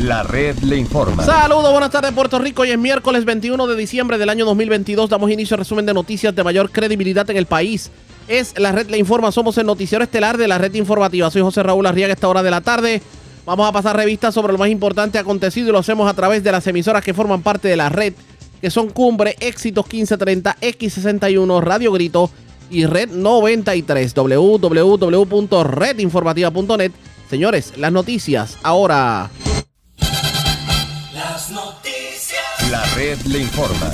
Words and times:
La 0.00 0.22
red 0.22 0.58
le 0.58 0.76
informa. 0.76 1.24
Saludos, 1.24 1.72
buenas 1.72 1.90
tardes 1.90 2.12
Puerto 2.12 2.38
Rico. 2.38 2.60
Hoy 2.62 2.70
es 2.70 2.78
miércoles 2.78 3.24
21 3.24 3.66
de 3.66 3.74
diciembre 3.76 4.18
del 4.18 4.28
año 4.28 4.44
2022. 4.44 5.08
Damos 5.08 5.30
inicio 5.30 5.54
al 5.54 5.60
resumen 5.60 5.86
de 5.86 5.94
noticias 5.94 6.36
de 6.36 6.44
mayor 6.44 6.70
credibilidad 6.70 7.30
en 7.30 7.38
el 7.38 7.46
país. 7.46 7.90
Es 8.28 8.52
la 8.58 8.72
red 8.72 8.90
le 8.90 8.98
informa. 8.98 9.32
Somos 9.32 9.56
el 9.56 9.64
noticiero 9.64 10.04
estelar 10.04 10.36
de 10.36 10.48
la 10.48 10.58
red 10.58 10.74
informativa. 10.74 11.30
Soy 11.30 11.40
José 11.40 11.62
Raúl 11.62 11.86
Arriaga. 11.86 12.12
Esta 12.12 12.28
hora 12.28 12.42
de 12.42 12.50
la 12.50 12.60
tarde 12.60 13.00
vamos 13.46 13.66
a 13.66 13.72
pasar 13.72 13.96
revistas 13.96 14.34
sobre 14.34 14.52
lo 14.52 14.58
más 14.58 14.68
importante 14.68 15.18
acontecido 15.18 15.70
y 15.70 15.72
lo 15.72 15.78
hacemos 15.78 16.10
a 16.10 16.14
través 16.14 16.44
de 16.44 16.52
las 16.52 16.66
emisoras 16.66 17.02
que 17.02 17.14
forman 17.14 17.40
parte 17.40 17.68
de 17.68 17.76
la 17.76 17.88
red, 17.88 18.12
que 18.60 18.70
son 18.70 18.90
Cumbre, 18.90 19.34
Éxitos 19.40 19.86
1530, 19.86 20.58
X61, 20.60 21.62
Radio 21.62 21.90
Grito 21.92 22.30
y 22.70 22.84
Red 22.84 23.12
93, 23.12 24.12
www.redinformativa.net. 24.14 26.92
Señores, 27.30 27.72
las 27.78 27.92
noticias 27.92 28.58
ahora. 28.62 29.30
Red 32.96 33.20
le 33.26 33.40
informa. 33.40 33.92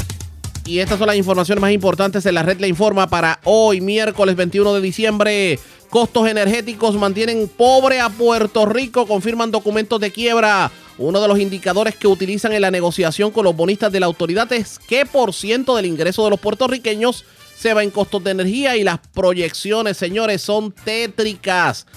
Y 0.64 0.78
estas 0.78 0.96
son 0.96 1.08
las 1.08 1.16
informaciones 1.16 1.60
más 1.60 1.72
importantes 1.72 2.24
en 2.24 2.36
la 2.36 2.44
red 2.44 2.60
le 2.60 2.68
informa 2.68 3.08
para 3.08 3.40
hoy, 3.42 3.80
miércoles 3.80 4.36
21 4.36 4.74
de 4.74 4.80
diciembre. 4.80 5.58
Costos 5.90 6.28
energéticos 6.28 6.94
mantienen 6.94 7.48
pobre 7.48 8.00
a 8.00 8.08
Puerto 8.10 8.64
Rico, 8.64 9.08
confirman 9.08 9.50
documentos 9.50 9.98
de 9.98 10.12
quiebra. 10.12 10.70
Uno 10.98 11.20
de 11.20 11.26
los 11.26 11.40
indicadores 11.40 11.96
que 11.96 12.06
utilizan 12.06 12.52
en 12.52 12.62
la 12.62 12.70
negociación 12.70 13.32
con 13.32 13.42
los 13.44 13.56
bonistas 13.56 13.90
de 13.90 13.98
la 13.98 14.06
autoridad 14.06 14.50
es 14.52 14.78
qué 14.78 15.04
por 15.04 15.34
ciento 15.34 15.74
del 15.74 15.86
ingreso 15.86 16.22
de 16.22 16.30
los 16.30 16.38
puertorriqueños 16.38 17.24
se 17.58 17.74
va 17.74 17.82
en 17.82 17.90
costos 17.90 18.22
de 18.22 18.30
energía 18.30 18.76
y 18.76 18.84
las 18.84 19.00
proyecciones, 19.12 19.96
señores, 19.96 20.42
son 20.42 20.70
tétricas. 20.70 21.88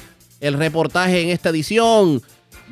El 0.41 0.55
reportaje 0.55 1.21
en 1.21 1.29
esta 1.29 1.49
edición. 1.49 2.23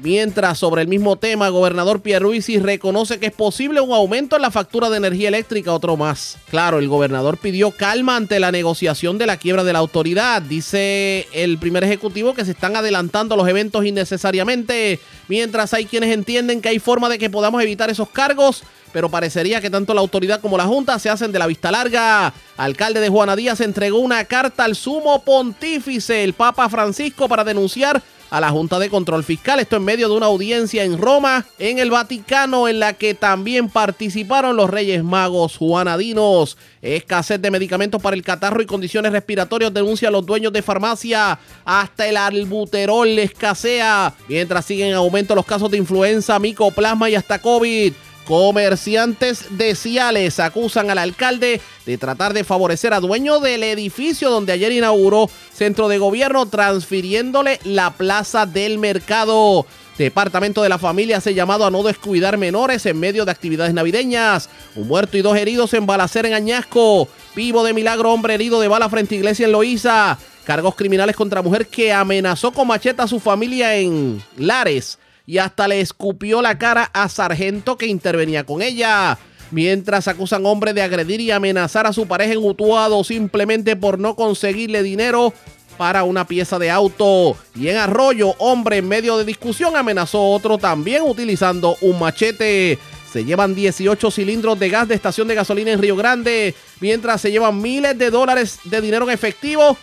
Mientras 0.01 0.57
sobre 0.57 0.81
el 0.81 0.87
mismo 0.87 1.17
tema, 1.17 1.49
gobernador 1.49 2.01
Pierluisi 2.01 2.57
reconoce 2.57 3.19
que 3.19 3.27
es 3.27 3.31
posible 3.31 3.79
un 3.79 3.93
aumento 3.93 4.35
en 4.35 4.41
la 4.41 4.49
factura 4.49 4.89
de 4.89 4.97
energía 4.97 5.27
eléctrica, 5.27 5.71
otro 5.71 5.97
más. 5.97 6.37
Claro, 6.49 6.79
el 6.79 6.87
gobernador 6.87 7.37
pidió 7.37 7.69
calma 7.71 8.15
ante 8.15 8.39
la 8.39 8.51
negociación 8.51 9.19
de 9.19 9.27
la 9.27 9.37
quiebra 9.37 9.63
de 9.63 9.71
la 9.71 9.79
autoridad. 9.79 10.41
Dice 10.41 11.27
el 11.31 11.59
primer 11.59 11.83
ejecutivo 11.83 12.33
que 12.33 12.43
se 12.43 12.51
están 12.51 12.75
adelantando 12.75 13.35
los 13.35 13.47
eventos 13.47 13.85
innecesariamente, 13.85 14.99
mientras 15.27 15.75
hay 15.75 15.85
quienes 15.85 16.11
entienden 16.11 16.61
que 16.61 16.69
hay 16.69 16.79
forma 16.79 17.07
de 17.07 17.19
que 17.19 17.29
podamos 17.29 17.61
evitar 17.61 17.89
esos 17.89 18.09
cargos 18.09 18.63
pero 18.91 19.09
parecería 19.09 19.59
que 19.59 19.71
tanto 19.71 19.95
la 19.95 20.01
autoridad 20.01 20.39
como 20.39 20.55
la 20.55 20.65
Junta 20.65 20.99
se 20.99 21.09
hacen 21.09 21.31
de 21.31 21.39
la 21.39 21.47
vista 21.47 21.71
larga. 21.71 22.31
Alcalde 22.55 22.99
de 22.99 23.09
Juana 23.09 23.35
Díaz 23.35 23.59
entregó 23.59 23.97
una 23.97 24.23
carta 24.25 24.63
al 24.63 24.75
sumo 24.75 25.23
pontífice, 25.23 26.23
el 26.23 26.33
Papa 26.33 26.69
Francisco, 26.69 27.27
para 27.27 27.43
denunciar 27.43 28.03
a 28.33 28.41
la 28.41 28.49
Junta 28.49 28.79
de 28.79 28.89
Control 28.89 29.23
Fiscal. 29.23 29.59
Esto 29.59 29.75
en 29.75 29.85
medio 29.85 30.09
de 30.09 30.15
una 30.15 30.25
audiencia 30.25 30.83
en 30.83 30.97
Roma, 30.97 31.45
en 31.59 31.77
el 31.77 31.91
Vaticano, 31.91 32.67
en 32.67 32.79
la 32.79 32.93
que 32.93 33.13
también 33.13 33.69
participaron 33.69 34.55
los 34.55 34.71
Reyes 34.71 35.03
Magos 35.03 35.55
juanadinos. 35.57 36.57
Escasez 36.81 37.39
de 37.39 37.51
medicamentos 37.51 38.01
para 38.01 38.15
el 38.15 38.23
catarro 38.23 38.63
y 38.63 38.65
condiciones 38.65 39.11
respiratorias 39.11 39.71
denuncian 39.71 40.11
los 40.11 40.25
dueños 40.25 40.51
de 40.51 40.63
farmacia. 40.63 41.37
Hasta 41.63 42.07
el 42.07 42.17
albuterol 42.17 43.07
escasea. 43.19 44.15
Mientras 44.27 44.65
siguen 44.65 44.87
en 44.87 44.95
aumento 44.95 45.35
los 45.35 45.45
casos 45.45 45.69
de 45.69 45.77
influenza, 45.77 46.39
micoplasma 46.39 47.11
y 47.11 47.15
hasta 47.15 47.37
COVID. 47.37 47.93
Comerciantes 48.25 49.57
de 49.57 49.75
Ciales 49.75 50.39
acusan 50.39 50.89
al 50.89 50.97
alcalde 50.97 51.59
de 51.85 51.97
tratar 51.97 52.33
de 52.33 52.45
favorecer 52.45 52.93
a 52.93 53.01
dueño 53.01 53.39
del 53.39 53.63
edificio 53.63 54.29
donde 54.29 54.53
ayer 54.53 54.71
inauguró 54.71 55.29
centro 55.53 55.89
de 55.89 55.97
gobierno 55.97 56.45
transfiriéndole 56.45 57.59
la 57.65 57.91
plaza 57.91 58.45
del 58.45 58.79
mercado. 58.79 59.65
Departamento 59.97 60.63
de 60.63 60.69
la 60.69 60.79
Familia 60.79 61.17
hace 61.17 61.33
llamado 61.33 61.65
a 61.65 61.71
no 61.71 61.83
descuidar 61.83 62.37
menores 62.37 62.85
en 62.85 62.99
medio 62.99 63.25
de 63.25 63.31
actividades 63.31 63.73
navideñas. 63.73 64.49
Un 64.75 64.87
muerto 64.87 65.17
y 65.17 65.21
dos 65.21 65.37
heridos 65.37 65.73
en 65.73 65.85
balacera 65.85 66.27
en 66.27 66.33
Añasco. 66.33 67.09
Vivo 67.35 67.63
de 67.63 67.73
milagro, 67.73 68.11
hombre 68.11 68.33
herido 68.33 68.59
de 68.61 68.69
bala 68.69 68.89
frente 68.89 69.15
a 69.15 69.17
iglesia 69.17 69.45
en 69.45 69.51
Loíza. 69.51 70.17
Cargos 70.45 70.75
criminales 70.75 71.15
contra 71.15 71.41
mujer 71.41 71.67
que 71.67 71.93
amenazó 71.93 72.51
con 72.51 72.67
macheta 72.67 73.03
a 73.03 73.07
su 73.07 73.19
familia 73.19 73.75
en 73.75 74.23
Lares 74.37 74.97
y 75.25 75.37
hasta 75.37 75.67
le 75.67 75.79
escupió 75.79 76.41
la 76.41 76.57
cara 76.57 76.89
a 76.93 77.09
sargento 77.09 77.77
que 77.77 77.87
intervenía 77.87 78.45
con 78.45 78.61
ella. 78.61 79.17
Mientras 79.51 80.07
acusan 80.07 80.45
hombre 80.45 80.73
de 80.73 80.81
agredir 80.81 81.21
y 81.21 81.31
amenazar 81.31 81.85
a 81.85 81.93
su 81.93 82.07
pareja 82.07 82.33
en 82.33 82.43
Utuado 82.43 83.03
simplemente 83.03 83.75
por 83.75 83.99
no 83.99 84.15
conseguirle 84.15 84.81
dinero 84.81 85.33
para 85.77 86.03
una 86.03 86.25
pieza 86.27 86.59
de 86.59 86.71
auto. 86.71 87.37
Y 87.55 87.67
en 87.67 87.77
Arroyo, 87.77 88.35
hombre 88.39 88.77
en 88.77 88.87
medio 88.87 89.17
de 89.17 89.25
discusión 89.25 89.75
amenazó 89.75 90.31
otro 90.31 90.57
también 90.57 91.03
utilizando 91.03 91.77
un 91.81 91.99
machete. 91.99 92.79
Se 93.11 93.25
llevan 93.25 93.53
18 93.53 94.09
cilindros 94.09 94.57
de 94.57 94.69
gas 94.69 94.87
de 94.87 94.95
estación 94.95 95.27
de 95.27 95.35
gasolina 95.35 95.71
en 95.71 95.81
Río 95.81 95.95
Grande, 95.95 96.55
mientras 96.79 97.21
se 97.21 97.31
llevan 97.31 97.61
miles 97.61 97.95
de 97.97 98.09
dólares 98.09 98.59
de 98.63 98.81
dinero 98.81 99.05
en 99.05 99.13
efectivo 99.13 99.77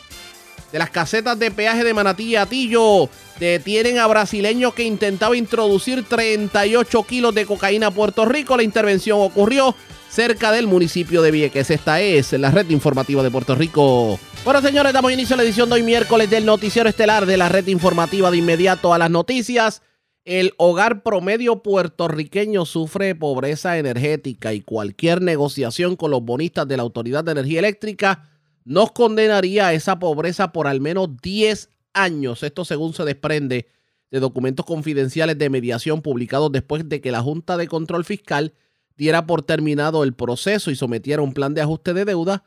de 0.72 0.78
las 0.78 0.90
casetas 0.90 1.38
de 1.38 1.50
peaje 1.50 1.84
de 1.84 1.94
Manatí 1.94 2.24
y 2.24 2.36
Atillo. 2.36 3.08
Detienen 3.38 3.98
a 3.98 4.06
brasileño 4.06 4.72
que 4.72 4.84
intentaba 4.84 5.36
introducir 5.36 6.04
38 6.04 7.02
kilos 7.04 7.34
de 7.34 7.46
cocaína 7.46 7.88
a 7.88 7.90
Puerto 7.90 8.24
Rico. 8.26 8.56
La 8.56 8.62
intervención 8.62 9.18
ocurrió 9.20 9.74
cerca 10.10 10.52
del 10.52 10.66
municipio 10.66 11.22
de 11.22 11.30
Vieques. 11.30 11.70
Esta 11.70 12.00
es 12.00 12.32
la 12.32 12.50
red 12.50 12.68
informativa 12.70 13.22
de 13.22 13.30
Puerto 13.30 13.54
Rico. 13.54 14.18
Bueno, 14.44 14.60
señores, 14.60 14.92
damos 14.92 15.12
inicio 15.12 15.34
a 15.34 15.36
la 15.38 15.42
edición 15.44 15.68
de 15.68 15.76
hoy 15.76 15.82
miércoles 15.82 16.28
del 16.28 16.44
noticiero 16.44 16.88
estelar 16.88 17.26
de 17.26 17.36
la 17.36 17.48
red 17.48 17.66
informativa 17.68 18.30
de 18.30 18.38
inmediato 18.38 18.92
a 18.92 18.98
las 18.98 19.10
noticias. 19.10 19.82
El 20.24 20.52
hogar 20.58 21.02
promedio 21.02 21.62
puertorriqueño 21.62 22.66
sufre 22.66 23.14
pobreza 23.14 23.78
energética 23.78 24.52
y 24.52 24.60
cualquier 24.60 25.22
negociación 25.22 25.96
con 25.96 26.10
los 26.10 26.22
bonistas 26.22 26.68
de 26.68 26.76
la 26.76 26.82
Autoridad 26.82 27.24
de 27.24 27.32
Energía 27.32 27.60
Eléctrica 27.60 28.28
nos 28.70 28.92
condenaría 28.92 29.66
a 29.66 29.72
esa 29.72 29.98
pobreza 29.98 30.52
por 30.52 30.68
al 30.68 30.80
menos 30.80 31.16
10 31.20 31.70
años. 31.92 32.44
Esto 32.44 32.64
según 32.64 32.94
se 32.94 33.04
desprende 33.04 33.66
de 34.12 34.20
documentos 34.20 34.64
confidenciales 34.64 35.36
de 35.38 35.50
mediación 35.50 36.02
publicados 36.02 36.52
después 36.52 36.88
de 36.88 37.00
que 37.00 37.10
la 37.10 37.20
Junta 37.20 37.56
de 37.56 37.66
Control 37.66 38.04
Fiscal 38.04 38.54
diera 38.96 39.26
por 39.26 39.42
terminado 39.42 40.04
el 40.04 40.14
proceso 40.14 40.70
y 40.70 40.76
sometiera 40.76 41.20
un 41.20 41.34
plan 41.34 41.52
de 41.52 41.62
ajuste 41.62 41.94
de 41.94 42.04
deuda 42.04 42.44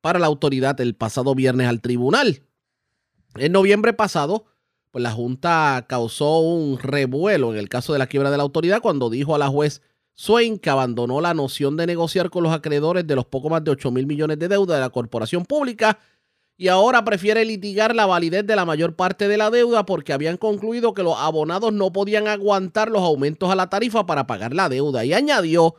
para 0.00 0.18
la 0.18 0.26
autoridad 0.26 0.80
el 0.80 0.96
pasado 0.96 1.36
viernes 1.36 1.68
al 1.68 1.82
tribunal. 1.82 2.42
En 3.36 3.52
noviembre 3.52 3.92
pasado, 3.92 4.46
pues 4.90 5.04
la 5.04 5.12
Junta 5.12 5.86
causó 5.88 6.40
un 6.40 6.80
revuelo 6.80 7.52
en 7.52 7.60
el 7.60 7.68
caso 7.68 7.92
de 7.92 8.00
la 8.00 8.08
quiebra 8.08 8.32
de 8.32 8.38
la 8.38 8.42
autoridad 8.42 8.82
cuando 8.82 9.08
dijo 9.08 9.36
a 9.36 9.38
la 9.38 9.46
juez 9.46 9.82
Que 10.60 10.68
abandonó 10.68 11.20
la 11.20 11.32
noción 11.32 11.76
de 11.76 11.86
negociar 11.86 12.28
con 12.28 12.42
los 12.42 12.52
acreedores 12.52 13.06
de 13.06 13.14
los 13.14 13.24
poco 13.24 13.48
más 13.48 13.62
de 13.62 13.70
8 13.70 13.92
mil 13.92 14.04
millones 14.04 14.38
de 14.38 14.48
deuda 14.48 14.74
de 14.74 14.80
la 14.80 14.90
corporación 14.90 15.44
pública 15.44 16.00
y 16.56 16.66
ahora 16.66 17.04
prefiere 17.04 17.44
litigar 17.44 17.94
la 17.94 18.04
validez 18.04 18.44
de 18.44 18.56
la 18.56 18.64
mayor 18.64 18.96
parte 18.96 19.28
de 19.28 19.36
la 19.36 19.48
deuda 19.48 19.86
porque 19.86 20.12
habían 20.12 20.36
concluido 20.36 20.92
que 20.92 21.04
los 21.04 21.16
abonados 21.16 21.72
no 21.72 21.92
podían 21.92 22.26
aguantar 22.26 22.90
los 22.90 23.00
aumentos 23.00 23.48
a 23.48 23.54
la 23.54 23.70
tarifa 23.70 24.06
para 24.06 24.26
pagar 24.26 24.54
la 24.54 24.68
deuda. 24.68 25.04
Y 25.04 25.12
añadió 25.12 25.76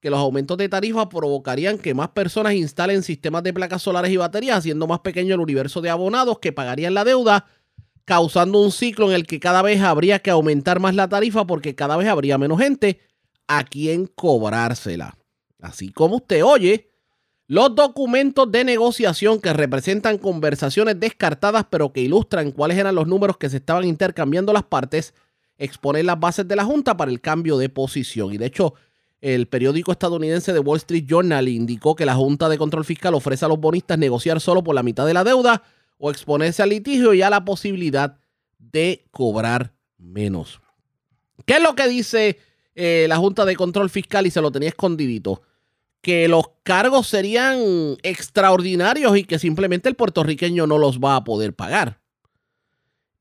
que 0.00 0.10
los 0.10 0.18
aumentos 0.18 0.58
de 0.58 0.68
tarifa 0.68 1.08
provocarían 1.08 1.78
que 1.78 1.94
más 1.94 2.08
personas 2.08 2.54
instalen 2.54 3.04
sistemas 3.04 3.44
de 3.44 3.54
placas 3.54 3.82
solares 3.82 4.10
y 4.10 4.16
baterías, 4.16 4.58
haciendo 4.58 4.88
más 4.88 4.98
pequeño 5.00 5.36
el 5.36 5.40
universo 5.40 5.80
de 5.80 5.90
abonados 5.90 6.40
que 6.40 6.52
pagarían 6.52 6.92
la 6.92 7.04
deuda, 7.04 7.46
causando 8.04 8.60
un 8.60 8.72
ciclo 8.72 9.06
en 9.06 9.14
el 9.14 9.28
que 9.28 9.38
cada 9.38 9.62
vez 9.62 9.80
habría 9.80 10.18
que 10.18 10.30
aumentar 10.30 10.80
más 10.80 10.96
la 10.96 11.08
tarifa 11.08 11.46
porque 11.46 11.76
cada 11.76 11.96
vez 11.96 12.08
habría 12.08 12.36
menos 12.36 12.58
gente 12.58 13.00
a 13.46 13.64
quién 13.64 14.06
cobrársela. 14.06 15.16
Así 15.60 15.90
como 15.90 16.16
usted 16.16 16.44
oye, 16.44 16.90
los 17.48 17.74
documentos 17.74 18.50
de 18.50 18.64
negociación 18.64 19.40
que 19.40 19.52
representan 19.52 20.18
conversaciones 20.18 20.98
descartadas 20.98 21.66
pero 21.70 21.92
que 21.92 22.00
ilustran 22.00 22.50
cuáles 22.50 22.78
eran 22.78 22.94
los 22.94 23.06
números 23.06 23.36
que 23.36 23.48
se 23.48 23.58
estaban 23.58 23.84
intercambiando 23.84 24.52
las 24.52 24.64
partes, 24.64 25.14
exponen 25.58 26.06
las 26.06 26.18
bases 26.18 26.46
de 26.48 26.56
la 26.56 26.64
Junta 26.64 26.96
para 26.96 27.10
el 27.10 27.20
cambio 27.20 27.56
de 27.56 27.68
posición. 27.68 28.32
Y 28.32 28.38
de 28.38 28.46
hecho, 28.46 28.74
el 29.20 29.46
periódico 29.46 29.92
estadounidense 29.92 30.52
The 30.52 30.58
Wall 30.58 30.78
Street 30.78 31.04
Journal 31.06 31.48
indicó 31.48 31.94
que 31.94 32.04
la 32.04 32.14
Junta 32.14 32.48
de 32.48 32.58
Control 32.58 32.84
Fiscal 32.84 33.14
ofrece 33.14 33.44
a 33.44 33.48
los 33.48 33.58
bonistas 33.58 33.98
negociar 33.98 34.40
solo 34.40 34.62
por 34.62 34.74
la 34.74 34.82
mitad 34.82 35.06
de 35.06 35.14
la 35.14 35.24
deuda 35.24 35.62
o 35.98 36.10
exponerse 36.10 36.62
al 36.62 36.70
litigio 36.70 37.14
y 37.14 37.22
a 37.22 37.30
la 37.30 37.44
posibilidad 37.44 38.18
de 38.58 39.06
cobrar 39.10 39.72
menos. 39.98 40.60
¿Qué 41.44 41.54
es 41.54 41.62
lo 41.62 41.74
que 41.74 41.88
dice 41.88 42.38
eh, 42.76 43.06
la 43.08 43.16
Junta 43.16 43.46
de 43.46 43.56
Control 43.56 43.88
Fiscal 43.88 44.26
y 44.26 44.30
se 44.30 44.42
lo 44.42 44.52
tenía 44.52 44.68
escondidito. 44.68 45.42
Que 46.02 46.28
los 46.28 46.44
cargos 46.62 47.08
serían 47.08 47.96
extraordinarios 48.02 49.16
y 49.16 49.24
que 49.24 49.38
simplemente 49.38 49.88
el 49.88 49.96
puertorriqueño 49.96 50.66
no 50.66 50.78
los 50.78 51.00
va 51.00 51.16
a 51.16 51.24
poder 51.24 51.54
pagar. 51.54 52.00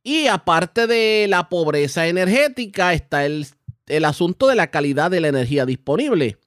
Y 0.04 0.28
aparte 0.28 0.86
de 0.86 1.26
la 1.30 1.50
pobreza 1.50 2.06
energética, 2.06 2.94
está 2.94 3.26
el, 3.26 3.48
el 3.88 4.06
asunto 4.06 4.48
de 4.48 4.56
la 4.56 4.70
calidad 4.70 5.10
de 5.10 5.22
la 5.22 5.30
energía 5.30 5.66
disponible. 5.66 6.38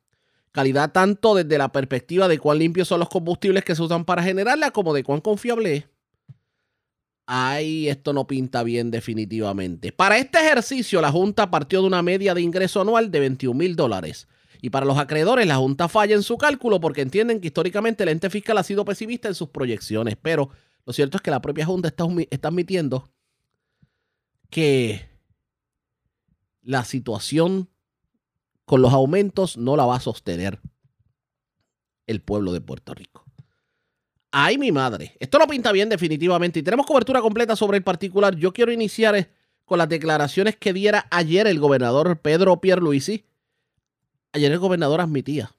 Calidad 0.53 0.93
tanto 0.93 1.35
desde 1.35 1.59
la 1.59 1.73
perspectiva 1.73 2.29
de 2.29 2.39
cuán 2.39 2.59
limpios 2.59 2.89
son 2.89 3.01
los 3.01 3.09
combustibles 3.09 3.65
que 3.65 3.75
se 3.75 3.83
usan 3.83 4.05
para 4.05 4.23
generarla 4.23 4.71
como 4.71 4.93
de 4.93 5.03
cuán 5.03 5.21
confiable 5.21 5.77
es. 5.77 5.85
Ay, 7.31 7.91
esto 7.91 8.15
no 8.15 8.27
pinta 8.27 8.63
bien 8.63 8.91
definitivamente. 8.91 9.93
Para 9.93 10.17
este 10.17 10.39
ejercicio, 10.39 11.03
la 11.03 11.13
Junta 11.13 11.51
partió 11.51 11.83
de 11.83 11.87
una 11.87 12.01
media 12.01 12.33
de 12.33 12.41
ingreso 12.41 12.81
anual 12.81 13.11
de 13.11 13.21
21 13.21 13.55
mil 13.55 13.77
dólares. 13.77 14.29
Y 14.63 14.71
para 14.71 14.87
los 14.87 14.97
acreedores, 14.97 15.47
la 15.47 15.57
Junta 15.57 15.89
falla 15.89 16.15
en 16.15 16.23
su 16.23 16.39
cálculo 16.39 16.81
porque 16.81 17.03
entienden 17.03 17.43
que 17.43 17.49
históricamente 17.49 18.03
el 18.03 18.09
ente 18.09 18.31
fiscal 18.31 18.57
ha 18.57 18.63
sido 18.63 18.83
pesimista 18.87 19.29
en 19.29 19.35
sus 19.35 19.51
proyecciones. 19.51 20.17
Pero 20.17 20.49
lo 20.87 20.95
cierto 20.95 21.19
es 21.19 21.23
que 21.23 21.31
la 21.31 21.43
propia 21.43 21.67
Junta 21.67 21.89
está, 21.89 22.07
está 22.31 22.49
admitiendo 22.49 23.11
que 24.49 25.07
la 26.63 26.83
situación 26.87 27.69
con 28.65 28.81
los 28.81 28.95
aumentos 28.95 29.59
no 29.59 29.77
la 29.77 29.85
va 29.85 29.97
a 29.97 30.01
sostener 30.01 30.63
el 32.07 32.23
pueblo 32.23 32.55
de 32.55 32.63
Puerto 32.63 32.95
Rico. 32.95 33.28
Ay, 34.31 34.59
mi 34.59 34.73
madre. 34.73 35.17
Esto 35.21 35.39
lo 35.39 35.47
pinta 35.47 35.73
bien 35.73 35.89
definitivamente 35.89 36.59
y 36.59 36.63
tenemos 36.63 36.87
cobertura 36.87 37.21
completa 37.21 37.57
sobre 37.57 37.79
el 37.79 37.83
particular. 37.83 38.37
Yo 38.37 38.53
quiero 38.53 38.71
iniciar 38.73 39.17
eh, 39.17 39.31
con 39.65 39.79
las 39.79 39.89
declaraciones 39.89 40.57
que 40.57 40.73
diera 40.73 41.07
ayer 41.11 41.47
el 41.47 41.59
gobernador 41.59 42.19
Pedro 42.21 42.61
Pierluisi. 42.61 43.25
Ayer 44.33 44.53
el 44.53 44.59
gobernador 44.59 45.01
admitía 45.01 45.51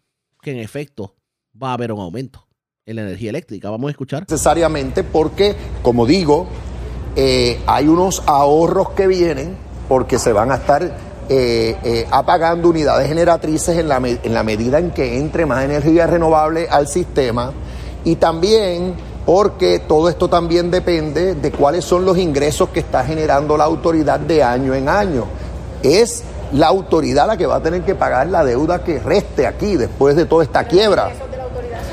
que 0.41 0.51
en 0.51 0.59
efecto 0.59 1.15
va 1.61 1.71
a 1.71 1.73
haber 1.73 1.91
un 1.91 1.99
aumento 1.99 2.47
en 2.85 2.97
la 2.97 3.01
energía 3.01 3.31
eléctrica. 3.31 3.71
Vamos 3.71 3.89
a 3.89 3.91
escuchar. 3.91 4.21
Necesariamente 4.21 5.03
porque, 5.03 5.55
como 5.81 6.05
digo, 6.05 6.47
eh, 7.15 7.59
hay 7.65 7.87
unos 7.87 8.21
ahorros 8.27 8.91
que 8.91 9.07
vienen 9.07 9.57
porque 9.87 10.19
se 10.19 10.31
van 10.31 10.51
a 10.51 10.55
estar 10.55 10.95
eh, 11.27 12.05
apagando 12.11 12.69
unidades 12.69 13.07
generatrices 13.07 13.77
en 13.77 13.87
la, 13.89 13.97
en 13.97 14.33
la 14.33 14.43
medida 14.43 14.77
en 14.77 14.91
que 14.91 15.17
entre 15.17 15.47
más 15.47 15.63
energía 15.65 16.05
renovable 16.05 16.67
al 16.69 16.87
sistema 16.87 17.51
y 18.03 18.15
también 18.15 18.95
porque 19.25 19.79
todo 19.79 20.09
esto 20.09 20.27
también 20.27 20.71
depende 20.71 21.35
de 21.35 21.51
cuáles 21.51 21.85
son 21.85 22.03
los 22.03 22.17
ingresos 22.17 22.69
que 22.69 22.79
está 22.79 23.03
generando 23.03 23.55
la 23.57 23.65
autoridad 23.65 24.19
de 24.19 24.41
año 24.41 24.73
en 24.73 24.89
año. 24.89 25.25
Es 25.83 26.23
la 26.53 26.67
autoridad 26.67 27.27
la 27.27 27.37
que 27.37 27.45
va 27.45 27.57
a 27.57 27.61
tener 27.61 27.83
que 27.83 27.93
pagar 27.93 28.27
la 28.27 28.43
deuda 28.43 28.83
que 28.83 28.99
reste 28.99 29.45
aquí 29.45 29.77
después 29.77 30.15
de 30.15 30.25
toda 30.25 30.43
esta 30.43 30.63
quiebra. 30.63 31.11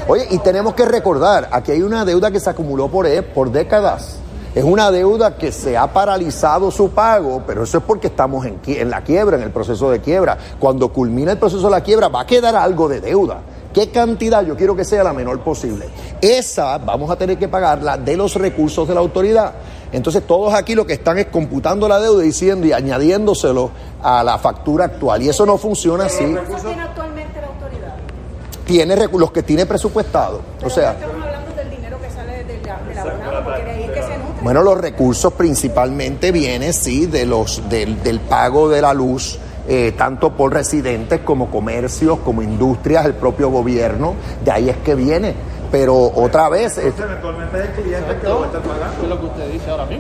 Oye, 0.08 0.26
y 0.30 0.38
tenemos 0.38 0.74
que 0.74 0.86
recordar, 0.86 1.48
aquí 1.50 1.72
hay 1.72 1.82
una 1.82 2.04
deuda 2.04 2.30
que 2.30 2.40
se 2.40 2.48
acumuló 2.48 2.88
por, 2.88 3.06
e, 3.06 3.22
por 3.22 3.50
décadas. 3.50 4.16
Es 4.54 4.64
una 4.64 4.90
deuda 4.90 5.36
que 5.36 5.52
se 5.52 5.76
ha 5.76 5.92
paralizado 5.92 6.70
su 6.70 6.90
pago, 6.90 7.42
pero 7.46 7.64
eso 7.64 7.78
es 7.78 7.84
porque 7.84 8.06
estamos 8.06 8.46
en, 8.46 8.58
en 8.64 8.88
la 8.88 9.02
quiebra, 9.02 9.36
en 9.36 9.42
el 9.42 9.50
proceso 9.50 9.90
de 9.90 10.00
quiebra. 10.00 10.38
Cuando 10.58 10.90
culmina 10.90 11.32
el 11.32 11.38
proceso 11.38 11.64
de 11.64 11.70
la 11.70 11.82
quiebra 11.82 12.08
va 12.08 12.20
a 12.20 12.26
quedar 12.26 12.56
algo 12.56 12.88
de 12.88 13.02
deuda. 13.02 13.40
¿Qué 13.76 13.90
cantidad? 13.90 14.42
Yo 14.42 14.56
quiero 14.56 14.74
que 14.74 14.86
sea 14.86 15.04
la 15.04 15.12
menor 15.12 15.40
posible. 15.40 15.86
Esa 16.22 16.78
vamos 16.78 17.10
a 17.10 17.16
tener 17.16 17.36
que 17.36 17.46
pagarla 17.46 17.98
de 17.98 18.16
los 18.16 18.34
recursos 18.36 18.88
de 18.88 18.94
la 18.94 19.00
autoridad. 19.00 19.52
Entonces 19.92 20.26
todos 20.26 20.54
aquí 20.54 20.74
lo 20.74 20.86
que 20.86 20.94
están 20.94 21.18
es 21.18 21.26
computando 21.26 21.86
la 21.86 22.00
deuda 22.00 22.22
diciendo 22.22 22.66
y 22.66 22.72
añadiéndoselo 22.72 23.70
a 24.02 24.24
la 24.24 24.38
factura 24.38 24.86
actual. 24.86 25.22
Y 25.24 25.28
eso 25.28 25.44
no 25.44 25.58
funciona 25.58 26.06
así. 26.06 26.24
¿Qué 26.24 26.40
recursos 26.40 26.62
tiene 26.64 26.80
actualmente 26.80 27.38
la 27.38 27.48
autoridad? 27.48 27.96
Tiene 28.64 28.96
los 29.12 29.30
que 29.30 29.42
tiene 29.42 29.66
presupuestado. 29.66 30.40
o 30.64 30.70
sea, 30.70 30.92
estamos 30.92 31.22
hablando 31.22 31.54
del 31.54 31.68
dinero 31.68 31.98
que 32.00 32.10
sale 32.10 32.44
de 32.44 32.62
la, 32.62 32.76
de 32.78 33.42
porque 33.44 33.62
de 33.62 33.70
ahí 33.72 33.88
que 33.88 34.02
se 34.02 34.16
nutre. 34.16 34.42
Bueno, 34.42 34.62
los 34.62 34.78
recursos 34.78 35.34
principalmente 35.34 36.32
vienen, 36.32 36.72
sí, 36.72 37.04
de 37.04 37.26
los, 37.26 37.68
del, 37.68 38.02
del 38.02 38.20
pago 38.20 38.70
de 38.70 38.80
la 38.80 38.94
luz 38.94 39.38
eh, 39.68 39.94
tanto 39.96 40.32
por 40.32 40.52
residentes 40.52 41.20
como 41.20 41.50
comercios, 41.50 42.18
como 42.20 42.42
industrias, 42.42 43.06
el 43.06 43.14
propio 43.14 43.50
gobierno, 43.50 44.14
de 44.44 44.50
ahí 44.50 44.68
es 44.68 44.76
que 44.78 44.94
viene. 44.94 45.34
Pero 45.70 46.12
otra 46.14 46.48
vez... 46.48 46.78
Es, 46.78 46.94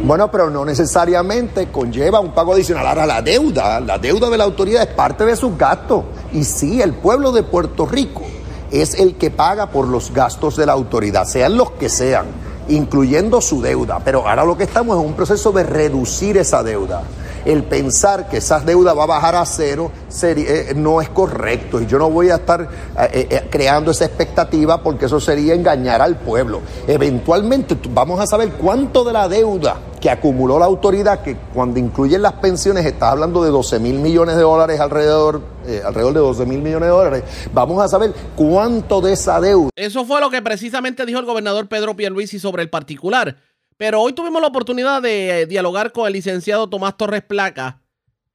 Bueno, 0.04 0.30
pero 0.30 0.48
no 0.48 0.64
necesariamente 0.64 1.68
conlleva 1.72 2.20
un 2.20 2.32
pago 2.32 2.52
adicional. 2.52 2.86
Ahora, 2.86 3.04
la 3.04 3.20
deuda, 3.20 3.80
la 3.80 3.98
deuda 3.98 4.30
de 4.30 4.38
la 4.38 4.44
autoridad 4.44 4.82
es 4.82 4.94
parte 4.94 5.24
de 5.24 5.34
sus 5.34 5.58
gastos. 5.58 6.04
Y 6.32 6.44
sí, 6.44 6.80
el 6.80 6.94
pueblo 6.94 7.32
de 7.32 7.42
Puerto 7.42 7.84
Rico 7.84 8.22
es 8.70 8.94
el 8.94 9.16
que 9.16 9.30
paga 9.30 9.70
por 9.70 9.88
los 9.88 10.12
gastos 10.12 10.56
de 10.56 10.66
la 10.66 10.72
autoridad, 10.72 11.24
sean 11.24 11.56
los 11.56 11.72
que 11.72 11.88
sean, 11.88 12.26
incluyendo 12.68 13.40
su 13.40 13.60
deuda. 13.60 14.00
Pero 14.04 14.28
ahora 14.28 14.44
lo 14.44 14.56
que 14.56 14.64
estamos 14.64 14.98
es 14.98 15.04
un 15.04 15.14
proceso 15.14 15.52
de 15.52 15.62
reducir 15.62 16.36
esa 16.36 16.62
deuda 16.62 17.02
el 17.46 17.62
pensar 17.62 18.28
que 18.28 18.38
esa 18.38 18.60
deuda 18.60 18.92
va 18.92 19.04
a 19.04 19.06
bajar 19.06 19.36
a 19.36 19.46
cero 19.46 19.90
eh, 20.22 20.72
no 20.76 21.00
es 21.00 21.08
correcto. 21.10 21.80
Y 21.80 21.86
yo 21.86 21.98
no 21.98 22.10
voy 22.10 22.30
a 22.30 22.36
estar 22.36 22.62
eh, 22.62 23.26
eh, 23.30 23.46
creando 23.48 23.92
esa 23.92 24.04
expectativa 24.04 24.82
porque 24.82 25.06
eso 25.06 25.20
sería 25.20 25.54
engañar 25.54 26.02
al 26.02 26.16
pueblo. 26.16 26.60
Eventualmente 26.86 27.76
vamos 27.90 28.20
a 28.20 28.26
saber 28.26 28.52
cuánto 28.52 29.04
de 29.04 29.12
la 29.12 29.28
deuda 29.28 29.76
que 30.06 30.10
acumuló 30.10 30.56
la 30.56 30.66
autoridad, 30.66 31.20
que 31.20 31.34
cuando 31.52 31.80
incluyen 31.80 32.22
las 32.22 32.34
pensiones, 32.34 32.86
está 32.86 33.10
hablando 33.10 33.42
de 33.42 33.50
12 33.50 33.80
mil 33.80 33.98
millones 33.98 34.36
de 34.36 34.42
dólares 34.42 34.78
alrededor, 34.78 35.42
alrededor 35.84 36.14
de 36.14 36.20
12 36.20 36.46
mil 36.46 36.62
millones 36.62 36.86
de 36.86 36.94
dólares, 36.94 37.24
vamos 37.52 37.82
a 37.82 37.88
saber 37.88 38.14
cuánto 38.36 39.00
de 39.00 39.14
esa 39.14 39.40
deuda. 39.40 39.70
Eso 39.74 40.04
fue 40.04 40.20
lo 40.20 40.30
que 40.30 40.40
precisamente 40.42 41.06
dijo 41.06 41.18
el 41.18 41.26
gobernador 41.26 41.66
Pedro 41.66 41.96
Pierluisi 41.96 42.38
sobre 42.38 42.62
el 42.62 42.70
particular. 42.70 43.38
Pero 43.76 44.00
hoy 44.00 44.12
tuvimos 44.12 44.40
la 44.40 44.46
oportunidad 44.46 45.02
de 45.02 45.40
eh, 45.40 45.46
dialogar 45.46 45.90
con 45.90 46.06
el 46.06 46.12
licenciado 46.12 46.70
Tomás 46.70 46.96
Torres 46.96 47.24
Placa, 47.24 47.82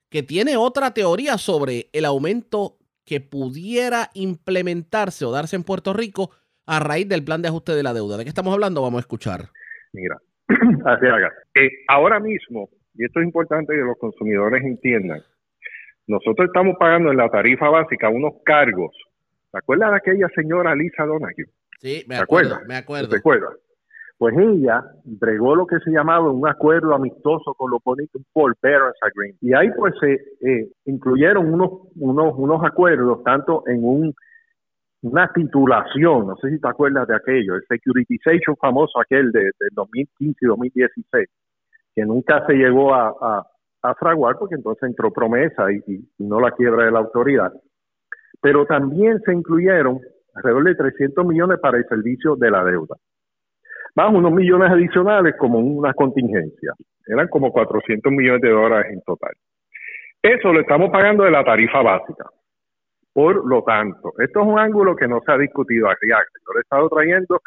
que 0.09 0.23
tiene 0.23 0.57
otra 0.57 0.93
teoría 0.93 1.37
sobre 1.37 1.89
el 1.93 2.03
aumento 2.03 2.79
que 3.05 3.21
pudiera 3.21 4.11
implementarse 4.13 5.23
o 5.23 5.31
darse 5.31 5.55
en 5.55 5.63
Puerto 5.63 5.93
Rico 5.93 6.31
a 6.65 6.81
raíz 6.81 7.07
del 7.07 7.23
plan 7.23 7.41
de 7.41 7.47
ajuste 7.47 7.73
de 7.73 7.83
la 7.83 7.93
deuda. 7.93 8.17
¿De 8.17 8.25
qué 8.25 8.29
estamos 8.29 8.51
hablando? 8.51 8.81
Vamos 8.81 8.97
a 8.97 9.03
escuchar. 9.03 9.51
Mira, 9.93 10.17
haga. 10.85 11.31
Eh, 11.55 11.69
ahora 11.87 12.19
mismo, 12.19 12.69
y 12.95 13.05
esto 13.05 13.19
es 13.19 13.25
importante 13.25 13.73
que 13.73 13.81
los 13.81 13.97
consumidores 13.97 14.63
entiendan, 14.63 15.21
nosotros 16.07 16.47
estamos 16.47 16.75
pagando 16.79 17.11
en 17.11 17.17
la 17.17 17.29
tarifa 17.29 17.69
básica 17.69 18.09
unos 18.09 18.33
cargos. 18.43 18.95
¿Te 19.51 19.59
acuerdas 19.59 19.91
de 19.91 19.97
aquella 19.97 20.27
señora 20.35 20.75
Lisa 20.75 21.05
Donahue? 21.05 21.45
Sí, 21.79 22.03
me 22.07 22.17
acuerdo. 22.17 22.59
Me 22.67 22.75
acuerdo. 22.75 23.09
¿Te 23.09 23.17
acuerdas? 23.17 23.53
pues 24.21 24.37
ella 24.37 24.83
entregó 25.03 25.55
lo 25.55 25.65
que 25.65 25.79
se 25.79 25.89
llamaba 25.89 26.29
un 26.29 26.47
acuerdo 26.47 26.93
amistoso 26.93 27.55
con 27.55 27.71
los 27.71 27.83
bonitos 27.83 28.21
por 28.31 28.55
Veterans 28.61 28.93
Agreement. 29.01 29.41
Y 29.41 29.51
ahí 29.55 29.71
pues 29.75 29.95
se 29.99 30.13
eh, 30.13 30.69
incluyeron 30.85 31.51
unos, 31.51 31.71
unos, 31.95 32.35
unos 32.37 32.63
acuerdos, 32.63 33.23
tanto 33.23 33.63
en 33.65 33.83
un 33.83 34.13
una 35.01 35.31
titulación, 35.33 36.27
no 36.27 36.35
sé 36.37 36.51
si 36.51 36.59
te 36.59 36.67
acuerdas 36.67 37.07
de 37.07 37.15
aquello, 37.15 37.55
el 37.55 37.63
securitization 37.67 38.55
famoso 38.57 38.99
aquel 38.99 39.31
de, 39.31 39.51
2015 39.71 40.37
y 40.39 40.45
2016, 40.45 41.29
que 41.95 42.05
nunca 42.05 42.45
se 42.45 42.53
llegó 42.53 42.93
a, 42.93 43.47
fraguar 43.99 44.37
porque 44.37 44.55
entonces 44.55 44.83
entró 44.83 45.11
promesa 45.11 45.71
y, 45.71 45.77
y, 45.91 46.07
no 46.19 46.39
la 46.39 46.51
quiebra 46.51 46.85
de 46.85 46.91
la 46.91 46.99
autoridad. 46.99 47.51
Pero 48.39 48.65
también 48.65 49.19
se 49.25 49.33
incluyeron 49.33 49.99
alrededor 50.35 50.63
de 50.65 50.75
300 50.75 51.25
millones 51.25 51.59
para 51.59 51.79
el 51.79 51.87
servicio 51.87 52.35
de 52.35 52.51
la 52.51 52.63
deuda 52.63 52.95
más 53.95 54.13
unos 54.13 54.31
millones 54.31 54.71
adicionales 54.71 55.35
como 55.37 55.59
una 55.59 55.93
contingencia. 55.93 56.73
Eran 57.05 57.27
como 57.27 57.51
400 57.51 58.11
millones 58.11 58.41
de 58.41 58.49
dólares 58.49 58.93
en 58.93 59.01
total. 59.01 59.31
Eso 60.21 60.53
lo 60.53 60.61
estamos 60.61 60.91
pagando 60.91 61.23
de 61.23 61.31
la 61.31 61.43
tarifa 61.43 61.81
básica. 61.81 62.25
Por 63.13 63.45
lo 63.45 63.63
tanto, 63.63 64.13
esto 64.19 64.41
es 64.41 64.47
un 64.47 64.59
ángulo 64.59 64.95
que 64.95 65.07
no 65.07 65.19
se 65.25 65.31
ha 65.31 65.37
discutido 65.37 65.89
aquí. 65.89 66.07
Yo 66.07 66.53
lo 66.53 66.59
he 66.59 66.61
estado 66.61 66.89
trayendo 66.89 67.41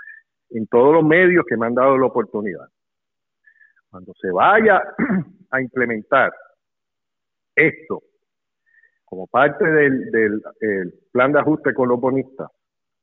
en 0.51 0.67
todos 0.67 0.95
los 0.95 1.05
medios 1.05 1.45
que 1.49 1.57
me 1.57 1.67
han 1.67 1.75
dado 1.75 1.97
la 1.97 2.07
oportunidad. 2.07 2.67
Cuando 3.91 4.13
se 4.21 4.31
vaya 4.31 4.83
a 5.51 5.61
implementar 5.61 6.33
esto 7.55 8.03
como 9.05 9.27
parte 9.29 9.65
del, 9.65 10.43
plan 11.13 11.33
de 11.33 11.39
ajuste 11.39 11.73
con 11.73 11.89
los 11.89 12.01
bonistas, 12.01 12.51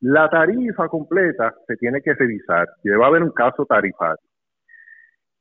la 0.02 0.30
tarifa 0.30 0.88
completa 0.90 1.54
se 1.66 1.78
tiene 1.78 2.02
que 2.02 2.14
revisar 2.14 2.68
y 2.84 2.90
debe 2.90 3.06
haber 3.06 3.24
un 3.24 3.32
caso 3.32 3.66
tarifario. 3.66 4.20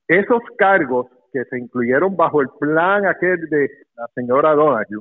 Esos 0.07 0.41
cargos 0.57 1.07
que 1.33 1.45
se 1.47 1.59
incluyeron 1.59 2.17
bajo 2.17 2.41
el 2.41 2.49
plan 2.59 3.07
aquel 3.07 3.49
de 3.49 3.71
la 3.97 4.07
señora 4.15 4.55
Donahue, 4.55 5.00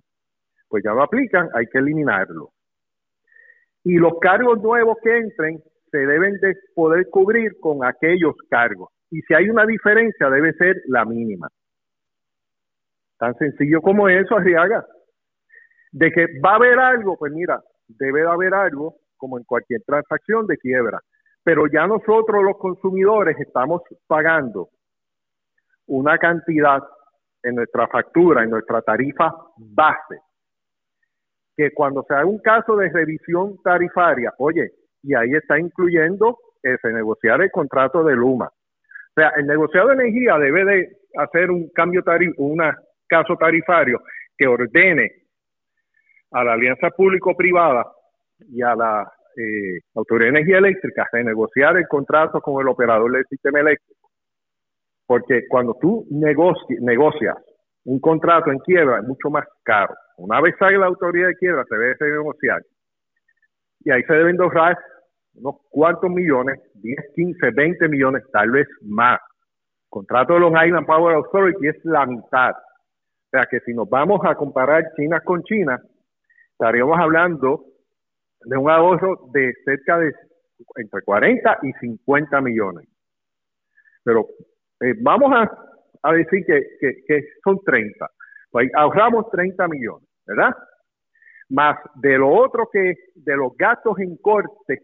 pues 0.70 0.84
ya 0.84 0.94
no 0.94 1.04
aplican, 1.04 1.50
hay 1.54 1.66
que 1.66 1.80
eliminarlo. 1.80 2.52
Y 3.84 3.96
los 3.96 4.20
cargos 4.20 4.62
nuevos 4.62 4.98
que 5.04 5.18
entren 5.18 5.62
se 5.92 5.98
deben 5.98 6.34
de 6.40 6.56
poder 6.76 7.10
cubrir 7.10 7.60
con 7.60 7.84
aquellos 7.84 8.36
cargos. 8.50 8.90
Y 9.10 9.22
si 9.22 9.34
hay 9.34 9.50
una 9.50 9.66
diferencia, 9.66 10.30
debe 10.30 10.54
ser 10.54 10.82
la 10.88 11.04
mínima. 11.06 11.48
Tan 13.18 13.36
sencillo 13.36 13.82
como 13.82 14.08
eso, 14.08 14.36
Arriaga. 14.36 14.86
De 15.92 16.12
que 16.12 16.28
va 16.44 16.52
a 16.52 16.56
haber 16.56 16.78
algo, 16.78 17.18
pues 17.18 17.34
mira, 17.34 17.60
debe 17.88 18.22
de 18.22 18.30
haber 18.30 18.54
algo 18.54 18.98
como 19.18 19.38
en 19.38 19.44
cualquier 19.44 19.82
transacción 19.86 20.46
de 20.46 20.58
quiebra. 20.58 21.00
Pero 21.44 21.66
ya 21.68 21.88
nosotros 21.88 22.44
los 22.44 22.58
consumidores 22.58 23.36
estamos 23.40 23.82
pagando 24.08 24.70
una 25.88 26.18
cantidad 26.18 26.84
en 27.42 27.56
nuestra 27.56 27.88
factura, 27.88 28.44
en 28.44 28.52
nuestra 28.52 28.82
tarifa 28.82 29.34
base, 29.58 30.20
que 31.60 31.72
cuando 31.72 32.06
se 32.08 32.14
haga 32.14 32.26
un 32.26 32.40
caso 32.40 32.78
de 32.78 32.88
revisión 32.88 33.58
tarifaria, 33.62 34.32
oye, 34.38 34.72
y 35.04 35.14
ahí 35.14 35.34
está 35.34 35.60
incluyendo 35.60 36.38
ese 36.64 36.88
negociar 36.94 37.42
el 37.42 37.52
contrato 37.52 38.02
de 38.02 38.16
Luma, 38.16 38.46
O 38.46 39.14
sea, 39.14 39.34
el 39.36 39.46
negociado 39.46 39.90
de 39.90 39.96
energía 39.96 40.38
debe 40.38 40.64
de 40.64 40.90
hacer 41.18 41.52
un 41.52 41.70
cambio 41.72 42.02
tarif 42.02 42.32
un 42.38 42.62
caso 43.10 43.36
tarifario 43.36 44.00
que 44.38 44.48
ordene 44.48 45.12
a 46.32 46.46
la 46.46 46.54
alianza 46.54 46.92
público-privada 46.92 47.92
y 48.48 48.62
a 48.62 48.74
la 48.74 49.12
eh, 49.36 49.82
Autoridad 49.96 50.32
de 50.32 50.40
Energía 50.40 50.60
Eléctrica 50.60 51.10
a 51.12 51.18
negociar 51.18 51.76
el 51.76 51.90
contrato 51.90 52.40
con 52.40 52.62
el 52.62 52.70
operador 52.70 53.12
del 53.12 53.26
sistema 53.26 53.60
eléctrico. 53.60 54.10
Porque 55.06 55.46
cuando 55.50 55.74
tú 55.74 56.08
negocias 56.10 57.36
un 57.86 58.00
contrato 58.00 58.52
en 58.52 58.60
quiebra 58.60 59.00
es 59.00 59.08
mucho 59.08 59.30
más 59.30 59.46
caro. 59.64 59.94
Una 60.18 60.42
vez 60.42 60.56
sale 60.60 60.78
la 60.78 60.88
autoridad 60.88 61.28
de 61.28 61.36
quiebra, 61.36 61.64
se 61.68 61.76
debe 61.76 61.96
negociar. 62.00 62.62
Y 63.82 63.92
ahí 63.92 64.04
se 64.04 64.14
deben 64.14 64.40
ahorrar 64.42 64.78
unos 65.36 65.56
cuantos 65.70 66.10
millones, 66.10 66.60
10, 66.76 66.98
15, 67.16 67.52
20 67.52 67.88
millones, 67.88 68.24
tal 68.32 68.52
vez 68.52 68.68
más. 68.82 69.20
El 69.20 69.90
contrato 69.90 70.34
de 70.34 70.42
Long 70.42 70.58
Island 70.66 70.86
Power 70.86 71.16
Authority 71.16 71.68
es 71.68 71.86
la 71.86 72.06
mitad. 72.06 72.52
O 72.52 73.30
sea 73.32 73.46
que 73.46 73.60
si 73.62 73.74
nos 73.74 73.90
vamos 73.90 74.20
a 74.26 74.36
comparar 74.36 74.84
China 74.96 75.22
con 75.22 75.44
China, 75.44 75.80
estaríamos 76.52 77.00
hablando 77.00 77.64
de 78.42 78.58
un 78.58 78.70
ahorro 78.70 79.30
de 79.32 79.54
cerca 79.64 79.98
de 80.00 80.14
entre 80.76 81.02
40 81.02 81.60
y 81.64 81.72
50 81.74 82.42
millones. 82.42 82.88
Pero 84.04 84.28
eh, 84.82 84.96
vamos 85.02 85.32
a, 85.34 85.69
decir 86.04 86.46
que, 86.46 86.64
que, 87.08 87.24
son 87.44 87.60
30. 87.64 88.08
Pues 88.52 88.70
ahorramos 88.76 89.30
30 89.32 89.68
millones, 89.68 90.08
¿verdad? 90.26 90.56
Más 91.50 91.78
de 91.96 92.18
lo 92.18 92.30
otro 92.30 92.70
que, 92.72 92.96
de 93.16 93.36
los 93.36 93.56
gastos 93.58 94.00
en 94.00 94.18
corte, 94.18 94.80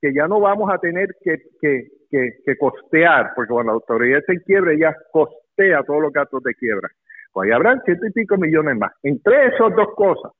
que 0.00 0.12
ya 0.14 0.28
no 0.28 0.40
vamos 0.40 0.70
a 0.72 0.78
tener 0.78 1.08
que, 1.22 1.38
que, 1.60 2.56
costear, 2.58 3.32
porque 3.34 3.52
cuando 3.52 3.72
la 3.72 3.76
autoridad 3.76 4.20
se 4.26 4.42
quiebre, 4.42 4.78
ya 4.78 4.94
costea 5.12 5.82
todos 5.82 6.02
los 6.02 6.12
gastos 6.12 6.42
de 6.42 6.54
quiebra. 6.54 6.88
Pues 7.32 7.46
ahí 7.46 7.54
habrán 7.54 7.82
ciento 7.82 8.06
y 8.06 8.12
pico 8.12 8.36
millones 8.36 8.76
más. 8.76 8.92
Entre 9.02 9.46
esas 9.46 9.74
dos 9.74 9.88
cosas, 9.94 10.32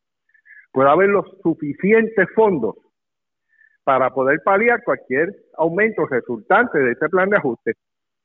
puede 0.73 0.91
haber 0.91 1.09
los 1.09 1.27
suficientes 1.43 2.29
fondos 2.35 2.77
para 3.85 4.11
poder 4.11 4.41
paliar 4.45 4.83
cualquier 4.85 5.35
aumento 5.57 6.07
resultante 6.07 6.79
de 6.79 6.93
este 6.93 7.09
plan 7.09 7.31
de 7.31 7.37
ajuste 7.37 7.75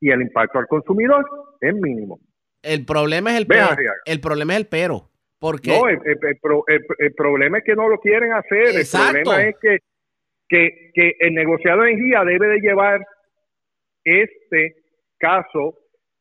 y 0.00 0.10
el 0.10 0.22
impacto 0.22 0.58
al 0.58 0.66
consumidor 0.66 1.24
es 1.60 1.74
mínimo. 1.74 2.18
El 2.62 2.84
problema 2.84 3.32
es 3.32 3.38
el 3.38 3.46
pero. 3.46 3.68
El 4.04 4.20
problema 4.20 4.54
es 4.54 4.60
el 4.60 4.66
pero. 4.66 5.10
Porque... 5.38 5.70
No, 5.70 5.88
el, 5.88 7.14
problema 7.14 7.58
es 7.58 7.64
que 7.64 7.74
no 7.74 7.88
lo 7.88 7.98
quieren 7.98 8.32
hacer. 8.32 8.68
El 8.68 8.86
problema 8.90 9.42
es 9.42 9.56
que, 9.60 9.78
que, 10.48 10.90
que 10.94 11.16
el 11.20 11.34
negociado 11.34 11.82
de 11.82 11.90
energía 11.90 12.24
debe 12.24 12.48
de 12.48 12.60
llevar 12.60 13.04
este 14.04 14.76
caso, 15.18 15.78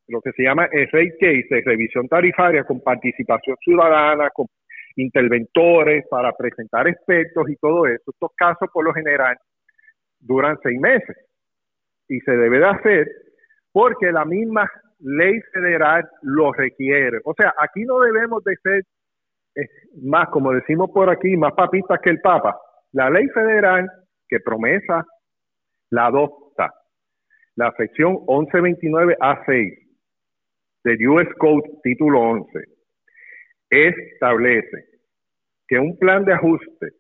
lo 0.08 0.22
que 0.22 0.32
se 0.34 0.44
llama 0.44 0.68
el 0.72 0.90
rate 0.92 1.18
case, 1.20 1.48
de 1.50 1.62
revisión 1.62 2.08
tarifaria 2.10 2.66
con 2.66 2.82
participación 2.82 3.56
ciudadana, 3.64 4.30
con 4.34 4.48
interventores, 4.98 6.06
para 6.10 6.34
presentar 6.34 6.88
expertos 6.88 7.50
y 7.50 7.56
todo 7.56 7.88
eso. 7.88 8.04
Estos 8.12 8.32
casos, 8.36 8.70
por 8.74 8.84
lo 8.84 8.94
general, 8.94 9.38
duran 10.20 10.58
seis 10.62 10.80
meses 10.80 11.16
y 12.10 12.20
se 12.20 12.32
debe 12.32 12.60
de 12.60 12.66
hacer 12.66 13.08
porque 13.74 14.12
la 14.12 14.24
misma 14.24 14.70
ley 15.00 15.42
federal 15.52 16.08
lo 16.22 16.54
requiere. 16.54 17.20
O 17.26 17.34
sea, 17.34 17.54
aquí 17.58 17.84
no 17.84 18.00
debemos 18.00 18.44
de 18.44 18.56
ser 18.58 18.84
eh, 19.56 19.68
más, 20.04 20.30
como 20.30 20.54
decimos 20.54 20.90
por 20.94 21.10
aquí, 21.10 21.36
más 21.36 21.54
papistas 21.54 22.00
que 22.02 22.12
el 22.12 22.22
Papa. 22.22 22.58
La 22.94 23.10
ley 23.10 23.28
federal 23.30 23.90
que 24.30 24.40
promesa 24.40 25.06
la 25.90 26.06
adopta. 26.06 26.74
La 27.56 27.74
sección 27.78 28.16
1129A6 28.28 29.80
del 30.84 31.08
US 31.08 31.28
Code 31.38 31.70
título 31.84 32.22
11 32.22 32.60
establece 33.70 34.86
que 35.68 35.80
un 35.80 35.98
plan 35.98 36.26
de 36.26 36.34
ajuste 36.34 36.94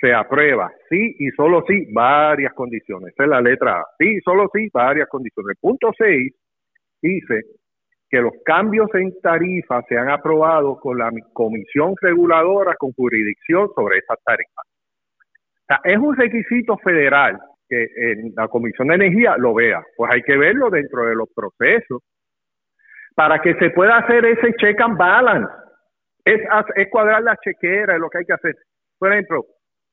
se 0.00 0.12
aprueba 0.12 0.70
sí 0.88 1.16
y 1.18 1.30
solo 1.30 1.64
sí 1.66 1.86
varias 1.92 2.52
condiciones. 2.54 3.12
Esa 3.12 3.24
es 3.24 3.30
la 3.30 3.40
letra 3.40 3.80
A. 3.80 3.84
Sí 3.98 4.16
y 4.16 4.20
solo 4.20 4.48
sí 4.52 4.68
varias 4.72 5.08
condiciones. 5.08 5.56
El 5.56 5.60
punto 5.60 5.90
6 5.96 6.32
dice 7.02 7.42
que 8.08 8.20
los 8.20 8.32
cambios 8.44 8.88
en 8.94 9.18
tarifa 9.20 9.82
se 9.88 9.96
han 9.96 10.10
aprobado 10.10 10.78
con 10.78 10.98
la 10.98 11.10
comisión 11.32 11.94
reguladora 12.00 12.74
con 12.76 12.92
jurisdicción 12.92 13.68
sobre 13.74 13.98
esas 13.98 14.18
tarifas. 14.24 14.64
Es 15.84 15.98
un 15.98 16.16
requisito 16.16 16.76
federal 16.78 17.38
que 17.68 17.88
en 17.96 18.32
la 18.36 18.46
Comisión 18.46 18.88
de 18.88 18.94
Energía 18.94 19.36
lo 19.36 19.54
vea. 19.54 19.82
Pues 19.96 20.12
hay 20.14 20.22
que 20.22 20.36
verlo 20.36 20.70
dentro 20.70 21.04
de 21.04 21.16
los 21.16 21.28
procesos 21.34 22.02
para 23.16 23.40
que 23.40 23.54
se 23.54 23.70
pueda 23.70 23.96
hacer 23.96 24.24
ese 24.24 24.54
check 24.54 24.80
and 24.80 24.96
balance 24.96 25.50
es, 26.26 26.40
es 26.74 26.88
cuadrar 26.90 27.22
la 27.22 27.36
chequera, 27.36 27.94
es 27.94 28.00
lo 28.00 28.10
que 28.10 28.18
hay 28.18 28.24
que 28.24 28.32
hacer. 28.32 28.54
Por 28.98 29.12
ejemplo, 29.12 29.46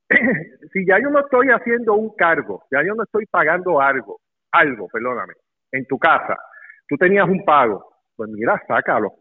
si 0.73 0.85
ya 0.85 0.99
yo 1.01 1.09
no 1.09 1.19
estoy 1.19 1.47
haciendo 1.47 1.93
un 1.95 2.15
cargo, 2.15 2.63
ya 2.71 2.83
yo 2.83 2.95
no 2.95 3.03
estoy 3.03 3.25
pagando 3.25 3.81
algo, 3.81 4.19
algo, 4.51 4.87
perdóname, 4.87 5.33
en 5.71 5.85
tu 5.85 5.97
casa, 5.97 6.37
tú 6.87 6.95
tenías 6.97 7.27
un 7.27 7.43
pago, 7.45 7.83
pues 8.15 8.29
mira, 8.29 8.61
sácalo. 8.67 9.13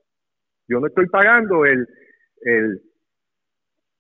Yo 0.69 0.81
no 0.81 0.87
estoy 0.87 1.07
pagando 1.09 1.65
el, 1.65 1.87
el 2.43 2.81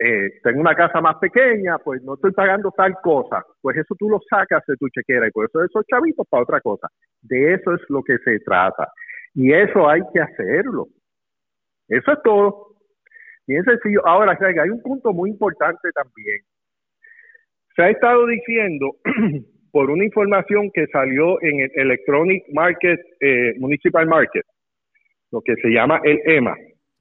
eh, 0.04 0.40
tengo 0.42 0.60
una 0.60 0.74
casa 0.74 1.00
más 1.00 1.16
pequeña, 1.18 1.78
pues 1.78 2.02
no 2.02 2.14
estoy 2.14 2.32
pagando 2.32 2.72
tal 2.72 2.94
cosa, 3.02 3.44
pues 3.60 3.76
eso 3.76 3.94
tú 3.96 4.08
lo 4.08 4.18
sacas 4.28 4.64
de 4.66 4.76
tu 4.76 4.88
chequera 4.88 5.28
y 5.28 5.30
por 5.30 5.44
eso 5.44 5.62
esos 5.62 5.84
chavitos 5.86 6.26
para 6.28 6.42
otra 6.42 6.60
cosa. 6.60 6.88
De 7.20 7.54
eso 7.54 7.72
es 7.74 7.80
lo 7.88 8.02
que 8.02 8.18
se 8.18 8.40
trata. 8.40 8.88
Y 9.34 9.52
eso 9.52 9.88
hay 9.88 10.00
que 10.12 10.20
hacerlo. 10.20 10.88
Eso 11.88 12.12
es 12.12 12.18
todo. 12.24 12.76
Bien 13.46 13.62
sencillo. 13.64 14.04
Ahora, 14.06 14.36
hay 14.40 14.70
un 14.70 14.82
punto 14.82 15.12
muy 15.12 15.30
importante 15.30 15.90
también. 15.92 16.40
Se 17.76 17.82
ha 17.82 17.90
estado 17.90 18.26
diciendo 18.26 18.96
por 19.72 19.90
una 19.90 20.04
información 20.04 20.70
que 20.72 20.86
salió 20.88 21.40
en 21.42 21.60
el 21.60 21.70
Electronic 21.74 22.44
Market, 22.52 23.00
eh, 23.20 23.54
Municipal 23.58 24.06
Market, 24.06 24.44
lo 25.30 25.40
que 25.40 25.54
se 25.56 25.68
llama 25.68 26.00
el 26.04 26.20
EMA, 26.24 26.54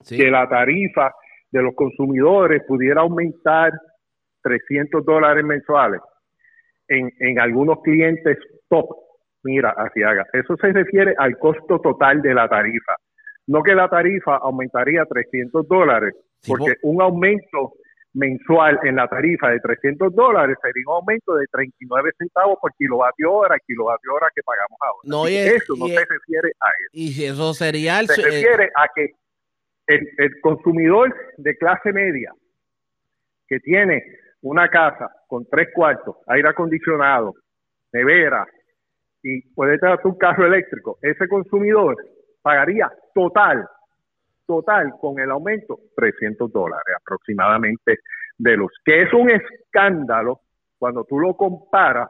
que 0.07 0.31
la 0.31 0.47
tarifa 0.47 1.13
de 1.51 1.61
los 1.61 1.75
consumidores 1.75 2.63
pudiera 2.65 3.01
aumentar 3.01 3.73
300 4.41 5.03
dólares 5.05 5.43
mensuales 5.43 5.99
en, 6.87 7.11
en 7.19 7.39
algunos 7.39 7.81
clientes 7.81 8.37
top. 8.69 8.87
Mira, 9.43 9.73
así 9.75 10.01
haga. 10.03 10.25
Eso 10.31 10.55
se 10.55 10.71
refiere 10.71 11.13
al 11.17 11.37
costo 11.37 11.79
total 11.79 12.21
de 12.21 12.33
la 12.33 12.47
tarifa. 12.47 12.95
No 13.47 13.63
que 13.63 13.75
la 13.75 13.89
tarifa 13.89 14.37
aumentaría 14.37 15.03
300 15.05 15.67
dólares, 15.67 16.13
porque 16.47 16.75
un 16.83 17.01
aumento 17.01 17.73
mensual 18.13 18.79
en 18.83 18.95
la 18.95 19.07
tarifa 19.07 19.49
de 19.49 19.59
300 19.59 20.13
dólares 20.13 20.57
sería 20.61 20.83
un 20.87 20.95
aumento 20.95 21.35
de 21.35 21.45
39 21.51 22.11
centavos 22.17 22.57
por 22.61 22.73
kilovatio 22.75 23.31
hora, 23.31 23.57
kilovatio 23.65 24.13
hora 24.13 24.27
que 24.35 24.41
pagamos 24.43 24.77
ahora. 24.81 25.01
No, 25.03 25.29
y 25.29 25.35
eso 25.35 25.75
no 25.77 25.87
se 25.87 25.99
refiere 25.99 26.51
a 26.59 26.67
eso. 26.79 26.91
Y 26.91 27.25
eso 27.25 27.53
sería 27.53 27.99
el, 27.99 28.07
Se 28.07 28.21
refiere 28.21 28.69
a 28.75 28.87
que 28.93 29.11
el, 29.87 30.07
el 30.17 30.41
consumidor 30.41 31.15
de 31.37 31.55
clase 31.57 31.93
media 31.93 32.33
que 33.47 33.59
tiene 33.59 34.03
una 34.41 34.69
casa 34.69 35.09
con 35.27 35.45
tres 35.49 35.69
cuartos, 35.73 36.17
aire 36.27 36.49
acondicionado, 36.49 37.33
nevera 37.93 38.45
y 39.23 39.41
puede 39.53 39.77
tener 39.77 39.99
un 40.03 40.17
carro 40.17 40.47
eléctrico, 40.47 40.97
ese 41.01 41.27
consumidor 41.27 41.95
pagaría 42.41 42.91
total 43.13 43.67
total 44.45 44.93
con 44.99 45.19
el 45.19 45.31
aumento 45.31 45.79
300 45.95 46.51
dólares 46.51 46.95
aproximadamente 46.99 47.99
de 48.37 48.57
los 48.57 48.71
que 48.83 49.03
es 49.03 49.13
un 49.13 49.29
escándalo 49.29 50.41
cuando 50.77 51.03
tú 51.03 51.19
lo 51.19 51.35
comparas 51.35 52.09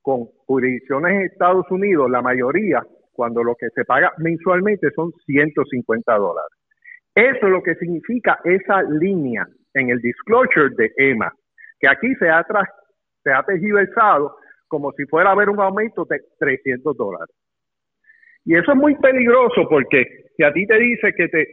con 0.00 0.26
jurisdicciones 0.46 1.12
en 1.12 1.22
Estados 1.22 1.66
Unidos, 1.70 2.10
la 2.10 2.22
mayoría, 2.22 2.82
cuando 3.12 3.42
lo 3.42 3.54
que 3.56 3.68
se 3.74 3.84
paga 3.84 4.12
mensualmente 4.18 4.90
son 4.94 5.12
150 5.26 6.14
dólares. 6.16 6.52
Eso 7.14 7.46
es 7.46 7.50
lo 7.50 7.62
que 7.62 7.74
significa 7.74 8.38
esa 8.44 8.82
línea 8.82 9.44
en 9.74 9.90
el 9.90 10.00
disclosure 10.00 10.74
de 10.76 10.92
EMA, 10.96 11.32
que 11.80 11.88
aquí 11.88 12.14
se 12.14 12.28
ha, 12.28 12.46
se 13.24 13.32
ha 13.32 13.42
tejiversado 13.42 14.36
como 14.68 14.92
si 14.92 15.04
fuera 15.06 15.30
a 15.30 15.32
haber 15.32 15.50
un 15.50 15.60
aumento 15.60 16.04
de 16.04 16.20
300 16.38 16.96
dólares. 16.96 17.34
Y 18.48 18.56
eso 18.56 18.72
es 18.72 18.78
muy 18.78 18.94
peligroso 18.94 19.68
porque 19.68 20.06
si 20.34 20.42
a 20.42 20.50
ti 20.50 20.66
te 20.66 20.78
dice 20.78 21.12
que 21.12 21.28
te 21.28 21.46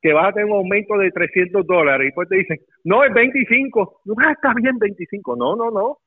que 0.00 0.12
vas 0.12 0.28
a 0.28 0.32
tener 0.34 0.46
un 0.48 0.58
aumento 0.58 0.96
de 0.98 1.10
300 1.10 1.66
dólares 1.66 2.08
y 2.08 2.14
pues 2.14 2.28
te 2.28 2.36
dicen, 2.36 2.58
no, 2.84 3.02
es 3.02 3.12
25, 3.12 4.02
no, 4.04 4.14
ah, 4.24 4.30
está 4.30 4.52
bien 4.54 4.78
25, 4.78 5.34
no, 5.34 5.56
no, 5.56 5.72
no, 5.72 5.98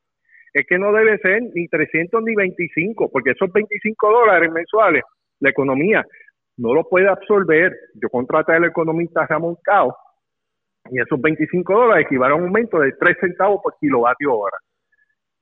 es 0.53 0.65
que 0.67 0.77
no 0.77 0.93
debe 0.93 1.17
ser 1.17 1.41
ni 1.53 1.67
300 1.67 2.23
ni 2.23 2.33
25, 2.33 3.11
porque 3.11 3.31
esos 3.31 3.51
25 3.51 4.09
dólares 4.09 4.49
mensuales, 4.53 5.03
la 5.41 5.49
economía 5.49 6.05
no 6.55 6.73
lo 6.73 6.87
puede 6.87 7.09
absorber. 7.09 7.75
Yo 7.95 8.07
contraté 8.07 8.53
al 8.53 8.63
economista 8.63 9.27
Ramón 9.27 9.57
Cao 9.61 9.93
y 10.89 11.01
esos 11.01 11.19
25 11.19 11.73
dólares 11.73 12.05
equivalen 12.05 12.37
a 12.37 12.39
un 12.39 12.45
aumento 12.45 12.79
de 12.79 12.93
3 12.93 13.17
centavos 13.19 13.59
por 13.61 13.75
kilovatio 13.81 14.33
hora. 14.33 14.57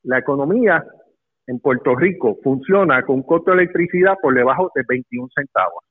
La 0.02 0.18
economía 0.18 0.84
en 1.48 1.60
Puerto 1.60 1.96
Rico 1.96 2.38
funciona 2.44 3.02
con 3.04 3.18
un 3.18 3.24
costo 3.24 3.52
de 3.52 3.64
electricidad 3.64 4.16
por 4.22 4.34
debajo 4.34 4.70
de 4.76 4.84
21 4.88 5.30
centavos. 5.34 5.84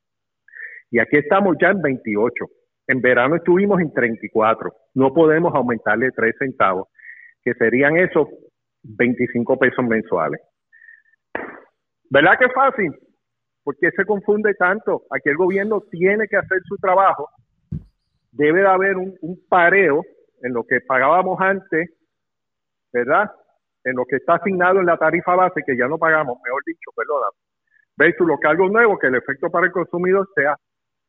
Y 0.90 0.98
aquí 0.98 1.16
estamos 1.16 1.56
ya 1.60 1.70
en 1.70 1.82
28. 1.82 2.44
En 2.88 3.00
verano 3.00 3.36
estuvimos 3.36 3.80
en 3.80 3.92
34. 3.92 4.72
No 4.94 5.12
podemos 5.12 5.54
aumentarle 5.54 6.12
3 6.12 6.34
centavos, 6.38 6.88
que 7.42 7.54
serían 7.54 7.96
esos 7.96 8.28
25 8.82 9.58
pesos 9.58 9.84
mensuales. 9.84 10.40
¿Verdad 12.10 12.38
que 12.38 12.44
es 12.44 12.52
fácil? 12.52 12.92
¿Por 13.64 13.76
qué 13.78 13.90
se 13.90 14.04
confunde 14.04 14.54
tanto? 14.54 15.02
Aquí 15.10 15.28
el 15.28 15.36
gobierno 15.36 15.80
tiene 15.90 16.28
que 16.28 16.36
hacer 16.36 16.60
su 16.68 16.76
trabajo. 16.76 17.28
Debe 18.30 18.60
de 18.60 18.68
haber 18.68 18.96
un, 18.96 19.16
un 19.22 19.40
pareo 19.48 20.02
en 20.42 20.52
lo 20.52 20.64
que 20.64 20.80
pagábamos 20.82 21.40
antes, 21.40 21.90
¿verdad? 22.92 23.32
En 23.86 23.94
lo 23.94 24.04
que 24.04 24.16
está 24.16 24.34
asignado 24.34 24.80
en 24.80 24.86
la 24.86 24.96
tarifa 24.96 25.34
base, 25.36 25.62
que 25.64 25.76
ya 25.76 25.86
no 25.86 25.96
pagamos, 25.96 26.38
mejor 26.44 26.62
dicho, 26.66 26.90
perdona, 26.94 27.26
versus 27.96 28.26
los 28.26 28.40
cargos 28.40 28.70
nuevos, 28.70 28.98
que 29.00 29.06
el 29.06 29.14
efecto 29.14 29.48
para 29.48 29.66
el 29.66 29.72
consumidor 29.72 30.28
sea 30.34 30.56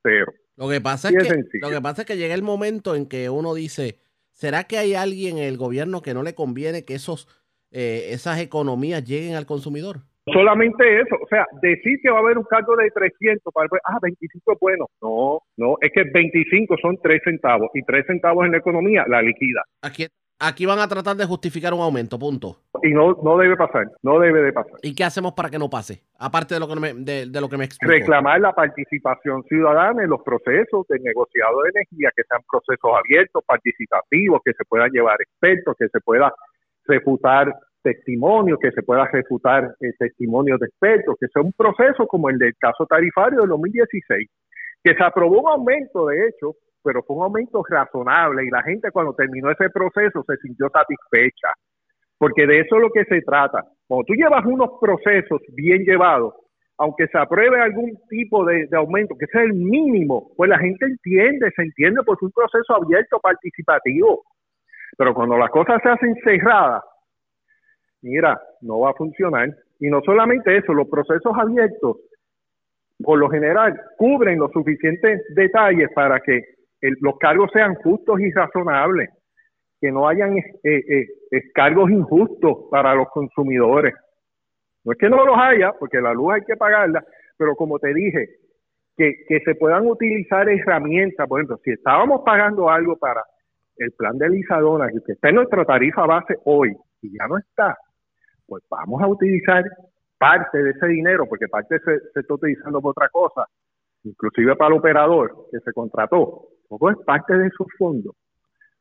cero. 0.04 0.32
Lo 0.56 0.70
que 0.70 0.80
pasa, 0.80 1.10
es 1.10 1.16
que, 1.16 1.60
lo 1.60 1.70
que 1.70 1.82
pasa 1.82 2.04
es 2.04 2.08
que 2.08 2.18
llega 2.18 2.36
el 2.36 2.44
momento 2.44 2.96
en 2.96 3.08
que 3.08 3.30
uno 3.30 3.54
dice, 3.54 4.00
¿será 4.32 4.66
que 4.66 4.78
hay 4.78 4.94
alguien 4.94 5.38
en 5.38 5.46
el 5.46 5.58
gobierno 5.58 6.02
que 6.02 6.14
no 6.14 6.24
le 6.24 6.36
conviene 6.36 6.86
que 6.86 6.94
esos, 6.94 7.28
eh, 7.72 8.10
esas 8.12 8.40
economías 8.40 9.04
lleguen 9.04 9.36
al 9.36 9.46
consumidor? 9.46 10.02
Solamente 10.32 11.00
eso, 11.00 11.16
o 11.24 11.28
sea, 11.28 11.46
decir 11.62 12.00
que 12.04 12.10
va 12.10 12.18
a 12.18 12.22
haber 12.22 12.38
un 12.38 12.44
cargo 12.44 12.76
de 12.76 12.92
300 12.92 13.54
para 13.54 13.70
ah, 13.86 13.98
25 14.02 14.54
es 14.54 14.60
bueno. 14.60 14.86
No, 15.02 15.40
no, 15.56 15.78
es 15.80 15.92
que 15.94 16.04
25 16.04 16.76
son 16.82 16.98
3 17.02 17.22
centavos 17.24 17.70
y 17.74 17.82
3 17.84 18.06
centavos 18.06 18.46
en 18.46 18.52
la 18.52 18.58
economía 18.58 19.06
la 19.08 19.22
liquida. 19.22 19.64
Aquí, 19.82 20.06
aquí 20.40 20.66
van 20.66 20.80
a 20.80 20.88
tratar 20.88 21.16
de 21.16 21.26
justificar 21.26 21.74
un 21.74 21.82
aumento, 21.82 22.18
punto. 22.20 22.58
Y 22.84 22.94
no, 22.94 23.18
no 23.24 23.38
debe 23.38 23.56
pasar, 23.56 23.88
no 24.04 24.20
debe 24.20 24.42
de 24.42 24.54
pasar. 24.54 24.80
¿Y 24.82 24.94
qué 24.94 25.04
hacemos 25.04 25.34
para 25.34 25.50
que 25.50 25.58
no 25.58 25.70
pase? 25.70 26.04
Aparte 26.20 26.54
de 26.54 26.60
lo 26.60 26.68
que 26.68 26.80
me, 26.80 26.94
de, 26.94 27.42
lo 27.42 27.50
que 27.50 27.58
me 27.58 27.66
explicó. 27.66 27.92
Reclamar 27.92 28.40
la 28.40 28.54
participación 28.54 29.44
ciudadana 29.44 30.04
en 30.04 30.10
los 30.10 30.22
procesos 30.22 30.86
de 30.88 31.00
negociado 31.00 31.62
de 31.64 31.70
energía, 31.70 32.12
que 32.16 32.24
sean 32.24 32.42
procesos 32.50 32.92
abiertos, 32.98 33.44
participativos, 33.46 34.42
que 34.46 34.54
se 34.54 34.66
puedan 34.66 34.92
llevar 34.92 35.18
expertos, 35.22 35.76
que 35.78 35.88
se 35.90 36.00
pueda 36.02 36.34
refutar 36.86 37.54
testimonios, 37.82 38.60
que 38.60 38.72
se 38.72 38.84
pueda 38.84 39.06
refutar 39.06 39.76
el 39.80 39.96
testimonio 39.98 40.58
de 40.58 40.68
expertos, 40.68 41.16
que 41.20 41.28
sea 41.28 41.42
un 41.42 41.54
proceso 41.54 42.06
como 42.08 42.30
el 42.30 42.38
del 42.38 42.54
caso 42.58 42.86
tarifario 42.86 43.42
del 43.42 43.50
2016, 43.50 44.30
que 44.84 44.94
se 44.94 45.04
aprobó 45.04 45.42
un 45.42 45.50
aumento, 45.50 46.08
de 46.08 46.28
hecho, 46.28 46.56
pero 46.84 47.04
fue 47.04 47.18
un 47.18 47.24
aumento 47.24 47.64
razonable 47.68 48.46
y 48.46 48.50
la 48.50 48.64
gente 48.64 48.92
cuando 48.92 49.14
terminó 49.14 49.52
ese 49.52 49.70
proceso 49.70 50.24
se 50.24 50.38
sintió 50.38 50.70
satisfecha, 50.70 51.50
porque 52.18 52.48
de 52.48 52.62
eso 52.62 52.76
es 52.76 52.82
lo 52.82 52.90
que 52.92 53.06
se 53.06 53.22
trata. 53.22 53.64
Cuando 53.88 54.06
tú 54.06 54.14
llevas 54.14 54.46
unos 54.46 54.72
procesos 54.80 55.42
bien 55.54 55.84
llevados, 55.84 56.34
aunque 56.78 57.08
se 57.08 57.18
apruebe 57.18 57.60
algún 57.60 57.98
tipo 58.08 58.46
de, 58.46 58.68
aumento, 58.74 59.16
que 59.18 59.26
sea 59.28 59.42
el 59.42 59.54
mínimo, 59.54 60.32
pues 60.36 60.50
la 60.50 60.60
gente 60.60 60.86
entiende, 60.86 61.52
se 61.56 61.64
entiende, 61.64 62.02
porque 62.06 62.26
es 62.26 62.28
un 62.28 62.32
proceso 62.32 62.76
abierto, 62.76 63.20
participativo. 63.20 64.24
Pero 64.96 65.14
cuando 65.14 65.38
las 65.38 65.50
cosas 65.50 65.82
se 65.82 65.90
hacen 65.90 66.16
cerradas, 66.24 66.84
mira, 68.02 68.40
no 68.62 68.80
va 68.80 68.92
a 68.92 68.94
funcionar. 68.94 69.50
Y 69.80 69.90
no 69.90 70.02
solamente 70.02 70.56
eso, 70.56 70.74
los 70.74 70.88
procesos 70.88 71.34
abiertos, 71.36 71.98
por 73.04 73.18
lo 73.18 73.30
general, 73.30 73.80
cubren 73.98 74.40
los 74.40 74.52
suficientes 74.52 75.24
detalles 75.36 75.90
para 75.94 76.20
que 76.20 76.57
los 76.82 77.18
cargos 77.18 77.50
sean 77.52 77.76
justos 77.76 78.20
y 78.20 78.32
razonables, 78.32 79.10
que 79.80 79.92
no 79.92 80.08
hayan 80.08 80.38
eh, 80.38 80.46
eh, 80.64 81.42
cargos 81.54 81.90
injustos 81.90 82.68
para 82.72 82.96
los 82.96 83.08
consumidores. 83.10 83.94
No 84.84 84.94
es 84.94 84.98
que 84.98 85.10
no 85.10 85.26
los 85.26 85.38
haya, 85.38 85.74
porque 85.74 86.02
la 86.02 86.14
luz 86.14 86.34
hay 86.34 86.42
que 86.42 86.56
pagarla, 86.56 87.04
pero 87.38 87.56
como 87.56 87.78
te 87.80 87.94
dije, 87.94 88.30
que, 88.96 89.14
que 89.28 89.40
se 89.42 89.56
puedan 89.56 89.86
utilizar 89.86 90.50
herramientas, 90.50 91.28
por 91.28 91.40
ejemplo, 91.40 91.60
si 91.64 91.72
estábamos 91.72 92.22
pagando 92.26 92.70
algo 92.70 92.98
para 92.98 93.24
el 93.78 93.92
plan 93.92 94.18
de 94.18 94.30
Lisadona, 94.30 94.88
que 94.90 95.14
está 95.14 95.30
en 95.30 95.36
nuestra 95.36 95.66
tarifa 95.66 96.06
base 96.06 96.36
hoy, 96.46 96.76
y 97.02 97.16
ya 97.18 97.28
no 97.28 97.38
está, 97.38 97.78
pues 98.48 98.64
vamos 98.70 99.02
a 99.02 99.08
utilizar 99.08 99.64
parte 100.18 100.58
de 100.58 100.72
ese 100.72 100.88
dinero, 100.88 101.26
porque 101.28 101.48
parte 101.48 101.78
se, 101.80 102.20
está 102.20 102.34
utilizando 102.34 102.82
por 102.82 102.92
otra 102.92 103.10
cosa, 103.10 103.46
inclusive 104.04 104.56
para 104.56 104.74
el 104.74 104.80
operador 104.80 105.48
que 105.52 105.60
se 105.60 105.72
contrató, 105.74 106.48
es 106.70 107.06
parte 107.06 107.38
de 107.38 107.48
esos 107.48 107.68
fondos. 107.78 108.16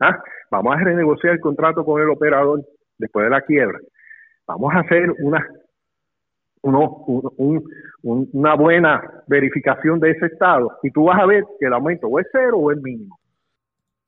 ¿Ah? 0.01 0.23
Vamos 0.51 0.77
a 0.77 0.81
renegociar 0.81 1.35
el 1.35 1.41
contrato 1.41 1.85
con 1.85 2.01
el 2.01 2.11
operador 2.11 2.63
después 2.99 3.25
de 3.25 3.31
la 3.31 3.41
quiebra. 3.43 3.79
Vamos 4.47 4.75
a 4.75 4.81
hacer 4.81 5.11
una, 5.19 5.47
una 6.63 8.55
buena 8.55 9.23
verificación 9.27 9.99
de 10.01 10.11
ese 10.11 10.27
estado 10.27 10.79
y 10.83 10.91
tú 10.91 11.05
vas 11.05 11.21
a 11.21 11.27
ver 11.27 11.45
que 11.59 11.67
el 11.67 11.73
aumento 11.73 12.07
o 12.07 12.21
es 12.21 12.27
cero 12.31 12.59
o 12.59 12.71
es 12.71 12.81
mínimo. 12.81 13.19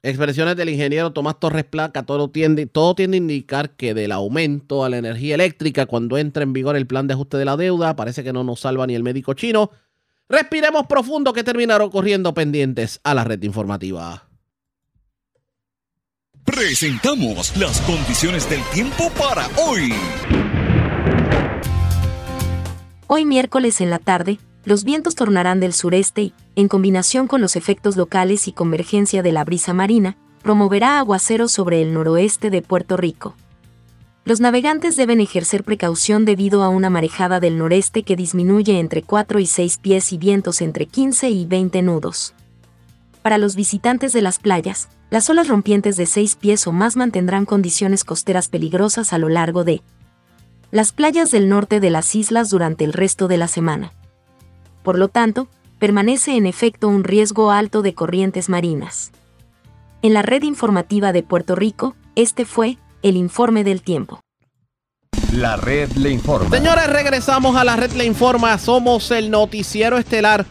Expresiones 0.00 0.54
del 0.54 0.68
ingeniero 0.68 1.12
Tomás 1.12 1.40
Torres 1.40 1.64
Placa, 1.64 2.04
todo 2.04 2.30
tiende, 2.30 2.66
todo 2.66 2.94
tiende 2.94 3.16
a 3.16 3.18
indicar 3.18 3.70
que 3.70 3.94
del 3.94 4.12
aumento 4.12 4.84
a 4.84 4.88
la 4.88 4.98
energía 4.98 5.34
eléctrica 5.34 5.86
cuando 5.86 6.18
entre 6.18 6.44
en 6.44 6.52
vigor 6.52 6.76
el 6.76 6.86
plan 6.86 7.08
de 7.08 7.14
ajuste 7.14 7.36
de 7.36 7.44
la 7.44 7.56
deuda, 7.56 7.96
parece 7.96 8.22
que 8.22 8.32
no 8.32 8.44
nos 8.44 8.60
salva 8.60 8.86
ni 8.86 8.94
el 8.94 9.02
médico 9.02 9.34
chino. 9.34 9.70
Respiremos 10.28 10.86
profundo 10.86 11.32
que 11.32 11.42
terminaron 11.42 11.90
corriendo 11.90 12.34
pendientes 12.34 13.00
a 13.02 13.14
la 13.14 13.24
red 13.24 13.42
informativa. 13.42 14.28
Presentamos 16.44 17.56
las 17.56 17.80
condiciones 17.82 18.48
del 18.48 18.62
tiempo 18.74 19.10
para 19.18 19.48
hoy. 19.56 19.92
Hoy 23.06 23.24
miércoles 23.24 23.80
en 23.80 23.88
la 23.88 23.98
tarde, 23.98 24.38
los 24.64 24.84
vientos 24.84 25.14
tornarán 25.14 25.60
del 25.60 25.72
sureste 25.72 26.20
y, 26.20 26.34
en 26.56 26.68
combinación 26.68 27.26
con 27.26 27.40
los 27.40 27.56
efectos 27.56 27.96
locales 27.96 28.48
y 28.48 28.52
convergencia 28.52 29.22
de 29.22 29.32
la 29.32 29.44
brisa 29.44 29.72
marina, 29.72 30.18
promoverá 30.42 30.98
aguaceros 30.98 31.52
sobre 31.52 31.80
el 31.80 31.94
noroeste 31.94 32.50
de 32.50 32.60
Puerto 32.60 32.98
Rico. 32.98 33.34
Los 34.28 34.40
navegantes 34.40 34.94
deben 34.94 35.22
ejercer 35.22 35.64
precaución 35.64 36.26
debido 36.26 36.62
a 36.62 36.68
una 36.68 36.90
marejada 36.90 37.40
del 37.40 37.56
noreste 37.56 38.02
que 38.02 38.14
disminuye 38.14 38.78
entre 38.78 39.02
4 39.02 39.38
y 39.38 39.46
6 39.46 39.78
pies 39.78 40.12
y 40.12 40.18
vientos 40.18 40.60
entre 40.60 40.84
15 40.84 41.30
y 41.30 41.46
20 41.46 41.80
nudos. 41.80 42.34
Para 43.22 43.38
los 43.38 43.56
visitantes 43.56 44.12
de 44.12 44.20
las 44.20 44.38
playas, 44.38 44.90
las 45.08 45.30
olas 45.30 45.48
rompientes 45.48 45.96
de 45.96 46.04
6 46.04 46.36
pies 46.36 46.66
o 46.66 46.72
más 46.72 46.94
mantendrán 46.94 47.46
condiciones 47.46 48.04
costeras 48.04 48.48
peligrosas 48.48 49.14
a 49.14 49.18
lo 49.18 49.30
largo 49.30 49.64
de 49.64 49.80
las 50.72 50.92
playas 50.92 51.30
del 51.30 51.48
norte 51.48 51.80
de 51.80 51.88
las 51.88 52.14
islas 52.14 52.50
durante 52.50 52.84
el 52.84 52.92
resto 52.92 53.28
de 53.28 53.38
la 53.38 53.48
semana. 53.48 53.94
Por 54.82 54.98
lo 54.98 55.08
tanto, 55.08 55.48
permanece 55.78 56.36
en 56.36 56.44
efecto 56.44 56.88
un 56.88 57.02
riesgo 57.02 57.50
alto 57.50 57.80
de 57.80 57.94
corrientes 57.94 58.50
marinas. 58.50 59.10
En 60.02 60.12
la 60.12 60.20
red 60.20 60.42
informativa 60.42 61.14
de 61.14 61.22
Puerto 61.22 61.56
Rico, 61.56 61.96
este 62.14 62.44
fue 62.44 62.76
el 63.02 63.16
informe 63.16 63.64
del 63.64 63.82
tiempo. 63.82 64.20
La 65.32 65.56
red 65.56 65.90
le 65.92 66.10
informa. 66.10 66.48
Señores, 66.50 66.86
regresamos 66.88 67.54
a 67.56 67.64
la 67.64 67.76
red 67.76 67.92
le 67.92 68.04
informa. 68.04 68.56
Somos 68.58 69.10
el 69.10 69.30
noticiero 69.30 69.98
estelar 69.98 70.46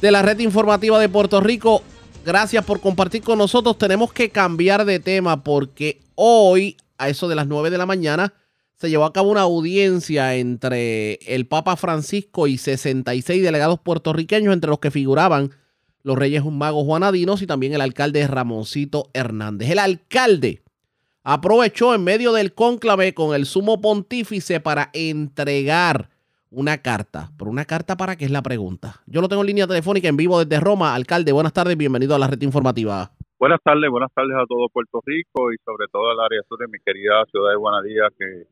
de 0.00 0.10
la 0.10 0.22
red 0.22 0.38
informativa 0.38 0.98
de 0.98 1.08
Puerto 1.08 1.40
Rico. 1.40 1.82
Gracias 2.24 2.64
por 2.64 2.80
compartir 2.80 3.22
con 3.22 3.38
nosotros. 3.38 3.76
Tenemos 3.76 4.12
que 4.12 4.30
cambiar 4.30 4.86
de 4.86 4.98
tema 4.98 5.44
porque 5.44 6.00
hoy, 6.14 6.76
a 6.96 7.10
eso 7.10 7.28
de 7.28 7.34
las 7.34 7.46
9 7.46 7.70
de 7.70 7.78
la 7.78 7.86
mañana, 7.86 8.32
se 8.76 8.88
llevó 8.90 9.04
a 9.04 9.12
cabo 9.12 9.30
una 9.30 9.42
audiencia 9.42 10.34
entre 10.34 11.14
el 11.26 11.46
Papa 11.46 11.76
Francisco 11.76 12.46
y 12.46 12.58
66 12.58 13.42
delegados 13.42 13.78
puertorriqueños, 13.78 14.52
entre 14.52 14.70
los 14.70 14.78
que 14.78 14.90
figuraban 14.90 15.52
los 16.02 16.18
Reyes 16.18 16.44
Magos 16.44 16.84
Juanadinos 16.84 17.40
y 17.42 17.46
también 17.46 17.72
el 17.74 17.80
alcalde 17.80 18.26
Ramoncito 18.26 19.10
Hernández. 19.12 19.70
El 19.70 19.78
alcalde 19.78 20.63
aprovechó 21.24 21.94
en 21.94 22.04
medio 22.04 22.32
del 22.32 22.54
cónclave 22.54 23.14
con 23.14 23.34
el 23.34 23.46
sumo 23.46 23.80
pontífice 23.80 24.60
para 24.60 24.90
entregar 24.92 26.10
una 26.50 26.78
carta. 26.78 27.30
¿Por 27.36 27.48
una 27.48 27.64
carta 27.64 27.96
para 27.96 28.16
qué 28.16 28.26
es 28.26 28.30
la 28.30 28.42
pregunta? 28.42 29.02
Yo 29.06 29.20
lo 29.20 29.28
tengo 29.28 29.42
en 29.42 29.48
línea 29.48 29.66
telefónica 29.66 30.06
en 30.06 30.16
vivo 30.16 30.44
desde 30.44 30.62
Roma. 30.62 30.94
Alcalde, 30.94 31.32
buenas 31.32 31.52
tardes, 31.52 31.76
bienvenido 31.76 32.14
a 32.14 32.18
la 32.18 32.28
red 32.28 32.40
informativa. 32.42 33.10
Buenas 33.40 33.60
tardes, 33.64 33.90
buenas 33.90 34.12
tardes 34.14 34.36
a 34.36 34.46
todo 34.46 34.68
Puerto 34.68 35.00
Rico 35.04 35.52
y 35.52 35.56
sobre 35.64 35.88
todo 35.90 36.10
al 36.10 36.20
área 36.20 36.40
sur 36.48 36.58
de 36.58 36.68
mi 36.68 36.78
querida 36.84 37.24
ciudad 37.30 37.50
de 37.50 37.56
Guanadía 37.56 38.04
que 38.16 38.46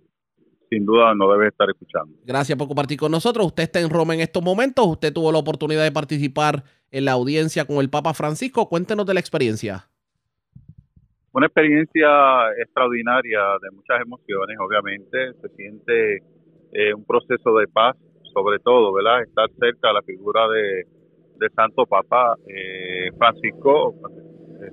sin 0.68 0.86
duda 0.86 1.14
no 1.14 1.30
debe 1.30 1.48
estar 1.48 1.68
escuchando. 1.70 2.16
Gracias 2.24 2.58
por 2.58 2.66
compartir 2.66 2.98
con 2.98 3.12
nosotros. 3.12 3.46
Usted 3.46 3.64
está 3.64 3.80
en 3.80 3.90
Roma 3.90 4.14
en 4.14 4.20
estos 4.20 4.42
momentos. 4.42 4.86
Usted 4.86 5.12
tuvo 5.12 5.30
la 5.30 5.38
oportunidad 5.38 5.82
de 5.84 5.92
participar 5.92 6.64
en 6.90 7.04
la 7.04 7.12
audiencia 7.12 7.66
con 7.66 7.76
el 7.76 7.90
Papa 7.90 8.14
Francisco. 8.14 8.68
Cuéntenos 8.70 9.04
de 9.04 9.14
la 9.14 9.20
experiencia. 9.20 9.91
Una 11.34 11.46
experiencia 11.46 12.52
extraordinaria 12.60 13.40
de 13.62 13.70
muchas 13.70 14.02
emociones, 14.02 14.58
obviamente. 14.60 15.32
Se 15.40 15.48
siente 15.56 16.16
eh, 16.72 16.92
un 16.92 17.06
proceso 17.06 17.56
de 17.56 17.66
paz, 17.68 17.96
sobre 18.34 18.58
todo, 18.58 18.92
¿verdad? 18.92 19.22
Estar 19.22 19.48
cerca 19.58 19.88
de 19.88 19.94
la 19.94 20.02
figura 20.02 20.46
de, 20.48 20.84
Santo 21.56 21.86
Papa 21.86 22.36
eh, 22.46 23.10
Francisco. 23.18 23.94
Eh, 24.62 24.70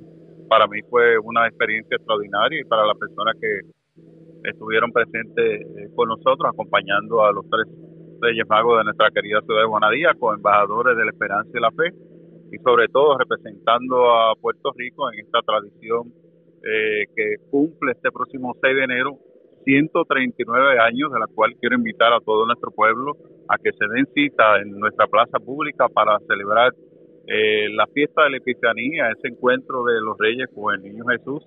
para 0.48 0.68
mí 0.68 0.82
fue 0.88 1.18
una 1.18 1.48
experiencia 1.48 1.96
extraordinaria 1.96 2.62
y 2.62 2.64
para 2.66 2.86
la 2.86 2.94
persona 2.94 3.32
que 3.40 3.62
estuvieron 4.44 4.92
presentes 4.92 5.62
eh, 5.62 5.88
con 5.96 6.10
nosotros 6.10 6.46
acompañando 6.46 7.26
a 7.26 7.32
los 7.32 7.50
tres 7.50 7.66
Reyes 8.22 8.46
Magos 8.48 8.78
de 8.80 8.84
nuestra 8.84 9.10
querida 9.12 9.42
ciudad 9.42 9.62
de 9.62 9.68
Bonadía, 9.68 10.14
con 10.20 10.36
embajadores 10.36 10.96
de 10.96 11.06
la 11.06 11.12
esperanza 11.12 11.50
y 11.54 11.62
la 11.62 11.72
fe 11.72 11.92
y 12.52 12.58
sobre 12.60 12.88
todo 12.90 13.18
representando 13.18 14.12
a 14.12 14.36
Puerto 14.36 14.72
Rico 14.76 15.12
en 15.12 15.20
esta 15.20 15.40
tradición 15.42 16.14
eh, 16.64 17.06
que 17.16 17.36
cumple 17.50 17.92
este 17.92 18.12
próximo 18.12 18.56
6 18.62 18.76
de 18.76 18.84
enero 18.84 19.18
139 19.64 20.80
años, 20.80 21.12
de 21.12 21.20
la 21.20 21.28
cual 21.28 21.56
quiero 21.60 21.76
invitar 21.76 22.14
a 22.14 22.20
todo 22.20 22.46
nuestro 22.46 22.72
pueblo 22.72 23.14
a 23.48 23.58
que 23.58 23.72
se 23.72 23.86
den 23.88 24.08
cita 24.14 24.62
en 24.62 24.80
nuestra 24.80 25.08
plaza 25.08 25.40
pública 25.40 25.88
para 25.90 26.18
celebrar 26.28 26.74
eh, 27.28 27.70
la 27.70 27.86
fiesta 27.88 28.24
de 28.24 28.32
la 28.32 28.38
Epifanía, 28.38 29.12
ese 29.12 29.28
encuentro 29.28 29.84
de 29.84 30.02
los 30.02 30.18
reyes 30.18 30.50
con 30.54 30.74
el 30.74 30.82
Niño 30.82 31.06
Jesús, 31.06 31.44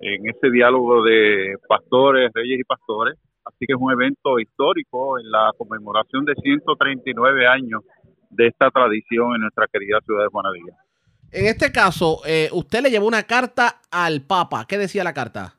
en 0.00 0.28
ese 0.28 0.50
diálogo 0.50 1.02
de 1.04 1.54
pastores, 1.68 2.30
reyes 2.34 2.60
y 2.60 2.64
pastores. 2.64 3.14
Así 3.44 3.66
que 3.66 3.72
es 3.72 3.78
un 3.80 3.92
evento 3.92 4.38
histórico 4.38 5.18
en 5.18 5.30
la 5.30 5.50
conmemoración 5.56 6.24
de 6.24 6.34
139 6.34 7.46
años 7.46 7.82
de 8.30 8.46
esta 8.46 8.70
tradición 8.70 9.34
en 9.34 9.42
nuestra 9.42 9.66
querida 9.72 10.00
ciudad 10.04 10.24
de 10.24 10.28
Juanadilla. 10.28 10.76
En 11.32 11.46
este 11.46 11.72
caso, 11.72 12.20
eh, 12.26 12.50
usted 12.52 12.82
le 12.82 12.90
llevó 12.90 13.06
una 13.06 13.22
carta 13.22 13.80
al 13.90 14.20
Papa. 14.20 14.66
¿Qué 14.68 14.76
decía 14.76 15.02
la 15.02 15.14
carta? 15.14 15.54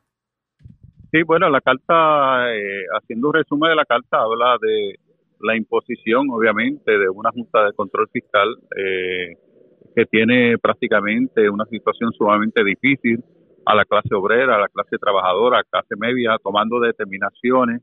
Sí, 1.10 1.22
bueno, 1.26 1.50
la 1.50 1.60
carta, 1.60 2.54
eh, 2.54 2.84
haciendo 2.96 3.28
un 3.28 3.34
resumen 3.34 3.70
de 3.70 3.76
la 3.76 3.84
carta, 3.84 4.18
habla 4.20 4.56
de 4.60 5.00
la 5.40 5.56
imposición, 5.56 6.28
obviamente, 6.30 6.96
de 6.96 7.08
una 7.08 7.30
Junta 7.30 7.64
de 7.64 7.72
Control 7.72 8.08
Fiscal 8.12 8.48
eh, 8.76 9.36
que 9.96 10.06
tiene 10.06 10.58
prácticamente 10.58 11.50
una 11.50 11.64
situación 11.66 12.12
sumamente 12.12 12.62
difícil 12.62 13.24
a 13.66 13.74
la 13.74 13.84
clase 13.84 14.14
obrera, 14.14 14.56
a 14.56 14.60
la 14.60 14.68
clase 14.68 14.96
trabajadora, 14.98 15.58
a 15.58 15.60
la 15.60 15.64
clase 15.64 15.96
media, 15.96 16.36
tomando 16.42 16.78
determinaciones 16.78 17.82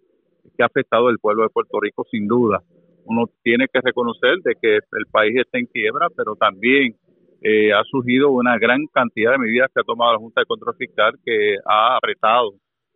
que 0.55 0.63
ha 0.63 0.67
afectado 0.67 1.09
al 1.09 1.19
pueblo 1.19 1.43
de 1.43 1.49
Puerto 1.49 1.79
Rico 1.79 2.05
sin 2.09 2.25
duda 2.25 2.61
uno 3.05 3.29
tiene 3.43 3.67
que 3.71 3.81
reconocer 3.81 4.37
de 4.43 4.55
que 4.61 4.75
el 4.75 5.05
país 5.11 5.35
está 5.37 5.57
en 5.57 5.65
quiebra, 5.65 6.07
pero 6.15 6.35
también 6.35 6.95
eh, 7.41 7.73
ha 7.73 7.83
surgido 7.83 8.31
una 8.31 8.57
gran 8.57 8.85
cantidad 8.93 9.31
de 9.31 9.39
medidas 9.39 9.69
que 9.73 9.81
ha 9.81 9.83
tomado 9.83 10.13
la 10.13 10.19
Junta 10.19 10.41
de 10.41 10.45
Control 10.45 10.75
Fiscal 10.77 11.13
que 11.25 11.55
ha 11.65 11.97
apretado 11.97 12.51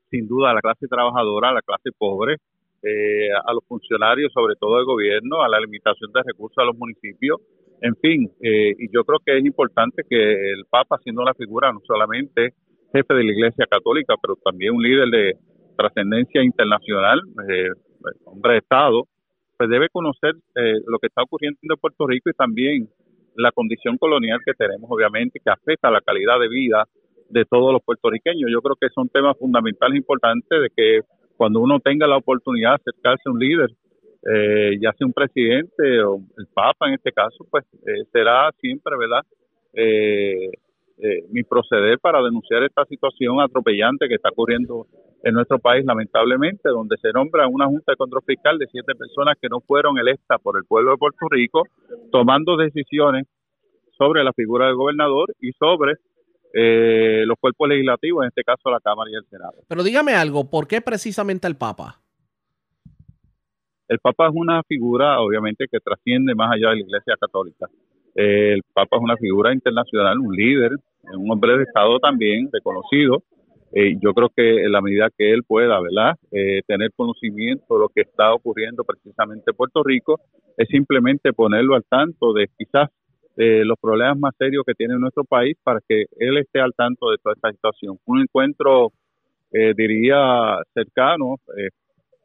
sin 0.10 0.28
duda 0.28 0.52
a 0.52 0.54
la 0.54 0.62
clase 0.62 0.88
trabajadora, 0.88 1.50
a 1.50 1.54
la 1.54 1.62
clase 1.62 1.90
pobre, 1.98 2.38
eh, 2.84 3.30
a 3.34 3.54
los 3.54 3.66
funcionarios, 3.68 4.32
sobre 4.32 4.56
todo 4.56 4.78
del 4.78 4.86
gobierno, 4.86 5.42
a 5.42 5.50
la 5.50 5.60
limitación 5.60 6.12
de 6.14 6.22
recursos 6.24 6.58
a 6.60 6.66
los 6.66 6.78
municipios, 6.78 7.42
en 7.82 7.96
fin, 7.96 8.32
eh, 8.42 8.74
y 8.78 8.88
yo 8.94 9.04
creo 9.04 9.20
que 9.26 9.38
es 9.38 9.46
importante 9.46 10.04
que 10.08 10.52
el 10.54 10.64
Papa, 10.70 10.98
siendo 11.04 11.22
una 11.22 11.34
figura 11.34 11.74
no 11.74 11.82
solamente 11.86 12.54
jefe 12.94 13.14
de 13.14 13.24
la 13.24 13.32
Iglesia 13.32 13.66
Católica, 13.70 14.16
pero 14.22 14.36
también 14.44 14.74
un 14.74 14.84
líder 14.84 15.10
de 15.10 15.34
trascendencia 15.76 16.42
internacional, 16.42 17.20
hombre 18.26 18.54
de 18.54 18.58
Estado, 18.60 19.04
pues 19.58 19.70
debe 19.70 19.90
conocer 19.90 20.34
eh, 20.56 20.76
lo 20.88 21.00
que 21.00 21.08
está 21.08 21.24
ocurriendo 21.24 21.58
en 21.62 21.80
Puerto 21.80 22.08
Rico 22.08 22.30
y 22.30 22.34
también 22.34 22.90
la 23.36 23.52
condición 23.52 23.98
colonial 23.98 24.40
que 24.46 24.54
tenemos, 24.54 24.90
obviamente, 24.90 25.40
que 25.44 25.52
afecta 25.52 25.88
a 25.88 25.92
la 25.92 26.02
calidad 26.02 26.40
de 26.40 26.50
vida 26.50 26.86
de 27.30 27.46
todos 27.46 27.74
los 27.74 27.84
puertorriqueños. 27.84 28.50
Yo 28.52 28.62
creo 28.62 28.76
que 28.80 28.90
son 28.90 29.10
temas 29.10 29.38
fundamentales 29.38 29.98
importantes 29.98 30.62
de 30.62 30.70
que 30.76 31.00
cuando 31.36 31.60
uno 31.60 31.80
tenga 31.80 32.08
la 32.08 32.18
oportunidad 32.18 32.72
de 32.72 32.76
acercarse 32.76 33.24
a 33.26 33.32
un 33.32 33.40
líder, 33.40 33.70
eh, 34.32 34.78
ya 34.82 34.92
sea 34.94 35.06
un 35.06 35.14
presidente 35.14 36.02
o 36.02 36.18
el 36.38 36.48
Papa 36.54 36.88
en 36.88 36.96
este 36.96 37.12
caso, 37.12 37.46
pues 37.50 37.66
eh, 37.86 38.06
será 38.12 38.50
siempre, 38.60 38.96
¿verdad? 38.98 39.22
Eh, 39.74 40.50
eh, 40.98 41.26
mi 41.30 41.44
proceder 41.44 42.00
para 42.00 42.22
denunciar 42.24 42.64
esta 42.64 42.86
situación 42.86 43.42
atropellante 43.42 44.08
que 44.08 44.16
está 44.16 44.30
ocurriendo 44.30 44.88
en 45.26 45.34
nuestro 45.34 45.60
país, 45.60 45.84
lamentablemente, 45.86 46.70
donde 46.70 46.96
se 47.02 47.12
nombra 47.12 47.48
una 47.48 47.66
Junta 47.66 47.92
de 47.92 47.98
Control 47.98 48.24
Fiscal 48.26 48.58
de 48.58 48.68
siete 48.72 48.96
personas 48.96 49.36
que 49.42 49.50
no 49.50 49.60
fueron 49.60 49.98
electas 49.98 50.40
por 50.42 50.56
el 50.56 50.64
pueblo 50.64 50.92
de 50.92 50.98
Puerto 50.98 51.28
Rico, 51.30 51.64
tomando 52.12 52.56
decisiones 52.56 53.26
sobre 53.98 54.24
la 54.24 54.32
figura 54.34 54.68
del 54.68 54.76
gobernador 54.76 55.34
y 55.42 55.52
sobre 55.54 55.96
eh, 56.54 57.24
los 57.26 57.38
cuerpos 57.40 57.68
legislativos, 57.68 58.24
en 58.24 58.28
este 58.28 58.44
caso 58.44 58.70
la 58.70 58.80
Cámara 58.80 59.10
y 59.12 59.16
el 59.16 59.26
Senado. 59.28 59.56
Pero 59.68 59.84
dígame 59.84 60.14
algo, 60.14 60.50
¿por 60.50 60.68
qué 60.68 60.80
precisamente 60.80 61.48
el 61.48 61.58
Papa? 61.58 62.00
El 63.88 64.00
Papa 64.00 64.28
es 64.28 64.34
una 64.34 64.64
figura, 64.64 65.20
obviamente, 65.20 65.66
que 65.70 65.80
trasciende 65.80 66.34
más 66.36 66.52
allá 66.54 66.70
de 66.70 66.76
la 66.76 66.82
Iglesia 66.82 67.16
Católica 67.20 67.68
el 68.16 68.62
Papa 68.74 68.96
es 68.96 69.04
una 69.04 69.18
figura 69.18 69.54
internacional, 69.54 70.18
un 70.20 70.34
líder, 70.34 70.72
un 71.14 71.30
hombre 71.30 71.58
de 71.58 71.64
Estado 71.64 72.00
también 72.00 72.50
reconocido. 72.52 73.22
Eh, 73.78 73.98
yo 74.02 74.14
creo 74.14 74.30
que 74.30 74.64
en 74.64 74.72
la 74.72 74.80
medida 74.80 75.10
que 75.18 75.34
él 75.34 75.44
pueda, 75.44 75.82
¿verdad?, 75.82 76.16
eh, 76.32 76.62
tener 76.66 76.92
conocimiento 76.96 77.74
de 77.74 77.80
lo 77.82 77.90
que 77.90 78.02
está 78.04 78.34
ocurriendo 78.34 78.86
precisamente 78.86 79.52
en 79.52 79.58
Puerto 79.58 79.84
Rico, 79.84 80.22
es 80.56 80.70
simplemente 80.70 81.34
ponerlo 81.34 81.76
al 81.76 81.84
tanto 81.84 82.32
de 82.32 82.48
quizás 82.58 82.90
eh, 83.36 83.66
los 83.66 83.78
problemas 83.78 84.18
más 84.18 84.34
serios 84.38 84.64
que 84.66 84.76
tiene 84.76 84.98
nuestro 84.98 85.26
país 85.26 85.58
para 85.62 85.82
que 85.86 86.06
él 86.18 86.38
esté 86.38 86.62
al 86.62 86.74
tanto 86.74 87.12
de 87.12 87.18
toda 87.18 87.36
esta 87.36 87.52
situación. 87.52 88.00
Un 88.06 88.22
encuentro, 88.22 88.94
diría, 89.52 90.58
cercano, 90.74 91.36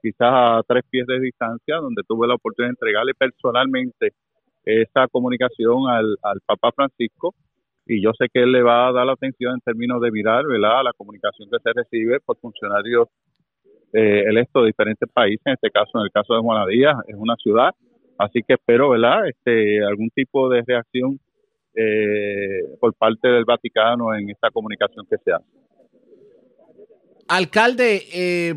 quizás 0.03 0.31
a 0.33 0.63
tres 0.67 0.85
pies 0.89 1.07
de 1.07 1.21
distancia, 1.21 1.77
donde 1.77 2.03
tuve 2.07 2.27
la 2.29 2.35
oportunidad 2.35 2.71
de 2.71 2.77
entregarle 2.79 3.13
personalmente 3.15 4.11
esa 4.65 5.07
comunicación 5.09 5.89
al, 5.89 6.17
al 6.23 6.41
Papa 6.47 6.71
Francisco 6.75 7.35
y 7.87 8.03
yo 8.03 8.13
sé 8.19 8.27
que 8.33 8.43
él 8.43 8.53
le 8.53 8.63
va 8.63 8.89
a 8.89 8.93
dar 8.93 9.07
la 9.07 9.13
atención 9.13 9.55
en 9.55 9.61
términos 9.61 10.01
de 10.01 10.11
mirar 10.11 10.47
¿verdad? 10.47 10.85
la 10.85 10.93
comunicación 10.93 11.49
que 11.51 11.59
se 11.63 11.73
recibe 11.73 12.21
por 12.21 12.39
funcionarios 12.39 13.09
eh, 13.93 14.23
electos 14.29 14.63
de 14.63 14.69
diferentes 14.69 15.09
países, 15.13 15.43
en 15.45 15.55
este 15.55 15.71
caso, 15.71 15.91
en 15.95 16.05
el 16.05 16.13
caso 16.13 16.35
de 16.35 16.41
Juanadía, 16.41 16.95
es 17.09 17.17
una 17.17 17.35
ciudad, 17.37 17.71
así 18.19 18.41
que 18.47 18.55
espero 18.55 18.91
¿verdad? 18.91 19.27
Este, 19.29 19.85
algún 19.85 20.11
tipo 20.11 20.49
de 20.49 20.63
reacción 20.65 21.19
eh, 21.75 22.77
por 22.81 22.95
parte 22.95 23.29
del 23.29 23.45
Vaticano 23.45 24.15
en 24.15 24.31
esta 24.31 24.51
comunicación 24.51 25.07
que 25.09 25.17
se 25.25 25.33
hace. 25.33 25.47
Alcalde, 27.29 28.03
eh, 28.13 28.55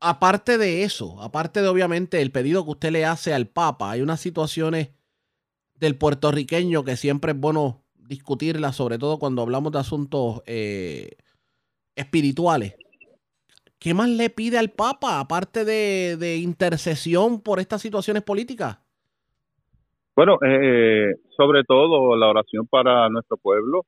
aparte 0.00 0.58
de 0.58 0.84
eso, 0.84 1.20
aparte 1.20 1.60
de 1.60 1.68
obviamente 1.68 2.20
el 2.20 2.32
pedido 2.32 2.64
que 2.64 2.70
usted 2.70 2.90
le 2.90 3.04
hace 3.04 3.32
al 3.34 3.46
Papa, 3.46 3.90
hay 3.90 4.00
unas 4.00 4.20
situaciones 4.20 4.90
del 5.74 5.96
puertorriqueño 5.96 6.84
que 6.84 6.96
siempre 6.96 7.32
es 7.32 7.38
bueno 7.38 7.81
discutirlas, 8.12 8.76
sobre 8.76 8.98
todo 8.98 9.18
cuando 9.18 9.40
hablamos 9.40 9.72
de 9.72 9.78
asuntos 9.78 10.42
eh, 10.46 11.16
espirituales. 11.96 12.74
¿Qué 13.78 13.94
más 13.94 14.10
le 14.10 14.28
pide 14.28 14.58
al 14.58 14.68
Papa, 14.70 15.18
aparte 15.18 15.64
de, 15.64 16.36
intercesión 16.36 17.40
por 17.40 17.58
estas 17.58 17.80
situaciones 17.80 18.22
políticas? 18.22 18.78
Bueno, 20.14 20.38
eh, 20.46 21.14
sobre 21.36 21.64
todo 21.64 22.14
la 22.16 22.28
oración 22.28 22.66
para 22.66 23.08
nuestro 23.08 23.38
pueblo, 23.38 23.86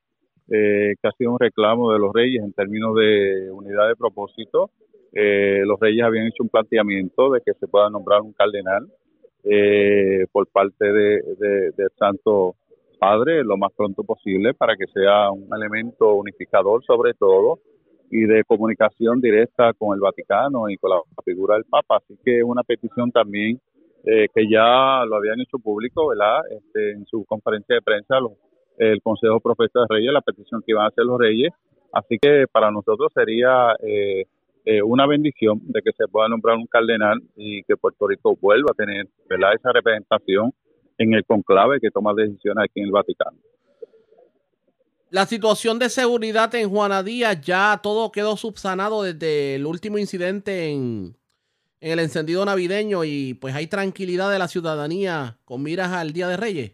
eh, 0.48 0.94
que 1.00 1.08
ha 1.08 1.12
sido 1.12 1.32
un 1.32 1.38
reclamo 1.38 1.92
de 1.92 1.98
los 1.98 2.12
reyes 2.14 2.42
en 2.42 2.52
términos 2.54 2.96
de 2.96 3.50
unidad 3.50 3.88
de 3.88 3.96
propósito, 3.96 4.70
eh, 5.12 5.62
los 5.66 5.78
reyes 5.78 6.02
habían 6.02 6.26
hecho 6.26 6.42
un 6.42 6.48
planteamiento 6.48 7.30
de 7.30 7.40
que 7.44 7.52
se 7.52 7.68
pueda 7.68 7.90
nombrar 7.90 8.22
un 8.22 8.32
cardenal 8.32 8.88
eh, 9.44 10.26
por 10.32 10.48
parte 10.48 10.92
de, 10.92 11.20
del 11.76 11.90
Santo 11.98 12.56
Padre 13.04 13.44
lo 13.44 13.58
más 13.58 13.70
pronto 13.76 14.02
posible 14.02 14.54
para 14.54 14.76
que 14.76 14.86
sea 14.86 15.30
un 15.30 15.46
elemento 15.54 16.14
unificador 16.14 16.82
sobre 16.86 17.12
todo 17.12 17.58
y 18.10 18.22
de 18.24 18.44
comunicación 18.44 19.20
directa 19.20 19.74
con 19.74 19.94
el 19.94 20.00
Vaticano 20.00 20.70
y 20.70 20.78
con 20.78 20.90
la 20.90 21.00
figura 21.22 21.56
del 21.56 21.64
Papa. 21.64 21.98
Así 21.98 22.16
que 22.24 22.42
una 22.42 22.62
petición 22.62 23.10
también 23.12 23.60
eh, 24.06 24.26
que 24.34 24.48
ya 24.48 25.04
lo 25.04 25.16
habían 25.16 25.38
hecho 25.38 25.58
público, 25.58 26.08
¿verdad? 26.08 26.40
Este, 26.50 26.92
en 26.92 27.04
su 27.04 27.26
conferencia 27.26 27.74
de 27.74 27.82
prensa, 27.82 28.16
el 28.78 29.02
Consejo 29.02 29.38
Profesor 29.38 29.86
de 29.86 29.96
Reyes, 29.96 30.12
la 30.12 30.22
petición 30.22 30.62
que 30.64 30.72
iban 30.72 30.84
a 30.84 30.88
hacer 30.88 31.04
los 31.04 31.18
Reyes. 31.18 31.52
Así 31.92 32.16
que 32.18 32.46
para 32.50 32.70
nosotros 32.70 33.12
sería 33.14 33.74
eh, 33.82 34.24
eh, 34.64 34.82
una 34.82 35.06
bendición 35.06 35.60
de 35.64 35.82
que 35.82 35.92
se 35.92 36.08
pueda 36.08 36.28
nombrar 36.28 36.56
un 36.56 36.66
cardenal 36.66 37.20
y 37.36 37.62
que 37.64 37.76
Puerto 37.76 38.06
Rico 38.08 38.34
vuelva 38.40 38.70
a 38.72 38.74
tener 38.74 39.06
¿verdad? 39.28 39.50
esa 39.54 39.72
representación 39.72 40.52
en 40.98 41.14
el 41.14 41.24
conclave 41.24 41.80
que 41.80 41.90
toma 41.90 42.12
decisiones 42.14 42.64
aquí 42.64 42.80
en 42.80 42.86
el 42.86 42.92
Vaticano. 42.92 43.38
La 45.10 45.26
situación 45.26 45.78
de 45.78 45.90
seguridad 45.90 46.52
en 46.54 46.70
Juana 46.70 47.02
Díaz 47.02 47.40
ya 47.40 47.78
todo 47.82 48.10
quedó 48.10 48.36
subsanado 48.36 49.02
desde 49.02 49.54
el 49.54 49.66
último 49.66 49.98
incidente 49.98 50.70
en, 50.70 51.14
en 51.80 51.92
el 51.92 51.98
encendido 52.00 52.44
navideño 52.44 53.04
y 53.04 53.34
pues 53.34 53.54
hay 53.54 53.66
tranquilidad 53.66 54.30
de 54.32 54.38
la 54.38 54.48
ciudadanía 54.48 55.36
con 55.44 55.62
miras 55.62 55.92
al 55.92 56.12
Día 56.12 56.28
de 56.28 56.36
Reyes. 56.36 56.72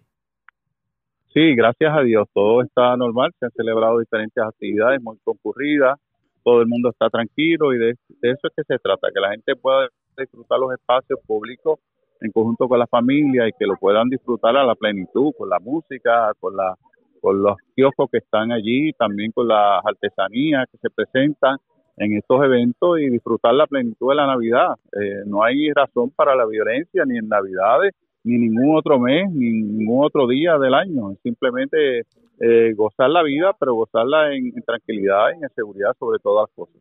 Sí, 1.34 1.54
gracias 1.54 1.92
a 1.96 2.00
Dios, 2.02 2.28
todo 2.32 2.62
está 2.62 2.96
normal, 2.96 3.32
se 3.38 3.46
han 3.46 3.52
celebrado 3.52 3.98
diferentes 3.98 4.42
actividades 4.42 5.00
muy 5.02 5.16
concurridas, 5.22 5.98
todo 6.42 6.60
el 6.60 6.66
mundo 6.66 6.90
está 6.90 7.08
tranquilo 7.10 7.72
y 7.72 7.78
de, 7.78 7.90
eso 7.90 8.48
es 8.48 8.52
que 8.56 8.64
se 8.66 8.78
trata, 8.78 9.08
que 9.14 9.20
la 9.20 9.30
gente 9.30 9.54
pueda 9.54 9.88
disfrutar 10.16 10.58
los 10.58 10.72
espacios 10.72 11.20
públicos 11.26 11.78
en 12.20 12.32
conjunto 12.32 12.68
con 12.68 12.78
la 12.78 12.86
familia 12.86 13.48
y 13.48 13.52
que 13.58 13.66
lo 13.66 13.76
puedan 13.76 14.08
disfrutar 14.08 14.56
a 14.56 14.64
la 14.64 14.74
plenitud, 14.74 15.32
con 15.36 15.48
la 15.48 15.58
música, 15.58 16.32
con 16.40 16.56
la 16.56 16.76
con 17.20 17.42
los 17.42 17.56
kioscos 17.76 18.08
que 18.10 18.18
están 18.18 18.50
allí, 18.50 18.92
también 18.94 19.30
con 19.32 19.46
las 19.46 19.84
artesanías 19.84 20.66
que 20.70 20.78
se 20.78 20.90
presentan. 20.90 21.58
en 21.96 22.16
estos 22.16 22.42
eventos 22.42 22.98
y 22.98 23.10
disfrutar 23.10 23.52
la 23.52 23.66
plenitud 23.66 24.08
de 24.08 24.14
la 24.14 24.26
Navidad. 24.26 24.68
Eh, 24.98 25.22
no 25.26 25.42
hay 25.44 25.70
razón 25.70 26.08
para 26.16 26.34
la 26.34 26.46
violencia 26.46 27.04
ni 27.04 27.18
en 27.18 27.28
Navidades, 27.28 27.92
ni 28.24 28.38
ningún 28.38 28.74
otro 28.74 28.98
mes, 28.98 29.30
ni 29.30 29.50
ningún 29.50 30.06
otro 30.06 30.26
día 30.26 30.56
del 30.58 30.72
año. 30.72 31.14
Simplemente 31.22 32.06
eh, 32.40 32.72
gozar 32.74 33.10
la 33.10 33.22
vida, 33.22 33.54
pero 33.58 33.74
gozarla 33.74 34.34
en, 34.34 34.50
tranquilidad 34.62 35.26
y 35.38 35.44
en 35.44 35.50
seguridad 35.54 35.92
sobre 35.98 36.18
todas 36.20 36.48
las 36.48 36.56
cosas. 36.56 36.80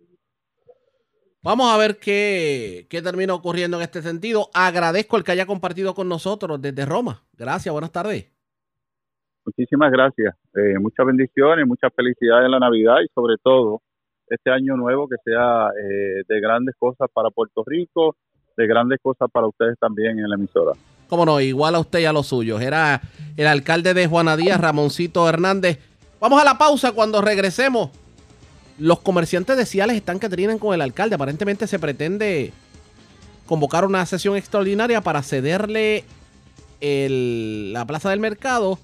Vamos 1.41 1.73
a 1.73 1.77
ver 1.77 1.97
qué, 1.99 2.85
qué 2.89 3.01
termina 3.01 3.33
ocurriendo 3.33 3.77
en 3.77 3.83
este 3.83 4.01
sentido. 4.01 4.49
Agradezco 4.53 5.15
el 5.15 5.23
que 5.23 5.31
haya 5.31 5.45
compartido 5.45 5.93
con 5.93 6.09
nosotros 6.09 6.61
desde 6.61 6.85
Roma. 6.85 7.23
Gracias, 7.37 7.71
buenas 7.71 7.91
tardes. 7.91 8.29
Muchísimas 9.45 9.91
gracias. 9.91 10.35
Eh, 10.53 10.77
muchas 10.79 11.05
bendiciones, 11.05 11.65
muchas 11.65 11.93
felicidades 11.95 12.45
en 12.45 12.51
la 12.51 12.59
Navidad 12.59 12.97
y 13.03 13.07
sobre 13.15 13.35
todo 13.41 13.81
este 14.27 14.51
año 14.51 14.75
nuevo 14.75 15.07
que 15.07 15.15
sea 15.23 15.69
eh, 15.69 16.23
de 16.27 16.41
grandes 16.41 16.75
cosas 16.77 17.07
para 17.13 17.29
Puerto 17.29 17.63
Rico, 17.65 18.15
de 18.57 18.67
grandes 18.67 18.99
cosas 19.01 19.29
para 19.31 19.47
ustedes 19.47 19.79
también 19.79 20.19
en 20.19 20.29
la 20.29 20.35
emisora. 20.35 20.73
Cómo 21.07 21.25
no, 21.25 21.39
igual 21.39 21.73
a 21.75 21.79
usted 21.79 21.99
y 21.99 22.05
a 22.05 22.13
los 22.13 22.27
suyos. 22.27 22.61
Era 22.61 23.01
el 23.37 23.47
alcalde 23.47 23.93
de 23.93 24.07
Juana 24.07 24.37
Díaz, 24.37 24.59
Ramoncito 24.59 25.27
Hernández. 25.27 25.79
Vamos 26.19 26.41
a 26.41 26.45
la 26.45 26.57
pausa 26.57 26.91
cuando 26.91 27.21
regresemos. 27.21 27.89
Los 28.79 29.01
comerciantes 29.01 29.57
de 29.57 29.65
Ciales 29.65 29.97
están 29.97 30.19
que 30.19 30.29
trinan 30.29 30.57
con 30.57 30.73
el 30.73 30.81
alcalde. 30.81 31.15
Aparentemente 31.15 31.67
se 31.67 31.79
pretende 31.79 32.53
convocar 33.45 33.85
una 33.85 34.05
sesión 34.05 34.37
extraordinaria 34.37 35.01
para 35.01 35.21
cederle 35.21 36.05
la 36.81 37.85
plaza 37.85 38.09
del 38.09 38.21
mercado 38.21 38.79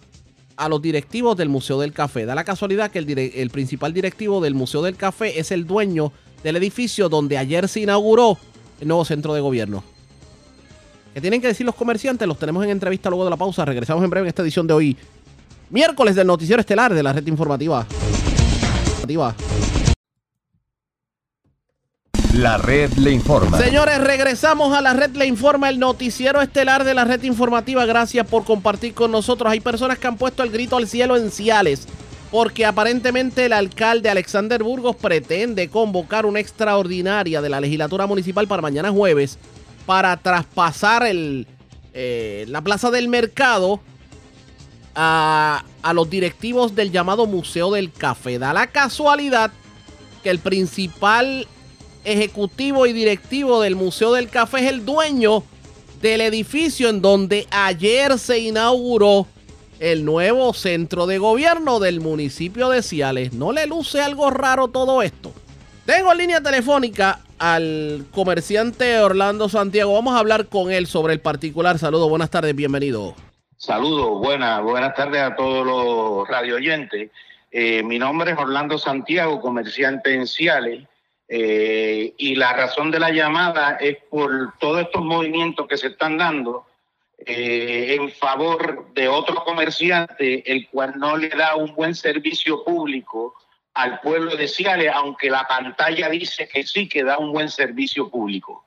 a 0.58 0.68
los 0.68 0.82
directivos 0.82 1.38
del 1.38 1.48
Museo 1.48 1.80
del 1.80 1.94
Café. 1.94 2.26
Da 2.26 2.36
la 2.36 2.44
casualidad 2.44 2.92
que 2.92 3.00
el, 3.00 3.18
el 3.18 3.50
principal 3.50 3.94
directivo 3.94 4.42
del 4.42 4.54
Museo 4.54 4.82
del 4.82 4.98
Café 4.98 5.40
es 5.40 5.52
el 5.52 5.66
dueño 5.66 6.12
del 6.44 6.58
edificio 6.58 7.08
donde 7.08 7.38
ayer 7.38 7.68
se 7.70 7.80
inauguró 7.82 8.38
el 8.82 8.88
nuevo 8.90 9.06
centro 9.06 9.34
de 9.34 9.40
gobierno. 9.40 9.84
¿Qué 11.14 11.22
tienen 11.22 11.40
que 11.40 11.48
decir 11.48 11.66
los 11.66 11.76
comerciantes? 11.76 12.28
Los 12.28 12.38
tenemos 12.38 12.62
en 12.66 12.72
entrevista 12.72 13.10
luego 13.10 13.24
de 13.24 13.30
la 13.30 13.38
pausa. 13.38 13.64
Regresamos 13.64 14.04
en 14.04 14.10
breve 14.10 14.26
en 14.26 14.30
esta 14.30 14.42
edición 14.42 14.68
de 14.68 14.74
hoy. 14.74 14.98
Miércoles 15.70 16.16
del 16.16 16.28
Noticiero 16.28 16.60
Estelar 16.60 16.94
de 16.94 17.02
la 17.02 17.14
Red 17.14 17.26
Informativa. 17.28 17.88
La 22.36 22.58
red 22.58 22.92
le 22.96 23.12
informa. 23.12 23.58
Señores, 23.58 23.98
regresamos 23.98 24.76
a 24.76 24.82
la 24.82 24.92
red 24.92 25.16
le 25.16 25.26
informa, 25.26 25.70
el 25.70 25.80
noticiero 25.80 26.42
estelar 26.42 26.84
de 26.84 26.94
la 26.94 27.06
red 27.06 27.24
informativa. 27.24 27.86
Gracias 27.86 28.28
por 28.28 28.44
compartir 28.44 28.94
con 28.94 29.10
nosotros. 29.10 29.50
Hay 29.50 29.62
personas 29.62 30.00
que 30.00 30.08
han 30.08 30.18
puesto 30.18 30.44
el 30.44 30.52
grito 30.52 30.76
al 30.76 30.86
cielo 30.86 31.16
en 31.16 31.32
Ciales, 31.32 31.88
porque 32.32 32.66
aparentemente 32.66 33.46
el 33.46 33.54
alcalde 33.54 34.10
Alexander 34.10 34.62
Burgos 34.62 34.98
pretende 34.98 35.70
convocar 35.70 36.26
una 36.26 36.42
extraordinaria 36.42 37.42
de 37.42 37.48
la 37.48 37.62
legislatura 37.62 38.06
municipal 38.06 38.50
para 38.50 38.62
mañana 38.62 38.92
jueves 38.92 39.40
para 39.86 40.18
traspasar 40.18 41.06
el, 41.06 41.48
eh, 41.94 42.44
la 42.50 42.62
plaza 42.62 42.92
del 42.92 43.08
mercado 43.08 43.80
a, 44.94 45.64
a 45.82 45.94
los 45.94 46.10
directivos 46.10 46.76
del 46.76 46.92
llamado 46.92 47.28
Museo 47.28 47.72
del 47.72 47.94
Café. 47.94 48.40
Da 48.40 48.52
la 48.52 48.68
casualidad 48.68 49.52
que 50.22 50.32
el 50.32 50.40
principal 50.40 51.48
ejecutivo 52.06 52.86
y 52.86 52.94
directivo 52.94 53.62
del 53.62 53.76
Museo 53.76 54.14
del 54.14 54.30
Café 54.30 54.60
es 54.60 54.72
el 54.72 54.86
dueño 54.86 55.44
del 56.02 56.22
edificio 56.22 56.90
en 56.90 57.02
donde 57.02 57.48
ayer 57.52 58.18
se 58.20 58.40
inauguró 58.40 59.28
el 59.80 60.06
nuevo 60.06 60.54
centro 60.54 61.08
de 61.08 61.18
gobierno 61.18 61.80
del 61.80 62.00
municipio 62.00 62.70
de 62.70 62.82
Ciales. 62.82 63.34
¿No 63.34 63.52
le 63.52 63.68
luce 63.68 64.02
algo 64.02 64.30
raro 64.30 64.70
todo 64.70 65.02
esto? 65.02 65.34
Tengo 65.86 66.12
en 66.12 66.18
línea 66.18 66.42
telefónica 66.42 67.20
al 67.38 68.06
comerciante 68.12 69.00
Orlando 69.00 69.50
Santiago. 69.50 69.94
Vamos 69.94 70.16
a 70.16 70.20
hablar 70.20 70.48
con 70.48 70.72
él 70.72 70.88
sobre 70.88 71.14
el 71.14 71.20
particular. 71.20 71.78
Saludos, 71.78 72.10
buenas 72.10 72.30
tardes, 72.30 72.56
bienvenido. 72.56 73.16
Saludos, 73.58 74.20
buenas, 74.20 74.62
buenas 74.62 74.94
tardes 74.96 75.22
a 75.22 75.36
todos 75.36 75.66
los 75.66 76.28
radio 76.28 76.56
oyentes. 76.56 77.10
Eh, 77.52 77.84
mi 77.84 77.98
nombre 77.98 78.32
es 78.32 78.38
Orlando 78.38 78.78
Santiago, 78.78 79.40
comerciante 79.40 80.14
en 80.14 80.28
Ciales. 80.28 80.84
Eh, 81.28 82.14
y 82.18 82.36
la 82.36 82.54
razón 82.54 82.92
de 82.92 83.00
la 83.00 83.12
llamada 83.12 83.78
es 83.80 83.98
por 84.10 84.54
todos 84.60 84.82
estos 84.82 85.04
movimientos 85.04 85.68
que 85.68 85.78
se 85.78 85.88
están 85.88 86.18
dando 86.18 86.68
eh, 87.18 87.96
en 88.00 88.12
favor 88.12 88.94
de 88.94 89.08
otro 89.08 89.44
comerciante, 89.44 90.52
el 90.52 90.68
cual 90.70 90.94
no 90.98 91.18
le 91.18 91.30
da 91.30 91.56
un 91.56 91.74
buen 91.74 91.96
servicio 91.96 92.64
público 92.64 93.34
al 93.74 94.00
pueblo 94.02 94.36
de 94.36 94.48
Ciales, 94.48 94.92
aunque 94.94 95.30
la 95.30 95.48
pantalla 95.48 96.10
dice 96.10 96.48
que 96.48 96.64
sí 96.64 96.88
que 96.88 97.04
da 97.04 97.18
un 97.18 97.32
buen 97.32 97.50
servicio 97.50 98.10
público. 98.10 98.66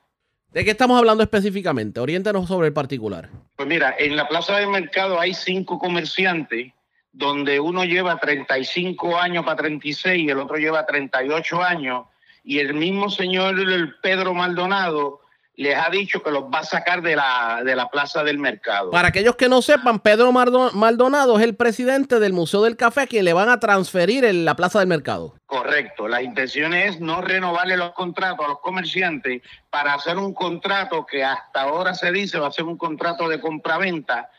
¿De 0.51 0.65
qué 0.65 0.71
estamos 0.71 0.97
hablando 0.97 1.23
específicamente? 1.23 1.99
Oriéntanos 1.99 2.47
sobre 2.47 2.67
el 2.67 2.73
particular. 2.73 3.29
Pues 3.55 3.67
mira, 3.67 3.95
en 3.97 4.15
la 4.15 4.27
plaza 4.27 4.57
del 4.57 4.69
mercado 4.69 5.19
hay 5.19 5.33
cinco 5.33 5.77
comerciantes 5.77 6.73
donde 7.11 7.59
uno 7.59 7.85
lleva 7.85 8.17
35 8.17 9.17
años 9.17 9.45
para 9.45 9.57
36 9.57 10.23
y 10.23 10.29
el 10.29 10.39
otro 10.39 10.57
lleva 10.57 10.85
38 10.85 11.61
años 11.61 12.05
y 12.49 12.57
el 12.57 12.73
mismo 12.73 13.11
señor 13.11 13.55
Pedro 14.01 14.33
Maldonado 14.33 15.21
les 15.55 15.77
ha 15.77 15.87
dicho 15.91 16.23
que 16.23 16.31
los 16.31 16.45
va 16.45 16.59
a 16.59 16.63
sacar 16.63 17.03
de 17.03 17.15
la, 17.15 17.61
de 17.63 17.75
la 17.75 17.89
plaza 17.89 18.23
del 18.23 18.39
mercado. 18.39 18.89
Para 18.89 19.09
aquellos 19.09 19.35
que 19.35 19.47
no 19.47 19.61
sepan, 19.61 19.99
Pedro 19.99 20.31
Maldonado 20.31 21.37
es 21.37 21.43
el 21.43 21.55
presidente 21.55 22.19
del 22.19 22.33
Museo 22.33 22.63
del 22.63 22.75
Café 22.75 23.01
a 23.01 23.05
quien 23.07 23.25
le 23.25 23.33
van 23.33 23.49
a 23.49 23.59
transferir 23.59 24.25
en 24.25 24.45
la 24.45 24.55
plaza 24.55 24.79
del 24.79 24.87
mercado. 24.87 25.35
Correcto, 25.45 26.07
la 26.07 26.23
intención 26.23 26.73
es 26.73 26.99
no 26.99 27.21
renovarle 27.21 27.77
los 27.77 27.91
contratos 27.91 28.43
a 28.43 28.49
los 28.49 28.61
comerciantes 28.61 29.43
para 29.69 29.93
hacer 29.93 30.17
un 30.17 30.33
contrato 30.33 31.05
que 31.05 31.23
hasta 31.23 31.61
ahora 31.61 31.93
se 31.93 32.11
dice 32.11 32.39
va 32.39 32.47
a 32.47 32.51
ser 32.51 32.65
un 32.65 32.79
contrato 32.79 33.29
de 33.29 33.39
compraventa 33.39 34.31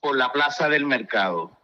por 0.00 0.16
la 0.16 0.32
plaza 0.32 0.70
del 0.70 0.86
mercado. 0.86 1.58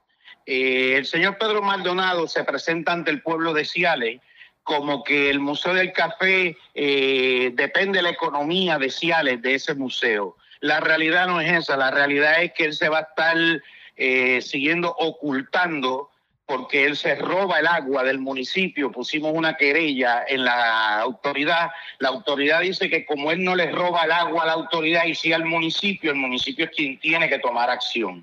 Eh, 0.44 0.96
el 0.98 1.07
señor 1.07 1.38
Pedro 1.38 1.62
Maldonado 1.62 2.29
se 2.29 2.44
presenta 2.44 2.92
ante 2.92 3.11
el 3.11 3.22
pueblo 3.22 3.55
de 3.55 3.64
Ciales 3.64 4.20
como 4.68 5.02
que 5.02 5.31
el 5.31 5.40
Museo 5.40 5.72
del 5.72 5.94
Café 5.94 6.54
eh, 6.74 7.50
depende 7.54 8.00
de 8.00 8.02
la 8.02 8.11
economía 8.11 8.76
de 8.76 8.90
Ciales 8.90 9.40
de 9.40 9.54
ese 9.54 9.74
museo. 9.74 10.37
La 10.61 10.78
realidad 10.78 11.26
no 11.26 11.40
es 11.40 11.50
esa, 11.50 11.78
la 11.78 11.90
realidad 11.90 12.42
es 12.42 12.52
que 12.52 12.66
él 12.66 12.74
se 12.74 12.90
va 12.90 12.98
a 12.98 13.09
estar 13.09 13.37
eh, 13.96 14.42
siguiendo 14.42 14.94
ocultando 14.98 16.11
porque 16.44 16.85
él 16.85 16.98
se 16.98 17.14
roba 17.14 17.61
el 17.61 17.66
agua 17.66 18.04
del 18.04 18.18
municipio. 18.18 18.92
Pusimos 18.92 19.33
una 19.35 19.57
querella 19.57 20.22
en 20.28 20.44
la 20.44 21.00
autoridad. 21.00 21.70
La 21.98 22.11
autoridad 22.11 22.61
dice 22.61 22.90
que 22.90 23.07
como 23.07 23.33
él 23.33 23.42
no 23.42 23.57
le 23.57 23.72
roba 23.72 24.04
el 24.04 24.12
agua 24.12 24.42
a 24.42 24.46
la 24.48 24.52
autoridad 24.52 25.07
y 25.07 25.14
sí 25.14 25.33
al 25.33 25.46
municipio, 25.46 26.11
el 26.11 26.18
municipio 26.18 26.66
es 26.66 26.72
quien 26.72 27.00
tiene 27.00 27.31
que 27.31 27.38
tomar 27.38 27.70
acción. 27.70 28.22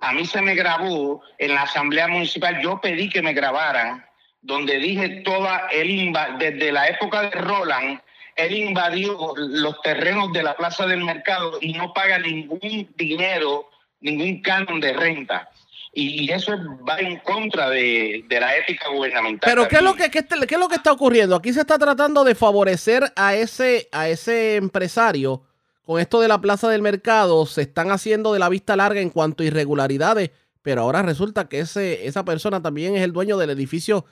A 0.00 0.14
mí 0.14 0.24
se 0.24 0.40
me 0.40 0.54
grabó 0.54 1.22
en 1.36 1.52
la 1.52 1.64
asamblea 1.64 2.08
municipal, 2.08 2.58
yo 2.62 2.80
pedí 2.80 3.10
que 3.10 3.20
me 3.20 3.34
grabaran 3.34 4.07
donde 4.48 4.78
dije 4.78 5.22
toda 5.26 5.68
el 5.70 6.10
desde 6.38 6.72
la 6.72 6.88
época 6.88 7.20
de 7.20 7.30
Roland, 7.32 8.00
él 8.34 8.54
invadió 8.54 9.34
los 9.36 9.80
terrenos 9.82 10.32
de 10.32 10.42
la 10.42 10.56
plaza 10.56 10.86
del 10.86 11.04
mercado 11.04 11.58
y 11.60 11.74
no 11.74 11.92
paga 11.92 12.18
ningún 12.18 12.88
dinero, 12.96 13.68
ningún 14.00 14.40
canon 14.40 14.80
de 14.80 14.94
renta. 14.94 15.50
Y 15.92 16.30
eso 16.32 16.52
va 16.88 16.98
en 16.98 17.18
contra 17.18 17.68
de, 17.68 18.24
la 18.30 18.56
ética 18.56 18.88
gubernamental. 18.88 19.50
Pero 19.50 19.68
¿qué 19.68 19.76
es, 19.76 19.82
lo 19.82 19.94
que, 19.94 20.10
qué, 20.10 20.24
qué 20.24 20.54
es 20.54 20.60
lo 20.60 20.68
que 20.68 20.76
está 20.76 20.92
ocurriendo? 20.92 21.36
Aquí 21.36 21.52
se 21.52 21.60
está 21.60 21.78
tratando 21.78 22.24
de 22.24 22.34
favorecer 22.34 23.12
a 23.16 23.34
ese, 23.34 23.88
a 23.92 24.08
ese 24.08 24.56
empresario. 24.56 25.42
Con 25.84 26.00
esto 26.00 26.20
de 26.20 26.28
la 26.28 26.40
plaza 26.40 26.70
del 26.70 26.80
mercado, 26.80 27.44
se 27.44 27.62
están 27.62 27.90
haciendo 27.90 28.32
de 28.32 28.38
la 28.38 28.48
vista 28.48 28.76
larga 28.76 29.00
en 29.00 29.10
cuanto 29.10 29.42
a 29.42 29.46
irregularidades, 29.46 30.30
pero 30.62 30.82
ahora 30.82 31.02
resulta 31.02 31.48
que 31.48 31.60
ese, 31.60 32.06
esa 32.06 32.24
persona 32.24 32.62
también 32.62 32.96
es 32.96 33.02
el 33.02 33.12
dueño 33.12 33.36
del 33.36 33.50
edificio 33.50 34.06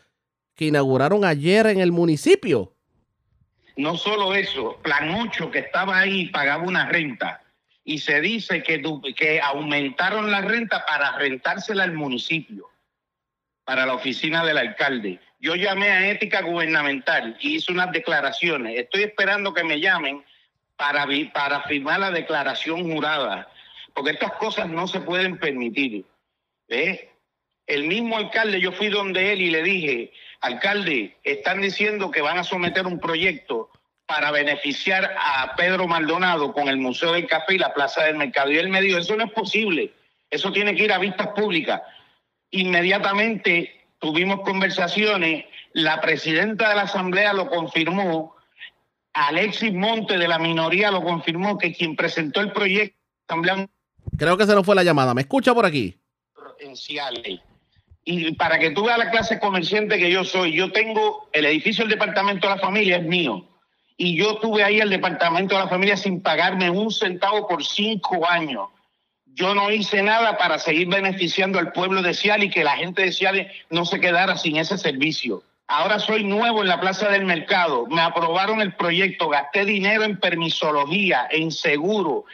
que 0.57 0.64
inauguraron 0.66 1.25
ayer 1.25 1.66
en 1.66 1.81
el 1.81 1.92
municipio. 1.92 2.73
No 3.77 3.97
solo 3.97 4.35
eso, 4.35 4.79
Plan 4.83 5.14
8 5.14 5.51
que 5.51 5.59
estaba 5.59 5.99
ahí 5.99 6.29
pagaba 6.31 6.64
una 6.64 6.88
renta 6.88 7.42
y 7.85 7.99
se 7.99 8.21
dice 8.21 8.62
que, 8.62 8.83
que 9.14 9.40
aumentaron 9.40 10.31
la 10.31 10.40
renta 10.40 10.85
para 10.87 11.19
rentársela 11.19 11.85
al 11.85 11.92
municipio, 11.92 12.69
para 13.64 13.87
la 13.87 13.95
oficina 13.95 14.45
del 14.45 14.59
alcalde. 14.59 15.21
Yo 15.38 15.55
llamé 15.55 15.90
a 15.90 16.11
Ética 16.11 16.40
Gubernamental 16.40 17.37
y 17.38 17.57
hice 17.57 17.71
unas 17.71 17.92
declaraciones. 17.92 18.79
Estoy 18.79 19.03
esperando 19.03 19.53
que 19.53 19.62
me 19.62 19.79
llamen 19.79 20.25
para, 20.77 21.07
para 21.33 21.62
firmar 21.64 22.01
la 22.01 22.11
declaración 22.11 22.90
jurada, 22.90 23.49
porque 23.95 24.12
estas 24.12 24.33
cosas 24.33 24.69
no 24.69 24.88
se 24.88 25.01
pueden 25.01 25.38
permitir. 25.38 26.07
¿eh? 26.69 27.11
El 27.66 27.87
mismo 27.87 28.16
alcalde, 28.16 28.61
yo 28.61 28.73
fui 28.73 28.88
donde 28.88 29.33
él 29.33 29.42
y 29.42 29.51
le 29.51 29.62
dije, 29.62 30.12
alcalde, 30.40 31.16
están 31.25 31.61
diciendo 31.61 32.11
que 32.11 32.22
van 32.22 32.38
a 32.38 32.44
someter 32.44 32.87
un 32.87 33.01
proyecto 33.01 33.70
para 34.07 34.31
beneficiar 34.31 35.16
a 35.18 35.57
Pedro 35.57 35.87
Maldonado 35.88 36.53
con 36.53 36.68
el 36.68 36.77
Museo 36.77 37.12
del 37.12 37.27
Café 37.27 37.55
y 37.55 37.59
la 37.59 37.75
Plaza 37.75 38.05
del 38.05 38.16
Mercado. 38.16 38.51
Y 38.53 38.59
él 38.59 38.68
me 38.68 38.81
dijo, 38.81 38.99
eso 38.99 39.16
no 39.16 39.25
es 39.25 39.33
posible, 39.33 39.92
eso 40.31 40.53
tiene 40.53 40.75
que 40.75 40.85
ir 40.85 40.92
a 40.92 40.99
vistas 40.99 41.29
públicas. 41.29 41.83
Inmediatamente 42.51 43.87
tuvimos 43.99 44.40
conversaciones, 44.42 45.44
La 45.72 46.01
presidenta 46.01 46.70
de 46.70 46.77
la 46.77 46.83
Asamblea 46.83 47.33
lo 47.33 47.49
confirmó. 47.49 48.35
Alexis 49.12 49.72
Monte 49.72 50.16
de 50.18 50.29
la 50.29 50.38
minoría 50.38 50.90
lo 50.90 51.03
confirmó 51.03 51.59
que 51.59 51.75
quien 51.75 51.96
presentó 51.96 52.40
el 52.40 52.53
proyecto 52.53 52.96
Creo 54.16 54.37
que 54.37 54.46
se 54.46 54.55
nos 54.55 54.64
fue 54.64 54.75
la 54.75 54.85
llamada. 54.85 55.14
¿Me 55.14 55.22
escucha 55.22 55.53
por 55.55 55.66
aquí? 55.66 55.99
Y 58.09 58.37
para 58.37 58.61
que 58.61 58.71
tú 58.71 58.85
veas 58.85 58.99
la 58.99 59.11
clase 59.11 59.40
comerciante 59.40 59.99
que 59.99 60.12
yo 60.12 60.23
soy, 60.23 60.53
yo 60.53 60.71
tengo 60.71 61.29
el 61.33 61.45
edificio 61.45 61.83
del 61.83 61.99
Departamento 61.99 62.47
de 62.49 62.55
la 62.55 62.61
Familia, 62.61 62.99
es 62.99 63.03
mío. 63.03 63.45
Y 63.97 64.16
yo 64.16 64.37
tuve 64.37 64.62
ahí 64.62 64.79
el 64.79 64.90
Departamento 64.90 65.57
de 65.57 65.62
la 65.62 65.69
Familia 65.69 65.97
sin 65.97 66.23
pagarme 66.23 66.71
un 66.71 66.92
centavo 66.92 67.49
por 67.49 67.64
cinco 67.64 68.25
años. 68.31 68.69
Yo 69.35 69.57
no 69.57 69.73
hice 69.73 70.05
nada 70.05 70.38
para 70.38 70.61
seguir 70.61 70.87
beneficiando 70.87 71.59
al 71.59 71.73
pueblo 71.73 72.01
de 72.01 72.14
Ciales 72.14 72.47
y 72.47 72.51
que 72.51 72.62
la 72.62 72.77
gente 72.77 73.03
de 73.03 73.11
Ciales 73.11 73.49
no 73.71 73.85
se 73.85 73.99
quedara 73.99 74.38
sin 74.38 74.57
ese 74.57 74.79
servicio. 74.79 75.42
Ahora 75.66 75.99
soy 75.99 76.23
nuevo 76.23 76.62
en 76.62 76.69
la 76.69 76.81
Plaza 76.81 77.09
del 77.09 77.25
Mercado. 77.25 77.88
Me 77.88 78.03
aprobaron 78.03 78.61
el 78.61 78.73
proyecto, 78.77 79.29
gasté 79.29 79.64
dinero 79.64 80.05
en 80.05 80.21
permisología, 80.21 81.27
en 81.29 81.51
seguro. 81.51 82.25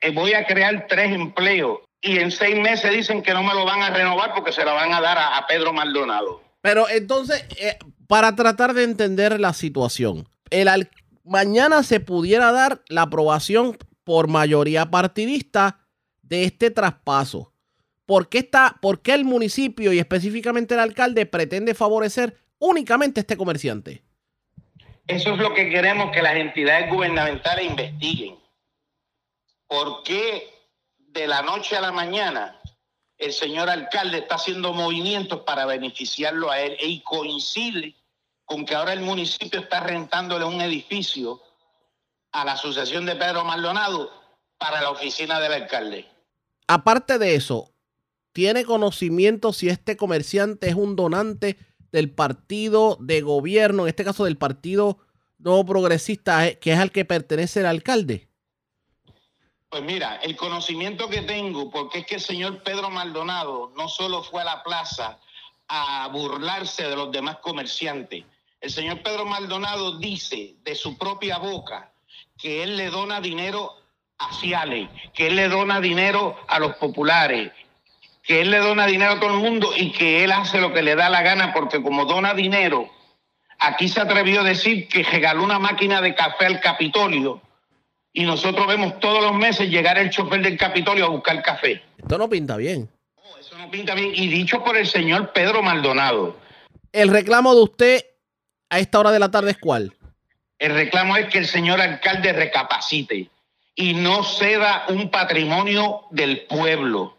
Eh, 0.00 0.10
voy 0.10 0.34
a 0.34 0.46
crear 0.46 0.86
tres 0.88 1.12
empleos 1.12 1.80
y 2.00 2.18
en 2.18 2.30
seis 2.30 2.56
meses 2.56 2.90
dicen 2.92 3.22
que 3.22 3.32
no 3.32 3.42
me 3.42 3.54
lo 3.54 3.64
van 3.64 3.82
a 3.82 3.90
renovar 3.90 4.32
porque 4.34 4.52
se 4.52 4.64
la 4.64 4.72
van 4.72 4.92
a 4.92 5.00
dar 5.00 5.18
a, 5.18 5.36
a 5.38 5.46
Pedro 5.46 5.72
Maldonado. 5.72 6.42
Pero 6.60 6.88
entonces, 6.88 7.44
eh, 7.58 7.78
para 8.06 8.34
tratar 8.36 8.74
de 8.74 8.84
entender 8.84 9.38
la 9.40 9.52
situación, 9.52 10.28
el 10.50 10.68
al- 10.68 10.90
mañana 11.24 11.82
se 11.82 12.00
pudiera 12.00 12.52
dar 12.52 12.82
la 12.88 13.02
aprobación 13.02 13.76
por 14.04 14.28
mayoría 14.28 14.90
partidista 14.90 15.80
de 16.22 16.44
este 16.44 16.70
traspaso. 16.70 17.52
¿Por 18.04 18.28
qué, 18.28 18.38
está, 18.38 18.76
¿Por 18.80 19.02
qué 19.02 19.14
el 19.14 19.24
municipio 19.24 19.92
y 19.92 19.98
específicamente 19.98 20.74
el 20.74 20.80
alcalde 20.80 21.26
pretende 21.26 21.74
favorecer 21.74 22.36
únicamente 22.58 23.18
a 23.18 23.22
este 23.22 23.36
comerciante? 23.36 24.02
Eso 25.08 25.32
es 25.34 25.38
lo 25.38 25.54
que 25.54 25.68
queremos 25.70 26.12
que 26.12 26.22
las 26.22 26.36
entidades 26.36 26.88
gubernamentales 26.92 27.64
investiguen. 27.64 28.36
¿Por 29.68 30.02
qué 30.04 30.48
de 31.16 31.26
la 31.26 31.40
noche 31.40 31.74
a 31.74 31.80
la 31.80 31.92
mañana 31.92 32.60
el 33.16 33.32
señor 33.32 33.70
alcalde 33.70 34.18
está 34.18 34.34
haciendo 34.34 34.74
movimientos 34.74 35.40
para 35.40 35.64
beneficiarlo 35.64 36.50
a 36.50 36.60
él 36.60 36.76
y 36.82 37.00
coincide 37.00 37.96
con 38.44 38.66
que 38.66 38.74
ahora 38.74 38.92
el 38.92 39.00
municipio 39.00 39.60
está 39.60 39.80
rentándole 39.80 40.44
un 40.44 40.60
edificio 40.60 41.40
a 42.32 42.44
la 42.44 42.52
Asociación 42.52 43.06
de 43.06 43.16
Pedro 43.16 43.44
Maldonado 43.44 44.10
para 44.58 44.82
la 44.82 44.90
oficina 44.90 45.40
del 45.40 45.54
alcalde? 45.54 46.06
Aparte 46.68 47.18
de 47.18 47.34
eso, 47.34 47.72
¿tiene 48.32 48.66
conocimiento 48.66 49.54
si 49.54 49.70
este 49.70 49.96
comerciante 49.96 50.68
es 50.68 50.74
un 50.74 50.96
donante 50.96 51.56
del 51.92 52.10
partido 52.10 52.98
de 53.00 53.22
gobierno, 53.22 53.84
en 53.84 53.88
este 53.88 54.04
caso 54.04 54.24
del 54.24 54.36
partido 54.36 54.98
no 55.38 55.64
progresista, 55.64 56.46
eh, 56.46 56.58
que 56.58 56.72
es 56.72 56.78
al 56.78 56.92
que 56.92 57.06
pertenece 57.06 57.60
el 57.60 57.66
alcalde? 57.66 58.28
Pues 59.68 59.82
mira, 59.82 60.20
el 60.22 60.36
conocimiento 60.36 61.08
que 61.08 61.22
tengo, 61.22 61.70
porque 61.70 61.98
es 61.98 62.06
que 62.06 62.14
el 62.16 62.20
señor 62.20 62.62
Pedro 62.62 62.88
Maldonado 62.88 63.72
no 63.76 63.88
solo 63.88 64.22
fue 64.22 64.42
a 64.42 64.44
la 64.44 64.62
plaza 64.62 65.18
a 65.68 66.08
burlarse 66.12 66.88
de 66.88 66.94
los 66.94 67.10
demás 67.10 67.38
comerciantes, 67.38 68.24
el 68.60 68.70
señor 68.70 69.02
Pedro 69.02 69.26
Maldonado 69.26 69.98
dice 69.98 70.54
de 70.62 70.74
su 70.74 70.96
propia 70.96 71.38
boca 71.38 71.90
que 72.38 72.62
él 72.62 72.76
le 72.76 72.90
dona 72.90 73.20
dinero 73.20 73.72
a 74.18 74.32
Ciales, 74.32 74.88
que 75.12 75.26
él 75.26 75.36
le 75.36 75.48
dona 75.48 75.80
dinero 75.80 76.36
a 76.48 76.58
los 76.58 76.76
populares, 76.76 77.52
que 78.22 78.40
él 78.40 78.50
le 78.50 78.58
dona 78.58 78.86
dinero 78.86 79.12
a 79.12 79.20
todo 79.20 79.34
el 79.34 79.40
mundo 79.40 79.72
y 79.76 79.92
que 79.92 80.24
él 80.24 80.32
hace 80.32 80.60
lo 80.60 80.72
que 80.72 80.82
le 80.82 80.94
da 80.94 81.10
la 81.10 81.22
gana 81.22 81.52
porque 81.52 81.82
como 81.82 82.06
dona 82.06 82.34
dinero, 82.34 82.88
aquí 83.58 83.88
se 83.88 84.00
atrevió 84.00 84.40
a 84.40 84.44
decir 84.44 84.88
que 84.88 85.02
regaló 85.02 85.44
una 85.44 85.58
máquina 85.58 86.00
de 86.00 86.14
café 86.14 86.46
al 86.46 86.60
Capitolio 86.60 87.42
y 88.16 88.24
nosotros 88.24 88.66
vemos 88.66 88.98
todos 88.98 89.22
los 89.22 89.34
meses 89.34 89.68
llegar 89.68 89.98
el 89.98 90.08
chofer 90.08 90.40
del 90.42 90.56
Capitolio 90.56 91.04
a 91.04 91.08
buscar 91.10 91.42
café. 91.42 91.82
Esto 91.98 92.16
no 92.16 92.28
pinta 92.30 92.56
bien. 92.56 92.88
Eso 93.38 93.58
no 93.58 93.70
pinta 93.70 93.94
bien. 93.94 94.10
Y 94.14 94.28
dicho 94.28 94.64
por 94.64 94.74
el 94.76 94.86
señor 94.86 95.32
Pedro 95.34 95.62
Maldonado, 95.62 96.34
El 96.92 97.10
reclamo 97.10 97.54
de 97.54 97.60
usted 97.62 98.06
a 98.70 98.78
esta 98.78 98.98
hora 99.00 99.10
de 99.12 99.18
la 99.18 99.30
tarde 99.30 99.50
es 99.50 99.58
cuál? 99.58 99.92
el 100.58 100.72
reclamo 100.74 101.14
es 101.18 101.28
que 101.28 101.36
el 101.36 101.46
señor 101.46 101.78
alcalde 101.82 102.32
recapacite 102.32 103.28
y 103.74 103.92
no 103.92 104.24
ceda 104.24 104.86
un 104.88 105.10
patrimonio 105.10 106.04
del 106.10 106.46
pueblo, 106.46 107.18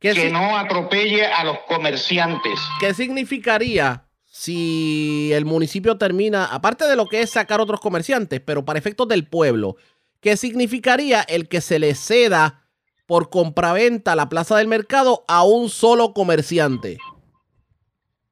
¿Qué, 0.00 0.14
que 0.14 0.28
si- 0.28 0.32
no 0.32 0.56
atropelle 0.56 1.26
a 1.26 1.44
los 1.44 1.58
comerciantes. 1.68 2.58
qué 2.80 2.94
significaría 2.94 4.04
si 4.42 5.32
el 5.32 5.44
municipio 5.44 5.98
termina, 5.98 6.46
aparte 6.46 6.86
de 6.86 6.96
lo 6.96 7.06
que 7.06 7.20
es 7.20 7.30
sacar 7.30 7.60
otros 7.60 7.78
comerciantes, 7.78 8.40
pero 8.40 8.64
para 8.64 8.78
efectos 8.78 9.06
del 9.06 9.24
pueblo, 9.24 9.76
qué 10.20 10.36
significaría 10.36 11.20
el 11.20 11.48
que 11.48 11.60
se 11.60 11.78
le 11.78 11.94
ceda 11.94 12.64
por 13.06 13.30
compraventa 13.30 14.16
la 14.16 14.28
plaza 14.28 14.56
del 14.56 14.66
mercado 14.66 15.24
a 15.28 15.44
un 15.44 15.68
solo 15.68 16.12
comerciante? 16.12 16.98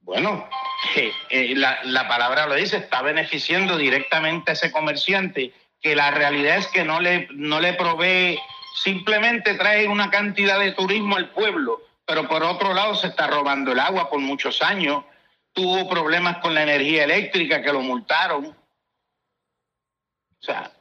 Bueno, 0.00 0.48
eh, 0.96 1.12
eh, 1.28 1.54
la, 1.54 1.78
la 1.84 2.08
palabra 2.08 2.48
lo 2.48 2.56
dice, 2.56 2.78
está 2.78 3.02
beneficiando 3.02 3.76
directamente 3.76 4.50
a 4.50 4.54
ese 4.54 4.72
comerciante, 4.72 5.52
que 5.80 5.94
la 5.94 6.10
realidad 6.10 6.56
es 6.58 6.66
que 6.66 6.84
no 6.84 6.98
le, 6.98 7.28
no 7.30 7.60
le 7.60 7.74
provee, 7.74 8.36
simplemente 8.82 9.54
trae 9.54 9.86
una 9.86 10.10
cantidad 10.10 10.58
de 10.58 10.72
turismo 10.72 11.14
al 11.14 11.30
pueblo, 11.30 11.82
pero 12.04 12.26
por 12.26 12.42
otro 12.42 12.74
lado 12.74 12.96
se 12.96 13.06
está 13.06 13.28
robando 13.28 13.70
el 13.70 13.78
agua 13.78 14.10
por 14.10 14.18
muchos 14.18 14.60
años, 14.60 15.04
tuvo 15.52 15.88
problemas 15.88 16.38
con 16.38 16.54
la 16.54 16.62
energía 16.62 17.04
eléctrica 17.04 17.62
que 17.62 17.72
lo 17.72 17.80
multaron. 17.80 18.46
O 18.46 20.42
sea, 20.42 20.72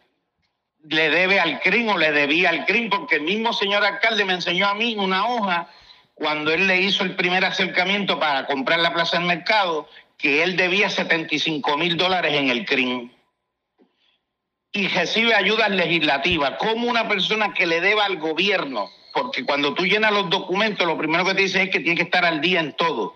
le 0.84 1.10
debe 1.10 1.40
al 1.40 1.60
CRIM 1.60 1.90
o 1.90 1.98
le 1.98 2.12
debía 2.12 2.50
al 2.50 2.66
CRIM, 2.66 2.90
porque 2.90 3.16
el 3.16 3.24
mismo 3.24 3.54
señor 3.54 3.84
alcalde 3.84 4.26
me 4.26 4.34
enseñó 4.34 4.68
a 4.68 4.76
mí 4.76 4.96
una 4.96 5.28
hoja 5.28 5.70
cuando 6.14 6.52
él 6.52 6.68
le 6.68 6.82
hizo 6.82 7.04
el 7.04 7.16
primer 7.16 7.46
acercamiento 7.46 8.20
para 8.20 8.46
comprar 8.46 8.80
la 8.80 8.94
plaza 8.94 9.18
del 9.18 9.28
mercado, 9.28 9.88
que 10.18 10.44
él 10.44 10.58
debía 10.58 10.90
75 10.90 11.78
mil 11.78 11.96
dólares 11.98 12.34
en 12.34 12.50
el 12.50 12.66
CRIM. 12.66 13.12
Y 14.72 14.88
recibe 14.90 15.34
ayudas 15.34 15.70
legislativas. 15.72 16.58
como 16.60 16.88
una 16.88 17.08
persona 17.08 17.54
que 17.54 17.66
le 17.66 17.82
deba 17.82 18.06
al 18.06 18.18
gobierno? 18.18 18.90
Porque 19.14 19.44
cuando 19.46 19.74
tú 19.74 19.86
llenas 19.86 20.12
los 20.12 20.30
documentos, 20.30 20.86
lo 20.86 20.98
primero 20.98 21.26
que 21.26 21.34
te 21.34 21.42
dicen 21.42 21.64
es 21.64 21.70
que 21.70 21.80
tiene 21.80 21.96
que 21.96 22.04
estar 22.04 22.24
al 22.24 22.42
día 22.42 22.60
en 22.60 22.74
todo. 22.74 23.16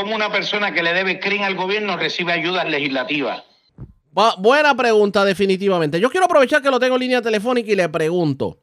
Como 0.00 0.14
una 0.14 0.30
persona 0.30 0.72
que 0.72 0.82
le 0.82 0.92
debe 0.94 1.20
CRIM 1.20 1.42
al 1.42 1.54
gobierno 1.54 1.96
recibe 1.96 2.32
ayudas 2.32 2.68
legislativas? 2.68 3.42
Bu- 4.12 4.36
buena 4.38 4.74
pregunta, 4.74 5.24
definitivamente. 5.24 6.00
Yo 6.00 6.10
quiero 6.10 6.26
aprovechar 6.26 6.62
que 6.62 6.70
lo 6.70 6.80
tengo 6.80 6.96
en 6.96 7.00
línea 7.00 7.22
telefónica 7.22 7.70
y 7.70 7.76
le 7.76 7.88
pregunto, 7.88 8.58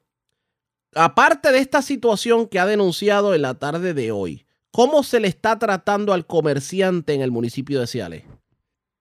aparte 0.93 1.52
de 1.52 1.60
esta 1.60 1.82
situación 1.82 2.48
que 2.48 2.60
ha 2.60 2.65
denunciado 2.65 3.34
en 3.36 3.41
la 3.41 3.54
tarde 3.56 3.93
de 3.93 4.12
hoy, 4.12 4.45
¿cómo 4.71 5.04
se 5.04 5.19
le 5.19 5.28
está 5.28 5.58
tratando 5.60 6.13
al 6.13 6.26
comerciante 6.26 7.13
en 7.13 7.21
el 7.21 7.32
municipio 7.32 7.80
de 7.80 7.88
Ciales? 7.88 8.24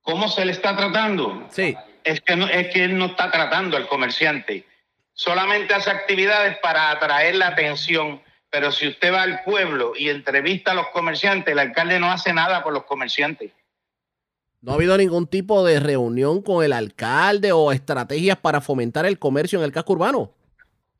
¿Cómo 0.02 0.28
se 0.28 0.44
le 0.44 0.52
está 0.52 0.76
tratando? 0.76 1.46
Sí. 1.50 1.74
Es 2.04 2.20
que, 2.20 2.36
no, 2.36 2.46
es 2.46 2.68
que 2.72 2.84
él 2.84 2.98
no 2.98 3.06
está 3.06 3.30
tratando 3.30 3.76
al 3.76 3.86
comerciante. 3.88 4.66
Solamente 5.14 5.72
hace 5.72 5.90
actividades 5.90 6.58
para 6.58 6.90
atraer 6.90 7.36
la 7.36 7.48
atención. 7.48 8.20
Pero 8.54 8.70
si 8.70 8.86
usted 8.86 9.12
va 9.12 9.22
al 9.22 9.42
pueblo 9.42 9.94
y 9.98 10.10
entrevista 10.10 10.70
a 10.70 10.74
los 10.74 10.86
comerciantes, 10.92 11.50
el 11.50 11.58
alcalde 11.58 11.98
no 11.98 12.12
hace 12.12 12.32
nada 12.32 12.62
por 12.62 12.72
los 12.72 12.84
comerciantes. 12.84 13.50
¿No 14.60 14.70
ha 14.70 14.74
habido 14.76 14.96
ningún 14.96 15.26
tipo 15.26 15.64
de 15.64 15.80
reunión 15.80 16.40
con 16.40 16.64
el 16.64 16.72
alcalde 16.72 17.50
o 17.50 17.72
estrategias 17.72 18.38
para 18.38 18.60
fomentar 18.60 19.06
el 19.06 19.18
comercio 19.18 19.58
en 19.58 19.64
el 19.64 19.72
casco 19.72 19.94
urbano? 19.94 20.30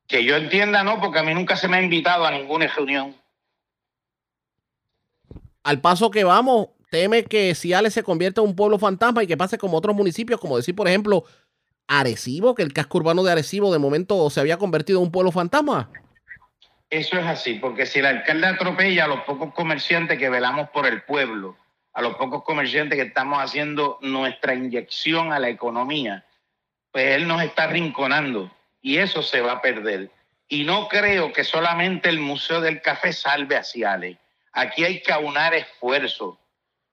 Que 0.08 0.24
yo 0.24 0.34
entienda, 0.34 0.82
no, 0.82 1.00
porque 1.00 1.20
a 1.20 1.22
mí 1.22 1.32
nunca 1.32 1.54
se 1.54 1.68
me 1.68 1.76
ha 1.76 1.82
invitado 1.82 2.26
a 2.26 2.32
ninguna 2.32 2.66
reunión. 2.66 3.14
Al 5.62 5.80
paso 5.80 6.10
que 6.10 6.24
vamos, 6.24 6.70
teme 6.90 7.22
que 7.22 7.54
Ciales 7.54 7.94
se 7.94 8.02
convierta 8.02 8.40
en 8.40 8.48
un 8.48 8.56
pueblo 8.56 8.80
fantasma 8.80 9.22
y 9.22 9.28
que 9.28 9.36
pase 9.36 9.58
como 9.58 9.76
otros 9.76 9.94
municipios, 9.94 10.40
como 10.40 10.56
decir, 10.56 10.74
por 10.74 10.88
ejemplo, 10.88 11.22
Arecibo, 11.86 12.56
que 12.56 12.64
el 12.64 12.72
casco 12.72 12.98
urbano 12.98 13.22
de 13.22 13.30
Arecibo 13.30 13.72
de 13.72 13.78
momento 13.78 14.28
se 14.28 14.40
había 14.40 14.56
convertido 14.56 14.98
en 14.98 15.04
un 15.04 15.12
pueblo 15.12 15.30
fantasma. 15.30 15.88
Eso 16.90 17.18
es 17.18 17.26
así, 17.26 17.54
porque 17.54 17.86
si 17.86 17.98
el 17.98 18.06
alcalde 18.06 18.46
atropella 18.46 19.04
a 19.04 19.08
los 19.08 19.20
pocos 19.22 19.52
comerciantes 19.54 20.18
que 20.18 20.28
velamos 20.28 20.68
por 20.70 20.86
el 20.86 21.02
pueblo, 21.02 21.56
a 21.92 22.02
los 22.02 22.16
pocos 22.16 22.42
comerciantes 22.44 22.98
que 22.98 23.06
estamos 23.06 23.42
haciendo 23.42 23.98
nuestra 24.02 24.54
inyección 24.54 25.32
a 25.32 25.38
la 25.38 25.48
economía, 25.48 26.24
pues 26.90 27.16
él 27.16 27.26
nos 27.26 27.42
está 27.42 27.66
rinconando 27.66 28.50
y 28.80 28.98
eso 28.98 29.22
se 29.22 29.40
va 29.40 29.52
a 29.52 29.62
perder. 29.62 30.10
Y 30.48 30.64
no 30.64 30.88
creo 30.88 31.32
que 31.32 31.42
solamente 31.42 32.08
el 32.08 32.20
Museo 32.20 32.60
del 32.60 32.82
Café 32.82 33.12
salve 33.12 33.56
a 33.56 33.64
Ciales. 33.64 34.18
Aquí 34.52 34.84
hay 34.84 35.02
que 35.02 35.12
aunar 35.12 35.54
esfuerzos. 35.54 36.36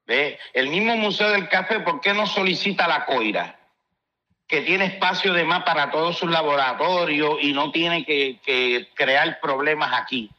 ¿Ve? 0.07 0.39
El 0.53 0.69
mismo 0.69 0.95
Museo 0.97 1.29
del 1.29 1.47
Café, 1.47 1.79
¿por 1.81 2.01
qué 2.01 2.13
no 2.13 2.25
solicita 2.25 2.87
la 2.87 3.05
COIRA? 3.05 3.60
Que 4.51 4.61
tiene 4.63 4.85
espacio 4.85 5.31
de 5.33 5.45
más 5.45 5.63
para 5.63 5.89
todos 5.89 6.17
sus 6.17 6.29
laboratorios 6.29 7.37
y 7.41 7.53
no 7.53 7.71
tiene 7.71 8.03
que, 8.03 8.89
crear 8.93 9.39
problemas 9.39 9.91
aquí. 9.97 10.29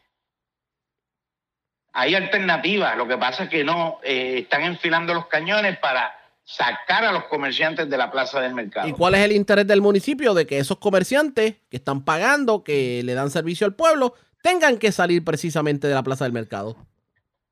Hay 1.95 2.15
alternativas, 2.15 2.95
lo 2.99 3.09
que 3.09 3.17
pasa 3.17 3.45
es 3.45 3.49
que 3.49 3.65
no 3.65 4.01
eh, 4.03 4.41
están 4.41 4.65
enfilando 4.65 5.15
los 5.15 5.27
cañones 5.29 5.79
para 5.79 6.15
sacar 6.45 7.07
a 7.07 7.13
los 7.13 7.25
comerciantes 7.25 7.89
de 7.89 7.97
la 7.97 8.11
plaza 8.11 8.39
del 8.43 8.55
mercado. 8.55 8.87
¿Y 8.87 8.93
cuál 8.93 9.15
es 9.15 9.23
el 9.23 9.33
interés 9.33 9.67
del 9.67 9.81
municipio 9.81 10.35
de 10.35 10.47
que 10.47 10.59
esos 10.59 10.77
comerciantes 10.77 11.55
que 11.71 11.79
están 11.79 12.05
pagando, 12.05 12.65
que 12.65 13.03
le 13.05 13.15
dan 13.15 13.31
servicio 13.31 13.67
al 13.67 13.75
pueblo, 13.75 14.15
tengan 14.43 14.77
que 14.77 14.93
salir 14.93 15.25
precisamente 15.25 15.89
de 15.89 15.95
la 15.95 16.03
plaza 16.03 16.25
del 16.25 16.35
mercado? 16.35 16.77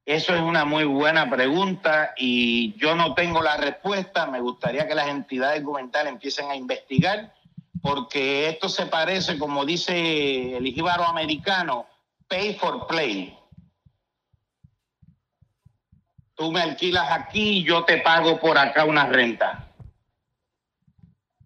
Eso 0.07 0.35
es 0.35 0.41
una 0.41 0.65
muy 0.65 0.85
buena 0.85 1.29
pregunta 1.31 2.15
y 2.17 2.75
yo 2.77 2.95
no 2.95 3.15
tengo 3.15 3.43
la 3.43 3.57
respuesta. 3.57 4.27
Me 4.27 4.41
gustaría 4.41 4.89
que 4.89 4.95
las 4.95 5.09
entidades 5.09 5.63
gubernamentales 5.63 6.13
empiecen 6.13 6.51
a 6.51 6.57
investigar 6.57 7.33
porque 7.83 8.49
esto 8.49 8.69
se 8.69 8.87
parece, 8.87 9.39
como 9.39 9.65
dice 9.65 10.57
el 10.57 10.65
jíbaro 10.67 11.05
americano, 11.05 11.87
pay 12.29 12.55
for 12.55 12.87
play. 12.87 13.37
Tú 16.35 16.51
me 16.51 16.63
alquilas 16.63 17.11
aquí, 17.11 17.63
yo 17.63 17.85
te 17.85 17.99
pago 17.99 18.41
por 18.41 18.57
acá 18.57 18.85
una 18.85 19.07
renta. 19.07 19.67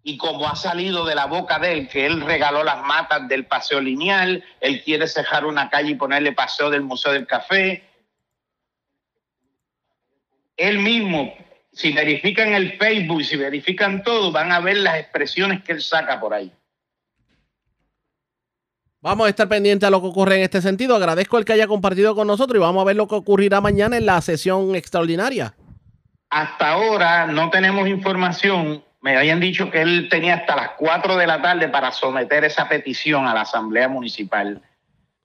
Y 0.03 0.17
como 0.17 0.47
ha 0.47 0.55
salido 0.55 1.03
de 1.03 1.15
la 1.15 1.25
boca 1.25 1.57
de 1.59 1.73
él, 1.73 1.89
que 1.89 2.05
él 2.05 2.21
regaló 2.21 2.63
las 2.63 2.83
matas 2.83 3.27
del 3.27 3.45
paseo 3.45 3.81
lineal, 3.81 4.43
él 4.61 4.83
quiere 4.83 5.07
cejar 5.07 5.45
una 5.45 5.69
calle 5.69 5.91
y 5.91 5.95
ponerle 5.95 6.31
paseo 6.31 6.69
del 6.69 6.83
Museo 6.83 7.11
del 7.11 7.25
Café. 7.25 7.83
Él 10.57 10.79
mismo, 10.79 11.33
si 11.71 11.91
verifican 11.91 12.53
el 12.53 12.77
Facebook 12.77 13.21
y 13.21 13.25
si 13.25 13.35
verifican 13.35 14.03
todo, 14.03 14.31
van 14.31 14.51
a 14.51 14.59
ver 14.59 14.77
las 14.77 14.99
expresiones 14.99 15.63
que 15.63 15.73
él 15.73 15.81
saca 15.81 16.19
por 16.19 16.33
ahí. 16.33 16.51
Vamos 19.01 19.27
a 19.27 19.29
estar 19.29 19.47
pendientes 19.47 19.85
a 19.85 19.91
lo 19.91 20.01
que 20.01 20.07
ocurre 20.07 20.37
en 20.37 20.41
este 20.41 20.61
sentido. 20.61 20.95
Agradezco 20.95 21.37
el 21.37 21.45
que 21.45 21.53
haya 21.53 21.67
compartido 21.67 22.15
con 22.15 22.25
nosotros 22.25 22.57
y 22.57 22.61
vamos 22.61 22.81
a 22.81 22.85
ver 22.85 22.95
lo 22.95 23.07
que 23.07 23.13
ocurrirá 23.13 23.61
mañana 23.61 23.97
en 23.97 24.07
la 24.07 24.19
sesión 24.21 24.75
extraordinaria. 24.75 25.53
Hasta 26.31 26.69
ahora 26.71 27.27
no 27.27 27.51
tenemos 27.51 27.87
información. 27.87 28.83
Me 29.01 29.15
habían 29.15 29.39
dicho 29.39 29.69
que 29.69 29.83
él 29.83 30.07
tenía 30.09 30.33
hasta 30.33 30.55
las 30.55 30.69
4 30.79 31.17
de 31.17 31.27
la 31.27 31.39
tarde 31.39 31.67
para 31.67 31.91
someter 31.91 32.45
esa 32.45 32.67
petición 32.67 33.27
a 33.27 33.35
la 33.35 33.41
Asamblea 33.41 33.87
Municipal. 33.87 34.59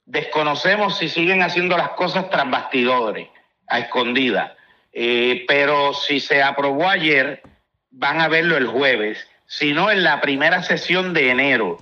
Desconocemos 0.04 0.98
si 0.98 1.08
siguen 1.08 1.40
haciendo 1.40 1.78
las 1.78 1.90
cosas 1.92 2.28
tras 2.28 2.50
bastidores, 2.50 3.28
a 3.66 3.78
escondidas. 3.78 4.52
Eh, 4.92 5.44
pero 5.46 5.94
si 5.94 6.20
se 6.20 6.42
aprobó 6.42 6.88
ayer, 6.88 7.42
van 7.90 8.20
a 8.20 8.28
verlo 8.28 8.56
el 8.56 8.66
jueves. 8.66 9.26
Si 9.46 9.72
no, 9.72 9.90
en 9.90 10.04
la 10.04 10.20
primera 10.20 10.62
sesión 10.62 11.12
de 11.12 11.30
enero. 11.30 11.78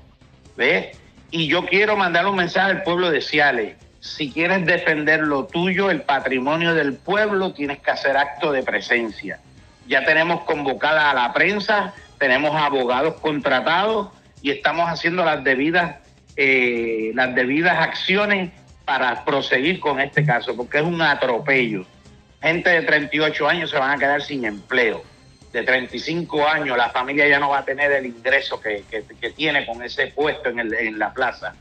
¿Ves? 0.56 0.98
Y 1.30 1.46
yo 1.48 1.66
quiero 1.66 1.96
mandar 1.96 2.26
un 2.26 2.36
mensaje 2.36 2.70
al 2.70 2.82
pueblo 2.82 3.10
de 3.10 3.20
Ciales. 3.20 3.76
Si 4.00 4.30
quieres 4.30 4.64
defender 4.64 5.20
lo 5.20 5.46
tuyo, 5.46 5.90
el 5.90 6.02
patrimonio 6.02 6.74
del 6.74 6.94
pueblo, 6.94 7.52
tienes 7.52 7.80
que 7.80 7.90
hacer 7.90 8.16
acto 8.16 8.52
de 8.52 8.62
presencia. 8.62 9.40
Ya 9.86 10.04
tenemos 10.04 10.44
convocada 10.44 11.10
a 11.10 11.14
la 11.14 11.32
prensa, 11.32 11.94
tenemos 12.18 12.54
abogados 12.54 13.14
contratados 13.20 14.08
y 14.40 14.50
estamos 14.50 14.88
haciendo 14.88 15.24
las 15.24 15.42
debidas, 15.44 15.96
eh, 16.36 17.10
las 17.14 17.34
debidas 17.34 17.78
acciones 17.78 18.50
para 18.84 19.24
proseguir 19.24 19.80
con 19.80 20.00
este 20.00 20.24
caso, 20.24 20.56
porque 20.56 20.78
es 20.78 20.84
un 20.84 21.02
atropello. 21.02 21.84
Gente 22.40 22.70
de 22.70 22.82
38 22.82 23.48
años 23.48 23.70
se 23.70 23.78
van 23.78 23.90
a 23.90 23.98
quedar 23.98 24.22
sin 24.22 24.44
empleo 24.44 25.02
de 25.52 25.62
35 25.62 26.46
años, 26.46 26.76
la 26.76 26.90
familia 26.90 27.26
ya 27.28 27.38
no 27.38 27.50
va 27.50 27.58
a 27.58 27.64
tener 27.64 27.90
el 27.92 28.06
ingreso 28.06 28.60
que, 28.60 28.84
tiene 29.34 29.66
con 29.66 29.82
ese 29.82 30.08
puesto 30.08 30.48
en, 30.50 30.58
el, 30.58 30.74
en 30.74 30.98
la 30.98 31.12
plaza. 31.12 31.54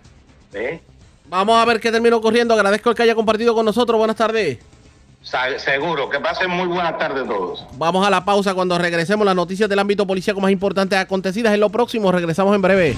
Vamos 1.25 1.57
a 1.57 1.65
ver 1.65 1.80
qué 1.80 1.91
terminó 1.91 2.17
ocurriendo. 2.17 2.53
Agradezco 2.53 2.89
el 2.89 2.95
que 2.95 3.03
haya 3.03 3.15
compartido 3.15 3.53
con 3.53 3.65
nosotros. 3.65 3.97
Buenas 3.97 4.15
tardes. 4.15 4.59
Seguro, 5.57 6.09
que 6.09 6.19
pasen 6.19 6.49
muy 6.49 6.67
buenas 6.67 6.97
tardes 6.97 7.28
todos. 7.28 7.65
Vamos 7.73 8.05
a 8.05 8.09
la 8.09 8.23
pausa 8.23 8.53
cuando 8.53 8.78
regresemos. 8.78 9.25
Las 9.25 9.36
noticias 9.36 9.69
del 9.69 9.80
ámbito 9.80 10.07
policíaco 10.07 10.39
más 10.39 10.51
importantes 10.51 10.97
acontecidas 10.97 11.53
en 11.53 11.59
lo 11.59 11.69
próximo. 11.69 12.11
Regresamos 12.11 12.55
en 12.55 12.61
breve. 12.61 12.95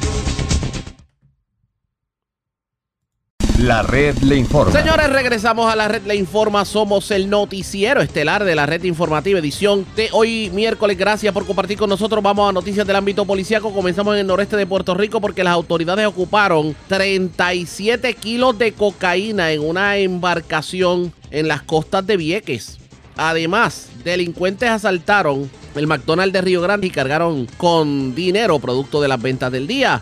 La 3.60 3.84
red 3.84 4.18
le 4.20 4.38
informa. 4.38 4.72
Señores, 4.72 5.10
regresamos 5.10 5.70
a 5.70 5.76
la 5.76 5.90
red 5.90 6.04
le 6.04 6.16
informa. 6.16 6.64
Somos 6.64 7.12
el 7.12 7.30
noticiero 7.30 8.02
estelar 8.02 8.46
de 8.46 8.56
la 8.56 8.66
red 8.66 8.86
informativa 8.86 9.38
edición 9.38 9.86
de 9.98 10.08
hoy 10.14 10.50
miércoles. 10.52 10.98
Gracias 10.98 11.34
por 11.34 11.46
compartir 11.46 11.78
con 11.78 11.90
nosotros. 11.90 12.24
Vamos 12.24 12.50
a 12.50 12.54
noticias 12.54 12.88
del 12.88 12.96
ámbito 12.96 13.26
policíaco. 13.26 13.74
Comenzamos 13.74 14.14
en 14.14 14.22
el 14.22 14.28
noreste 14.28 14.56
de 14.56 14.66
Puerto 14.66 14.94
Rico 14.94 15.20
porque 15.20 15.44
las 15.44 15.52
autoridades 15.52 16.08
ocuparon 16.08 16.74
37 16.88 18.14
kilos 18.14 18.58
de 18.58 18.72
cocaína 18.72 19.52
en 19.52 19.60
una 19.60 19.98
embarcación 19.98 21.12
en 21.30 21.50
las 21.50 21.62
costas 21.62 22.08
de 22.08 22.16
Vieques. 22.16 22.78
Además, 23.18 23.90
delincuentes 24.06 24.70
asaltaron 24.70 25.52
el 25.76 25.86
McDonald's 25.86 26.32
de 26.32 26.40
Río 26.40 26.62
Grande 26.62 26.88
y 26.88 26.92
cargaron 26.92 27.46
con 27.58 28.16
dinero 28.16 28.58
producto 28.60 29.02
de 29.02 29.10
las 29.10 29.22
ventas 29.22 29.52
del 29.52 29.68
día. 29.68 30.02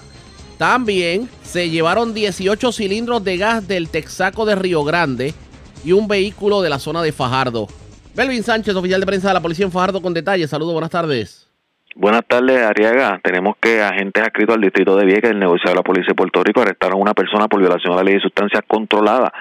También 0.58 1.30
se 1.43 1.70
llevaron 1.70 2.14
18 2.14 2.72
cilindros 2.72 3.24
de 3.24 3.38
gas 3.38 3.68
del 3.68 3.89
Texaco 3.89 4.45
de 4.45 4.55
Río 4.55 4.84
Grande 4.84 5.34
y 5.84 5.91
un 5.91 6.08
vehículo 6.08 6.62
de 6.62 6.70
la 6.70 6.80
zona 6.80 7.01
de 7.03 7.12
Fajardo. 7.12 7.68
Belvin 8.16 8.43
Sánchez, 8.43 8.76
oficial 8.76 8.99
de 8.99 9.05
prensa 9.05 9.28
de 9.28 9.36
la 9.36 9.41
policía 9.41 9.66
en 9.66 9.72
Fajardo, 9.72 10.01
con 10.01 10.14
detalles. 10.14 10.49
Saludos, 10.49 10.74
buenas 10.74 10.89
tardes. 10.89 11.47
Buenas 12.00 12.28
tardes, 12.28 12.62
Ariaga. 12.62 13.20
Tenemos 13.24 13.56
que 13.60 13.82
agentes 13.82 14.22
adscritos 14.22 14.54
al 14.54 14.62
distrito 14.62 14.95
de 14.95 15.04
Vieques 15.04 15.32
del 15.32 15.39
negociado 15.39 15.72
de 15.72 15.76
la 15.78 15.82
Policía 15.82 16.10
de 16.10 16.14
Puerto 16.14 16.43
Rico 16.43 16.62
arrestaron 16.62 17.00
a 17.00 17.02
una 17.02 17.16
persona 17.16 17.48
por 17.48 17.60
violación 17.60 17.91
a 17.91 17.95
la 17.95 18.04
ley 18.04 18.14
de 18.14 18.20
sustancias 18.20 18.62
controladas. 18.68 19.32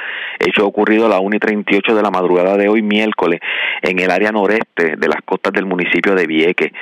Hecho 0.41 0.67
ocurrido 0.67 1.05
a 1.05 1.11
las 1.11 1.21
1 1.21 1.37
y 1.37 1.39
38 1.39 1.95
de 1.95 2.03
la 2.03 2.11
madrugada 2.11 2.57
de 2.57 2.71
hoy, 2.71 2.81
miércoles, 2.81 3.41
en 3.83 3.99
el 3.99 4.11
área 4.11 4.33
noreste 4.33 4.97
de 4.97 5.07
las 5.07 5.21
costas 5.27 5.53
del 5.53 5.67
municipio 5.67 6.15
de 6.15 6.27
Vieques. 6.27 6.73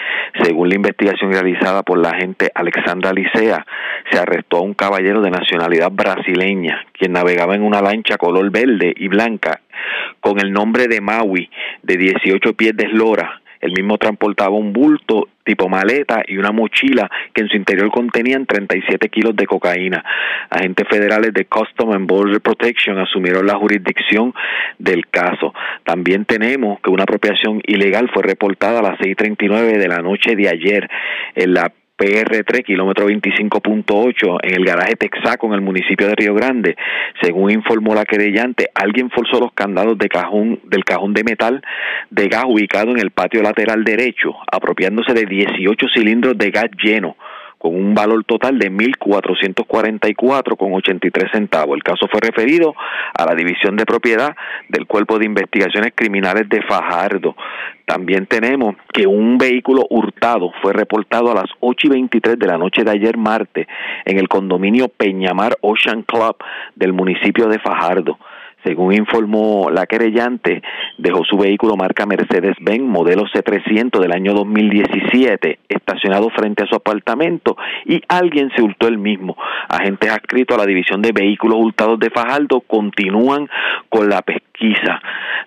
Según 0.45 0.69
la 0.69 0.77
investigación 0.77 1.33
realizada 1.33 1.83
por 1.83 1.99
la 1.99 2.11
agente 2.11 2.53
Alexandra 2.55 3.13
Licea, 3.13 3.67
se 4.13 4.19
arrestó 4.21 4.59
a 4.59 4.63
un 4.63 4.75
caballero 4.75 5.23
de 5.23 5.33
nacionalidad 5.33 5.91
brasileña, 5.91 6.87
quien 6.93 7.15
navegaba 7.15 7.57
en 7.57 7.65
una 7.65 7.83
lancha 7.83 8.17
color 8.17 8.49
verde 8.53 8.95
y 8.97 9.09
blanca 9.09 9.61
con 10.21 10.39
el 10.39 10.53
nombre 10.53 10.87
de 10.87 11.01
Maui, 11.01 11.51
de 11.83 11.97
18 11.97 12.55
pies 12.55 12.77
de 12.77 12.85
eslora 12.85 13.41
el 13.65 13.73
mismo 13.73 13.97
transportaba 13.97 14.51
un 14.51 14.75
bulto 14.75 15.29
tipo 15.43 15.71
maleta 15.71 16.23
y 16.27 16.37
una 16.37 16.53
mochila 16.53 17.11
que 17.33 17.41
en 17.41 17.49
su 17.49 17.57
interior 17.57 17.91
contenían 17.91 18.45
37 18.45 19.09
kilos 19.09 19.35
de 19.37 19.47
cocaína. 19.47 20.05
Agentes 20.51 20.87
federales 20.87 21.33
de 21.33 21.47
Customs 21.47 21.95
and 21.95 22.07
Border 22.07 22.43
Protection 22.43 22.99
asumieron 22.99 23.47
la 23.47 23.55
jurisdicción 23.55 24.35
del 24.79 25.07
caso. 25.09 25.55
También 25.83 26.27
tenemos 26.27 26.79
que 26.81 26.91
una 26.91 27.05
apropiación 27.05 27.63
ilegal 27.67 28.11
fue 28.13 28.23
reportada 28.23 28.81
a 28.81 28.83
las 28.83 28.99
6.39 28.99 29.79
de 29.79 29.89
la 29.89 30.03
noche 30.03 30.37
de 30.37 30.51
ayer 30.51 30.91
en 31.35 31.55
la 31.55 31.73
PR3, 31.97 32.65
kilómetro 32.65 33.09
25.8, 33.09 34.39
en 34.43 34.55
el 34.55 34.65
garaje 34.65 34.97
Texaco, 34.97 35.47
en 35.47 35.55
el 35.55 35.61
municipio 35.61 36.09
de 36.09 36.15
Río 36.17 36.35
Grande. 36.35 36.77
Según 37.23 37.51
informó 37.51 37.95
la 37.95 38.05
querellante, 38.05 38.69
alguien 38.75 39.11
forzó 39.11 39.41
los 39.41 39.53
candados 39.53 39.97
de 39.99 40.09
cajón, 40.09 40.61
del 40.65 40.85
cajón 40.85 41.15
de 41.15 41.25
metal 41.25 41.63
de 42.11 42.29
gas 42.29 42.45
ubicado 42.47 42.91
en 42.91 42.99
el 42.99 43.11
patio 43.11 43.43
lateral 43.43 43.85
derecho, 43.85 44.35
apropiándose 44.51 45.15
de 45.15 45.27
18 45.27 45.87
cilindros 45.95 46.37
de 46.37 46.51
gas 46.51 46.71
lleno 46.83 47.17
con 47.65 47.75
un 47.75 47.95
valor 47.95 48.23
total 48.25 48.59
de 48.59 48.71
1.444,83 48.71 51.33
centavos. 51.33 51.77
El 51.77 51.83
caso 51.83 52.07
fue 52.13 52.21
referido 52.21 52.75
a 53.17 53.25
la 53.25 53.35
División 53.35 53.75
de 53.77 53.87
Propiedad 53.87 54.37
del 54.69 54.87
Cuerpo 54.87 55.19
de 55.19 55.25
Investigaciones 55.25 55.95
Criminales 55.95 56.47
de 56.51 56.61
Fajardo. 56.61 57.35
También 57.87 58.27
tenemos 58.27 58.77
que 58.93 59.07
un 59.07 59.39
vehículo 59.39 59.87
hurtado 59.89 60.53
fue 60.61 60.75
reportado 60.75 61.33
a 61.33 61.37
las 61.37 61.49
8 61.61 61.87
y 61.87 61.91
23 61.91 62.39
de 62.39 62.47
la 62.47 62.59
noche 62.59 62.85
de 62.85 62.91
ayer 62.91 63.17
martes 63.17 63.67
en 64.05 64.19
el 64.19 64.29
condominio 64.29 64.89
Peñamar 64.89 65.57
Ocean 65.63 66.03
Club 66.03 66.37
del 66.77 66.93
municipio 66.93 67.49
de 67.49 67.61
Fajardo. 67.61 68.19
Según 68.65 68.95
informó 68.95 69.69
la 69.71 69.87
querellante, 69.87 70.63
dejó 70.97 71.23
su 71.25 71.37
vehículo 71.37 71.77
marca 71.77 72.07
Mercedes-Benz 72.07 72.83
modelo 72.83 73.25
C300 73.25 74.01
del 74.01 74.13
año 74.13 74.33
2017 74.33 75.59
estacionado 75.69 76.31
frente 76.31 76.65
a 76.65 76.67
su 76.67 76.75
apartamento 76.75 77.57
y 77.85 78.03
alguien 78.09 78.51
se 78.57 78.63
hurtó 78.63 78.89
el 78.89 78.99
mismo. 78.99 79.37
Agentes 79.69 80.11
adscritos 80.11 80.57
a 80.57 80.61
la 80.61 80.67
División 80.67 81.03
de 81.03 81.13
Vehículos 81.13 81.59
Hurtados 81.59 81.99
de 81.99 82.11
Fajardo 82.11 82.61
continúan 82.61 83.49
con 83.91 84.09
la 84.09 84.23
pesquisa. 84.23 85.01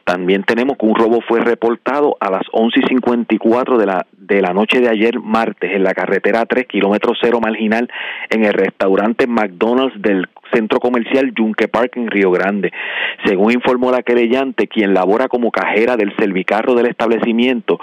También 0.03 0.43
tenemos 0.43 0.77
que 0.77 0.85
un 0.85 0.95
robo 0.95 1.21
fue 1.21 1.41
reportado 1.41 2.15
a 2.19 2.29
las 2.29 2.43
11 2.51 2.79
y 2.79 2.87
54 2.87 3.77
de 3.77 3.85
la, 3.85 4.05
de 4.11 4.41
la 4.41 4.53
noche 4.53 4.79
de 4.79 4.89
ayer 4.89 5.19
martes 5.19 5.71
en 5.73 5.83
la 5.83 5.93
carretera 5.93 6.45
3, 6.45 6.67
kilómetro 6.67 7.13
cero 7.19 7.39
marginal, 7.41 7.89
en 8.29 8.45
el 8.45 8.53
restaurante 8.53 9.27
McDonald's 9.27 10.01
del 10.01 10.27
centro 10.53 10.79
comercial 10.79 11.33
Yunque 11.35 11.67
Park 11.67 11.93
en 11.95 12.07
Río 12.07 12.31
Grande. 12.31 12.71
Según 13.25 13.51
informó 13.51 13.91
la 13.91 14.03
querellante, 14.03 14.67
quien 14.67 14.93
labora 14.93 15.27
como 15.27 15.51
cajera 15.51 15.97
del 15.97 16.15
servicarro 16.17 16.75
del 16.75 16.87
establecimiento, 16.87 17.79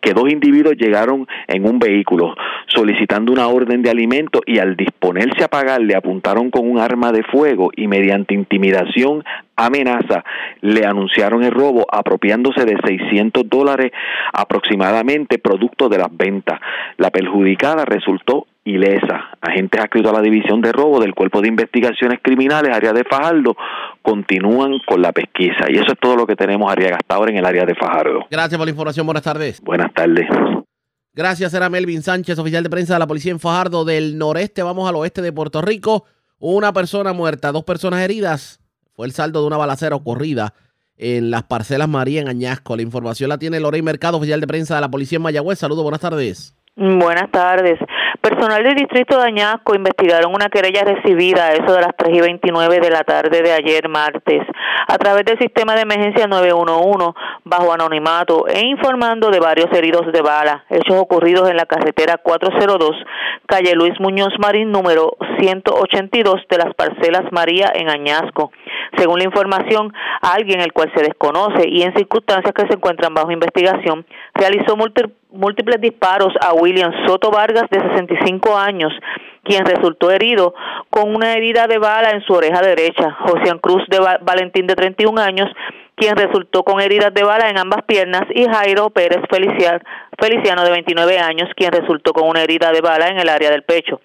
que 0.00 0.12
dos 0.12 0.30
individuos 0.30 0.76
llegaron 0.76 1.26
en 1.46 1.66
un 1.66 1.78
vehículo 1.78 2.34
solicitando 2.68 3.32
una 3.32 3.48
orden 3.48 3.82
de 3.82 3.90
alimento 3.90 4.40
y 4.46 4.58
al 4.58 4.76
disponerse 4.76 5.44
a 5.44 5.48
pagar 5.48 5.80
le 5.80 5.96
apuntaron 5.96 6.50
con 6.50 6.70
un 6.70 6.78
arma 6.78 7.12
de 7.12 7.22
fuego 7.22 7.70
y 7.74 7.86
mediante 7.88 8.34
intimidación 8.34 9.24
amenaza 9.56 10.24
le 10.60 10.86
anunciaron 10.86 11.42
el 11.42 11.50
robo 11.50 11.86
apropiándose 11.90 12.64
de 12.64 12.76
600 12.84 13.48
dólares 13.48 13.90
aproximadamente 14.32 15.38
producto 15.38 15.88
de 15.88 15.98
las 15.98 16.16
ventas. 16.16 16.60
La 16.96 17.10
perjudicada 17.10 17.84
resultó 17.84 18.46
ilesa. 18.68 19.30
Agentes 19.40 19.80
adscritos 19.80 20.12
a 20.12 20.16
la 20.16 20.22
División 20.22 20.60
de 20.60 20.72
Robo 20.72 21.00
del 21.00 21.14
Cuerpo 21.14 21.40
de 21.40 21.48
Investigaciones 21.48 22.20
Criminales, 22.22 22.74
área 22.74 22.92
de 22.92 23.04
Fajardo, 23.04 23.56
continúan 24.02 24.78
con 24.86 25.02
la 25.02 25.12
pesquisa. 25.12 25.66
Y 25.68 25.76
eso 25.76 25.92
es 25.92 25.98
todo 26.00 26.16
lo 26.16 26.26
que 26.26 26.36
tenemos, 26.36 26.70
Ariaga, 26.70 26.96
hasta 26.96 27.14
ahora 27.14 27.30
en 27.30 27.38
el 27.38 27.46
área 27.46 27.64
de 27.64 27.74
Fajardo. 27.74 28.26
Gracias 28.30 28.58
por 28.58 28.66
la 28.66 28.70
información. 28.70 29.06
Buenas 29.06 29.22
tardes. 29.22 29.60
Buenas 29.60 29.92
tardes. 29.92 30.26
Gracias, 31.14 31.52
era 31.52 31.68
Melvin 31.68 32.02
Sánchez, 32.02 32.38
oficial 32.38 32.62
de 32.62 32.70
prensa 32.70 32.94
de 32.94 33.00
la 33.00 33.06
policía 33.06 33.32
en 33.32 33.40
Fajardo 33.40 33.84
del 33.84 34.18
noreste. 34.18 34.62
Vamos 34.62 34.88
al 34.88 34.96
oeste 34.96 35.20
de 35.22 35.32
Puerto 35.32 35.60
Rico. 35.60 36.04
Una 36.38 36.72
persona 36.72 37.12
muerta, 37.12 37.50
dos 37.50 37.64
personas 37.64 38.00
heridas. 38.02 38.60
Fue 38.94 39.06
el 39.06 39.12
saldo 39.12 39.40
de 39.40 39.48
una 39.48 39.56
balacera 39.56 39.96
ocurrida 39.96 40.54
en 40.96 41.30
las 41.30 41.44
parcelas 41.44 41.88
María 41.88 42.20
en 42.20 42.28
Añasco. 42.28 42.76
La 42.76 42.82
información 42.82 43.28
la 43.28 43.38
tiene 43.38 43.60
Lorey 43.60 43.82
Mercado, 43.82 44.18
oficial 44.18 44.40
de 44.40 44.46
prensa 44.46 44.74
de 44.76 44.80
la 44.80 44.90
policía 44.90 45.16
en 45.16 45.22
Mayagüez. 45.22 45.58
Saludos, 45.58 45.82
buenas 45.82 46.00
tardes. 46.00 46.57
Buenas 46.80 47.28
tardes. 47.32 47.76
Personal 48.20 48.62
del 48.62 48.76
distrito 48.76 49.18
de 49.18 49.26
Añasco 49.26 49.74
investigaron 49.74 50.32
una 50.32 50.48
querella 50.48 50.84
recibida 50.84 51.46
a 51.46 51.52
eso 51.54 51.72
de 51.74 51.80
las 51.80 51.90
3 51.96 52.16
y 52.16 52.20
29 52.20 52.78
de 52.78 52.90
la 52.90 53.02
tarde 53.02 53.42
de 53.42 53.52
ayer 53.52 53.88
martes 53.88 54.46
a 54.86 54.96
través 54.96 55.24
del 55.24 55.40
sistema 55.40 55.74
de 55.74 55.80
emergencia 55.80 56.28
911 56.28 57.18
bajo 57.42 57.72
anonimato 57.72 58.46
e 58.46 58.64
informando 58.64 59.30
de 59.30 59.40
varios 59.40 59.66
heridos 59.72 60.12
de 60.12 60.22
bala, 60.22 60.66
hechos 60.70 60.96
ocurridos 60.96 61.50
en 61.50 61.56
la 61.56 61.66
carretera 61.66 62.16
402, 62.16 62.92
calle 63.46 63.74
Luis 63.74 63.98
Muñoz 63.98 64.34
Marín 64.38 64.70
número 64.70 65.16
182 65.40 66.42
de 66.48 66.58
las 66.58 66.74
parcelas 66.74 67.24
María 67.32 67.72
en 67.74 67.90
Añasco. 67.90 68.52
Según 68.98 69.18
la 69.18 69.24
información, 69.24 69.92
alguien 70.20 70.60
el 70.60 70.72
cual 70.72 70.90
se 70.94 71.02
desconoce 71.02 71.68
y 71.68 71.82
en 71.82 71.94
circunstancias 71.94 72.52
que 72.52 72.66
se 72.66 72.74
encuentran 72.74 73.14
bajo 73.14 73.30
investigación 73.30 74.04
realizó 74.34 74.76
múltiples 74.76 75.80
disparos 75.80 76.34
a 76.40 76.52
William 76.54 76.92
Soto 77.06 77.30
Vargas 77.30 77.64
de 77.70 77.80
65 77.80 78.56
años, 78.56 78.92
quien 79.44 79.64
resultó 79.64 80.10
herido 80.10 80.54
con 80.90 81.14
una 81.14 81.34
herida 81.34 81.66
de 81.66 81.78
bala 81.78 82.10
en 82.10 82.22
su 82.22 82.32
oreja 82.32 82.60
derecha. 82.60 83.16
José 83.20 83.58
Cruz 83.60 83.82
de 83.88 83.98
Valentín 84.20 84.66
de 84.66 84.74
31 84.74 85.20
años, 85.20 85.50
quien 85.94 86.16
resultó 86.16 86.62
con 86.62 86.80
heridas 86.80 87.12
de 87.12 87.24
bala 87.24 87.48
en 87.48 87.58
ambas 87.58 87.82
piernas, 87.82 88.22
y 88.34 88.44
Jairo 88.44 88.90
Pérez 88.90 89.20
Feliciano 89.30 90.64
de 90.64 90.70
29 90.70 91.18
años, 91.18 91.48
quien 91.56 91.72
resultó 91.72 92.12
con 92.12 92.28
una 92.28 92.42
herida 92.42 92.72
de 92.72 92.80
bala 92.80 93.08
en 93.08 93.18
el 93.18 93.28
área 93.28 93.50
del 93.50 93.62
pecho. 93.62 94.00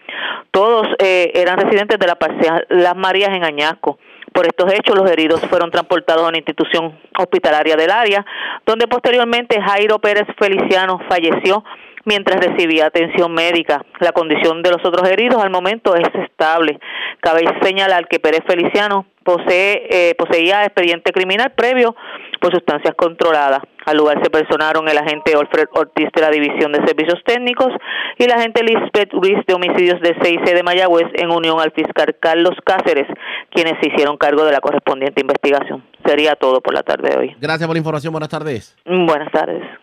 Todos 0.51 0.87
eh, 0.99 1.31
eran 1.35 1.57
residentes 1.57 1.99
de 1.99 2.07
la 2.07 2.15
parcela 2.15 2.63
Las 2.69 2.95
Marías 2.95 3.29
en 3.29 3.43
Añasco. 3.43 3.97
Por 4.33 4.47
estos 4.47 4.73
hechos, 4.73 4.95
los 4.97 5.09
heridos 5.09 5.39
fueron 5.41 5.69
transportados 5.69 6.23
a 6.23 6.29
una 6.29 6.37
institución 6.37 6.97
hospitalaria 7.17 7.75
del 7.75 7.91
área, 7.91 8.25
donde 8.65 8.87
posteriormente 8.87 9.61
Jairo 9.61 9.99
Pérez 9.99 10.27
Feliciano 10.37 10.99
falleció 11.07 11.63
mientras 12.05 12.43
recibía 12.43 12.87
atención 12.87 13.33
médica. 13.33 13.83
La 13.99 14.11
condición 14.11 14.61
de 14.61 14.71
los 14.71 14.85
otros 14.85 15.07
heridos 15.09 15.41
al 15.41 15.49
momento 15.49 15.95
es 15.95 16.07
estable. 16.13 16.79
Cabe 17.21 17.43
señalar 17.61 18.07
que 18.07 18.19
Pérez 18.19 18.41
Feliciano 18.47 19.05
posee, 19.23 19.87
eh, 19.89 20.15
poseía 20.15 20.65
expediente 20.65 21.11
criminal 21.11 21.51
previo 21.55 21.95
por 22.39 22.51
sustancias 22.51 22.93
controladas. 22.95 23.61
Al 23.85 23.97
lugar 23.97 24.21
se 24.23 24.29
personaron 24.29 24.87
el 24.87 24.97
agente 24.97 25.33
Alfred 25.33 25.67
Ortiz 25.73 26.09
de 26.13 26.21
la 26.21 26.29
División 26.29 26.71
de 26.71 26.85
Servicios 26.85 27.21
Técnicos 27.25 27.69
y 28.17 28.25
la 28.27 28.35
agente 28.35 28.63
Lisbeth 28.63 29.11
Ruiz 29.11 29.45
de 29.45 29.53
Homicidios 29.53 29.99
de 30.01 30.15
CIC 30.21 30.43
de 30.43 30.63
Mayagüez 30.63 31.07
en 31.13 31.31
unión 31.31 31.59
al 31.59 31.71
fiscal 31.71 32.15
Carlos 32.19 32.55
Cáceres, 32.65 33.07
quienes 33.49 33.73
se 33.81 33.87
hicieron 33.87 34.17
cargo 34.17 34.45
de 34.45 34.51
la 34.51 34.59
correspondiente 34.59 35.21
investigación. 35.21 35.83
Sería 36.05 36.35
todo 36.35 36.61
por 36.61 36.73
la 36.73 36.83
tarde 36.83 37.09
de 37.09 37.17
hoy. 37.17 37.35
Gracias 37.39 37.67
por 37.67 37.75
la 37.75 37.79
información. 37.79 38.11
Buenas 38.11 38.29
tardes. 38.29 38.75
Buenas 38.85 39.31
tardes. 39.31 39.82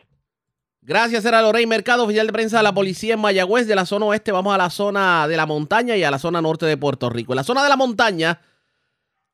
Gracias, 0.91 1.25
era 1.25 1.41
Lorey 1.41 1.67
Mercado, 1.67 2.03
oficial 2.03 2.27
de 2.27 2.33
prensa 2.33 2.57
de 2.57 2.65
la 2.65 2.75
policía 2.75 3.15
en 3.15 3.21
Mayagüez. 3.21 3.69
De 3.69 3.77
la 3.77 3.87
zona 3.87 4.07
oeste 4.07 4.33
vamos 4.33 4.53
a 4.53 4.59
la 4.59 4.71
zona 4.71 5.29
de 5.29 5.37
la 5.37 5.47
montaña 5.47 5.97
y 5.97 6.03
a 6.03 6.11
la 6.11 6.19
zona 6.19 6.43
norte 6.43 6.67
de 6.67 6.77
Puerto 6.77 7.09
Rico. 7.09 7.33
En 7.33 7.37
la 7.37 7.45
zona 7.45 7.63
de 7.63 7.69
la 7.69 7.77
montaña 7.77 8.41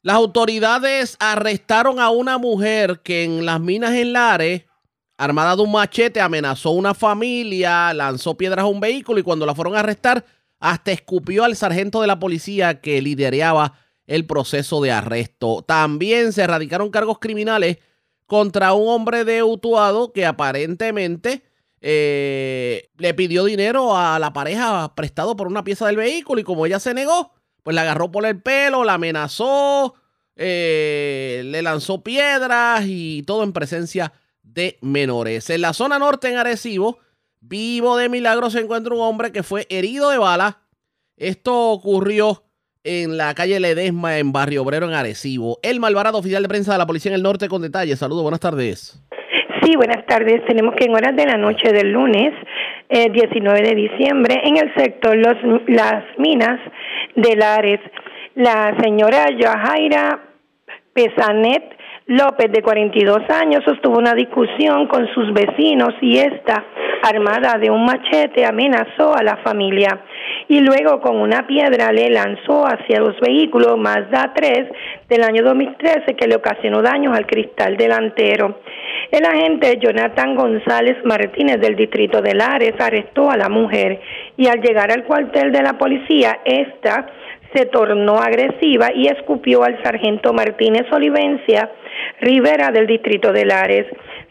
las 0.02 0.16
autoridades 0.16 1.16
arrestaron 1.18 1.98
a 1.98 2.10
una 2.10 2.36
mujer 2.36 3.00
que 3.02 3.24
en 3.24 3.46
las 3.46 3.58
minas 3.58 3.94
en 3.94 4.12
Lares, 4.12 4.64
armada 5.16 5.56
de 5.56 5.62
un 5.62 5.72
machete, 5.72 6.20
amenazó 6.20 6.68
a 6.68 6.72
una 6.72 6.92
familia, 6.92 7.94
lanzó 7.94 8.36
piedras 8.36 8.64
a 8.64 8.68
un 8.68 8.78
vehículo 8.78 9.18
y 9.18 9.22
cuando 9.22 9.46
la 9.46 9.54
fueron 9.54 9.76
a 9.76 9.80
arrestar, 9.80 10.26
hasta 10.60 10.92
escupió 10.92 11.42
al 11.42 11.56
sargento 11.56 12.02
de 12.02 12.06
la 12.06 12.18
policía 12.18 12.82
que 12.82 13.00
lideraba 13.00 13.78
el 14.06 14.26
proceso 14.26 14.82
de 14.82 14.92
arresto. 14.92 15.64
También 15.66 16.34
se 16.34 16.42
erradicaron 16.42 16.90
cargos 16.90 17.18
criminales 17.18 17.78
contra 18.26 18.74
un 18.74 18.88
hombre 18.88 19.24
de 19.24 19.42
Utuado 19.42 20.12
que 20.12 20.26
aparentemente 20.26 21.42
eh, 21.80 22.90
le 22.96 23.14
pidió 23.14 23.44
dinero 23.44 23.96
a 23.96 24.18
la 24.18 24.32
pareja 24.32 24.94
prestado 24.94 25.36
por 25.36 25.46
una 25.46 25.64
pieza 25.64 25.86
del 25.86 25.96
vehículo 25.96 26.40
y 26.40 26.44
como 26.44 26.66
ella 26.66 26.80
se 26.80 26.94
negó, 26.94 27.32
pues 27.62 27.74
la 27.74 27.82
agarró 27.82 28.10
por 28.10 28.26
el 28.26 28.40
pelo, 28.40 28.84
la 28.84 28.94
amenazó, 28.94 29.94
eh, 30.34 31.42
le 31.44 31.62
lanzó 31.62 32.02
piedras 32.02 32.84
y 32.86 33.22
todo 33.22 33.44
en 33.44 33.52
presencia 33.52 34.12
de 34.42 34.78
menores. 34.80 35.50
En 35.50 35.60
la 35.60 35.72
zona 35.72 35.98
norte, 35.98 36.28
en 36.28 36.38
Arecibo, 36.38 36.98
vivo 37.40 37.96
de 37.96 38.08
milagro, 38.08 38.50
se 38.50 38.60
encuentra 38.60 38.94
un 38.94 39.00
hombre 39.00 39.32
que 39.32 39.42
fue 39.42 39.66
herido 39.70 40.10
de 40.10 40.18
bala. 40.18 40.62
Esto 41.16 41.70
ocurrió 41.70 42.45
en 42.86 43.16
la 43.16 43.34
calle 43.34 43.58
Ledesma, 43.58 44.18
en 44.18 44.32
Barrio 44.32 44.62
Obrero, 44.62 44.86
en 44.86 44.94
Arecibo. 44.94 45.58
El 45.62 45.80
Malvarado, 45.80 46.18
oficial 46.18 46.42
de 46.42 46.48
prensa 46.48 46.72
de 46.72 46.78
la 46.78 46.86
Policía 46.86 47.10
en 47.10 47.16
el 47.16 47.22
Norte, 47.22 47.48
con 47.48 47.60
detalles. 47.60 47.98
Saludos, 47.98 48.22
buenas 48.22 48.40
tardes. 48.40 49.02
Sí, 49.62 49.74
buenas 49.76 50.06
tardes. 50.06 50.44
Tenemos 50.46 50.74
que 50.76 50.84
en 50.84 50.94
horas 50.94 51.16
de 51.16 51.26
la 51.26 51.36
noche 51.36 51.72
del 51.72 51.90
lunes, 51.90 52.32
19 52.88 53.58
eh, 53.58 53.62
de 53.62 53.74
diciembre, 53.74 54.40
en 54.44 54.56
el 54.58 54.72
sector 54.74 55.16
Los, 55.16 55.36
Las 55.66 56.04
Minas 56.18 56.60
de 57.16 57.34
Lares, 57.34 57.80
la 58.36 58.76
señora 58.80 59.26
Yajaira 59.36 60.20
Pesanet 60.92 61.75
López, 62.08 62.52
de 62.52 62.62
42 62.62 63.28
años, 63.30 63.64
sostuvo 63.64 63.98
una 63.98 64.14
discusión 64.14 64.86
con 64.86 65.08
sus 65.12 65.32
vecinos 65.32 65.92
y 66.00 66.18
esta, 66.18 66.64
armada 67.02 67.58
de 67.58 67.68
un 67.68 67.84
machete, 67.84 68.46
amenazó 68.46 69.16
a 69.16 69.24
la 69.24 69.38
familia 69.38 70.04
y 70.46 70.60
luego 70.60 71.00
con 71.00 71.16
una 71.16 71.48
piedra 71.48 71.90
le 71.90 72.08
lanzó 72.10 72.64
hacia 72.64 73.00
los 73.00 73.18
vehículos 73.18 73.76
Mazda 73.76 74.32
3 74.36 74.68
del 75.08 75.24
año 75.24 75.42
2013 75.42 76.14
que 76.14 76.28
le 76.28 76.36
ocasionó 76.36 76.80
daños 76.80 77.16
al 77.16 77.26
cristal 77.26 77.76
delantero. 77.76 78.60
El 79.10 79.24
agente 79.24 79.76
Jonathan 79.80 80.36
González 80.36 81.04
Martínez 81.04 81.60
del 81.60 81.74
distrito 81.74 82.22
de 82.22 82.34
Lares 82.34 82.74
arrestó 82.78 83.32
a 83.32 83.36
la 83.36 83.48
mujer 83.48 84.00
y 84.36 84.46
al 84.46 84.60
llegar 84.60 84.92
al 84.92 85.02
cuartel 85.02 85.50
de 85.50 85.62
la 85.62 85.76
policía, 85.76 86.38
esta 86.44 87.08
se 87.56 87.66
tornó 87.66 88.18
agresiva 88.18 88.92
y 88.94 89.06
escupió 89.06 89.64
al 89.64 89.82
sargento 89.82 90.34
Martínez 90.34 90.84
Olivencia 90.92 91.70
Rivera 92.20 92.70
del 92.70 92.86
distrito 92.86 93.32
de 93.32 93.46
Lares. 93.46 93.86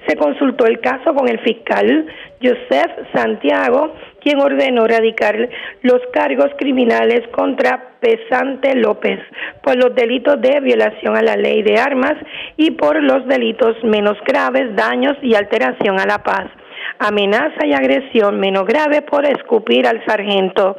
Se 0.08 0.16
consultó 0.16 0.68
el 0.68 0.80
caso 0.80 1.16
con 1.16 1.28
el 1.28 1.40
fiscal 1.40 2.06
Joseph 2.42 2.92
Santiago, 3.14 3.96
quien 4.22 4.40
ordenó 4.40 4.86
radicar 4.86 5.50
los 5.82 6.02
cargos 6.14 6.52
criminales 6.58 7.28
contra 7.30 7.96
Pesante 8.00 8.76
López 8.76 9.20
por 9.64 9.76
los 9.76 9.96
delitos 9.96 10.40
de 10.42 10.60
violación 10.60 11.18
a 11.18 11.24
la 11.24 11.36
ley 11.36 11.64
de 11.64 11.80
armas 11.80 12.14
y 12.58 12.72
por 12.72 13.02
los 13.02 13.26
delitos 13.28 13.84
menos 13.84 14.18
graves, 14.28 14.76
daños 14.76 15.18
y 15.24 15.34
alteración 15.34 16.00
a 16.00 16.06
la 16.06 16.22
paz, 16.22 16.46
amenaza 17.00 17.66
y 17.66 17.74
agresión 17.74 18.40
menos 18.40 18.68
grave 18.68 19.02
por 19.02 19.26
escupir 19.26 19.88
al 19.88 20.06
sargento. 20.06 20.78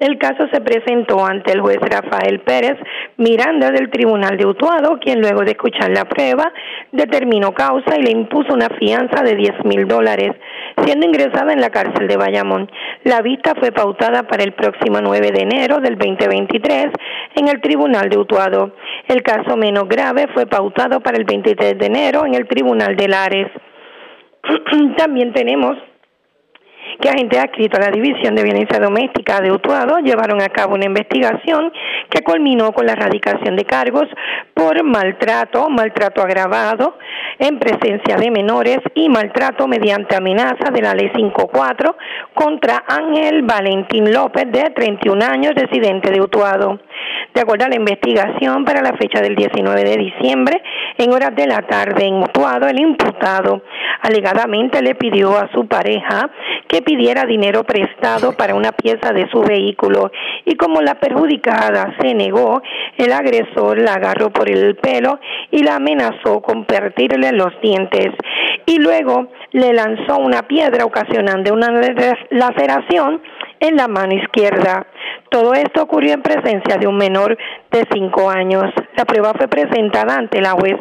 El 0.00 0.16
caso 0.16 0.48
se 0.50 0.62
presentó 0.62 1.22
ante 1.22 1.52
el 1.52 1.60
juez 1.60 1.76
Rafael 1.78 2.40
Pérez 2.40 2.78
Miranda 3.18 3.70
del 3.70 3.90
Tribunal 3.90 4.38
de 4.38 4.46
Utuado, 4.46 4.98
quien 4.98 5.20
luego 5.20 5.42
de 5.42 5.50
escuchar 5.50 5.90
la 5.90 6.06
prueba 6.06 6.50
determinó 6.90 7.52
causa 7.52 7.98
y 7.98 8.02
le 8.02 8.10
impuso 8.10 8.54
una 8.54 8.70
fianza 8.78 9.22
de 9.22 9.36
10 9.36 9.64
mil 9.66 9.86
dólares, 9.86 10.32
siendo 10.86 11.04
ingresada 11.04 11.52
en 11.52 11.60
la 11.60 11.68
cárcel 11.68 12.08
de 12.08 12.16
Bayamón. 12.16 12.70
La 13.04 13.20
vista 13.20 13.52
fue 13.54 13.72
pautada 13.72 14.22
para 14.22 14.42
el 14.42 14.54
próximo 14.54 15.00
9 15.02 15.32
de 15.32 15.42
enero 15.42 15.80
del 15.80 15.98
2023 15.98 16.86
en 17.34 17.48
el 17.48 17.60
Tribunal 17.60 18.08
de 18.08 18.16
Utuado. 18.16 18.74
El 19.06 19.22
caso 19.22 19.54
menos 19.58 19.86
grave 19.86 20.28
fue 20.32 20.46
pautado 20.46 21.00
para 21.00 21.18
el 21.18 21.24
23 21.24 21.78
de 21.78 21.86
enero 21.86 22.24
en 22.24 22.34
el 22.34 22.48
Tribunal 22.48 22.96
de 22.96 23.06
Lares. 23.06 23.48
También 24.96 25.34
tenemos 25.34 25.76
que 27.00 27.08
agentes 27.08 27.38
adscritos 27.38 27.78
a 27.80 27.90
la 27.90 27.90
División 27.90 28.34
de 28.34 28.42
Violencia 28.42 28.78
Doméstica 28.78 29.40
de 29.40 29.50
Utuado 29.50 29.98
llevaron 29.98 30.40
a 30.42 30.48
cabo 30.48 30.74
una 30.74 30.84
investigación 30.84 31.72
que 32.10 32.22
culminó 32.22 32.72
con 32.72 32.86
la 32.86 32.92
erradicación 32.92 33.56
de 33.56 33.64
cargos 33.64 34.06
por 34.54 34.82
maltrato, 34.84 35.68
maltrato 35.70 36.22
agravado 36.22 36.98
en 37.38 37.58
presencia 37.58 38.16
de 38.16 38.30
menores 38.30 38.78
y 38.94 39.08
maltrato 39.08 39.66
mediante 39.66 40.14
amenaza 40.16 40.70
de 40.72 40.82
la 40.82 40.94
Ley 40.94 41.10
54 41.14 41.96
contra 42.34 42.84
Ángel 42.86 43.42
Valentín 43.42 44.12
López, 44.12 44.44
de 44.50 44.70
31 44.70 45.24
años, 45.24 45.52
residente 45.54 46.10
de 46.10 46.20
Utuado. 46.20 46.80
De 47.34 47.40
acuerdo 47.40 47.64
a 47.64 47.68
la 47.68 47.76
investigación, 47.76 48.64
para 48.64 48.82
la 48.82 48.92
fecha 48.94 49.20
del 49.20 49.36
19 49.36 49.84
de 49.84 49.96
diciembre, 49.96 50.62
en 50.98 51.12
horas 51.12 51.34
de 51.34 51.46
la 51.46 51.62
tarde 51.62 52.04
en 52.04 52.16
Utuado, 52.22 52.66
el 52.68 52.80
imputado 52.80 53.62
alegadamente 54.02 54.82
le 54.82 54.94
pidió 54.94 55.36
a 55.36 55.48
su 55.52 55.66
pareja 55.66 56.30
que 56.68 56.82
pidiera 56.90 57.24
dinero 57.24 57.62
prestado 57.62 58.32
para 58.32 58.56
una 58.56 58.72
pieza 58.72 59.12
de 59.12 59.28
su 59.30 59.42
vehículo 59.42 60.10
y 60.44 60.56
como 60.56 60.80
la 60.82 60.96
perjudicada 60.96 61.94
se 62.00 62.14
negó, 62.14 62.60
el 62.96 63.12
agresor 63.12 63.78
la 63.78 63.94
agarró 63.94 64.30
por 64.30 64.50
el 64.50 64.74
pelo 64.74 65.20
y 65.52 65.62
la 65.62 65.76
amenazó 65.76 66.40
con 66.40 66.64
partirle 66.64 67.30
los 67.30 67.52
dientes. 67.62 68.08
Y 68.66 68.78
luego 68.80 69.28
le 69.52 69.72
lanzó 69.72 70.16
una 70.16 70.42
piedra 70.48 70.84
ocasionando 70.84 71.54
una 71.54 71.70
laceración 72.30 73.22
en 73.60 73.76
la 73.76 73.86
mano 73.88 74.14
izquierda. 74.14 74.86
Todo 75.28 75.54
esto 75.54 75.82
ocurrió 75.82 76.14
en 76.14 76.22
presencia 76.22 76.76
de 76.76 76.88
un 76.88 76.96
menor 76.96 77.38
de 77.70 77.84
cinco 77.92 78.28
años. 78.28 78.64
La 78.96 79.04
prueba 79.04 79.32
fue 79.34 79.46
presentada 79.46 80.16
ante 80.16 80.40
la 80.40 80.52
juez 80.52 80.74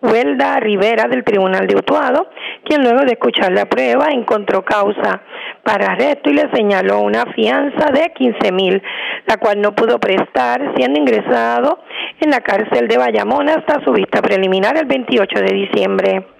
Huelda 0.00 0.60
Rivera 0.60 1.08
del 1.08 1.24
Tribunal 1.24 1.66
de 1.66 1.76
Utuado, 1.76 2.28
quien 2.64 2.82
luego 2.82 3.00
de 3.00 3.12
escuchar 3.12 3.50
la 3.52 3.64
prueba 3.64 4.08
encontró 4.10 4.64
causa 4.64 5.22
para 5.64 5.92
arresto 5.92 6.30
y 6.30 6.34
le 6.34 6.48
señaló 6.54 7.00
una 7.00 7.24
fianza 7.34 7.90
de 7.90 8.12
15 8.14 8.52
mil, 8.52 8.82
la 9.26 9.38
cual 9.38 9.60
no 9.60 9.74
pudo 9.74 9.98
prestar, 9.98 10.74
siendo 10.76 11.00
ingresado 11.00 11.80
en 12.20 12.30
la 12.30 12.40
cárcel 12.40 12.86
de 12.86 12.98
Bayamón 12.98 13.48
hasta 13.48 13.82
su 13.84 13.92
vista 13.92 14.22
preliminar 14.22 14.76
el 14.76 14.86
28 14.86 15.40
de 15.40 15.54
diciembre 15.54 16.35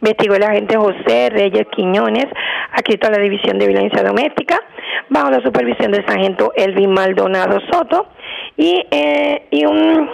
investigó 0.00 0.34
el 0.34 0.42
agente 0.42 0.76
José 0.76 1.30
Reyes 1.30 1.66
Quiñones, 1.74 2.26
adscrito 2.72 3.08
a 3.08 3.10
la 3.10 3.18
División 3.18 3.58
de 3.58 3.66
Violencia 3.66 4.02
Doméstica, 4.02 4.60
bajo 5.08 5.30
la 5.30 5.40
supervisión 5.42 5.92
del 5.92 6.06
sargento 6.06 6.52
Elvin 6.56 6.92
Maldonado 6.92 7.58
Soto, 7.70 8.08
y, 8.56 8.82
eh, 8.90 9.46
y 9.50 9.64
un, 9.64 10.08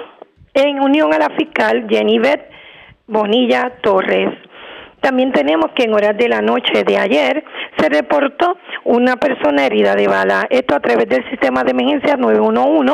en 0.54 0.80
unión 0.80 1.12
a 1.12 1.18
la 1.18 1.30
fiscal 1.30 1.86
Jenny 1.88 2.20
Bonilla 3.06 3.72
Torres. 3.82 4.30
También 5.00 5.30
tenemos 5.30 5.70
que 5.76 5.84
en 5.84 5.94
horas 5.94 6.16
de 6.16 6.28
la 6.28 6.40
noche 6.40 6.82
de 6.82 6.98
ayer 6.98 7.44
se 7.78 7.88
reportó 7.88 8.56
una 8.84 9.16
persona 9.16 9.66
herida 9.66 9.94
de 9.94 10.08
bala. 10.08 10.46
Esto 10.50 10.74
a 10.74 10.80
través 10.80 11.08
del 11.08 11.28
sistema 11.30 11.62
de 11.62 11.70
emergencia 11.70 12.16
911 12.16 12.92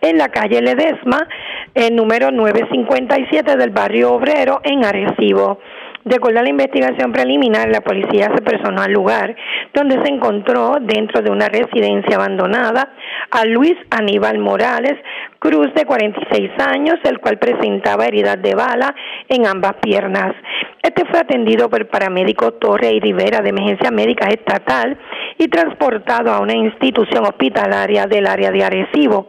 en 0.00 0.18
la 0.18 0.28
calle 0.30 0.60
Ledesma, 0.60 1.28
el 1.74 1.94
número 1.94 2.32
957 2.32 3.56
del 3.56 3.70
barrio 3.70 4.14
obrero 4.14 4.60
en 4.64 4.84
Arecibo. 4.84 5.60
De 6.04 6.16
acuerdo 6.16 6.40
a 6.40 6.42
la 6.42 6.50
investigación 6.50 7.12
preliminar, 7.12 7.68
la 7.68 7.80
policía 7.80 8.28
se 8.34 8.42
personó 8.42 8.82
al 8.82 8.92
lugar 8.92 9.36
donde 9.72 10.02
se 10.02 10.12
encontró 10.12 10.78
dentro 10.80 11.22
de 11.22 11.30
una 11.30 11.46
residencia 11.46 12.16
abandonada 12.16 12.92
a 13.30 13.44
Luis 13.44 13.74
Aníbal 13.90 14.38
Morales 14.38 14.94
Cruz, 15.38 15.72
de 15.74 15.84
46 15.84 16.50
años, 16.58 16.96
el 17.04 17.20
cual 17.20 17.38
presentaba 17.38 18.06
heridas 18.06 18.42
de 18.42 18.54
bala 18.54 18.94
en 19.28 19.46
ambas 19.46 19.74
piernas. 19.80 20.34
Este 20.82 21.04
fue 21.04 21.20
atendido 21.20 21.70
por 21.70 21.82
el 21.82 21.86
paramédico 21.86 22.54
Torre 22.54 22.92
y 22.92 23.00
Rivera 23.00 23.40
de 23.40 23.50
Emergencia 23.50 23.92
Médica 23.92 24.28
Estatal 24.28 24.98
y 25.38 25.46
transportado 25.46 26.32
a 26.32 26.40
una 26.40 26.54
institución 26.54 27.24
hospitalaria 27.24 28.06
del 28.06 28.26
área 28.26 28.50
de 28.50 28.64
Arecibo 28.64 29.28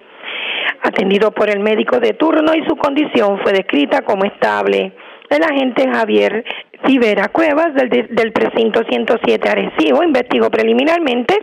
atendido 0.82 1.32
por 1.32 1.50
el 1.50 1.60
médico 1.60 2.00
de 2.00 2.14
turno 2.14 2.54
y 2.54 2.66
su 2.68 2.76
condición 2.76 3.40
fue 3.42 3.54
descrita 3.54 4.02
como 4.02 4.26
estable 4.26 4.94
el 5.34 5.44
agente 5.44 5.90
Javier 5.92 6.46
Rivera 6.84 7.30
Cuevas 7.30 7.74
del, 7.76 7.90
del 7.90 8.32
precinto 8.32 8.82
107 8.88 9.50
Arecibo 9.50 10.04
investigó 10.04 10.50
preliminarmente 10.50 11.38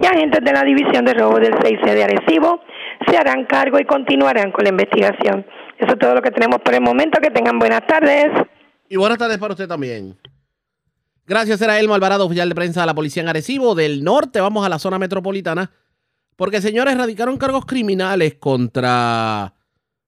y 0.00 0.06
agentes 0.06 0.44
de 0.44 0.52
la 0.52 0.62
División 0.62 1.04
de 1.04 1.14
Robo 1.14 1.38
del 1.38 1.54
6C 1.54 1.94
de 1.94 2.04
Arecibo 2.04 2.60
se 3.08 3.16
harán 3.16 3.44
cargo 3.44 3.78
y 3.78 3.84
continuarán 3.84 4.52
con 4.52 4.64
la 4.64 4.70
investigación. 4.70 5.46
Eso 5.78 5.92
es 5.92 5.98
todo 5.98 6.14
lo 6.14 6.22
que 6.22 6.30
tenemos 6.30 6.60
por 6.60 6.74
el 6.74 6.80
momento. 6.80 7.20
Que 7.20 7.30
tengan 7.30 7.58
buenas 7.58 7.86
tardes. 7.86 8.28
Y 8.88 8.96
buenas 8.96 9.18
tardes 9.18 9.38
para 9.38 9.52
usted 9.52 9.68
también. 9.68 10.16
Gracias, 11.26 11.60
era 11.60 11.78
Elmo 11.78 11.94
Alvarado, 11.94 12.24
oficial 12.24 12.48
de 12.48 12.54
prensa 12.54 12.80
de 12.82 12.86
la 12.86 12.94
Policía 12.94 13.22
en 13.22 13.28
Arecibo. 13.28 13.74
Del 13.74 14.04
norte 14.04 14.40
vamos 14.40 14.64
a 14.64 14.68
la 14.68 14.78
zona 14.78 14.98
metropolitana 14.98 15.70
porque 16.36 16.60
señores 16.60 16.96
radicaron 16.96 17.36
cargos 17.36 17.64
criminales 17.66 18.34
contra 18.34 19.54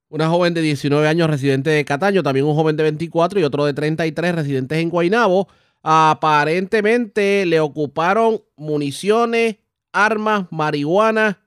una 0.09 0.29
joven 0.29 0.55
de 0.55 0.63
19 0.63 1.07
años 1.07 1.29
residente 1.29 1.71
de 1.71 1.85
Cataño, 1.85 2.23
también 2.23 2.47
un 2.47 2.55
joven 2.55 2.77
de 2.77 2.85
24 2.85 3.41
y 3.41 3.45
otro 3.45 3.65
de 3.65 3.75
33 3.75 4.35
residentes 4.35 4.79
en 4.79 4.91
Guainabo. 4.91 5.49
Aparentemente 5.83 7.47
le 7.47 7.61
ocuparon 7.61 8.43
municiones, 8.57 9.57
armas, 9.93 10.47
marihuana, 10.51 11.41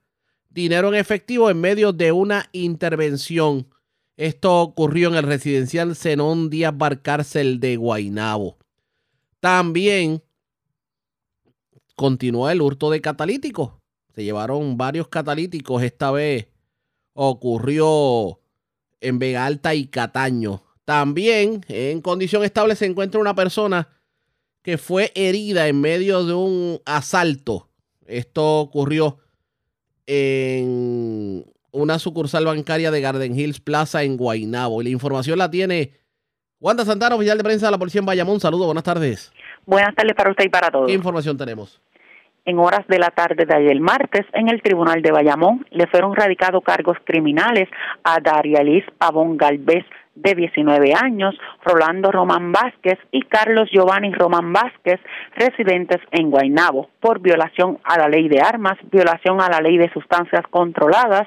dinero 0.50 0.88
en 0.88 0.94
efectivo 0.94 1.50
en 1.50 1.60
medio 1.60 1.92
de 1.92 2.12
una 2.12 2.48
intervención. 2.52 3.66
Esto 4.16 4.60
ocurrió 4.60 5.08
en 5.08 5.16
el 5.16 5.24
residencial 5.24 5.96
Zenón 5.96 6.50
Díaz 6.50 6.76
Barcárcel 6.76 7.60
de 7.60 7.76
Guainabo. 7.76 8.58
También 9.40 10.22
continuó 11.96 12.48
el 12.48 12.62
hurto 12.62 12.90
de 12.90 13.00
catalíticos. 13.00 13.72
Se 14.14 14.22
llevaron 14.22 14.76
varios 14.76 15.08
catalíticos. 15.08 15.82
Esta 15.82 16.10
vez 16.10 16.48
ocurrió 17.14 18.41
en 19.02 19.18
Vega 19.18 19.44
Alta 19.44 19.74
y 19.74 19.86
Cataño. 19.86 20.62
También 20.84 21.64
en 21.68 22.00
condición 22.00 22.44
estable 22.44 22.74
se 22.74 22.86
encuentra 22.86 23.20
una 23.20 23.34
persona 23.34 23.88
que 24.62 24.78
fue 24.78 25.12
herida 25.14 25.68
en 25.68 25.80
medio 25.80 26.24
de 26.24 26.34
un 26.34 26.80
asalto. 26.86 27.68
Esto 28.06 28.60
ocurrió 28.60 29.18
en 30.06 31.44
una 31.72 31.98
sucursal 31.98 32.44
bancaria 32.44 32.90
de 32.90 33.00
Garden 33.00 33.38
Hills 33.38 33.60
Plaza 33.60 34.02
en 34.02 34.16
Guaynabo. 34.16 34.80
Y 34.80 34.84
la 34.84 34.90
información 34.90 35.38
la 35.38 35.50
tiene 35.50 35.92
Wanda 36.60 36.84
Santana, 36.84 37.16
oficial 37.16 37.38
de 37.38 37.44
prensa 37.44 37.66
de 37.66 37.72
la 37.72 37.78
Policía 37.78 37.98
en 37.98 38.06
Bayamón. 38.06 38.40
Saludos, 38.40 38.66
buenas 38.66 38.84
tardes. 38.84 39.32
Buenas 39.66 39.94
tardes 39.94 40.14
para 40.14 40.30
usted 40.30 40.44
y 40.44 40.48
para 40.48 40.70
todos. 40.70 40.86
¿Qué 40.86 40.92
información 40.92 41.36
tenemos? 41.36 41.80
En 42.44 42.58
horas 42.58 42.86
de 42.88 42.98
la 42.98 43.10
tarde 43.10 43.44
de 43.46 43.54
ayer 43.54 43.80
martes 43.80 44.26
en 44.32 44.48
el 44.48 44.62
Tribunal 44.62 45.02
de 45.02 45.12
Bayamón. 45.12 45.66
Le 45.70 45.86
fueron 45.86 46.14
radicados 46.14 46.62
cargos 46.64 46.96
criminales 47.04 47.68
a 48.04 48.20
Daria 48.20 48.62
Liz 48.62 48.84
Pavón 48.98 49.36
Galvez 49.36 49.84
de 50.14 50.34
19 50.34 50.92
años, 50.94 51.34
Rolando 51.64 52.10
Román 52.10 52.52
Vázquez 52.52 52.98
y 53.12 53.22
Carlos 53.22 53.70
Giovanni 53.72 54.12
Román 54.12 54.52
Vázquez, 54.52 55.00
residentes 55.36 56.00
en 56.10 56.30
Guaynabo, 56.30 56.90
por 57.00 57.20
violación 57.20 57.78
a 57.84 57.98
la 57.98 58.08
ley 58.08 58.28
de 58.28 58.40
armas, 58.40 58.78
violación 58.90 59.40
a 59.40 59.48
la 59.48 59.60
ley 59.60 59.78
de 59.78 59.90
sustancias 59.92 60.42
controladas, 60.50 61.26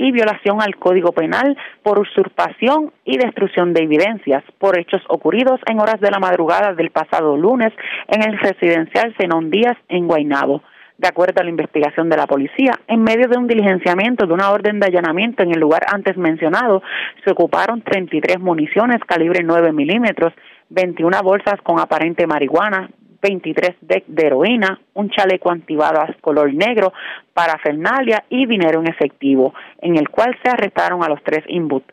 y 0.00 0.12
violación 0.12 0.62
al 0.62 0.76
Código 0.76 1.12
Penal 1.12 1.58
por 1.82 2.00
usurpación 2.00 2.90
y 3.04 3.18
destrucción 3.18 3.74
de 3.74 3.82
evidencias 3.82 4.42
por 4.58 4.78
hechos 4.78 5.02
ocurridos 5.08 5.60
en 5.66 5.78
horas 5.78 6.00
de 6.00 6.10
la 6.10 6.18
madrugada 6.18 6.72
del 6.72 6.90
pasado 6.90 7.36
lunes 7.36 7.70
en 8.08 8.22
el 8.22 8.38
residencial 8.38 9.14
Zenón 9.20 9.50
Díaz 9.50 9.76
en 9.90 10.06
Guaynabo. 10.06 10.62
De 10.96 11.08
acuerdo 11.08 11.40
a 11.40 11.44
la 11.44 11.50
investigación 11.50 12.08
de 12.08 12.16
la 12.16 12.26
policía, 12.26 12.78
en 12.86 13.02
medio 13.02 13.28
de 13.28 13.36
un 13.36 13.46
diligenciamiento 13.46 14.26
de 14.26 14.32
una 14.32 14.50
orden 14.50 14.80
de 14.80 14.86
allanamiento 14.86 15.42
en 15.42 15.52
el 15.52 15.60
lugar 15.60 15.82
antes 15.92 16.16
mencionado, 16.16 16.82
se 17.22 17.32
ocuparon 17.32 17.82
33 17.82 18.40
municiones 18.40 19.00
calibre 19.06 19.40
9 19.44 19.72
milímetros, 19.72 20.32
21 20.70 21.22
bolsas 21.22 21.60
con 21.62 21.78
aparente 21.78 22.26
marihuana, 22.26 22.88
23 23.22 23.76
de, 23.80 24.04
heroína, 24.16 24.80
un 24.94 25.10
chaleco 25.10 25.50
antibalas 25.50 26.16
color 26.20 26.52
negro, 26.54 26.92
parafernalia 27.34 28.24
y 28.28 28.46
dinero 28.46 28.80
en 28.80 28.88
efectivo, 28.88 29.54
en 29.80 29.96
el 29.96 30.08
cual 30.08 30.36
se 30.42 30.50
arrestaron 30.50 31.02
a 31.02 31.08
los 31.08 31.22
tres 31.22 31.44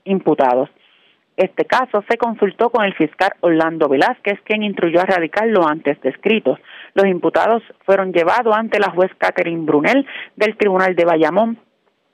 imputados. 0.06 0.70
Este 1.36 1.66
caso 1.66 2.04
se 2.10 2.18
consultó 2.18 2.72
con 2.72 2.84
el 2.84 2.96
fiscal 2.96 3.32
Orlando 3.42 3.88
Velázquez, 3.88 4.40
quien 4.44 4.64
instruyó 4.64 5.02
a 5.02 5.06
radicar 5.06 5.48
lo 5.48 5.68
antes 5.68 6.02
descrito. 6.02 6.58
Los 6.96 7.06
imputados 7.06 7.62
fueron 7.86 8.12
llevados 8.12 8.56
ante 8.56 8.80
la 8.80 8.90
juez 8.90 9.12
Catherine 9.20 9.64
Brunel 9.64 10.08
del 10.36 10.58
Tribunal 10.58 10.96
de 10.96 11.06
Bayamón 11.06 11.60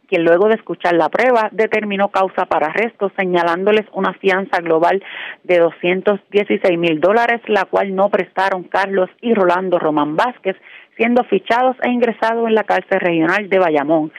quien 0.08 0.24
luego 0.24 0.48
de 0.48 0.56
escuchar 0.56 0.94
la 0.94 1.10
prueba 1.10 1.50
determinó 1.52 2.10
causa 2.10 2.46
para 2.46 2.68
arresto, 2.68 3.12
señalándoles 3.18 3.86
una 3.94 4.14
fianza 4.14 4.60
global 4.62 5.04
de 5.44 5.60
216 5.60 6.78
mil 6.78 7.00
dólares, 7.00 7.42
la 7.48 7.66
cual 7.66 7.96
no 7.96 8.10
prestaron 8.10 8.64
Carlos 8.64 9.10
y 9.22 9.34
Rolando 9.34 9.80
Román 9.80 10.16
Vázquez, 10.16 10.56
siendo 10.98 11.24
fichados 11.24 11.76
e 11.82 11.90
ingresados 11.90 12.48
en 12.48 12.56
la 12.56 12.64
cárcel 12.64 13.00
regional 13.00 13.50
de 13.50 13.60
Bayamón. 13.60 14.12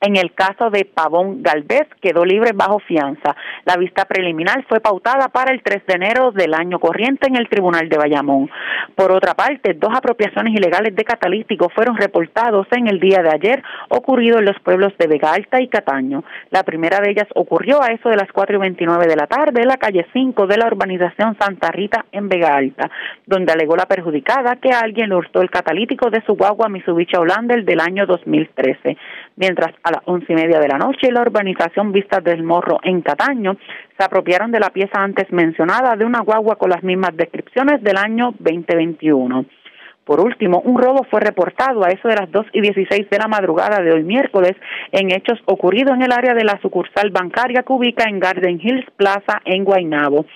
En 0.00 0.16
el 0.16 0.32
caso 0.32 0.70
de 0.70 0.84
Pavón 0.84 1.42
Galvez, 1.42 1.88
quedó 2.00 2.24
libre 2.24 2.52
bajo 2.54 2.78
fianza. 2.78 3.34
La 3.64 3.76
vista 3.76 4.04
preliminar 4.04 4.64
fue 4.68 4.78
pautada 4.78 5.26
para 5.28 5.52
el 5.52 5.60
3 5.60 5.86
de 5.86 5.94
enero 5.94 6.30
del 6.30 6.54
año 6.54 6.78
corriente 6.78 7.26
en 7.26 7.34
el 7.34 7.48
Tribunal 7.48 7.88
de 7.88 7.98
Bayamón. 7.98 8.48
Por 8.94 9.10
otra 9.10 9.34
parte, 9.34 9.74
dos 9.74 9.90
apropiaciones 9.92 10.54
ilegales 10.54 10.94
de 10.94 11.02
catalíticos 11.02 11.72
fueron 11.74 11.96
reportados 11.96 12.68
en 12.70 12.86
el 12.86 13.00
día 13.00 13.22
de 13.22 13.30
ayer, 13.30 13.62
ocurrido 13.88 14.38
en 14.38 14.44
los 14.44 14.58
pueblos 14.60 14.92
de 14.98 15.08
Vega 15.08 15.32
Alta 15.32 15.60
y 15.60 15.66
Cataño. 15.66 16.22
La 16.50 16.62
primera 16.62 17.00
de 17.00 17.10
ellas 17.10 17.26
ocurrió 17.34 17.82
a 17.82 17.88
eso 17.88 18.08
de 18.08 18.16
las 18.16 18.30
4 18.30 18.56
y 18.56 18.60
29 18.60 19.06
de 19.08 19.16
la 19.16 19.26
tarde 19.26 19.62
en 19.62 19.68
la 19.68 19.78
calle 19.78 20.06
5 20.12 20.46
de 20.46 20.58
la 20.58 20.68
urbanización 20.68 21.36
Santa 21.40 21.72
Rita 21.72 22.04
en 22.12 22.28
Vega 22.28 22.54
Alta, 22.54 22.88
donde 23.26 23.52
alegó 23.52 23.74
la 23.74 23.86
perjudicada 23.86 24.56
que 24.56 24.70
alguien 24.70 25.08
le 25.08 25.16
hurtó 25.16 25.42
el 25.42 25.50
catalítico 25.50 26.08
de 26.08 26.22
su 26.22 26.34
guagua 26.36 26.68
Mitsubishi 26.68 27.16
Hollander 27.16 27.64
del 27.64 27.80
año 27.80 28.06
2013. 28.06 28.96
Mientras 29.38 29.72
a 29.84 29.92
las 29.92 30.02
once 30.06 30.32
y 30.32 30.34
media 30.34 30.58
de 30.58 30.66
la 30.66 30.78
noche, 30.78 31.12
la 31.12 31.22
urbanización 31.22 31.92
Vistas 31.92 32.24
del 32.24 32.42
Morro 32.42 32.80
en 32.82 33.02
Cataño 33.02 33.56
se 33.96 34.04
apropiaron 34.04 34.50
de 34.50 34.58
la 34.58 34.70
pieza 34.70 35.00
antes 35.00 35.30
mencionada 35.30 35.94
de 35.94 36.04
una 36.04 36.22
guagua 36.22 36.56
con 36.56 36.70
las 36.70 36.82
mismas 36.82 37.16
descripciones 37.16 37.80
del 37.84 37.98
año 37.98 38.34
2021. 38.40 39.44
Por 40.04 40.20
último, 40.20 40.60
un 40.64 40.82
robo 40.82 41.04
fue 41.08 41.20
reportado 41.20 41.84
a 41.84 41.90
eso 41.90 42.08
de 42.08 42.16
las 42.16 42.32
2 42.32 42.46
y 42.52 42.62
16 42.62 43.10
de 43.10 43.18
la 43.18 43.28
madrugada 43.28 43.80
de 43.80 43.92
hoy 43.92 44.02
miércoles 44.02 44.56
en 44.90 45.12
hechos 45.12 45.38
ocurridos 45.44 45.94
en 45.94 46.02
el 46.02 46.10
área 46.10 46.34
de 46.34 46.44
la 46.44 46.58
sucursal 46.60 47.10
bancaria 47.10 47.62
que 47.62 47.72
ubica 47.72 48.08
en 48.08 48.18
Garden 48.18 48.58
Hills 48.60 48.90
Plaza 48.96 49.40
en 49.44 49.62
Guaynabo 49.62 50.26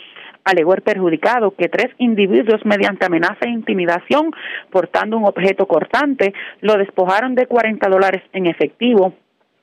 alegó 0.45 0.75
el 0.75 0.83
perjudicado 0.83 1.55
que 1.55 1.69
tres 1.69 1.93
individuos 1.99 2.65
mediante 2.65 3.07
amenaza 3.07 3.47
e 3.47 3.51
intimidación 3.51 4.31
portando 4.71 5.17
un 5.17 5.25
objeto 5.25 5.67
cortante 5.67 6.33
lo 6.61 6.77
despojaron 6.77 7.35
de 7.35 7.47
40 7.47 7.89
dólares 7.89 8.23
en 8.33 8.47
efectivo 8.47 9.15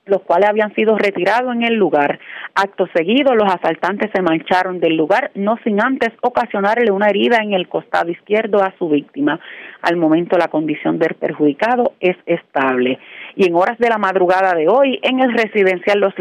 los 0.09 0.21
cuales 0.21 0.49
habían 0.49 0.73
sido 0.75 0.97
retirados 0.97 1.53
en 1.53 1.63
el 1.63 1.75
lugar. 1.75 2.19
Acto 2.55 2.87
seguido, 2.93 3.35
los 3.35 3.53
asaltantes 3.53 4.11
se 4.13 4.21
marcharon 4.21 4.79
del 4.79 4.95
lugar, 4.95 5.31
no 5.35 5.57
sin 5.63 5.81
antes 5.81 6.09
ocasionarle 6.21 6.91
una 6.91 7.07
herida 7.07 7.37
en 7.41 7.53
el 7.53 7.67
costado 7.67 8.09
izquierdo 8.11 8.61
a 8.61 8.73
su 8.77 8.89
víctima. 8.89 9.39
Al 9.81 9.95
momento, 9.95 10.37
la 10.37 10.49
condición 10.49 10.99
del 10.99 11.15
perjudicado 11.15 11.93
es 11.99 12.17
estable. 12.25 12.99
Y 13.35 13.47
en 13.47 13.55
horas 13.55 13.77
de 13.77 13.89
la 13.89 13.97
madrugada 13.97 14.53
de 14.53 14.67
hoy, 14.67 14.99
en 15.03 15.19
el 15.19 15.33
residencial 15.33 15.99
Los, 15.99 16.13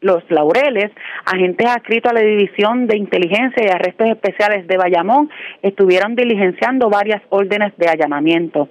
los 0.00 0.22
Laureles, 0.30 0.90
agentes 1.24 1.66
adscritos 1.68 2.10
a 2.10 2.14
la 2.14 2.20
División 2.20 2.86
de 2.86 2.96
Inteligencia 2.96 3.64
y 3.64 3.68
Arrestos 3.68 4.08
Especiales 4.08 4.66
de 4.66 4.76
Bayamón 4.76 5.30
estuvieron 5.62 6.14
diligenciando 6.14 6.90
varias 6.90 7.22
órdenes 7.30 7.72
de 7.76 7.88
allanamiento. 7.88 8.68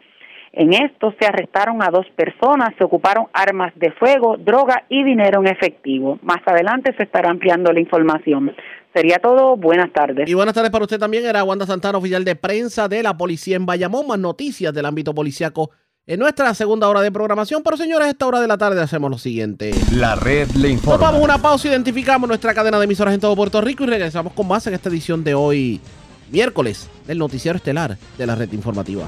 En 0.56 0.72
esto 0.72 1.12
se 1.20 1.26
arrestaron 1.26 1.82
a 1.82 1.90
dos 1.90 2.06
personas, 2.16 2.76
se 2.78 2.84
ocuparon 2.84 3.26
armas 3.34 3.74
de 3.76 3.92
fuego, 3.94 4.38
droga 4.38 4.84
y 4.88 5.04
dinero 5.04 5.42
en 5.42 5.48
efectivo. 5.48 6.20
Más 6.22 6.42
adelante 6.46 6.94
se 6.96 7.04
estará 7.04 7.32
ampliando 7.32 7.74
la 7.74 7.80
información. 7.80 8.54
Sería 8.94 9.18
todo. 9.18 9.58
Buenas 9.58 9.92
tardes. 9.92 10.30
Y 10.30 10.36
buenas 10.36 10.54
tardes 10.54 10.70
para 10.70 10.84
usted 10.84 11.00
también. 11.00 11.26
Era 11.26 11.44
Wanda 11.44 11.66
Santana, 11.66 11.98
oficial 11.98 12.24
de 12.24 12.36
prensa 12.36 12.88
de 12.88 13.02
la 13.02 13.18
policía 13.18 13.56
en 13.56 13.66
Bayamón. 13.66 14.06
Más 14.06 14.20
noticias 14.20 14.72
del 14.76 14.86
ámbito 14.86 15.16
policiaco 15.16 15.72
en 16.06 16.20
nuestra 16.20 16.54
segunda 16.54 16.88
hora 16.88 17.02
de 17.02 17.12
programación. 17.12 17.64
Pero 17.64 17.76
señores, 17.76 18.08
a 18.08 18.12
esta 18.12 18.28
hora 18.28 18.40
de 18.40 18.48
la 18.48 18.60
tarde 18.60 18.80
hacemos 18.80 19.10
lo 19.10 19.18
siguiente. 19.18 19.72
La 19.92 20.16
red 20.16 20.52
le 20.52 20.70
informa. 20.70 20.98
Nos 21.00 21.14
vamos 21.14 21.24
una 21.24 21.40
pausa, 21.40 21.68
identificamos 21.68 22.28
nuestra 22.28 22.54
cadena 22.54 22.78
de 22.78 22.86
emisoras 22.86 23.16
en 23.16 23.20
todo 23.20 23.36
Puerto 23.36 23.60
Rico 23.60 23.86
y 23.86 23.88
regresamos 23.88 24.34
con 24.34 24.48
más 24.48 24.68
en 24.68 24.76
esta 24.76 24.90
edición 24.90 25.24
de 25.24 25.34
hoy, 25.34 25.82
miércoles, 26.30 26.92
del 27.08 27.18
noticiero 27.18 27.56
estelar 27.56 27.98
de 28.20 28.28
la 28.28 28.36
red 28.36 28.54
informativa. 28.54 29.08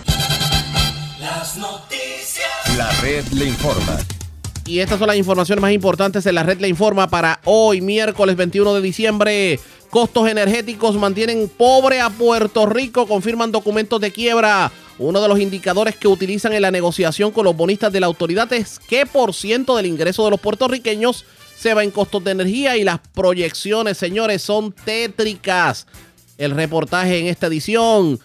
Las 1.31 1.55
noticias. 1.55 2.77
La 2.77 2.91
red 2.99 3.25
le 3.27 3.45
informa. 3.45 3.97
Y 4.65 4.79
estas 4.79 4.99
son 4.99 5.07
las 5.07 5.15
informaciones 5.15 5.61
más 5.61 5.71
importantes 5.71 6.25
en 6.25 6.35
la 6.35 6.43
red 6.43 6.59
le 6.59 6.67
informa 6.67 7.09
para 7.09 7.39
hoy, 7.45 7.79
miércoles 7.79 8.35
21 8.35 8.73
de 8.73 8.81
diciembre. 8.81 9.59
Costos 9.89 10.27
energéticos 10.27 10.97
mantienen 10.97 11.47
pobre 11.47 12.01
a 12.01 12.09
Puerto 12.09 12.65
Rico, 12.65 13.07
confirman 13.07 13.53
documentos 13.53 14.01
de 14.01 14.11
quiebra. 14.11 14.73
Uno 14.99 15.21
de 15.21 15.29
los 15.29 15.39
indicadores 15.39 15.95
que 15.95 16.09
utilizan 16.09 16.51
en 16.51 16.63
la 16.63 16.69
negociación 16.69 17.31
con 17.31 17.45
los 17.45 17.55
bonistas 17.55 17.93
de 17.93 18.01
la 18.01 18.07
autoridad 18.07 18.51
es 18.51 18.77
qué 18.77 19.05
por 19.05 19.33
ciento 19.33 19.77
del 19.77 19.85
ingreso 19.85 20.25
de 20.25 20.31
los 20.31 20.39
puertorriqueños 20.41 21.23
se 21.57 21.73
va 21.73 21.85
en 21.85 21.91
costos 21.91 22.25
de 22.25 22.31
energía 22.31 22.75
y 22.75 22.83
las 22.83 22.99
proyecciones, 23.13 23.97
señores, 23.97 24.41
son 24.41 24.73
tétricas. 24.73 25.87
El 26.37 26.51
reportaje 26.51 27.19
en 27.19 27.27
esta 27.27 27.47
edición. 27.47 28.19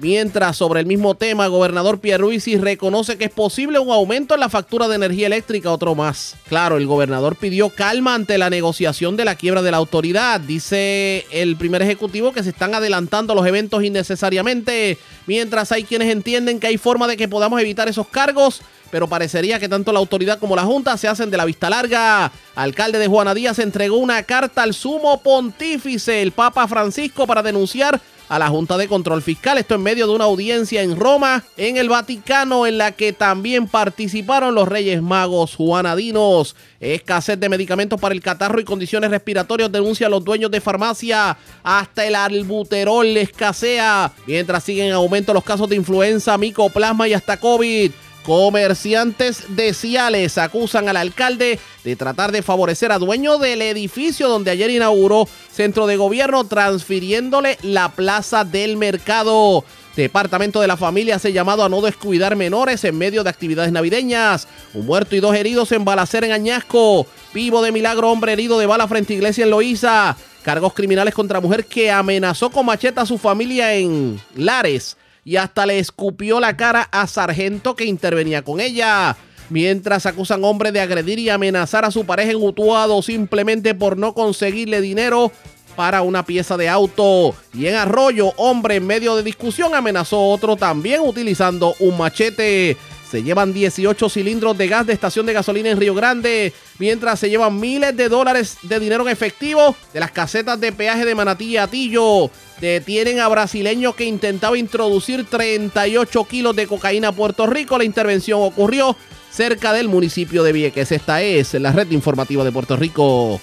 Mientras, 0.00 0.56
sobre 0.56 0.80
el 0.80 0.86
mismo 0.86 1.14
tema, 1.14 1.46
gobernador 1.48 2.00
Pierluisi 2.00 2.56
reconoce 2.56 3.18
que 3.18 3.26
es 3.26 3.30
posible 3.30 3.78
un 3.78 3.90
aumento 3.90 4.32
en 4.32 4.40
la 4.40 4.48
factura 4.48 4.88
de 4.88 4.94
energía 4.94 5.26
eléctrica, 5.26 5.70
otro 5.70 5.94
más. 5.94 6.36
Claro, 6.48 6.78
el 6.78 6.86
gobernador 6.86 7.36
pidió 7.36 7.68
calma 7.68 8.14
ante 8.14 8.38
la 8.38 8.48
negociación 8.48 9.18
de 9.18 9.26
la 9.26 9.34
quiebra 9.34 9.60
de 9.60 9.70
la 9.70 9.76
autoridad. 9.76 10.40
Dice 10.40 11.26
el 11.30 11.56
primer 11.56 11.82
ejecutivo 11.82 12.32
que 12.32 12.42
se 12.42 12.48
están 12.48 12.74
adelantando 12.74 13.34
los 13.34 13.46
eventos 13.46 13.84
innecesariamente, 13.84 14.96
mientras 15.26 15.70
hay 15.70 15.84
quienes 15.84 16.10
entienden 16.10 16.60
que 16.60 16.68
hay 16.68 16.78
forma 16.78 17.06
de 17.06 17.18
que 17.18 17.28
podamos 17.28 17.60
evitar 17.60 17.86
esos 17.88 18.08
cargos 18.08 18.62
pero 18.90 19.06
parecería 19.06 19.60
que 19.60 19.68
tanto 19.68 19.92
la 19.92 20.00
autoridad 20.00 20.40
como 20.40 20.56
la 20.56 20.64
Junta 20.64 20.96
se 20.96 21.06
hacen 21.06 21.30
de 21.30 21.36
la 21.36 21.44
vista 21.44 21.70
larga. 21.70 22.32
Alcalde 22.56 22.98
de 22.98 23.06
Juana 23.06 23.34
Díaz 23.34 23.60
entregó 23.60 23.98
una 23.98 24.22
carta 24.24 24.64
al 24.64 24.74
sumo 24.74 25.22
pontífice, 25.22 26.22
el 26.22 26.32
Papa 26.32 26.66
Francisco, 26.66 27.24
para 27.24 27.40
denunciar 27.40 28.00
a 28.30 28.38
la 28.38 28.48
Junta 28.48 28.78
de 28.78 28.86
Control 28.86 29.22
Fiscal. 29.22 29.58
Esto 29.58 29.74
en 29.74 29.82
medio 29.82 30.06
de 30.06 30.14
una 30.14 30.24
audiencia 30.24 30.82
en 30.82 30.96
Roma, 30.96 31.44
en 31.56 31.76
el 31.76 31.88
Vaticano, 31.88 32.64
en 32.64 32.78
la 32.78 32.92
que 32.92 33.12
también 33.12 33.66
participaron 33.66 34.54
los 34.54 34.68
Reyes 34.68 35.02
Magos 35.02 35.56
juanadinos. 35.56 36.54
Escasez 36.78 37.38
de 37.40 37.48
medicamentos 37.48 38.00
para 38.00 38.14
el 38.14 38.22
catarro 38.22 38.60
y 38.60 38.64
condiciones 38.64 39.10
respiratorias 39.10 39.72
denuncian 39.72 40.12
los 40.12 40.24
dueños 40.24 40.50
de 40.52 40.60
farmacia. 40.60 41.36
Hasta 41.64 42.06
el 42.06 42.14
albuterol 42.14 43.16
escasea. 43.16 44.12
Mientras 44.28 44.62
siguen 44.62 44.86
en 44.86 44.92
aumento 44.92 45.34
los 45.34 45.44
casos 45.44 45.68
de 45.68 45.74
influenza, 45.74 46.38
micoplasma 46.38 47.08
y 47.08 47.14
hasta 47.14 47.36
COVID. 47.36 47.90
Comerciantes 48.24 49.56
de 49.56 49.72
Ciales 49.72 50.36
acusan 50.36 50.88
al 50.88 50.96
alcalde 50.98 51.58
de 51.84 51.96
tratar 51.96 52.32
de 52.32 52.42
favorecer 52.42 52.92
a 52.92 52.98
dueño 52.98 53.38
del 53.38 53.62
edificio 53.62 54.28
donde 54.28 54.50
ayer 54.50 54.70
inauguró 54.70 55.26
centro 55.50 55.86
de 55.86 55.96
gobierno 55.96 56.44
transfiriéndole 56.44 57.56
la 57.62 57.88
plaza 57.88 58.44
del 58.44 58.76
mercado. 58.76 59.64
Departamento 59.96 60.60
de 60.60 60.66
la 60.66 60.76
Familia 60.76 61.16
hace 61.16 61.32
llamado 61.32 61.64
a 61.64 61.68
no 61.70 61.80
descuidar 61.80 62.36
menores 62.36 62.84
en 62.84 62.96
medio 62.96 63.24
de 63.24 63.30
actividades 63.30 63.72
navideñas. 63.72 64.46
Un 64.74 64.86
muerto 64.86 65.16
y 65.16 65.20
dos 65.20 65.34
heridos 65.34 65.72
en 65.72 65.84
balacera 65.84 66.26
en 66.26 66.32
Añasco. 66.32 67.06
Vivo 67.32 67.62
de 67.62 67.72
milagro, 67.72 68.10
hombre 68.10 68.34
herido 68.34 68.58
de 68.58 68.66
bala 68.66 68.86
frente 68.86 69.14
a 69.14 69.16
iglesia 69.16 69.44
en 69.44 69.50
Loíza. 69.50 70.16
Cargos 70.42 70.74
criminales 70.74 71.14
contra 71.14 71.40
mujer 71.40 71.64
que 71.64 71.90
amenazó 71.90 72.50
con 72.50 72.66
macheta 72.66 73.02
a 73.02 73.06
su 73.06 73.18
familia 73.18 73.74
en 73.74 74.20
Lares 74.36 74.96
y 75.30 75.36
hasta 75.36 75.64
le 75.64 75.78
escupió 75.78 76.40
la 76.40 76.56
cara 76.56 76.88
a 76.90 77.06
sargento 77.06 77.76
que 77.76 77.84
intervenía 77.84 78.42
con 78.42 78.58
ella. 78.58 79.16
Mientras 79.48 80.04
acusan 80.04 80.42
hombre 80.42 80.72
de 80.72 80.80
agredir 80.80 81.20
y 81.20 81.30
amenazar 81.30 81.84
a 81.84 81.92
su 81.92 82.04
pareja 82.04 82.32
en 82.32 82.42
Utuado 82.42 83.00
simplemente 83.00 83.76
por 83.76 83.96
no 83.96 84.12
conseguirle 84.12 84.80
dinero 84.80 85.30
para 85.76 86.02
una 86.02 86.24
pieza 86.24 86.56
de 86.56 86.68
auto. 86.68 87.32
Y 87.54 87.66
en 87.66 87.76
Arroyo, 87.76 88.32
hombre 88.38 88.74
en 88.74 88.88
medio 88.88 89.14
de 89.14 89.22
discusión 89.22 89.72
amenazó 89.72 90.20
otro 90.20 90.56
también 90.56 91.02
utilizando 91.02 91.76
un 91.78 91.96
machete. 91.96 92.76
Se 93.10 93.24
llevan 93.24 93.52
18 93.52 94.08
cilindros 94.08 94.56
de 94.56 94.68
gas 94.68 94.86
de 94.86 94.92
estación 94.92 95.26
de 95.26 95.32
gasolina 95.32 95.68
en 95.68 95.80
Río 95.80 95.94
Grande, 95.94 96.52
mientras 96.78 97.18
se 97.18 97.28
llevan 97.28 97.58
miles 97.58 97.96
de 97.96 98.08
dólares 98.08 98.58
de 98.62 98.78
dinero 98.78 99.02
en 99.02 99.12
efectivo 99.12 99.74
de 99.92 99.98
las 99.98 100.12
casetas 100.12 100.60
de 100.60 100.70
peaje 100.70 101.04
de 101.04 101.16
Manatí 101.16 101.46
y 101.46 101.56
Atillo. 101.56 102.30
Detienen 102.60 103.18
a 103.18 103.26
brasileño 103.26 103.96
que 103.96 104.04
intentaba 104.04 104.56
introducir 104.56 105.24
38 105.24 106.24
kilos 106.24 106.54
de 106.54 106.68
cocaína 106.68 107.08
a 107.08 107.12
Puerto 107.12 107.48
Rico. 107.48 107.78
La 107.78 107.84
intervención 107.84 108.40
ocurrió 108.42 108.96
cerca 109.32 109.72
del 109.72 109.88
municipio 109.88 110.44
de 110.44 110.52
Vieques. 110.52 110.92
Esta 110.92 111.20
es 111.20 111.54
la 111.54 111.72
red 111.72 111.90
informativa 111.90 112.44
de 112.44 112.52
Puerto 112.52 112.76
Rico. 112.76 113.40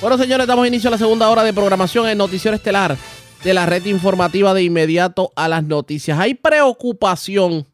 Bueno, 0.00 0.18
señores, 0.18 0.48
damos 0.48 0.66
inicio 0.66 0.88
a 0.88 0.92
la 0.92 0.98
segunda 0.98 1.28
hora 1.28 1.44
de 1.44 1.52
programación 1.52 2.08
en 2.08 2.18
Noticiero 2.18 2.56
Estelar 2.56 2.96
de 3.44 3.54
la 3.54 3.66
red 3.66 3.84
informativa 3.84 4.54
de 4.54 4.64
inmediato 4.64 5.32
a 5.36 5.46
las 5.46 5.62
noticias. 5.62 6.18
Hay 6.18 6.34
preocupación 6.34 7.66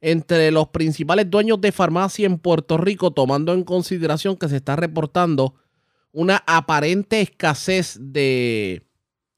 entre 0.00 0.50
los 0.50 0.68
principales 0.68 1.30
dueños 1.30 1.60
de 1.60 1.72
farmacia 1.72 2.26
en 2.26 2.38
Puerto 2.38 2.78
Rico, 2.78 3.10
tomando 3.10 3.52
en 3.52 3.64
consideración 3.64 4.36
que 4.36 4.48
se 4.48 4.56
está 4.56 4.76
reportando 4.76 5.54
una 6.12 6.42
aparente 6.46 7.20
escasez 7.20 7.98
de, 8.00 8.82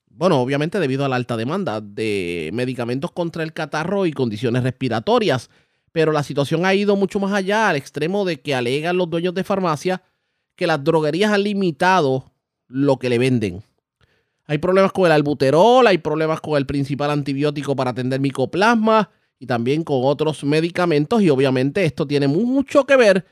bueno, 0.08 0.40
obviamente 0.40 0.78
debido 0.78 1.04
a 1.04 1.08
la 1.08 1.16
alta 1.16 1.36
demanda 1.36 1.80
de 1.80 2.50
medicamentos 2.52 3.10
contra 3.10 3.42
el 3.42 3.52
catarro 3.52 4.06
y 4.06 4.12
condiciones 4.12 4.62
respiratorias. 4.62 5.50
Pero 5.92 6.12
la 6.12 6.22
situación 6.22 6.64
ha 6.64 6.74
ido 6.74 6.94
mucho 6.94 7.18
más 7.18 7.32
allá, 7.32 7.68
al 7.68 7.76
extremo 7.76 8.24
de 8.24 8.40
que 8.40 8.54
alegan 8.54 8.96
los 8.96 9.10
dueños 9.10 9.34
de 9.34 9.44
farmacia 9.44 10.02
que 10.54 10.66
las 10.66 10.84
droguerías 10.84 11.32
han 11.32 11.42
limitado 11.42 12.32
lo 12.68 12.98
que 12.98 13.08
le 13.08 13.18
venden. 13.18 13.64
Hay 14.46 14.58
problemas 14.58 14.92
con 14.92 15.06
el 15.06 15.12
albuterol, 15.12 15.86
hay 15.86 15.98
problemas 15.98 16.40
con 16.40 16.56
el 16.56 16.66
principal 16.66 17.10
antibiótico 17.10 17.74
para 17.74 17.90
atender 17.90 18.20
micoplasma 18.20 19.10
y 19.40 19.46
también 19.46 19.82
con 19.82 20.02
otros 20.04 20.44
medicamentos 20.44 21.20
y 21.22 21.30
obviamente 21.30 21.84
esto 21.84 22.06
tiene 22.06 22.28
mucho 22.28 22.84
que 22.84 22.96
ver 22.96 23.24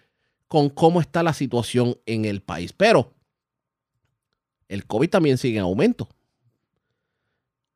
con 0.48 0.70
cómo 0.70 1.02
está 1.02 1.22
la 1.22 1.34
situación 1.34 1.98
en 2.06 2.24
el 2.24 2.40
país. 2.40 2.72
Pero 2.72 3.12
el 4.68 4.86
COVID 4.86 5.10
también 5.10 5.36
sigue 5.36 5.58
en 5.58 5.64
aumento. 5.64 6.08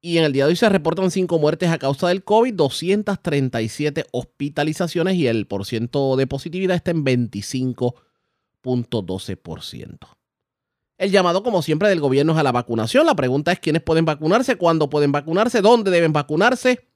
Y 0.00 0.16
en 0.18 0.24
el 0.24 0.32
día 0.32 0.46
de 0.46 0.50
hoy 0.50 0.56
se 0.56 0.68
reportan 0.68 1.10
cinco 1.10 1.38
muertes 1.38 1.68
a 1.68 1.78
causa 1.78 2.08
del 2.08 2.24
COVID, 2.24 2.54
237 2.54 4.06
hospitalizaciones 4.10 5.16
y 5.16 5.26
el 5.26 5.46
porcentaje 5.46 6.16
de 6.16 6.26
positividad 6.26 6.76
está 6.76 6.90
en 6.90 7.04
25.12%. 7.04 9.98
El 10.96 11.10
llamado, 11.10 11.42
como 11.42 11.60
siempre, 11.60 11.90
del 11.90 12.00
gobierno 12.00 12.32
es 12.32 12.38
a 12.38 12.42
la 12.42 12.52
vacunación. 12.52 13.04
La 13.04 13.14
pregunta 13.14 13.52
es 13.52 13.60
quiénes 13.60 13.82
pueden 13.82 14.06
vacunarse, 14.06 14.56
cuándo 14.56 14.88
pueden 14.88 15.12
vacunarse, 15.12 15.60
dónde 15.60 15.90
deben 15.90 16.14
vacunarse. 16.14 16.88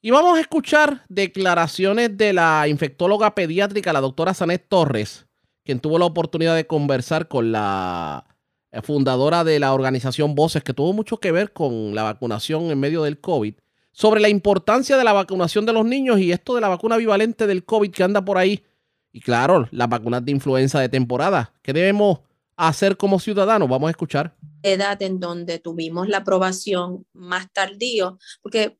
Y 0.00 0.12
vamos 0.12 0.38
a 0.38 0.40
escuchar 0.40 1.04
declaraciones 1.08 2.16
de 2.16 2.32
la 2.32 2.68
infectóloga 2.68 3.34
pediátrica, 3.34 3.92
la 3.92 4.00
doctora 4.00 4.32
Sanet 4.32 4.68
Torres, 4.68 5.26
quien 5.64 5.80
tuvo 5.80 5.98
la 5.98 6.04
oportunidad 6.04 6.54
de 6.54 6.68
conversar 6.68 7.26
con 7.26 7.50
la 7.50 8.24
eh, 8.70 8.80
fundadora 8.80 9.42
de 9.42 9.58
la 9.58 9.72
organización 9.72 10.36
Voces, 10.36 10.62
que 10.62 10.72
tuvo 10.72 10.92
mucho 10.92 11.18
que 11.18 11.32
ver 11.32 11.52
con 11.52 11.96
la 11.96 12.04
vacunación 12.04 12.70
en 12.70 12.78
medio 12.78 13.02
del 13.02 13.20
COVID, 13.20 13.54
sobre 13.90 14.20
la 14.20 14.28
importancia 14.28 14.96
de 14.96 15.02
la 15.02 15.12
vacunación 15.12 15.66
de 15.66 15.72
los 15.72 15.84
niños 15.84 16.20
y 16.20 16.30
esto 16.30 16.54
de 16.54 16.60
la 16.60 16.68
vacuna 16.68 16.96
bivalente 16.96 17.48
del 17.48 17.64
COVID 17.64 17.90
que 17.90 18.04
anda 18.04 18.24
por 18.24 18.38
ahí. 18.38 18.62
Y 19.10 19.20
claro, 19.20 19.66
las 19.72 19.88
vacunas 19.88 20.24
de 20.24 20.30
influenza 20.30 20.78
de 20.78 20.88
temporada. 20.88 21.52
¿Qué 21.60 21.72
debemos 21.72 22.20
hacer 22.56 22.96
como 22.96 23.18
ciudadanos? 23.18 23.68
Vamos 23.68 23.88
a 23.88 23.90
escuchar. 23.90 24.36
Edad 24.62 25.02
en 25.02 25.18
donde 25.18 25.58
tuvimos 25.58 26.08
la 26.08 26.18
aprobación 26.18 27.04
más 27.12 27.52
tardío, 27.52 28.18
porque 28.42 28.77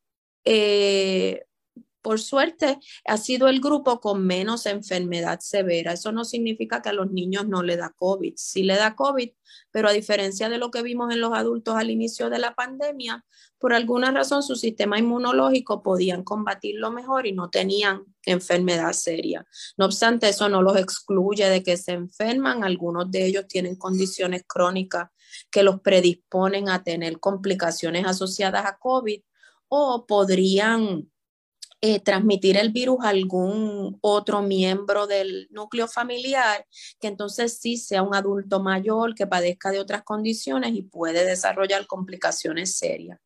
eh, 0.50 1.44
por 2.00 2.20
suerte, 2.20 2.78
ha 3.04 3.18
sido 3.18 3.48
el 3.48 3.60
grupo 3.60 4.00
con 4.00 4.26
menos 4.26 4.64
enfermedad 4.64 5.40
severa. 5.40 5.92
Eso 5.92 6.10
no 6.10 6.24
significa 6.24 6.80
que 6.80 6.88
a 6.88 6.94
los 6.94 7.10
niños 7.10 7.46
no 7.46 7.62
le 7.62 7.76
da 7.76 7.92
COVID. 7.94 8.32
Sí 8.36 8.62
le 8.62 8.76
da 8.76 8.96
COVID, 8.96 9.30
pero 9.70 9.88
a 9.88 9.92
diferencia 9.92 10.48
de 10.48 10.56
lo 10.56 10.70
que 10.70 10.80
vimos 10.80 11.12
en 11.12 11.20
los 11.20 11.34
adultos 11.34 11.74
al 11.76 11.90
inicio 11.90 12.30
de 12.30 12.38
la 12.38 12.54
pandemia, 12.54 13.26
por 13.58 13.74
alguna 13.74 14.10
razón 14.10 14.42
su 14.42 14.56
sistema 14.56 14.98
inmunológico 14.98 15.82
podían 15.82 16.24
combatirlo 16.24 16.90
mejor 16.90 17.26
y 17.26 17.32
no 17.32 17.50
tenían 17.50 18.04
enfermedad 18.24 18.94
seria. 18.94 19.46
No 19.76 19.84
obstante, 19.84 20.30
eso 20.30 20.48
no 20.48 20.62
los 20.62 20.78
excluye 20.78 21.46
de 21.50 21.62
que 21.62 21.76
se 21.76 21.92
enferman. 21.92 22.64
Algunos 22.64 23.10
de 23.10 23.26
ellos 23.26 23.46
tienen 23.48 23.76
condiciones 23.76 24.44
crónicas 24.46 25.10
que 25.50 25.62
los 25.62 25.82
predisponen 25.82 26.70
a 26.70 26.82
tener 26.82 27.20
complicaciones 27.20 28.06
asociadas 28.06 28.64
a 28.64 28.78
COVID 28.78 29.20
o 29.68 30.06
podrían 30.06 31.08
eh, 31.80 32.00
transmitir 32.00 32.56
el 32.56 32.72
virus 32.72 33.04
a 33.04 33.10
algún 33.10 33.98
otro 34.00 34.42
miembro 34.42 35.06
del 35.06 35.46
núcleo 35.52 35.86
familiar, 35.86 36.66
que 36.98 37.06
entonces 37.06 37.58
sí 37.60 37.76
sea 37.76 38.02
un 38.02 38.16
adulto 38.16 38.58
mayor 38.58 39.14
que 39.14 39.28
padezca 39.28 39.70
de 39.70 39.78
otras 39.78 40.02
condiciones 40.02 40.74
y 40.74 40.82
puede 40.82 41.24
desarrollar 41.24 41.86
complicaciones 41.86 42.76
serias. 42.76 43.20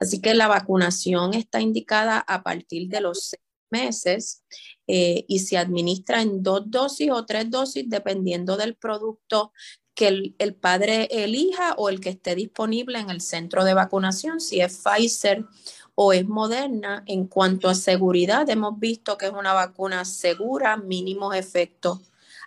Así 0.00 0.20
que 0.20 0.34
la 0.34 0.48
vacunación 0.48 1.34
está 1.34 1.60
indicada 1.60 2.18
a 2.18 2.42
partir 2.42 2.88
de 2.88 3.02
los 3.02 3.26
seis 3.26 3.42
meses 3.70 4.42
eh, 4.88 5.24
y 5.28 5.38
se 5.38 5.56
administra 5.56 6.22
en 6.22 6.42
dos 6.42 6.62
dosis 6.66 7.08
o 7.12 7.24
tres 7.24 7.50
dosis 7.50 7.84
dependiendo 7.88 8.56
del 8.56 8.74
producto 8.74 9.52
que 9.94 10.08
el, 10.08 10.34
el, 10.38 10.54
padre 10.54 11.06
elija 11.10 11.74
o 11.76 11.88
el 11.88 12.00
que 12.00 12.08
esté 12.08 12.34
disponible 12.34 12.98
en 12.98 13.10
el 13.10 13.20
centro 13.20 13.62
de 13.62 13.74
vacunación, 13.74 14.40
si 14.40 14.60
es 14.60 14.82
Pfizer 14.82 15.44
o 15.94 16.12
es 16.12 16.26
moderna. 16.26 17.02
En 17.06 17.26
cuanto 17.26 17.68
a 17.68 17.74
seguridad, 17.74 18.48
hemos 18.50 18.78
visto 18.78 19.18
que 19.18 19.26
es 19.26 19.32
una 19.32 19.52
vacuna 19.52 20.04
segura, 20.04 20.76
mínimos 20.76 21.34
efectos 21.34 22.00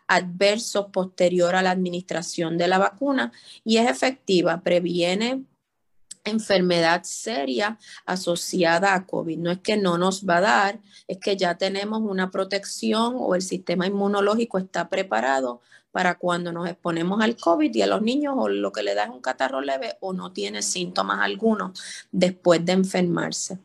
adversos 0.07 0.87
posterior 0.91 1.55
a 1.55 1.63
la 1.63 1.71
administración 1.71 2.57
de 2.57 2.67
la 2.67 2.77
vacuna 2.77 3.31
y 3.63 3.77
es 3.77 3.89
efectiva, 3.89 4.61
previene 4.61 5.45
enfermedad 6.25 7.03
seria 7.03 7.77
asociada 8.05 8.93
a 8.93 9.05
COVID. 9.05 9.37
No 9.37 9.51
es 9.51 9.59
que 9.59 9.77
no 9.77 9.97
nos 9.97 10.25
va 10.25 10.37
a 10.37 10.41
dar, 10.41 10.79
es 11.07 11.19
que 11.19 11.37
ya 11.37 11.57
tenemos 11.57 12.01
una 12.01 12.31
protección 12.31 13.15
o 13.17 13.35
el 13.35 13.41
sistema 13.41 13.87
inmunológico 13.87 14.57
está 14.57 14.89
preparado 14.89 15.61
para 15.95 16.15
cuando 16.15 16.51
nos 16.51 16.67
exponemos 16.67 17.21
al 17.21 17.37
COVID 17.37 17.73
y 17.73 17.81
a 17.81 17.87
los 17.87 18.01
niños 18.01 18.33
o 18.37 18.49
lo 18.49 18.73
que 18.73 18.83
le 18.83 18.93
da 18.95 19.05
es 19.05 19.09
un 19.11 19.21
catarro 19.21 19.61
leve 19.61 19.93
o 20.01 20.11
no 20.11 20.33
tiene 20.33 20.61
síntomas 20.61 21.21
algunos 21.21 21.81
después 22.11 22.65
de 22.65 22.73
enfermarse. 22.73 23.59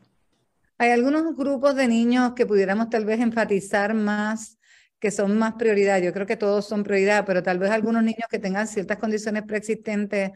Hay 0.77 0.91
algunos 0.91 1.35
grupos 1.35 1.75
de 1.75 1.89
niños 1.89 2.31
que 2.33 2.45
pudiéramos 2.45 2.89
tal 2.89 3.03
vez 3.03 3.19
enfatizar 3.19 3.93
más 3.93 4.57
que 4.97 5.11
son 5.11 5.37
más 5.37 5.55
prioridad. 5.55 6.01
Yo 6.01 6.13
creo 6.13 6.25
que 6.25 6.37
todos 6.37 6.65
son 6.65 6.83
prioridad, 6.83 7.25
pero 7.25 7.43
tal 7.43 7.59
vez 7.59 7.69
algunos 7.69 8.01
niños 8.01 8.29
que 8.29 8.39
tengan 8.39 8.65
ciertas 8.65 8.97
condiciones 8.97 9.43
preexistentes 9.43 10.31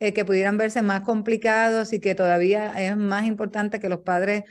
eh, 0.00 0.12
que 0.12 0.24
pudieran 0.24 0.58
verse 0.58 0.82
más 0.82 1.02
complicados 1.02 1.92
y 1.92 2.00
que 2.00 2.16
todavía 2.16 2.72
es 2.76 2.96
más 2.96 3.24
importante 3.24 3.78
que 3.78 3.88
los 3.88 4.00
padres 4.00 4.42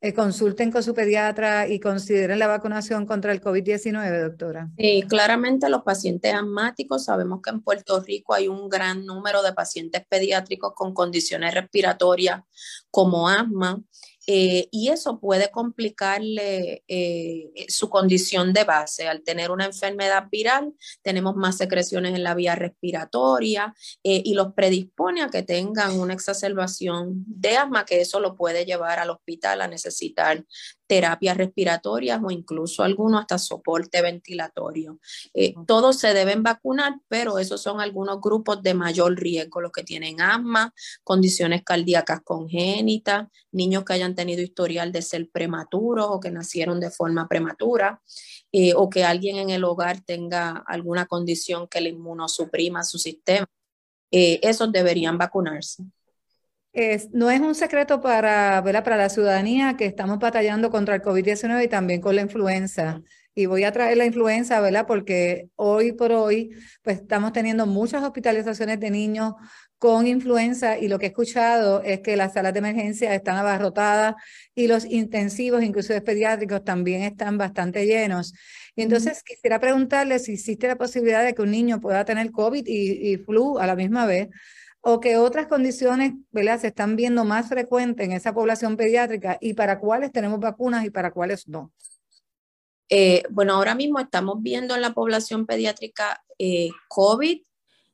eh, 0.00 0.14
consulten 0.14 0.70
con 0.70 0.82
su 0.84 0.94
pediatra 0.94 1.66
y 1.66 1.80
consideren 1.80 2.38
la 2.38 2.46
vacunación 2.46 3.04
contra 3.04 3.32
el 3.32 3.40
COVID-19, 3.40 4.22
doctora. 4.22 4.70
Sí, 4.78 5.02
claramente 5.08 5.68
los 5.68 5.82
pacientes 5.82 6.32
asmáticos, 6.32 7.04
sabemos 7.04 7.40
que 7.42 7.50
en 7.50 7.62
Puerto 7.62 8.00
Rico 8.00 8.34
hay 8.34 8.46
un 8.46 8.68
gran 8.68 9.04
número 9.04 9.42
de 9.42 9.52
pacientes 9.52 10.04
pediátricos 10.08 10.72
con 10.74 10.94
condiciones 10.94 11.52
respiratorias 11.52 12.42
como 12.90 13.28
asma 13.28 13.82
eh, 14.30 14.68
y 14.70 14.90
eso 14.90 15.18
puede 15.20 15.50
complicarle 15.50 16.84
eh, 16.86 17.50
su 17.68 17.88
condición 17.88 18.52
de 18.52 18.64
base. 18.64 19.08
Al 19.08 19.22
tener 19.22 19.50
una 19.50 19.64
enfermedad 19.64 20.24
viral, 20.30 20.74
tenemos 21.00 21.34
más 21.34 21.56
secreciones 21.56 22.14
en 22.14 22.22
la 22.22 22.34
vía 22.34 22.54
respiratoria 22.54 23.74
eh, 24.04 24.20
y 24.22 24.34
los 24.34 24.52
predispone 24.52 25.22
a 25.22 25.30
que 25.30 25.42
tengan 25.42 25.98
una 25.98 26.12
exacerbación 26.12 27.24
de 27.26 27.56
asma, 27.56 27.86
que 27.86 28.02
eso 28.02 28.20
lo 28.20 28.36
puede 28.36 28.66
llevar 28.66 28.98
al 28.98 29.08
hospital 29.08 29.62
a 29.62 29.66
necesitar 29.66 30.44
terapias 30.88 31.36
respiratorias 31.36 32.20
o 32.24 32.30
incluso 32.30 32.82
algunos 32.82 33.20
hasta 33.20 33.38
soporte 33.38 34.02
ventilatorio. 34.02 34.98
Eh, 35.34 35.54
todos 35.66 35.98
se 35.98 36.14
deben 36.14 36.42
vacunar, 36.42 36.94
pero 37.08 37.38
esos 37.38 37.60
son 37.60 37.80
algunos 37.80 38.20
grupos 38.20 38.62
de 38.62 38.74
mayor 38.74 39.14
riesgo, 39.14 39.60
los 39.60 39.70
que 39.70 39.84
tienen 39.84 40.20
asma, 40.20 40.74
condiciones 41.04 41.62
cardíacas 41.62 42.22
congénitas, 42.24 43.28
niños 43.52 43.84
que 43.84 43.92
hayan 43.92 44.14
tenido 44.14 44.42
historial 44.42 44.90
de 44.90 45.02
ser 45.02 45.28
prematuros 45.30 46.06
o 46.08 46.18
que 46.18 46.30
nacieron 46.30 46.80
de 46.80 46.90
forma 46.90 47.28
prematura, 47.28 48.00
eh, 48.50 48.72
o 48.74 48.88
que 48.88 49.04
alguien 49.04 49.36
en 49.36 49.50
el 49.50 49.64
hogar 49.64 50.00
tenga 50.00 50.64
alguna 50.66 51.06
condición 51.06 51.68
que 51.68 51.82
le 51.82 51.90
inmunosuprima 51.90 52.82
su 52.82 52.98
sistema. 52.98 53.46
Eh, 54.10 54.40
esos 54.42 54.72
deberían 54.72 55.18
vacunarse 55.18 55.84
no 57.12 57.30
es 57.30 57.40
un 57.40 57.54
secreto 57.54 58.00
para, 58.00 58.62
para 58.62 58.96
la 58.96 59.08
ciudadanía 59.08 59.76
que 59.76 59.86
estamos 59.86 60.18
batallando 60.18 60.70
contra 60.70 60.94
el 60.96 61.02
COVID-19 61.02 61.64
y 61.64 61.68
también 61.68 62.00
con 62.00 62.16
la 62.16 62.22
influenza. 62.22 63.02
Y 63.34 63.46
voy 63.46 63.64
a 63.64 63.72
traer 63.72 63.96
la 63.96 64.04
influenza, 64.04 64.60
¿verdad? 64.60 64.86
Porque 64.86 65.48
hoy 65.54 65.92
por 65.92 66.12
hoy, 66.12 66.50
pues 66.82 66.98
estamos 66.98 67.32
teniendo 67.32 67.66
muchas 67.66 68.02
hospitalizaciones 68.02 68.80
de 68.80 68.90
niños 68.90 69.34
con 69.78 70.08
influenza 70.08 70.76
y 70.76 70.88
lo 70.88 70.98
que 70.98 71.06
he 71.06 71.08
escuchado 71.10 71.82
es 71.84 72.00
que 72.00 72.16
las 72.16 72.32
salas 72.32 72.52
de 72.52 72.58
emergencia 72.58 73.14
están 73.14 73.36
abarrotadas 73.36 74.16
y 74.54 74.66
los 74.66 74.84
intensivos, 74.84 75.62
incluso 75.62 75.94
pediátricos, 76.02 76.64
también 76.64 77.02
están 77.02 77.38
bastante 77.38 77.86
llenos. 77.86 78.34
Y 78.74 78.82
entonces 78.82 79.22
quisiera 79.22 79.60
preguntarle 79.60 80.18
si 80.18 80.32
existe 80.32 80.66
la 80.66 80.76
posibilidad 80.76 81.24
de 81.24 81.34
que 81.34 81.42
un 81.42 81.52
niño 81.52 81.80
pueda 81.80 82.04
tener 82.04 82.32
COVID 82.32 82.64
y, 82.66 83.12
y 83.12 83.16
flu 83.18 83.58
a 83.58 83.66
la 83.66 83.76
misma 83.76 84.04
vez 84.06 84.28
o 84.80 85.00
que 85.00 85.16
otras 85.16 85.46
condiciones 85.46 86.14
¿verdad? 86.30 86.60
se 86.60 86.68
están 86.68 86.96
viendo 86.96 87.24
más 87.24 87.48
frecuentes 87.48 88.06
en 88.06 88.12
esa 88.12 88.32
población 88.32 88.76
pediátrica 88.76 89.38
y 89.40 89.54
para 89.54 89.78
cuáles 89.78 90.12
tenemos 90.12 90.40
vacunas 90.40 90.84
y 90.84 90.90
para 90.90 91.10
cuáles 91.10 91.48
no? 91.48 91.72
Eh, 92.88 93.22
bueno, 93.30 93.54
ahora 93.54 93.74
mismo 93.74 94.00
estamos 94.00 94.42
viendo 94.42 94.74
en 94.74 94.80
la 94.80 94.94
población 94.94 95.46
pediátrica 95.46 96.22
eh, 96.38 96.70
COVID, 96.88 97.42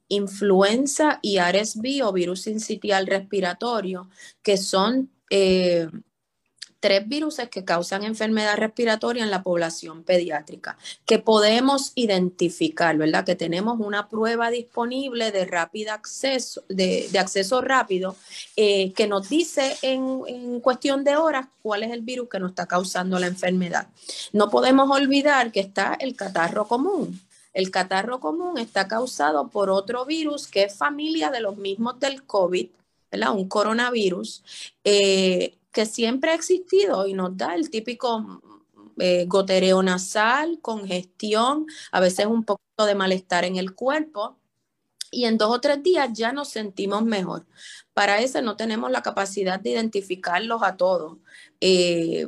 influenza 0.09 1.19
y 1.23 1.39
RSV 1.39 2.05
o 2.05 2.13
virus 2.13 2.43
sincitial 2.43 3.07
respiratorio, 3.07 4.09
que 4.43 4.57
son 4.57 5.11
eh, 5.31 5.89
tres 6.85 7.09
virus 7.09 7.41
que 7.51 7.65
causan 7.65 8.05
enfermedad 8.05 8.59
respiratoria 8.59 9.25
en 9.25 9.31
la 9.31 9.43
población 9.43 10.03
pediátrica, 10.05 10.77
que 11.07 11.19
podemos 11.19 11.93
identificar, 11.95 12.95
¿verdad? 12.99 13.25
Que 13.25 13.35
tenemos 13.35 13.81
una 13.81 14.11
prueba 14.11 14.51
disponible 14.51 15.33
de 15.33 15.47
rápido 15.47 15.95
acceso, 15.95 16.63
de, 16.69 17.09
acceso 17.19 17.63
rápido, 17.63 18.17
eh, 18.55 18.93
que 18.93 19.07
nos 19.07 19.31
dice 19.31 19.79
en, 19.81 20.61
cuestión 20.61 21.05
de 21.05 21.17
horas 21.17 21.47
cuál 21.63 21.85
es 21.85 21.91
el 21.91 22.03
virus 22.03 22.29
que 22.29 22.39
nos 22.39 22.51
está 22.51 22.67
causando 22.67 23.19
la 23.19 23.29
enfermedad. 23.29 23.87
No 24.35 24.51
podemos 24.51 24.91
olvidar 24.91 25.53
que 25.53 25.61
está 25.61 25.97
el 25.99 26.15
catarro 26.15 26.69
común. 26.69 27.19
El 27.55 27.71
catarro 27.71 28.21
común 28.21 28.59
está 28.59 28.89
causado 28.89 29.49
por 29.49 29.71
otro 29.71 30.05
virus 30.05 30.47
que 30.49 30.65
es 30.65 30.77
familia 30.77 31.31
de 31.31 31.41
los 31.41 31.57
mismos 31.57 31.99
del 31.99 32.25
COVID, 32.25 32.69
¿verdad? 33.11 33.33
Un 33.33 33.49
coronavirus. 33.49 34.43
Eh, 34.85 35.55
que 35.75 35.85
siempre 35.85 36.31
ha 36.31 36.35
existido 36.35 37.07
y 37.07 37.13
nos 37.13 37.37
da 37.37 37.55
el 37.55 37.69
típico 37.69 38.41
eh, 38.99 39.25
gotereo 39.27 39.83
nasal, 39.83 40.61
congestión, 40.63 41.67
a 41.91 42.01
veces 42.01 42.27
un 42.27 42.45
poquito 42.45 42.87
de 42.87 42.95
malestar 42.95 43.45
en 43.45 43.57
el 43.57 43.75
cuerpo. 43.75 44.39
Y 45.11 45.27
en 45.27 45.39
dos 45.39 45.51
o 45.51 45.61
tres 45.61 45.83
días 45.83 46.11
ya 46.13 46.33
nos 46.33 46.49
sentimos 46.49 47.05
mejor. 47.05 47.47
Para 47.93 48.21
eso 48.21 48.43
no 48.43 48.57
tenemos 48.57 48.91
la 48.91 49.03
capacidad 49.03 49.61
de 49.61 49.71
identificarlos 49.71 50.63
a 50.63 50.77
todos. 50.77 51.19
Eh, 51.61 52.27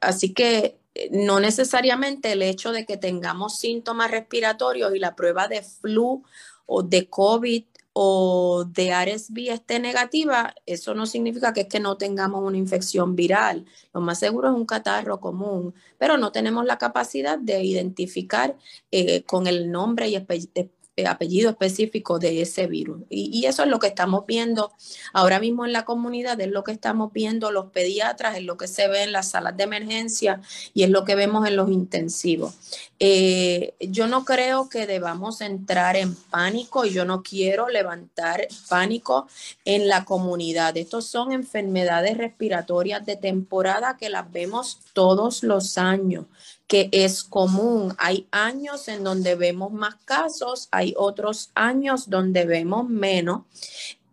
así 0.00 0.32
que 0.32 0.80
eh, 0.94 1.08
no 1.12 1.40
necesariamente 1.40 2.32
el 2.32 2.42
hecho 2.42 2.72
de 2.72 2.86
que 2.86 2.96
tengamos 2.96 3.58
síntomas 3.58 4.10
respiratorios 4.10 4.94
y 4.94 4.98
la 4.98 5.16
prueba 5.16 5.48
de 5.48 5.62
flu 5.62 6.22
o 6.66 6.82
de 6.82 7.08
COVID 7.08 7.64
o 7.92 8.64
de 8.66 8.92
RSV 8.92 9.52
esté 9.52 9.80
negativa, 9.80 10.54
eso 10.66 10.94
no 10.94 11.06
significa 11.06 11.52
que 11.52 11.62
es 11.62 11.66
que 11.68 11.80
no 11.80 11.96
tengamos 11.96 12.42
una 12.42 12.56
infección 12.56 13.16
viral. 13.16 13.66
Lo 13.92 14.00
más 14.00 14.18
seguro 14.18 14.48
es 14.48 14.54
un 14.54 14.66
catarro 14.66 15.20
común, 15.20 15.74
pero 15.98 16.16
no 16.16 16.32
tenemos 16.32 16.64
la 16.64 16.78
capacidad 16.78 17.38
de 17.38 17.62
identificar 17.64 18.56
eh, 18.90 19.24
con 19.24 19.46
el 19.46 19.70
nombre 19.70 20.08
y 20.08 20.16
eh, 20.16 20.70
apellido 21.06 21.50
específico 21.50 22.18
de 22.18 22.42
ese 22.42 22.66
virus. 22.66 23.02
Y, 23.08 23.44
eso 23.46 23.62
es 23.62 23.68
lo 23.68 23.78
que 23.78 23.88
estamos 23.88 24.26
viendo 24.26 24.72
ahora 25.12 25.40
mismo 25.40 25.64
en 25.64 25.72
la 25.72 25.84
comunidad, 25.84 26.40
es 26.40 26.48
lo 26.48 26.62
que 26.62 26.72
estamos 26.72 27.12
viendo 27.12 27.50
los 27.50 27.66
pediatras, 27.66 28.36
es 28.36 28.44
lo 28.44 28.56
que 28.56 28.68
se 28.68 28.88
ve 28.88 29.02
en 29.02 29.12
las 29.12 29.30
salas 29.30 29.56
de 29.56 29.64
emergencia 29.64 30.40
y 30.74 30.82
es 30.82 30.90
lo 30.90 31.04
que 31.04 31.14
vemos 31.14 31.46
en 31.46 31.56
los 31.56 31.70
intensivos. 31.70 32.54
Eh, 32.98 33.74
yo 33.80 34.06
no 34.06 34.24
creo 34.24 34.68
que 34.68 34.86
debamos 34.86 35.40
entrar 35.40 35.96
en 35.96 36.14
pánico 36.14 36.84
y 36.84 36.90
yo 36.90 37.04
no 37.04 37.22
quiero 37.22 37.68
levantar 37.68 38.46
pánico 38.68 39.26
en 39.64 39.88
la 39.88 40.04
comunidad. 40.04 40.76
Estos 40.76 41.06
son 41.06 41.32
enfermedades 41.32 42.18
respiratorias 42.18 43.04
de 43.06 43.16
temporada 43.16 43.96
que 43.96 44.10
las 44.10 44.30
vemos 44.30 44.80
todos 44.92 45.42
los 45.42 45.78
años 45.78 46.26
que 46.70 46.88
es 46.92 47.24
común. 47.24 47.96
Hay 47.98 48.28
años 48.30 48.86
en 48.86 49.02
donde 49.02 49.34
vemos 49.34 49.72
más 49.72 49.96
casos, 50.04 50.68
hay 50.70 50.94
otros 50.96 51.50
años 51.56 52.08
donde 52.08 52.46
vemos 52.46 52.88
menos. 52.88 53.42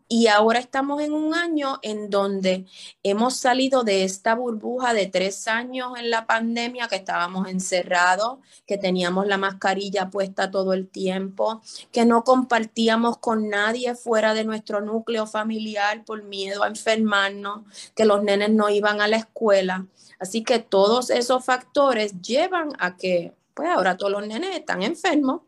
Y 0.10 0.28
ahora 0.28 0.60
estamos 0.60 1.02
en 1.02 1.14
un 1.14 1.34
año 1.34 1.80
en 1.82 2.10
donde 2.10 2.66
hemos 3.04 3.36
salido 3.36 3.84
de 3.84 4.06
esta 4.06 4.36
burbuja 4.36 4.94
de 4.94 5.08
tres 5.08 5.50
años 5.50 5.94
en 5.98 6.10
la 6.10 6.26
pandemia, 6.26 6.88
que 6.88 6.96
estábamos 6.96 7.50
encerrados, 7.50 8.40
que 8.66 8.78
teníamos 8.78 9.28
la 9.28 9.38
mascarilla 9.38 10.10
puesta 10.10 10.50
todo 10.50 10.72
el 10.72 10.88
tiempo, 10.88 11.62
que 11.92 12.06
no 12.06 12.24
compartíamos 12.24 13.18
con 13.18 13.50
nadie 13.50 13.96
fuera 13.96 14.34
de 14.34 14.46
nuestro 14.46 14.80
núcleo 14.80 15.28
familiar 15.28 16.06
por 16.06 16.24
miedo 16.24 16.64
a 16.64 16.68
enfermarnos, 16.68 17.64
que 17.94 18.06
los 18.06 18.24
nenes 18.24 18.52
no 18.52 18.70
iban 18.70 19.02
a 19.02 19.10
la 19.10 19.18
escuela. 19.18 19.88
Así 20.20 20.42
que 20.42 20.60
todos 20.60 21.10
esos 21.10 21.44
factores 21.44 22.22
llevan 22.22 22.70
a 22.80 22.96
que, 22.96 23.34
pues 23.54 23.70
ahora 23.70 23.98
todos 23.98 24.14
los 24.14 24.26
nenes 24.26 24.56
están 24.56 24.84
enfermos 24.84 25.42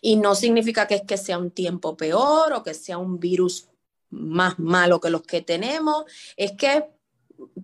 y 0.00 0.16
no 0.16 0.34
significa 0.34 0.86
que 0.86 0.96
es 0.96 1.02
que 1.02 1.16
sea 1.16 1.38
un 1.38 1.50
tiempo 1.50 1.96
peor 1.96 2.52
o 2.52 2.62
que 2.62 2.74
sea 2.74 2.98
un 2.98 3.18
virus 3.18 3.68
más 4.10 4.58
malo 4.58 5.00
que 5.00 5.10
los 5.10 5.22
que 5.22 5.40
tenemos, 5.40 6.04
es 6.36 6.52
que 6.52 6.84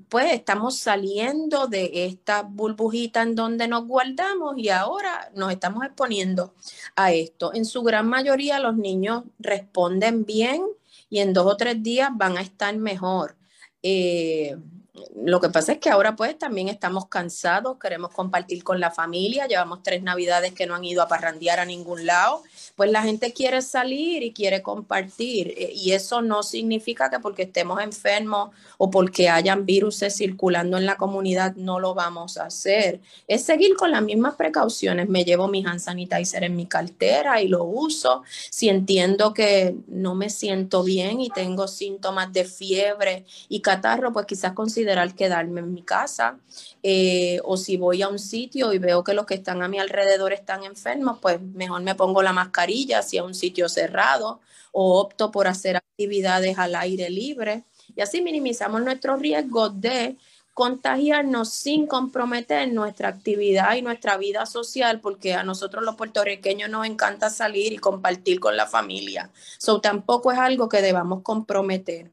pues 0.09 0.33
estamos 0.33 0.79
saliendo 0.79 1.66
de 1.66 2.07
esta 2.07 2.43
burbujita 2.43 3.23
en 3.23 3.35
donde 3.35 3.69
nos 3.69 3.87
guardamos 3.87 4.59
y 4.59 4.71
ahora 4.71 5.31
nos 5.35 5.53
estamos 5.53 5.85
exponiendo 5.85 6.55
a 6.97 7.12
esto. 7.12 7.53
En 7.55 7.64
su 7.64 7.83
gran 7.83 8.09
mayoría 8.09 8.59
los 8.59 8.77
niños 8.77 9.25
responden 9.39 10.25
bien 10.25 10.62
y 11.11 11.21
en 11.21 11.33
dos 11.33 11.47
o 11.47 11.57
tres 11.57 11.83
días 11.83 12.11
van 12.12 12.39
a 12.39 12.41
estar 12.41 12.77
mejor. 12.77 13.37
Eh, 13.83 14.57
lo 15.14 15.40
que 15.40 15.49
pasa 15.49 15.72
es 15.72 15.78
que 15.78 15.90
ahora 15.90 16.16
pues 16.16 16.38
también 16.38 16.68
estamos 16.68 17.07
cansados, 17.09 17.78
queremos 17.78 18.11
compartir 18.11 18.64
con 18.64 18.80
la 18.80 18.90
familia, 18.90 19.46
llevamos 19.46 19.82
tres 19.82 20.03
navidades 20.03 20.53
que 20.53 20.66
no 20.66 20.74
han 20.74 20.84
ido 20.84 21.03
a 21.03 21.09
parrandear 21.09 21.61
a 21.61 21.64
ningún 21.64 22.07
lado 22.07 22.42
pues 22.79 22.93
la 22.93 23.03
gente 23.03 23.33
quiere 23.33 23.61
salir 23.61 24.22
y 24.22 24.33
quiere 24.33 24.62
compartir. 24.62 25.53
Eh, 25.57 25.72
y 25.74 25.91
eso 25.91 26.22
no 26.22 26.45
significa 26.45 27.11
que 27.11 27.18
porque 27.18 27.43
estemos 27.43 27.83
enfermos 27.83 28.51
o 28.76 28.89
porque 28.89 29.29
hayan 29.29 29.66
virus 29.66 30.05
circulando 30.11 30.79
en 30.79 30.87
la 30.87 30.97
comunidad 30.97 31.57
no 31.57 31.81
lo 31.81 31.95
vamos 31.95 32.39
a 32.39 32.45
hacer. 32.45 33.01
Es 33.26 33.43
seguir 33.45 33.74
con 33.74 33.91
las 33.91 34.01
mismas 34.03 34.37
precauciones. 34.37 35.09
Me 35.09 35.24
llevo 35.24 35.49
mi 35.49 35.64
hand 35.66 35.81
sanitizer 35.81 36.45
en 36.45 36.55
mi 36.55 36.66
cartera 36.66 37.43
y 37.43 37.49
lo 37.49 37.64
uso. 37.64 38.22
Si 38.49 38.68
entiendo 38.68 39.35
que 39.35 39.74
no 39.89 40.14
me 40.14 40.31
siento 40.31 40.85
bien 40.85 41.20
y 41.20 41.31
tengo 41.31 41.66
síntomas 41.66 42.33
de 42.33 42.45
fiebre 42.45 43.24
y 43.49 43.61
catarro, 43.61 44.12
pues 44.12 44.26
quizás 44.26 44.53
considerar 44.53 45.16
quedarme 45.16 45.62
en 45.62 45.74
mi 45.74 45.83
casa. 45.83 46.39
Eh, 46.85 47.41
o 47.43 47.57
si 47.57 47.76
voy 47.76 48.03
a 48.03 48.09
un 48.09 48.20
sitio 48.20 48.72
y 48.72 48.79
veo 48.79 49.03
que 49.03 49.14
los 49.14 49.26
que 49.26 49.35
están 49.35 49.62
a 49.62 49.68
mi 49.68 49.81
alrededor 49.81 50.33
están 50.33 50.62
enfermos, 50.62 51.18
pues 51.20 51.43
mejor 51.43 51.83
me 51.83 51.97
pongo 51.97 52.22
la 52.22 52.33
mascarilla 52.33 52.68
si 53.03 53.16
es 53.16 53.23
un 53.23 53.35
sitio 53.35 53.69
cerrado 53.69 54.41
o 54.73 55.01
opto 55.01 55.31
por 55.31 55.47
hacer 55.47 55.77
actividades 55.77 56.59
al 56.59 56.75
aire 56.75 57.11
libre 57.11 57.64
y 57.97 58.01
así 58.01 58.23
minimizamos 58.23 58.83
nuestro 58.83 59.16
riesgo 59.16 59.71
de 59.71 60.16
contagiarnos 60.55 61.53
sin 61.53 61.87
comprometer 61.87 62.73
nuestra 62.73 63.09
actividad 63.09 63.77
y 63.77 63.83
nuestra 63.83 64.16
vida 64.16 64.45
social, 64.45 65.01
porque 65.01 65.35
a 65.35 65.45
nosotros 65.45 65.85
los 65.85 65.95
puertorriqueños 65.95 66.69
nos 66.69 66.85
encanta 66.85 67.31
salir 67.31 67.73
y 67.73 67.79
compartir 67.79 68.41
con 68.41 68.57
la 68.57 68.66
familia. 68.66 69.31
So 69.59 69.81
tampoco 69.81 70.33
es 70.33 70.39
algo 70.39 70.69
que 70.69 70.83
debamos 70.83 71.23
comprometer. 71.23 72.11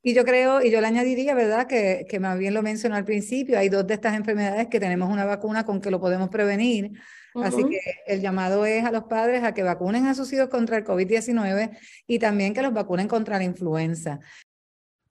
Y 0.00 0.14
yo 0.14 0.24
creo, 0.24 0.62
y 0.62 0.70
yo 0.70 0.80
le 0.80 0.86
añadiría, 0.86 1.34
¿verdad? 1.34 1.66
Que, 1.66 2.06
que 2.08 2.20
más 2.20 2.38
bien 2.38 2.54
lo 2.54 2.62
mencionó 2.62 2.94
al 2.94 3.04
principio, 3.04 3.58
hay 3.58 3.68
dos 3.68 3.84
de 3.84 3.94
estas 3.94 4.14
enfermedades 4.14 4.68
que 4.68 4.78
tenemos 4.78 5.10
una 5.10 5.24
vacuna 5.24 5.66
con 5.66 5.80
que 5.80 5.90
lo 5.90 5.98
podemos 5.98 6.28
prevenir. 6.28 6.92
Así 7.42 7.64
que 7.64 7.80
el 8.06 8.20
llamado 8.20 8.64
es 8.66 8.84
a 8.84 8.90
los 8.90 9.04
padres 9.04 9.44
a 9.44 9.54
que 9.54 9.62
vacunen 9.62 10.06
a 10.06 10.14
sus 10.14 10.32
hijos 10.32 10.48
contra 10.48 10.78
el 10.78 10.84
COVID-19 10.84 11.76
y 12.06 12.18
también 12.18 12.54
que 12.54 12.62
los 12.62 12.72
vacunen 12.72 13.08
contra 13.08 13.38
la 13.38 13.44
influenza. 13.44 14.20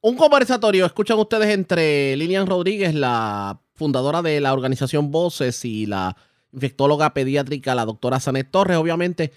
Un 0.01 0.15
conversatorio, 0.15 0.86
escuchan 0.86 1.17
ustedes 1.17 1.49
entre 1.49 2.15
Lilian 2.15 2.45
Rodríguez, 2.45 2.93
la 2.93 3.59
fundadora 3.73 4.21
de 4.21 4.39
la 4.39 4.53
organización 4.53 5.11
Voces, 5.11 5.65
y 5.65 5.86
la 5.86 6.15
infectóloga 6.51 7.13
pediátrica, 7.13 7.76
la 7.76 7.86
doctora 7.86 8.19
Sanet 8.19 8.51
Torres. 8.51 8.78
Obviamente, 8.78 9.32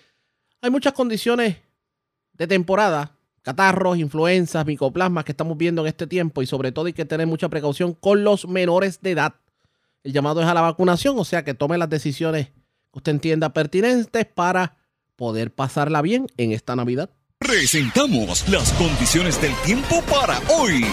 hay 0.60 0.70
muchas 0.70 0.92
condiciones 0.92 1.56
de 2.34 2.46
temporada 2.46 3.18
catarros, 3.48 3.96
influencias, 3.96 4.66
micoplasmas 4.66 5.24
que 5.24 5.32
estamos 5.32 5.56
viendo 5.56 5.80
en 5.80 5.88
este 5.88 6.06
tiempo 6.06 6.42
y 6.42 6.46
sobre 6.46 6.70
todo 6.70 6.84
hay 6.84 6.92
que 6.92 7.06
tener 7.06 7.26
mucha 7.26 7.48
precaución 7.48 7.94
con 7.94 8.22
los 8.22 8.46
menores 8.46 9.00
de 9.00 9.12
edad. 9.12 9.36
El 10.02 10.12
llamado 10.12 10.42
es 10.42 10.46
a 10.46 10.52
la 10.52 10.60
vacunación, 10.60 11.18
o 11.18 11.24
sea 11.24 11.44
que 11.44 11.54
tome 11.54 11.78
las 11.78 11.88
decisiones 11.88 12.50
usted 12.98 13.12
entienda 13.12 13.52
pertinentes 13.52 14.26
para 14.26 14.76
poder 15.16 15.52
pasarla 15.52 16.02
bien 16.02 16.26
en 16.36 16.52
esta 16.52 16.76
Navidad. 16.76 17.10
Presentamos 17.38 18.48
las 18.48 18.72
condiciones 18.72 19.40
del 19.40 19.54
tiempo 19.64 20.02
para 20.02 20.38
hoy. 20.48 20.84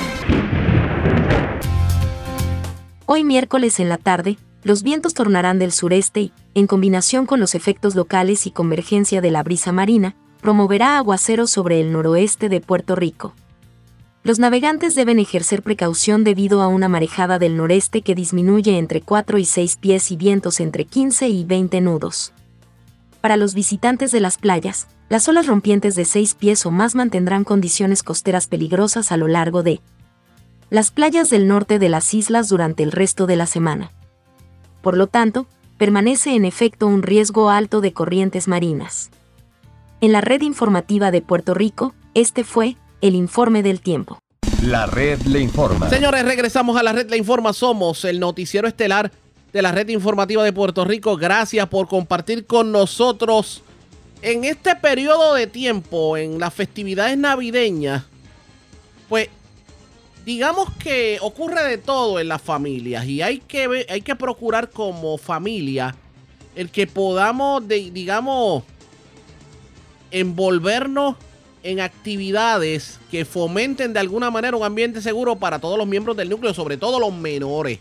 Hoy 3.08 3.24
miércoles 3.24 3.80
en 3.80 3.89
la 3.89 3.97
tarde, 3.97 4.38
los 4.64 4.82
vientos 4.82 5.14
tornarán 5.14 5.60
del 5.60 5.72
sureste 5.72 6.22
y, 6.22 6.34
en 6.53 6.66
combinación 6.66 7.26
con 7.26 7.39
los 7.39 7.53
efectos 7.53 7.93
locales 7.95 8.47
y 8.47 8.51
convergencia 8.51 9.22
de 9.22 9.32
la 9.32 9.43
brisa 9.43 9.72
marina, 9.72 10.16
promoverá 10.41 10.97
aguaceros 10.97 11.51
sobre 11.51 11.82
el 11.82 11.91
noroeste 11.91 12.49
de 12.49 12.62
Puerto 12.62 12.95
Rico. 12.95 13.34
Los 14.26 14.40
navegantes 14.40 14.96
deben 14.96 15.20
ejercer 15.20 15.62
precaución 15.62 16.24
debido 16.24 16.64
a 16.64 16.68
una 16.68 16.90
marejada 16.90 17.38
del 17.38 17.56
noreste 17.56 18.02
que 18.02 18.16
disminuye 18.16 18.80
entre 18.80 19.00
4 19.00 19.38
y 19.38 19.46
6 19.46 19.78
pies 19.78 20.10
y 20.10 20.18
vientos 20.18 20.60
entre 20.60 20.86
15 20.86 21.30
y 21.30 21.44
20 21.44 21.80
nudos. 21.82 22.34
Para 23.22 23.38
los 23.38 23.54
visitantes 23.54 24.12
de 24.12 24.22
las 24.22 24.40
playas, 24.40 24.88
las 25.10 25.28
olas 25.28 25.46
rompientes 25.46 25.94
de 25.94 26.06
6 26.06 26.34
pies 26.34 26.66
o 26.66 26.72
más 26.72 26.96
mantendrán 26.96 27.44
condiciones 27.44 28.02
costeras 28.02 28.48
peligrosas 28.48 29.12
a 29.12 29.18
lo 29.18 29.28
largo 29.28 29.62
de 29.62 29.80
las 30.72 30.90
playas 30.90 31.30
del 31.30 31.48
norte 31.48 31.78
de 31.78 31.90
las 31.90 32.12
islas 32.16 32.50
durante 32.50 32.82
el 32.82 32.92
resto 32.92 33.28
de 33.28 33.36
la 33.36 33.46
semana. 33.46 33.92
Por 34.82 34.98
lo 34.98 35.06
tanto, 35.06 35.46
permanece 35.78 36.34
en 36.34 36.46
efecto 36.46 36.88
un 36.88 37.04
riesgo 37.04 37.52
alto 37.52 37.80
de 37.80 37.94
corrientes 37.94 38.48
marinas. 38.48 39.12
En 40.02 40.12
la 40.12 40.22
red 40.22 40.42
informativa 40.42 41.12
de 41.12 41.22
Puerto 41.22 41.54
Rico, 41.54 41.94
este 42.16 42.44
fue 42.44 42.76
el 43.02 43.16
informe 43.16 43.64
del 43.64 43.82
tiempo. 43.82 44.20
La 44.64 44.86
red 44.86 45.22
le 45.24 45.39
informa. 45.39 45.89
Señores, 45.89 46.24
regresamos 46.26 46.78
a 46.78 46.84
la 46.84 46.93
red 46.93 47.10
le 47.10 47.18
informa. 47.18 47.54
Somos 47.54 48.04
el 48.06 48.20
noticiero 48.20 48.68
estelar 48.68 49.12
de 49.54 49.62
la 49.62 49.72
red 49.72 49.88
informativa 49.89 50.43
de 50.43 50.54
Puerto 50.54 50.86
Rico. 50.86 51.18
Gracias 51.18 51.68
por 51.68 51.88
compartir 51.88 52.46
con 52.46 52.72
nosotros 52.72 53.62
en 54.22 54.43
este 54.43 54.76
periodo 54.76 55.34
de 55.36 55.48
tiempo, 55.48 56.18
en 56.18 56.39
las 56.39 56.54
festividades 56.54 57.18
navideñas. 57.18 58.06
Pues 59.08 59.30
digamos 60.26 60.72
que 60.80 61.20
ocurre 61.22 61.64
de 61.64 61.78
todo 61.78 62.20
en 62.20 62.28
las 62.30 62.41
familias 62.41 63.06
y 63.06 63.22
hay 63.22 63.38
que, 63.39 63.86
hay 63.88 64.02
que 64.02 64.16
procurar 64.16 64.72
como 64.72 65.18
familia 65.20 65.96
el 66.56 66.72
que 66.72 66.88
podamos, 66.88 67.68
de- 67.68 67.91
digamos, 67.91 68.64
envolvernos 70.12 71.16
en 71.66 71.80
actividades 71.80 72.99
que 73.09 73.26
fomenten 73.26 73.91
de 73.91 73.99
alguna 73.99 74.30
manera 74.30 74.55
un 74.55 74.63
ambiente 74.63 75.01
seguro 75.01 75.36
para 75.38 75.57
todos 75.57 75.80
los 75.80 75.88
miembros 75.88 76.16
del 76.16 76.30
núcleo, 76.30 76.53
sobre 76.53 76.78
todo 76.78 76.99
los 76.99 77.11
menores. 77.11 77.80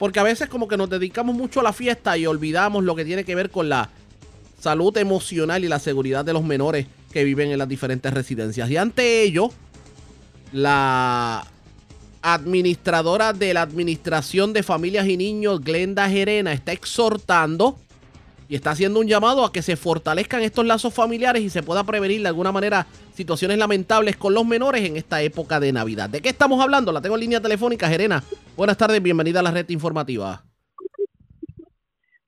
Porque 0.00 0.18
a 0.18 0.24
veces 0.24 0.48
como 0.48 0.66
que 0.66 0.76
nos 0.76 0.90
dedicamos 0.90 1.36
mucho 1.36 1.60
a 1.60 1.62
la 1.62 1.72
fiesta 1.72 2.18
y 2.18 2.26
olvidamos 2.26 2.82
lo 2.82 2.96
que 2.96 3.04
tiene 3.04 3.24
que 3.24 3.36
ver 3.36 3.50
con 3.50 3.68
la 3.68 3.88
salud 4.58 4.96
emocional 4.98 5.64
y 5.64 5.68
la 5.68 5.78
seguridad 5.78 6.24
de 6.24 6.32
los 6.32 6.42
menores 6.42 6.88
que 7.12 7.22
viven 7.22 7.52
en 7.52 7.58
las 7.58 7.68
diferentes 7.68 8.12
residencias. 8.12 8.68
Y 8.68 8.76
ante 8.76 9.22
ello, 9.22 9.48
la 10.50 11.46
administradora 12.20 13.32
de 13.32 13.54
la 13.54 13.62
Administración 13.62 14.52
de 14.52 14.64
Familias 14.64 15.06
y 15.06 15.16
Niños, 15.16 15.60
Glenda 15.60 16.10
Gerena, 16.10 16.52
está 16.52 16.72
exhortando 16.72 17.78
y 18.54 18.56
está 18.56 18.70
haciendo 18.70 19.00
un 19.00 19.08
llamado 19.08 19.44
a 19.44 19.52
que 19.52 19.62
se 19.62 19.74
fortalezcan 19.74 20.40
estos 20.42 20.64
lazos 20.64 20.94
familiares 20.94 21.42
y 21.42 21.50
se 21.50 21.64
pueda 21.64 21.82
prevenir 21.82 22.22
de 22.22 22.28
alguna 22.28 22.52
manera 22.52 22.86
situaciones 23.12 23.58
lamentables 23.58 24.16
con 24.16 24.32
los 24.32 24.46
menores 24.46 24.84
en 24.88 24.96
esta 24.96 25.20
época 25.22 25.58
de 25.58 25.72
Navidad. 25.72 26.08
¿De 26.08 26.22
qué 26.22 26.28
estamos 26.28 26.62
hablando? 26.62 26.92
La 26.92 27.02
tengo 27.02 27.16
en 27.16 27.22
línea 27.22 27.40
telefónica, 27.40 27.88
Gerena. 27.88 28.22
Buenas 28.56 28.76
tardes, 28.76 29.02
bienvenida 29.02 29.40
a 29.40 29.42
la 29.42 29.50
red 29.50 29.68
informativa. 29.70 30.44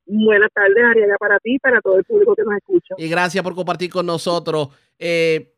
Buenas 0.04 0.50
tardes, 0.52 0.84
Ariana, 0.84 1.16
para 1.16 1.38
ti 1.38 1.54
y 1.54 1.58
para 1.60 1.80
todo 1.80 1.96
el 1.96 2.02
público 2.02 2.34
que 2.34 2.42
nos 2.42 2.56
escucha. 2.56 2.96
Y 2.98 3.08
gracias 3.08 3.44
por 3.44 3.54
compartir 3.54 3.88
con 3.88 4.04
nosotros. 4.04 4.70
Eh, 4.98 5.54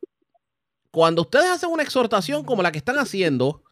cuando 0.91 1.23
ustedes 1.23 1.49
hacen 1.49 1.71
una 1.71 1.81
exhortación 1.81 2.43
como 2.43 2.61
la 2.61 2.71
que 2.71 2.77
están 2.77 2.99
haciendo, 2.99 3.63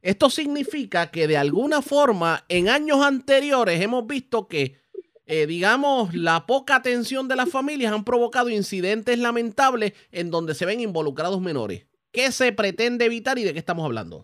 esto 0.00 0.30
significa 0.30 1.10
que 1.10 1.26
de 1.26 1.36
alguna 1.36 1.82
forma 1.82 2.46
en 2.48 2.70
años 2.70 3.04
anteriores 3.04 3.78
hemos 3.82 4.06
visto 4.06 4.48
que, 4.48 4.85
eh, 5.26 5.46
digamos, 5.46 6.14
la 6.14 6.46
poca 6.46 6.76
atención 6.76 7.26
de 7.26 7.36
las 7.36 7.50
familias 7.50 7.92
han 7.92 8.04
provocado 8.04 8.48
incidentes 8.48 9.18
lamentables 9.18 9.92
en 10.12 10.30
donde 10.30 10.54
se 10.54 10.66
ven 10.66 10.80
involucrados 10.80 11.40
menores. 11.40 11.86
¿Qué 12.12 12.30
se 12.30 12.52
pretende 12.52 13.06
evitar 13.06 13.36
y 13.36 13.44
de 13.44 13.52
qué 13.52 13.58
estamos 13.58 13.84
hablando? 13.84 14.22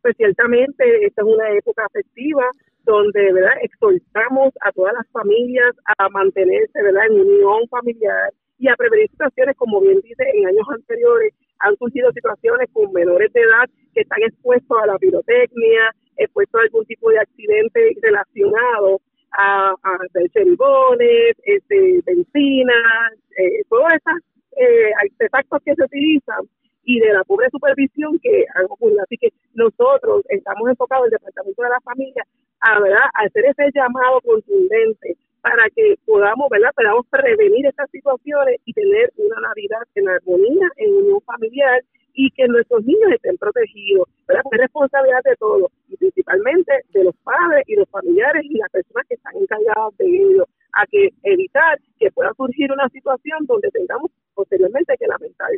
Pues 0.00 0.16
ciertamente 0.16 1.06
esta 1.06 1.22
es 1.22 1.28
una 1.28 1.50
época 1.50 1.86
festiva 1.92 2.44
donde, 2.84 3.32
¿verdad?, 3.32 3.58
exhortamos 3.62 4.52
a 4.62 4.72
todas 4.72 4.94
las 4.94 5.06
familias 5.12 5.76
a 5.98 6.08
mantenerse, 6.08 6.82
¿verdad?, 6.82 7.06
en 7.06 7.20
unión 7.20 7.68
familiar 7.68 8.32
y 8.58 8.68
a 8.68 8.74
prevenir 8.74 9.08
situaciones, 9.10 9.56
como 9.56 9.80
bien 9.80 10.00
dice, 10.00 10.24
en 10.34 10.46
años 10.46 10.66
anteriores 10.68 11.34
han 11.60 11.76
surgido 11.76 12.10
situaciones 12.12 12.68
con 12.72 12.92
menores 12.92 13.32
de 13.32 13.40
edad 13.40 13.70
que 13.94 14.00
están 14.00 14.22
expuestos 14.22 14.76
a 14.82 14.86
la 14.86 14.98
pirotecnia, 14.98 15.94
expuestos 16.16 16.60
a 16.60 16.64
algún 16.64 16.84
tipo 16.86 17.10
de 17.10 17.20
accidente 17.20 17.96
relacionado 18.00 19.00
a, 19.32 19.70
a 19.70 19.98
cheribones, 20.32 21.36
este, 21.44 22.00
bencinas, 22.04 23.12
eh, 23.38 23.62
todas 23.68 23.94
esas 23.94 24.16
eh, 24.56 24.92
artefactos 25.02 25.62
que 25.64 25.74
se 25.74 25.84
utilizan 25.84 26.40
y 26.84 27.00
de 27.00 27.12
la 27.12 27.24
pobre 27.24 27.48
supervisión 27.50 28.18
que 28.20 28.44
han 28.54 28.66
ocurrido. 28.68 29.02
Así 29.02 29.16
que 29.16 29.32
nosotros 29.54 30.22
estamos 30.28 30.68
enfocados, 30.68 31.06
el 31.06 31.12
Departamento 31.12 31.62
de 31.62 31.68
la 31.68 31.80
Familia, 31.80 32.24
a, 32.60 32.80
¿verdad? 32.80 33.06
a 33.14 33.24
hacer 33.24 33.44
ese 33.46 33.70
llamado 33.74 34.20
contundente 34.20 35.16
para 35.40 35.68
que 35.74 35.96
podamos, 36.06 36.48
¿verdad? 36.50 36.70
podamos 36.74 37.06
prevenir 37.08 37.66
estas 37.66 37.90
situaciones 37.90 38.60
y 38.64 38.72
tener 38.72 39.12
una 39.16 39.40
Navidad 39.48 39.82
en 39.94 40.08
armonía, 40.08 40.68
en 40.76 40.92
unión 40.94 41.20
familiar 41.22 41.82
y 42.14 42.30
que 42.30 42.46
nuestros 42.48 42.84
niños 42.84 43.12
estén 43.12 43.36
protegidos. 43.38 44.08
¿verdad? 44.26 44.42
Es 44.52 44.58
responsabilidad 44.58 45.22
de 45.24 45.36
todos 45.36 45.70
y 45.88 45.96
principalmente 45.96 46.72
de 46.92 47.04
los 47.04 47.14
padres 47.24 47.64
y 47.66 47.76
los 47.76 47.88
familiares 47.88 48.44
y 48.44 48.58
las 48.58 48.70
personas 48.70 49.06
que 49.08 49.14
están 49.14 49.34
encargadas 49.36 49.96
de 49.98 50.06
ello, 50.06 50.46
a 50.72 50.86
que 50.86 51.10
evitar 51.22 51.78
que 51.98 52.10
pueda 52.10 52.32
surgir 52.36 52.72
una 52.72 52.88
situación 52.88 53.44
donde 53.46 53.68
tengamos 53.70 54.10
posteriormente 54.34 54.94
que 54.98 55.06
lamentar. 55.06 55.50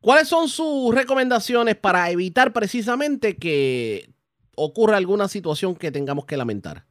¿Cuáles 0.00 0.28
son 0.28 0.48
sus 0.48 0.94
recomendaciones 0.94 1.76
para 1.76 2.10
evitar 2.10 2.52
precisamente 2.52 3.36
que 3.36 4.10
ocurra 4.56 4.96
alguna 4.96 5.28
situación 5.28 5.76
que 5.76 5.90
tengamos 5.90 6.26
que 6.26 6.36
lamentar? 6.36 6.84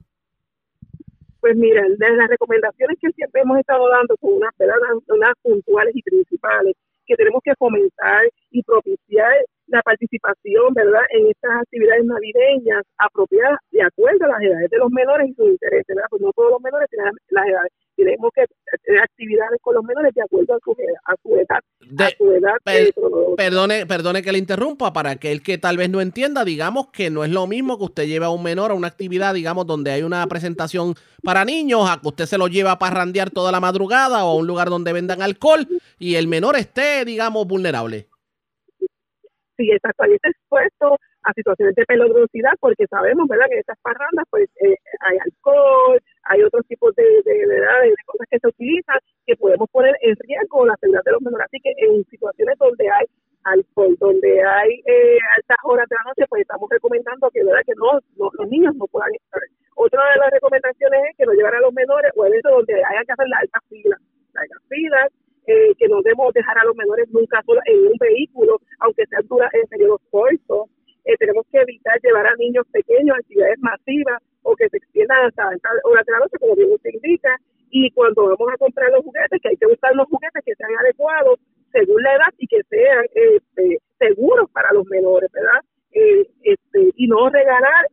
Pues 1.40 1.58
mira, 1.58 1.84
de 1.84 2.16
las 2.16 2.30
recomendaciones 2.30 2.98
que 3.02 3.12
siempre 3.12 3.42
hemos 3.42 3.60
estado 3.60 3.88
dando 3.90 4.16
son 4.22 4.34
unas, 4.34 4.54
unas 5.08 5.34
puntuales 5.42 5.94
y 5.96 6.02
principales 6.02 6.74
que 7.06 7.16
tenemos 7.16 7.42
que 7.44 7.56
fomentar 7.56 8.24
y 8.52 8.64
propiciar 8.64 9.34
la 9.68 9.82
participación, 9.82 10.74
¿verdad?, 10.74 11.02
en 11.12 11.28
estas 11.28 11.52
actividades 11.62 12.06
navideñas 12.06 12.84
apropiadas 12.98 13.60
de 13.72 13.82
acuerdo 13.82 14.26
a 14.26 14.28
las 14.30 14.42
edades 14.42 14.70
de 14.70 14.78
los 14.78 14.92
menores 14.92 15.30
y 15.30 15.34
sus 15.34 15.48
intereses, 15.48 15.86
¿verdad? 15.88 16.08
Pues 16.10 16.22
no 16.22 16.32
todos 16.36 16.52
los 16.52 16.62
menores 16.62 16.90
tienen 16.90 17.14
las 17.30 17.48
edades. 17.48 17.72
Tenemos 17.96 18.32
que 18.34 18.46
tener 18.84 19.02
actividades 19.02 19.60
con 19.62 19.76
los 19.76 19.84
menores 19.84 20.14
de 20.14 20.22
acuerdo 20.24 20.56
a 20.56 20.60
su, 20.64 20.72
a 21.06 21.16
su 21.22 21.36
edad. 21.36 21.60
a 22.00 22.10
su 22.18 22.32
edad 22.32 22.54
Per- 22.64 22.94
perdone, 23.38 23.86
perdone 23.86 24.22
que 24.22 24.32
le 24.32 24.40
interrumpa, 24.40 24.92
para 24.94 25.12
aquel 25.12 25.42
que 25.44 25.58
tal 25.58 25.78
vez 25.78 25.90
no 25.90 26.02
entienda, 26.02 26.44
digamos 26.44 26.88
que 26.92 27.10
no 27.10 27.24
es 27.24 27.30
lo 27.32 27.46
mismo 27.48 27.78
que 27.78 27.86
usted 27.86 28.06
lleve 28.06 28.26
a 28.26 28.30
un 28.30 28.44
menor 28.44 28.72
a 28.72 28.74
una 28.74 28.88
actividad, 28.88 29.34
digamos, 29.34 29.68
donde 29.68 29.92
hay 29.92 30.04
una 30.04 30.26
presentación 30.28 30.96
para 31.24 31.46
niños, 31.46 31.90
a 31.90 32.00
que 32.02 32.08
usted 32.08 32.26
se 32.26 32.38
lo 32.38 32.48
lleva 32.48 32.72
a 32.72 32.80
parrandear 32.80 33.30
toda 33.30 33.52
la 33.52 33.60
madrugada 33.60 34.26
o 34.26 34.32
a 34.32 34.36
un 34.36 34.48
lugar 34.48 34.70
donde 34.70 34.92
vendan 34.92 35.22
alcohol 35.22 35.68
y 36.00 36.16
el 36.16 36.28
menor 36.28 36.56
esté, 36.58 37.06
digamos, 37.06 37.48
vulnerable. 37.48 38.08
Ahí 39.58 40.14
está 40.14 40.30
expuesto 40.30 40.98
a 41.24 41.34
situaciones 41.34 41.76
de 41.76 41.86
peligrosidad 41.86 42.52
porque 42.60 42.86
sabemos, 42.88 43.28
¿verdad?, 43.28 43.46
que 43.48 43.56
en 43.56 43.60
estas 43.60 43.80
parrandas 43.82 44.26
pues 44.30 44.50
eh, 44.62 44.76
hay 45.00 45.18
alcohol, 45.18 46.00
hay 46.24 46.44
otros 46.44 46.66
tipos 46.68 46.94
de, 46.96 47.04
de, 47.04 47.48
¿verdad? 47.48 47.82
de 47.84 47.94
cosas 48.06 48.28
que 48.30 48.40
se 48.40 48.48
utilizan 48.48 49.00
que 49.26 49.36
podemos 49.36 49.70
poner 49.70 49.96
en 50.02 50.16
riesgo 50.20 50.66
la 50.66 50.76
seguridad 50.80 51.04
de 51.06 51.12
los 51.12 51.22
menores. 51.22 51.48
Así 51.48 51.60
que 51.62 51.72
en 51.78 52.04
situaciones 52.06 52.58
donde 52.58 52.90
hay 52.90 53.06
alcohol, 53.44 53.96
donde 54.00 54.44
hay 54.44 54.72
eh, 54.86 55.18
altas 55.36 55.58
horas 55.64 55.88
de 55.90 55.96
la 55.96 56.04
noche, 56.04 56.26
pues 56.30 56.42
estamos 56.42 56.70
recomendando 56.70 57.30
que, 57.32 57.44
¿verdad? 57.44 57.64
que 57.66 57.76
no, 57.76 58.00
los 58.18 58.48
niños 58.50 58.76
no 58.76 58.88
puedan 58.88 59.14
estar. 59.16 59.42
Otra 59.76 60.02
de 60.14 60.20
las 60.20 60.32
recomendaciones 60.32 61.00
es 61.10 61.18
que 61.18 61.26
no 61.26 61.34
llevar 61.34 61.56
a 61.56 61.62
los 61.62 61.74
menores 61.74 62.12
o 62.16 62.26
eventos 62.26 62.52
donde 62.52 62.76
haya 62.76 63.04
que 63.06 63.14
hacer 63.14 63.28
las 63.28 63.42
altas 63.42 63.64
filas, 63.70 64.00
largas 64.34 64.62
filas, 64.70 65.10
eh, 65.46 65.76
que 65.78 65.88
no 65.90 66.02
debemos 66.02 66.34
dejar 66.34 66.58
a 66.58 66.64
los 66.64 66.76
menores 66.76 67.10
nunca 67.12 67.42
solos 67.46 67.64
en 67.66 67.88
un 67.88 67.98
vehículo, 68.00 68.60
aunque 68.84 69.06
sea 69.08 69.20
dura 69.24 69.50
en 69.54 69.68
periodos 69.68 70.02
cortos. 70.12 70.70
Eh, 71.06 71.16
tenemos 71.18 71.46
que 71.52 71.60
evitar 71.60 72.00
llevar 72.02 72.28
a 72.28 72.36
niños 72.36 72.66
pequeños 72.72 73.16
a 73.16 73.20
actividades 73.20 73.60
masivas 73.60 74.22
o 74.44 74.56
que 74.56 74.70
se 74.70 74.78
extiendan 74.78 75.26
hasta 75.26 75.50
altas 75.50 75.72
horas 75.84 76.06
de 76.06 76.12
la 76.12 76.20
noche, 76.20 76.38
como 76.40 76.56
bien 76.56 76.72
usted 76.72 76.92
indica. 76.94 77.36
Y 77.72 77.90
cuando 77.92 78.28
vamos 78.28 78.54
a 78.54 78.58
comprar 78.58 78.92
los 78.92 79.04
juguetes, 79.04 79.42
que 79.42 79.50
hay 79.50 79.58
que 79.58 79.68
buscar 79.68 79.96
los 79.96 80.08
juguetes 80.08 80.44
que 80.46 80.56
sean 80.56 80.72
adecuados 80.80 81.40
según 81.72 82.04
la 82.04 82.16
edad 82.16 82.32
y 82.38 82.48
que 82.48 82.62
sean 82.70 83.06
este, 83.16 83.80
seguros 83.98 84.50
para 84.52 84.72
los 84.74 84.86
menores, 84.88 85.30
¿verdad? 85.32 85.60
Eh, 85.92 86.28
este, 86.44 86.92
y 86.96 87.08
no 87.08 87.30
regalar 87.30 87.88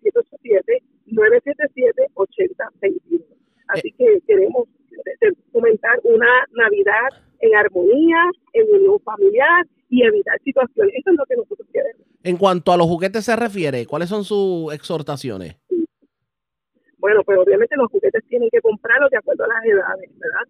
787-977-8021. 1.07 3.25
Así 3.67 3.91
que 3.97 4.21
queremos 4.27 4.67
fomentar 5.51 5.99
una 6.03 6.45
Navidad 6.51 7.09
en 7.39 7.55
armonía, 7.55 8.29
en 8.53 8.75
unión 8.75 8.99
familiar 9.01 9.65
y 9.89 10.03
evitar 10.03 10.39
situaciones. 10.43 10.93
Eso 10.95 11.11
es 11.11 11.17
lo 11.17 11.25
que 11.25 11.35
nosotros 11.35 11.67
queremos. 11.71 12.07
En 12.25 12.37
cuanto 12.37 12.73
a 12.73 12.77
los 12.77 12.87
juguetes 12.87 13.23
se 13.23 13.35
refiere, 13.35 13.85
¿cuáles 13.85 14.09
son 14.09 14.23
sus 14.23 14.73
exhortaciones? 14.73 15.57
Bueno, 17.05 17.21
pues 17.23 17.37
obviamente 17.37 17.75
los 17.77 17.91
juguetes 17.91 18.25
tienen 18.29 18.49
que 18.49 18.61
comprarlos 18.61 19.11
de 19.11 19.17
acuerdo 19.17 19.43
a 19.43 19.47
las 19.47 19.63
edades, 19.63 20.09
¿verdad? 20.17 20.41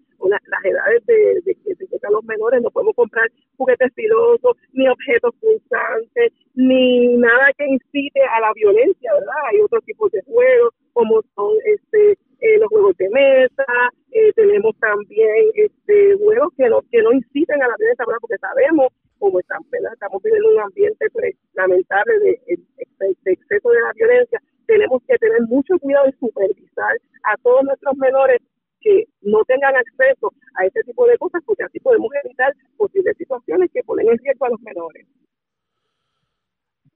las 0.47 0.63
edades 0.63 1.05
de, 1.05 1.41
de 1.43 1.53
que 1.53 1.75
se 1.75 1.85
tocan 1.87 2.13
los 2.13 2.23
menores, 2.23 2.61
no 2.61 2.71
podemos 2.71 2.95
comprar 2.95 3.27
juguetes 3.57 3.91
filosos, 3.93 4.55
ni 4.71 4.87
objetos 4.87 5.35
pulsantes, 5.41 6.31
ni 6.53 7.17
nada 7.17 7.51
que 7.57 7.67
incite 7.67 8.21
a 8.23 8.39
la 8.39 8.53
violencia, 8.53 9.13
¿verdad? 9.13 9.35
Hay 9.51 9.59
otros 9.59 9.83
tipos 9.83 10.09
de 10.11 10.21
juegos, 10.23 10.73
como 10.93 11.21
son 11.35 11.51
este 11.65 12.11
eh, 12.39 12.57
los 12.57 12.69
juegos 12.69 12.95
de 12.95 13.09
mesa, 13.09 13.65
eh, 14.11 14.31
tenemos 14.33 14.79
también 14.79 15.51
este 15.55 16.15
juegos 16.23 16.53
que 16.55 16.69
no 16.69 16.79
que 16.89 17.01
no 17.01 17.11
inciten 17.11 17.61
a 17.61 17.67
la 17.67 17.75
violencia, 17.77 18.05
¿verdad? 18.07 18.21
Porque 18.21 18.37
sabemos 18.39 18.87
cómo 19.19 19.41
están, 19.41 19.59
¿verdad? 19.71 19.91
Estamos 19.91 20.23
viviendo 20.23 20.55
un 20.55 20.61
ambiente 20.61 21.05
pues, 21.11 21.35
lamentable 21.53 22.13
de, 22.19 22.39
de 22.47 23.31
exceso 23.33 23.69
de 23.71 23.81
la 23.81 23.91
violencia 23.91 24.39
tenemos 24.65 25.01
que 25.07 25.17
tener 25.17 25.41
mucho 25.47 25.77
cuidado 25.79 26.07
y 26.09 26.13
supervisar 26.13 26.97
a 27.23 27.37
todos 27.37 27.63
nuestros 27.63 27.95
menores 27.97 28.41
que 28.81 29.05
no 29.21 29.43
tengan 29.45 29.75
acceso 29.75 30.31
a 30.55 30.65
este 30.65 30.83
tipo 30.83 31.07
de 31.07 31.17
cosas, 31.17 31.41
porque 31.45 31.63
así 31.63 31.79
podemos 31.79 32.09
evitar 32.23 32.53
posibles 32.77 33.17
situaciones 33.17 33.71
que 33.73 33.83
ponen 33.83 34.07
en 34.07 34.17
riesgo 34.17 34.45
a 34.45 34.49
los 34.49 34.61
menores. 34.61 35.07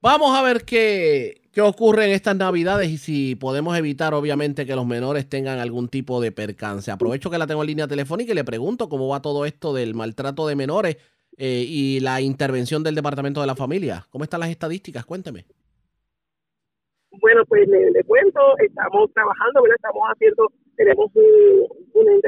Vamos 0.01 0.28
a 0.40 0.44
ver 0.44 0.64
qué, 0.64 1.41
qué 1.52 1.61
ocurre 1.61 2.06
en 2.06 2.11
estas 2.11 2.36
navidades 2.36 2.90
y 2.90 2.98
si 2.98 3.36
podemos 3.36 3.78
evitar, 3.78 4.14
obviamente, 4.14 4.66
que 4.66 4.76
los 4.76 4.86
menores 4.86 5.28
tengan 5.28 5.60
algún 5.60 5.90
tipo 5.90 6.22
de 6.22 6.32
percance. 6.32 6.91
Aprovecho 6.91 7.30
que 7.30 7.38
la 7.38 7.48
tengo 7.48 7.61
en 7.61 7.68
línea 7.68 7.88
telefónica 7.88 8.32
y 8.32 8.36
le 8.36 8.44
pregunto 8.44 8.90
cómo 8.90 9.07
va 9.10 9.22
todo 9.22 9.45
esto 9.45 9.74
del 9.74 9.94
maltrato 9.95 10.48
de 10.48 10.56
menores 10.56 10.98
eh, 11.38 11.66
y 11.68 11.99
la 11.99 12.22
intervención 12.22 12.84
del 12.84 12.95
Departamento 12.95 13.41
de 13.41 13.48
la 13.48 13.56
Familia. 13.56 14.06
¿Cómo 14.10 14.24
están 14.24 14.40
las 14.40 14.49
estadísticas? 14.49 15.06
Cuénteme. 15.06 15.45
Bueno, 17.22 17.44
pues 17.45 17.68
le, 17.68 18.03
cuento, 18.03 18.40
estamos 18.60 19.11
trabajando, 19.14 19.61
estamos 19.76 20.03
haciendo, 20.14 20.48
tenemos 20.78 21.11
un, 21.14 21.68
un 21.94 22.22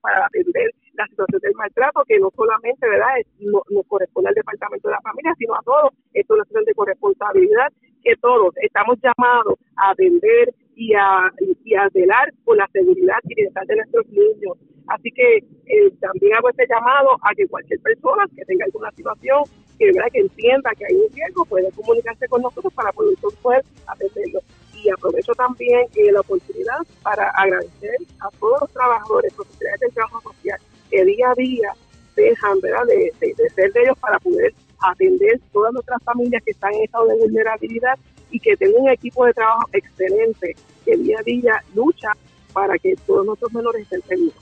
para 0.00 0.26
atender 0.26 0.70
la 0.98 1.06
situación 1.06 1.40
del 1.40 1.54
maltrato, 1.54 2.02
que 2.06 2.18
no 2.18 2.30
solamente, 2.34 2.88
¿verdad?, 2.88 3.14
no, 3.38 3.62
nos 3.70 3.86
corresponde 3.86 4.28
al 4.28 4.34
Departamento 4.34 4.88
de 4.88 4.94
la 4.94 5.00
Familia, 5.00 5.32
sino 5.38 5.54
a 5.54 5.62
todos. 5.62 5.94
Esto 6.12 6.34
es 6.34 6.36
una 6.36 6.44
situación 6.44 6.64
de 6.64 6.74
corresponsabilidad 6.74 7.68
que 8.02 8.16
todos 8.16 8.54
estamos 8.62 8.98
llamados 9.00 9.54
a 9.76 9.90
atender 9.90 10.54
y 10.74 10.94
a, 10.94 11.30
y 11.64 11.74
a 11.74 11.88
velar 11.94 12.32
por 12.44 12.56
la 12.56 12.68
seguridad 12.72 13.18
y 13.24 13.34
bienestar 13.34 13.66
de 13.66 13.76
nuestros 13.76 14.06
niños. 14.08 14.58
Así 14.88 15.10
que 15.12 15.36
eh, 15.36 15.90
también 16.00 16.34
hago 16.34 16.48
este 16.48 16.66
llamado 16.66 17.10
a 17.22 17.34
que 17.34 17.46
cualquier 17.46 17.78
persona 17.80 18.24
que 18.34 18.44
tenga 18.44 18.64
alguna 18.64 18.90
situación 18.92 19.44
que, 19.78 19.92
que 20.12 20.20
entienda 20.20 20.70
que 20.76 20.86
hay 20.86 20.96
un 20.96 21.12
riesgo 21.14 21.44
puede 21.44 21.70
comunicarse 21.72 22.26
con 22.28 22.42
nosotros 22.42 22.72
para 22.72 22.90
poder, 22.92 23.14
poder 23.42 23.62
atenderlo. 23.86 24.40
Y 24.74 24.88
aprovecho 24.90 25.32
también 25.34 25.86
eh, 25.94 26.12
la 26.12 26.20
oportunidad 26.20 26.78
para 27.02 27.28
agradecer 27.30 27.96
a 28.20 28.30
todos 28.38 28.60
los 28.62 28.72
trabajadores, 28.72 29.34
profesionales 29.34 29.80
del 29.80 29.92
trabajo 29.92 30.32
social, 30.32 30.58
que 30.98 31.04
día 31.04 31.30
a 31.30 31.34
día 31.34 31.72
dejan 32.16 32.60
¿verdad? 32.60 32.84
De, 32.86 33.12
de, 33.20 33.50
ser 33.54 33.72
de 33.72 33.82
ellos 33.82 33.98
para 34.00 34.18
poder 34.18 34.52
atender 34.80 35.40
todas 35.52 35.72
nuestras 35.72 36.02
familias 36.02 36.42
que 36.44 36.50
están 36.50 36.72
en 36.74 36.84
estado 36.84 37.06
de 37.06 37.16
vulnerabilidad 37.18 37.98
y 38.30 38.40
que 38.40 38.56
tengan 38.56 38.82
un 38.82 38.90
equipo 38.90 39.24
de 39.24 39.32
trabajo 39.32 39.68
excelente 39.72 40.56
que 40.84 40.96
día 40.96 41.18
a 41.20 41.22
día 41.22 41.64
lucha 41.74 42.12
para 42.52 42.76
que 42.78 42.94
todos 43.06 43.24
nuestros 43.24 43.52
menores 43.52 43.82
estén 43.82 44.02
seguros. 44.02 44.34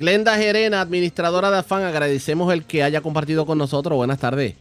Glenda 0.00 0.36
Gerena, 0.36 0.80
administradora 0.80 1.50
de 1.50 1.58
AFAN, 1.58 1.82
agradecemos 1.82 2.52
el 2.52 2.64
que 2.64 2.82
haya 2.82 3.00
compartido 3.00 3.46
con 3.46 3.58
nosotros. 3.58 3.96
Buenas 3.96 4.18
tardes. 4.18 4.54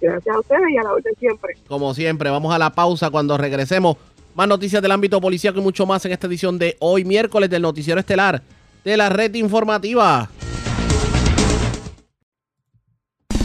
Gracias 0.00 0.34
a 0.34 0.38
ustedes 0.38 0.70
y 0.70 0.76
a 0.76 0.82
la 0.82 0.92
orden 0.92 1.14
siempre. 1.18 1.54
Como 1.66 1.94
siempre, 1.94 2.30
vamos 2.30 2.54
a 2.54 2.58
la 2.58 2.70
pausa 2.70 3.10
cuando 3.10 3.36
regresemos. 3.36 3.96
Más 4.34 4.48
noticias 4.48 4.82
del 4.82 4.92
ámbito 4.92 5.20
policial 5.20 5.56
y 5.56 5.60
mucho 5.60 5.86
más 5.86 6.04
en 6.04 6.12
esta 6.12 6.26
edición 6.26 6.58
de 6.58 6.76
hoy 6.80 7.04
miércoles 7.04 7.48
del 7.50 7.62
Noticiero 7.62 7.98
Estelar 8.00 8.42
de 8.84 8.96
la 8.96 9.08
Red 9.08 9.34
Informativa. 9.34 10.28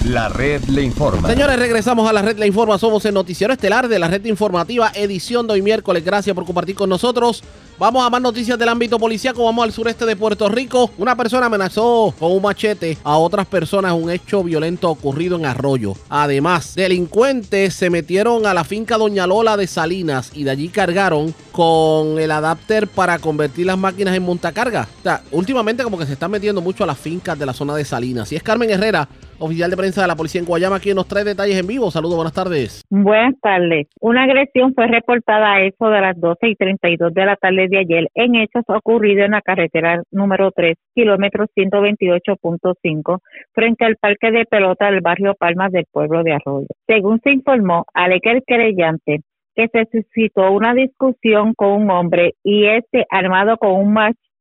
La 0.05 0.29
red 0.29 0.63
le 0.65 0.81
informa. 0.81 1.27
Señores, 1.27 1.59
regresamos 1.59 2.09
a 2.09 2.13
la 2.13 2.21
red 2.21 2.37
le 2.37 2.47
informa. 2.47 2.77
Somos 2.79 3.03
el 3.05 3.13
noticiero 3.13 3.51
estelar 3.51 3.89
de 3.89 3.99
la 3.99 4.07
red 4.07 4.23
informativa, 4.25 4.91
edición 4.95 5.45
de 5.45 5.53
hoy 5.53 5.61
miércoles. 5.61 6.05
Gracias 6.05 6.33
por 6.33 6.45
compartir 6.45 6.75
con 6.75 6.89
nosotros. 6.89 7.43
Vamos 7.77 8.05
a 8.05 8.09
más 8.09 8.21
noticias 8.21 8.57
del 8.57 8.69
ámbito 8.69 8.97
policíaco. 8.97 9.43
Vamos 9.43 9.63
al 9.63 9.73
sureste 9.73 10.05
de 10.05 10.15
Puerto 10.15 10.47
Rico. 10.47 10.89
Una 10.97 11.17
persona 11.17 11.47
amenazó 11.47 12.13
con 12.17 12.31
un 12.31 12.41
machete 12.41 12.97
a 13.03 13.17
otras 13.17 13.45
personas. 13.47 13.93
Un 13.93 14.09
hecho 14.09 14.41
violento 14.41 14.89
ocurrido 14.89 15.37
en 15.37 15.45
Arroyo. 15.45 15.93
Además, 16.07 16.75
delincuentes 16.75 17.75
se 17.75 17.89
metieron 17.89 18.45
a 18.45 18.53
la 18.53 18.63
finca 18.63 18.97
Doña 18.97 19.27
Lola 19.27 19.57
de 19.57 19.67
Salinas 19.67 20.31
y 20.33 20.43
de 20.45 20.51
allí 20.51 20.69
cargaron 20.69 21.35
con 21.51 22.19
el 22.19 22.31
adapter 22.31 22.87
para 22.87 23.19
convertir 23.19 23.65
las 23.65 23.77
máquinas 23.77 24.15
en 24.15 24.23
montacarga. 24.23 24.87
O 24.99 25.03
sea, 25.03 25.23
últimamente 25.31 25.83
como 25.83 25.97
que 25.97 26.05
se 26.05 26.13
están 26.13 26.31
metiendo 26.31 26.61
mucho 26.61 26.85
a 26.85 26.87
las 26.87 26.97
fincas 26.97 27.37
de 27.37 27.45
la 27.45 27.53
zona 27.53 27.75
de 27.75 27.83
Salinas. 27.83 28.31
Y 28.31 28.37
es 28.37 28.43
Carmen 28.43 28.69
Herrera, 28.69 29.07
oficial 29.39 29.69
de 29.69 29.77
prensa 29.77 30.01
de 30.01 30.07
la 30.07 30.15
policía 30.15 30.39
en 30.39 30.47
Guayama, 30.47 30.79
quien 30.79 30.95
nos 30.95 31.07
trae 31.07 31.23
detalles 31.23 31.59
en 31.59 31.67
vivo. 31.67 31.91
Saludos, 31.91 32.15
buenas 32.15 32.33
tardes. 32.33 32.83
Buenas 32.89 33.35
tardes. 33.41 33.87
Una 33.99 34.23
agresión 34.23 34.73
fue 34.73 34.87
reportada 34.87 35.53
a 35.53 35.61
eso 35.61 35.89
de 35.89 36.01
las 36.01 36.19
12 36.19 36.47
y 36.47 36.55
32 36.55 37.13
de 37.13 37.25
la 37.25 37.35
tarde 37.35 37.67
de 37.69 37.77
ayer 37.79 38.07
en 38.15 38.35
hechos 38.35 38.63
ocurridos 38.67 39.25
en 39.25 39.31
la 39.31 39.41
carretera 39.41 40.03
número 40.11 40.51
3, 40.51 40.75
kilómetro 40.93 41.45
128.5, 41.55 43.19
frente 43.53 43.85
al 43.85 43.95
parque 43.97 44.31
de 44.31 44.45
pelota 44.45 44.91
del 44.91 45.01
barrio 45.01 45.35
Palmas 45.35 45.71
del 45.71 45.85
pueblo 45.91 46.23
de 46.23 46.33
Arroyo. 46.33 46.67
Según 46.87 47.19
se 47.21 47.31
informó, 47.31 47.85
alega 47.93 48.31
el 48.31 48.43
querellante 48.45 49.21
que 49.55 49.67
se 49.67 49.85
suscitó 49.91 50.51
una 50.51 50.73
discusión 50.73 51.53
con 51.53 51.83
un 51.83 51.91
hombre 51.91 52.35
y 52.43 52.65
este, 52.65 53.05
armado 53.09 53.57
con 53.57 53.71
un 53.71 53.93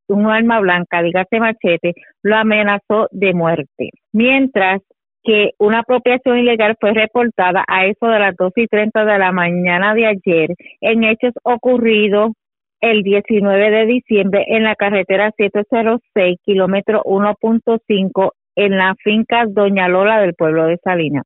un 0.09 0.27
arma 0.27 0.61
blanca, 0.61 1.03
dígase 1.03 1.41
machete, 1.41 1.95
lo 2.23 2.37
amenazó 2.37 3.09
de 3.11 3.35
muerte. 3.35 3.91
Mientras 4.13 4.81
que 5.23 5.51
una 5.59 5.81
apropiación 5.81 6.39
ilegal 6.39 6.77
fue 6.81 6.93
reportada 6.95 7.65
a 7.67 7.87
eso 7.87 8.07
de 8.07 8.19
las 8.19 8.37
2 8.37 8.53
y 8.57 8.67
30 8.67 9.05
de 9.05 9.19
la 9.19 9.33
mañana 9.33 9.95
de 9.95 10.07
ayer 10.07 10.51
en 10.81 11.05
hechos 11.05 11.35
ocurridos 11.43 12.33
el 12.81 13.03
19 13.03 13.71
de 13.71 13.87
diciembre 13.87 14.45
en 14.49 14.65
la 14.65 14.77
carretera 14.77 15.33
706, 15.37 16.39
kilómetro 16.45 17.03
1.5, 17.05 18.31
en 18.57 18.79
la 18.79 18.95
finca 19.03 19.45
Doña 19.47 19.89
Lola 19.89 20.21
del 20.21 20.35
pueblo 20.35 20.67
de 20.67 20.79
Salinas. 20.79 21.25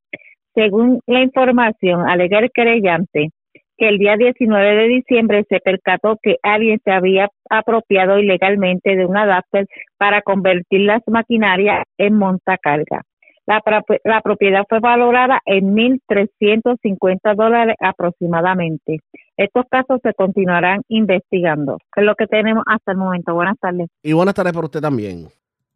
Según 0.55 1.01
la 1.07 1.21
información, 1.23 2.09
alega 2.09 2.39
el 2.39 2.51
querellante 2.51 3.31
que 3.31 3.42
el 3.89 3.99
día 3.99 4.17
19 4.17 4.77
de 4.77 4.89
diciembre 4.89 5.45
se 5.49 5.61
percató 5.61 6.17
que 6.23 6.37
alguien 6.43 6.81
se 6.85 6.93
había 6.93 7.29
apropiado 7.51 8.19
ilegalmente 8.19 8.97
de 8.97 9.07
un 9.07 9.17
adapter 9.17 9.67
para 9.97 10.23
convertir 10.23 10.81
las 10.81 11.03
maquinarias 11.07 11.85
en 11.99 12.15
montacarga. 12.15 13.03
La, 13.47 13.61
la 14.05 14.21
propiedad 14.21 14.63
fue 14.69 14.79
valorada 14.79 15.41
en 15.47 15.75
1.350 15.75 17.35
dólares 17.35 17.75
aproximadamente. 17.81 19.01
Estos 19.37 19.65
casos 19.69 20.01
se 20.03 20.15
continuarán 20.15 20.83
investigando. 20.89 21.79
Es 21.97 22.05
lo 22.05 22.15
que 22.15 22.27
tenemos 22.27 22.63
hasta 22.67 22.93
el 22.93 22.99
momento. 22.99 23.35
Buenas 23.35 23.59
tardes. 23.59 23.89
Y 24.03 24.13
buenas 24.13 24.35
tardes 24.35 24.53
para 24.53 24.67
usted 24.67 24.81
también. 24.81 25.27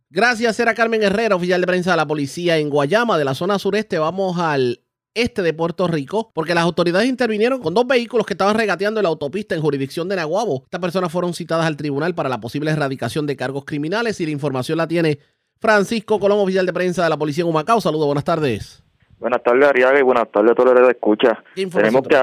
Gracias, 0.08 0.60
era 0.60 0.72
Carmen 0.74 1.02
Herrera, 1.02 1.34
oficial 1.34 1.60
de 1.60 1.66
prensa 1.66 1.90
de 1.90 1.96
la 1.96 2.06
policía 2.06 2.58
en 2.58 2.70
Guayama, 2.70 3.18
de 3.18 3.24
la 3.24 3.34
zona 3.34 3.58
sureste. 3.58 3.98
Vamos 3.98 4.38
al 4.38 4.78
este 5.16 5.42
de 5.42 5.52
Puerto 5.52 5.88
Rico, 5.88 6.30
porque 6.32 6.54
las 6.54 6.64
autoridades 6.64 7.08
intervinieron 7.08 7.60
con 7.60 7.74
dos 7.74 7.86
vehículos 7.86 8.26
que 8.26 8.34
estaban 8.34 8.56
regateando 8.56 9.00
en 9.00 9.04
la 9.04 9.08
autopista 9.08 9.54
en 9.54 9.62
jurisdicción 9.62 10.08
de 10.08 10.16
Naguabo. 10.16 10.62
Estas 10.64 10.80
personas 10.80 11.10
fueron 11.10 11.34
citadas 11.34 11.66
al 11.66 11.76
tribunal 11.76 12.14
para 12.14 12.28
la 12.28 12.40
posible 12.40 12.70
erradicación 12.70 13.26
de 13.26 13.36
cargos 13.36 13.64
criminales 13.64 14.20
y 14.20 14.26
la 14.26 14.32
información 14.32 14.78
la 14.78 14.86
tiene 14.86 15.18
Francisco 15.58 16.20
Colón, 16.20 16.38
oficial 16.38 16.66
de 16.66 16.72
prensa 16.72 17.04
de 17.04 17.10
la 17.10 17.16
Policía 17.16 17.42
en 17.42 17.50
Humacao. 17.50 17.80
Saludos, 17.80 18.06
buenas 18.06 18.24
tardes. 18.24 18.84
Buenas 19.18 19.42
tardes, 19.42 19.66
Ariaga, 19.66 19.98
y 19.98 20.02
buenas 20.02 20.30
tardes 20.30 20.52
a 20.52 20.54
todos 20.54 20.74
los 20.74 20.82
que 20.82 20.92
escucha. 20.92 21.42
Tenemos 21.54 22.02
que, 22.06 22.16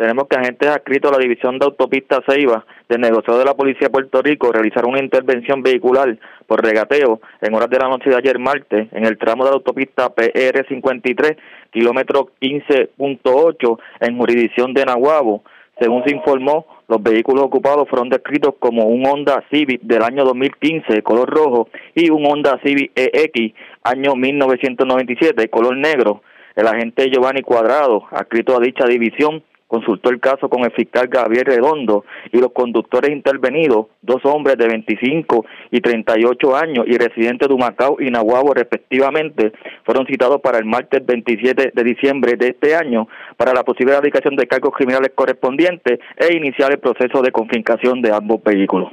tenemos 0.00 0.28
que 0.28 0.36
agentes 0.36 0.66
adscritos 0.66 1.12
a 1.12 1.16
la 1.18 1.22
División 1.22 1.58
de 1.58 1.66
Autopista 1.66 2.22
Ceiba 2.26 2.64
del 2.88 3.02
negociado 3.02 3.38
de 3.38 3.44
la 3.44 3.52
Policía 3.52 3.88
de 3.88 3.90
Puerto 3.90 4.22
Rico 4.22 4.50
realizaron 4.50 4.92
una 4.92 5.04
intervención 5.04 5.62
vehicular 5.62 6.16
por 6.46 6.64
regateo 6.64 7.20
en 7.42 7.54
horas 7.54 7.68
de 7.68 7.78
la 7.78 7.88
noche 7.88 8.08
de 8.08 8.16
ayer 8.16 8.38
martes 8.38 8.88
en 8.92 9.04
el 9.04 9.18
tramo 9.18 9.44
de 9.44 9.50
la 9.50 9.56
autopista 9.56 10.08
PR53, 10.14 11.36
kilómetro 11.70 12.30
15.8, 12.40 13.78
en 14.00 14.16
jurisdicción 14.16 14.72
de 14.72 14.86
Nahuabo. 14.86 15.42
Según 15.78 16.02
se 16.04 16.16
informó, 16.16 16.64
Los 16.88 17.02
vehículos 17.02 17.44
ocupados 17.44 17.86
fueron 17.88 18.08
descritos 18.08 18.54
como 18.58 18.86
un 18.86 19.06
Honda 19.06 19.44
Civic 19.52 19.82
del 19.82 20.02
año 20.02 20.24
2015 20.24 20.94
de 20.94 21.02
color 21.02 21.28
rojo 21.28 21.68
y 21.94 22.10
un 22.10 22.24
Honda 22.24 22.58
Civic 22.64 22.90
EX 22.96 23.54
año 23.84 24.16
1997 24.16 25.34
de 25.42 25.50
color 25.50 25.76
negro. 25.76 26.22
El 26.56 26.66
agente 26.66 27.08
Giovanni 27.10 27.42
Cuadrado, 27.42 28.06
adscrito 28.10 28.56
a 28.56 28.60
dicha 28.60 28.86
división, 28.86 29.44
consultó 29.70 30.10
el 30.10 30.18
caso 30.18 30.48
con 30.48 30.64
el 30.64 30.72
fiscal 30.72 31.06
Gabriel 31.06 31.46
Redondo 31.46 32.04
y 32.32 32.38
los 32.38 32.50
conductores 32.52 33.12
intervenidos, 33.12 33.86
dos 34.02 34.20
hombres 34.24 34.58
de 34.58 34.66
25 34.66 35.46
y 35.70 35.80
38 35.80 36.56
años 36.56 36.84
y 36.88 36.98
residentes 36.98 37.48
de 37.48 37.54
Humacao 37.54 37.96
y 38.00 38.10
Nahuabo 38.10 38.52
respectivamente, 38.52 39.52
fueron 39.84 40.06
citados 40.06 40.40
para 40.40 40.58
el 40.58 40.64
martes 40.64 41.06
27 41.06 41.72
de 41.72 41.84
diciembre 41.84 42.36
de 42.36 42.48
este 42.48 42.74
año 42.74 43.06
para 43.36 43.54
la 43.54 43.62
posible 43.62 43.92
erradicación 43.92 44.34
de 44.34 44.48
cargos 44.48 44.74
criminales 44.74 45.12
correspondientes 45.14 46.00
e 46.16 46.36
iniciar 46.36 46.72
el 46.72 46.80
proceso 46.80 47.22
de 47.22 47.30
confiscación 47.30 48.02
de 48.02 48.12
ambos 48.12 48.42
vehículos. 48.42 48.90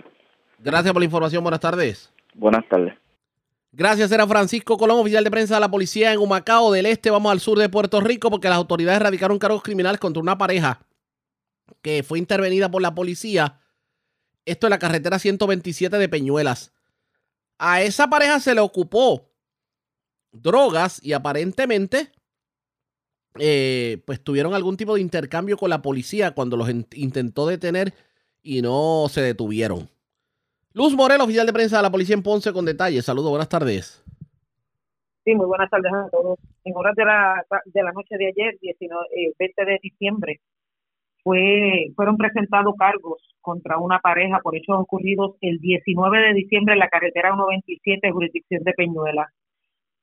Gracias 0.59 0.93
por 0.93 1.01
la 1.01 1.05
información. 1.05 1.41
Buenas 1.41 1.59
tardes. 1.59 2.13
Buenas 2.35 2.67
tardes. 2.67 2.93
Gracias, 3.71 4.11
era 4.11 4.25
Francisco 4.25 4.77
Colón, 4.77 4.99
oficial 4.99 5.23
de 5.23 5.31
prensa 5.31 5.55
de 5.55 5.59
la 5.61 5.69
policía 5.69 6.13
en 6.13 6.19
Humacao 6.19 6.71
del 6.71 6.85
Este. 6.85 7.09
Vamos 7.09 7.31
al 7.31 7.39
sur 7.39 7.59
de 7.59 7.69
Puerto 7.69 8.01
Rico 8.01 8.29
porque 8.29 8.49
las 8.49 8.57
autoridades 8.57 9.01
radicaron 9.01 9.39
cargos 9.39 9.61
criminales 9.61 9.99
contra 9.99 10.21
una 10.21 10.37
pareja 10.37 10.85
que 11.81 12.03
fue 12.03 12.19
intervenida 12.19 12.71
por 12.71 12.81
la 12.81 12.95
policía. 12.95 13.59
Esto 14.45 14.67
en 14.67 14.71
la 14.71 14.79
carretera 14.79 15.19
127 15.19 15.97
de 15.97 16.09
Peñuelas. 16.09 16.71
A 17.59 17.81
esa 17.81 18.07
pareja 18.07 18.39
se 18.39 18.55
le 18.55 18.61
ocupó 18.61 19.29
drogas 20.31 20.99
y 21.03 21.13
aparentemente 21.13 22.11
eh, 23.39 24.01
pues 24.05 24.23
tuvieron 24.23 24.53
algún 24.53 24.77
tipo 24.77 24.95
de 24.95 25.01
intercambio 25.01 25.57
con 25.57 25.69
la 25.69 25.81
policía 25.81 26.31
cuando 26.31 26.57
los 26.57 26.69
intentó 26.69 27.45
detener 27.47 27.93
y 28.41 28.61
no 28.61 29.07
se 29.09 29.21
detuvieron. 29.21 29.89
Luz 30.77 30.95
Morel, 30.95 31.21
oficial 31.21 31.47
de 31.47 31.53
prensa 31.53 31.77
de 31.77 31.81
la 31.81 31.89
policía 31.89 32.15
en 32.15 32.21
Ponce, 32.21 32.53
con 32.53 32.63
detalles. 32.63 33.03
Saludos, 33.03 33.31
buenas 33.31 33.49
tardes. 33.49 33.99
Sí, 35.25 35.33
muy 35.33 35.47
buenas 35.47 35.71
tardes 35.71 35.91
a 35.91 36.07
todos. 36.11 36.37
En 36.65 36.77
horas 36.77 36.93
de 36.95 37.03
la, 37.03 37.43
de 37.65 37.81
la 37.81 37.91
noche 37.93 38.15
de 38.15 38.27
ayer, 38.27 38.59
19, 38.61 39.05
20 39.39 39.61
eh, 39.63 39.65
de 39.65 39.79
diciembre, 39.81 40.39
fue, 41.23 41.87
fueron 41.95 42.15
presentados 42.15 42.75
cargos 42.77 43.17
contra 43.41 43.79
una 43.79 43.97
pareja 43.97 44.39
por 44.43 44.55
hechos 44.55 44.77
ocurridos 44.77 45.35
el 45.41 45.57
19 45.57 46.19
de 46.19 46.33
diciembre 46.35 46.73
en 46.75 46.79
la 46.79 46.89
carretera 46.89 47.29
127, 47.33 48.11
jurisdicción 48.11 48.63
de 48.63 48.73
Peñuela. 48.73 49.33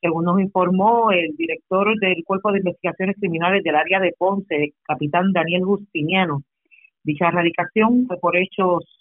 Según 0.01 0.25
nos 0.25 0.41
informó 0.41 1.13
el 1.13 1.37
director 1.37 1.97
del 2.01 2.25
Cuerpo 2.25 2.51
de 2.51 2.59
Investigaciones 2.59 3.15
Criminales 3.21 3.63
del 3.63 3.77
área 3.77 4.01
de 4.01 4.13
Ponce, 4.19 4.75
capitán 4.83 5.31
Daniel 5.33 5.63
Justiniano, 5.63 6.43
dicha 7.05 7.29
erradicación 7.29 8.09
fue 8.09 8.19
por 8.19 8.37
hechos 8.37 8.94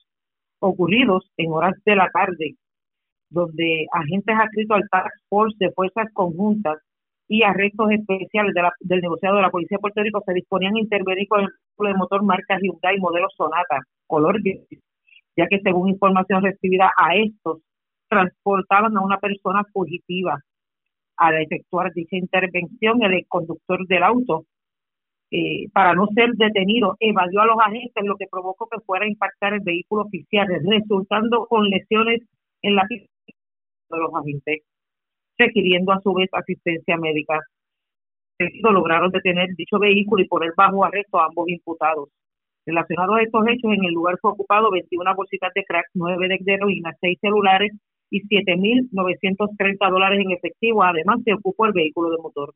ocurridos 0.63 1.29
en 1.37 1.51
horas 1.51 1.75
de 1.85 1.95
la 1.95 2.09
tarde, 2.11 2.55
donde 3.29 3.85
agentes 3.91 4.35
adscritos 4.35 4.77
al 4.77 4.89
Task 4.89 5.13
Force 5.27 5.57
de 5.59 5.71
Fuerzas 5.71 6.07
Conjuntas 6.13 6.77
y 7.27 7.43
arrestos 7.43 7.91
especiales 7.91 8.53
del 8.79 9.01
negociado 9.01 9.37
de 9.37 9.41
la 9.41 9.49
Policía 9.49 9.77
de 9.77 9.81
Puerto 9.81 10.01
Rico 10.01 10.23
se 10.25 10.33
disponían 10.33 10.75
a 10.75 10.79
intervenir 10.79 11.27
con 11.27 11.87
el 11.87 11.95
motor 11.95 12.23
marca 12.23 12.57
Hyundai 12.61 12.97
modelo 12.99 13.27
Sonata, 13.35 13.81
color 14.07 14.41
gris, 14.41 14.61
ya 15.35 15.47
que 15.47 15.59
según 15.59 15.89
información 15.89 16.43
recibida 16.43 16.91
a 16.95 17.15
estos, 17.15 17.59
transportaban 18.07 18.95
a 18.97 19.01
una 19.01 19.17
persona 19.17 19.63
fugitiva. 19.73 20.39
Al 21.17 21.41
efectuar 21.41 21.91
dicha 21.93 22.15
intervención, 22.15 23.03
el 23.03 23.25
conductor 23.27 23.85
del 23.87 24.03
auto 24.03 24.45
eh, 25.35 25.67
para 25.73 25.95
no 25.95 26.05
ser 26.13 26.29
detenido, 26.33 26.95
evadió 26.99 27.41
a 27.41 27.47
los 27.47 27.57
agentes, 27.59 28.05
lo 28.05 28.15
que 28.17 28.27
provocó 28.29 28.67
que 28.69 28.79
fuera 28.85 29.05
a 29.05 29.09
impactar 29.09 29.53
el 29.53 29.61
vehículo 29.61 30.03
oficial, 30.03 30.45
resultando 30.63 31.47
con 31.47 31.67
lesiones 31.69 32.21
en 32.61 32.75
la 32.75 32.83
de 32.87 33.03
los 33.89 34.13
agentes, 34.13 34.61
requiriendo 35.39 35.91
a 35.91 36.01
su 36.01 36.13
vez 36.13 36.29
asistencia 36.33 36.97
médica. 36.97 37.39
Lograron 38.61 39.09
detener 39.09 39.49
dicho 39.57 39.79
vehículo 39.79 40.23
y 40.23 40.27
poner 40.27 40.53
bajo 40.55 40.85
arresto 40.85 41.19
a 41.19 41.25
ambos 41.25 41.49
imputados. 41.49 42.09
Relacionados 42.67 43.17
a 43.17 43.23
estos 43.23 43.47
hechos, 43.47 43.73
en 43.73 43.85
el 43.85 43.93
lugar 43.93 44.17
fue 44.21 44.33
ocupado 44.33 44.69
21 44.69 45.15
bolsitas 45.15 45.51
de 45.55 45.63
crack, 45.63 45.87
9 45.95 46.27
de 46.41 46.53
heroína, 46.53 46.93
6 47.01 47.17
celulares 47.19 47.71
y 48.11 48.21
7.930 48.27 49.89
dólares 49.89 50.19
en 50.23 50.31
efectivo. 50.31 50.83
Además, 50.83 51.21
se 51.25 51.33
ocupó 51.33 51.65
el 51.65 51.73
vehículo 51.73 52.11
de 52.11 52.17
motor. 52.21 52.53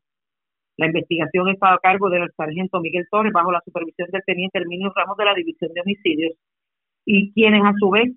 La 0.77 0.85
investigación 0.85 1.49
está 1.49 1.73
a 1.73 1.79
cargo 1.79 2.09
del 2.09 2.31
sargento 2.37 2.79
Miguel 2.79 3.07
Torres 3.09 3.33
bajo 3.33 3.51
la 3.51 3.61
supervisión 3.65 4.09
del 4.11 4.23
teniente 4.25 4.59
Herminio 4.59 4.93
Ramos 4.95 5.17
de 5.17 5.25
la 5.25 5.33
División 5.33 5.73
de 5.73 5.81
Homicidios 5.81 6.33
y 7.03 7.33
quienes 7.33 7.61
a 7.63 7.73
su 7.79 7.89
vez 7.89 8.11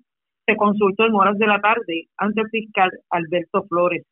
se 0.45 0.55
consultó 0.55 1.05
en 1.05 1.15
horas 1.15 1.37
de 1.37 1.47
la 1.47 1.59
tarde 1.59 2.07
ante 2.17 2.41
el 2.41 2.49
fiscal 2.49 2.91
Alberto 3.09 3.63
Flores, 3.63 4.05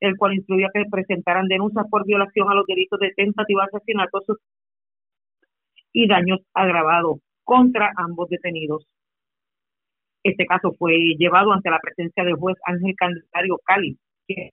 el 0.00 0.16
cual 0.16 0.34
instruyó 0.34 0.68
que 0.74 0.84
presentaran 0.90 1.46
denuncias 1.46 1.86
por 1.90 2.04
violación 2.04 2.50
a 2.50 2.54
los 2.54 2.66
delitos 2.66 2.98
de 3.00 3.12
tentativa 3.16 3.62
de 3.62 3.78
asesinato 3.78 4.20
y 5.92 6.08
daños 6.08 6.40
agravados 6.52 7.20
contra 7.44 7.92
ambos 7.96 8.28
detenidos. 8.28 8.86
Este 10.22 10.46
caso 10.46 10.72
fue 10.78 10.96
llevado 11.18 11.52
ante 11.52 11.70
la 11.70 11.78
presencia 11.78 12.24
del 12.24 12.34
juez 12.34 12.56
Ángel 12.64 12.94
Candelario 12.96 13.60
Cali, 13.64 13.98
que 14.26 14.50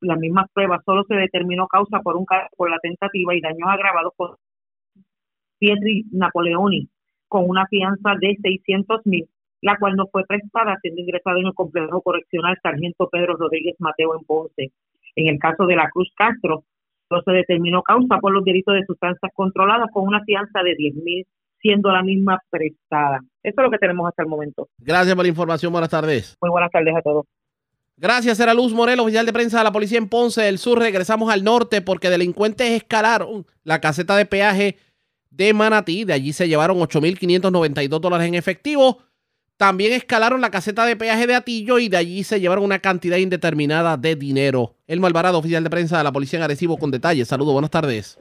las 0.00 0.18
mismas 0.18 0.46
pruebas, 0.52 0.82
solo 0.84 1.04
se 1.04 1.14
determinó 1.14 1.66
causa 1.66 2.00
por 2.00 2.16
un 2.16 2.26
por 2.56 2.70
la 2.70 2.78
tentativa 2.78 3.34
y 3.34 3.40
daños 3.40 3.68
agravados 3.68 4.12
por 4.16 4.38
Pietri 5.58 6.04
Napoleoni 6.12 6.88
con 7.28 7.48
una 7.48 7.66
fianza 7.66 8.14
de 8.20 8.36
600 8.40 9.00
mil, 9.06 9.28
la 9.62 9.76
cual 9.78 9.96
no 9.96 10.06
fue 10.06 10.24
prestada 10.24 10.78
siendo 10.80 11.00
ingresada 11.00 11.40
en 11.40 11.46
el 11.46 11.54
complejo 11.54 12.00
correccional 12.02 12.58
Sargento 12.62 13.08
Pedro 13.10 13.36
Rodríguez 13.36 13.76
Mateo 13.78 14.16
en 14.16 14.24
Ponce. 14.24 14.72
En 15.16 15.28
el 15.28 15.38
caso 15.38 15.66
de 15.66 15.76
la 15.76 15.88
Cruz 15.90 16.12
Castro, 16.14 16.64
no 17.10 17.22
se 17.22 17.32
determinó 17.32 17.82
causa 17.82 18.18
por 18.18 18.32
los 18.32 18.44
delitos 18.44 18.74
de 18.74 18.84
sustancias 18.84 19.32
controladas 19.34 19.88
con 19.92 20.06
una 20.06 20.22
fianza 20.24 20.62
de 20.62 20.74
10 20.74 20.94
mil, 20.96 21.26
siendo 21.60 21.90
la 21.90 22.02
misma 22.02 22.40
prestada. 22.50 23.20
Eso 23.42 23.54
es 23.56 23.64
lo 23.64 23.70
que 23.70 23.78
tenemos 23.78 24.06
hasta 24.06 24.22
el 24.22 24.28
momento. 24.28 24.68
Gracias 24.78 25.14
por 25.14 25.24
la 25.24 25.30
información. 25.30 25.72
Buenas 25.72 25.90
tardes. 25.90 26.36
Muy 26.40 26.50
buenas 26.50 26.70
tardes 26.70 26.94
a 26.94 27.02
todos. 27.02 27.26
Gracias, 27.98 28.38
era 28.40 28.52
Luz 28.52 28.74
Morel, 28.74 29.00
oficial 29.00 29.24
de 29.24 29.32
prensa 29.32 29.56
de 29.58 29.64
la 29.64 29.72
policía 29.72 29.96
en 29.96 30.08
Ponce 30.08 30.42
del 30.42 30.58
Sur. 30.58 30.78
Regresamos 30.78 31.32
al 31.32 31.42
norte 31.42 31.80
porque 31.80 32.10
delincuentes 32.10 32.70
escalaron 32.70 33.46
la 33.64 33.80
caseta 33.80 34.14
de 34.16 34.26
peaje 34.26 34.76
de 35.30 35.54
Manatí. 35.54 36.04
De 36.04 36.12
allí 36.12 36.34
se 36.34 36.46
llevaron 36.46 36.78
8.592 36.78 37.98
dólares 37.98 38.28
en 38.28 38.34
efectivo. 38.34 38.98
También 39.56 39.94
escalaron 39.94 40.42
la 40.42 40.50
caseta 40.50 40.84
de 40.84 40.96
peaje 40.96 41.26
de 41.26 41.36
Atillo 41.36 41.78
y 41.78 41.88
de 41.88 41.96
allí 41.96 42.22
se 42.22 42.38
llevaron 42.38 42.64
una 42.64 42.80
cantidad 42.80 43.16
indeterminada 43.16 43.96
de 43.96 44.14
dinero. 44.14 44.76
El 44.86 45.00
Malvarado, 45.00 45.38
oficial 45.38 45.64
de 45.64 45.70
prensa 45.70 45.96
de 45.96 46.04
la 46.04 46.12
policía 46.12 46.38
en 46.38 46.42
Arecibo, 46.42 46.76
con 46.76 46.90
detalles. 46.90 47.28
Saludos, 47.28 47.54
buenas 47.54 47.70
tardes. 47.70 48.18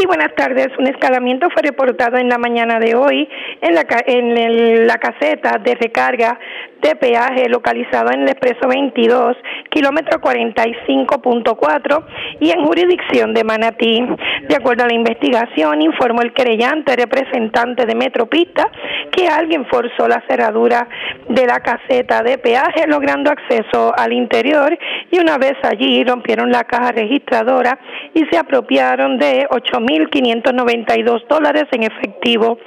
Sí, 0.00 0.06
buenas 0.06 0.34
tardes. 0.34 0.68
Un 0.78 0.86
escalamiento 0.86 1.50
fue 1.50 1.60
reportado 1.60 2.16
en 2.16 2.30
la 2.30 2.38
mañana 2.38 2.78
de 2.78 2.94
hoy 2.94 3.28
en 3.60 3.74
la, 3.74 3.84
en 4.06 4.86
la 4.86 4.96
caseta 4.96 5.58
de 5.62 5.74
recarga 5.74 6.38
de 6.80 6.96
peaje 6.96 7.50
localizado 7.50 8.10
en 8.10 8.22
el 8.22 8.30
expreso 8.30 8.66
22, 8.66 9.36
kilómetro 9.68 10.18
45.4 10.18 12.04
y 12.40 12.50
en 12.50 12.64
jurisdicción 12.64 13.34
de 13.34 13.44
Manatí. 13.44 14.02
De 14.48 14.56
acuerdo 14.56 14.84
a 14.84 14.86
la 14.86 14.94
investigación, 14.94 15.82
informó 15.82 16.22
el 16.22 16.32
querellante 16.32 16.96
representante 16.96 17.84
de 17.84 17.94
Metropista 17.94 18.70
que 19.12 19.28
alguien 19.28 19.66
forzó 19.66 20.08
la 20.08 20.22
cerradura 20.28 20.88
de 21.28 21.46
la 21.46 21.60
caseta 21.60 22.22
de 22.22 22.38
peaje 22.38 22.86
logrando 22.86 23.30
acceso 23.30 23.92
al 23.94 24.14
interior 24.14 24.78
y 25.10 25.18
una 25.18 25.36
vez 25.36 25.54
allí 25.62 26.02
rompieron 26.04 26.50
la 26.50 26.64
caja 26.64 26.92
registradora 26.92 27.78
y 28.14 28.24
se 28.30 28.38
apropiaron 28.38 29.18
de 29.18 29.46
8.592 29.90 31.26
dólares 31.28 31.64
en 31.72 31.84
efectivo. 31.84 32.58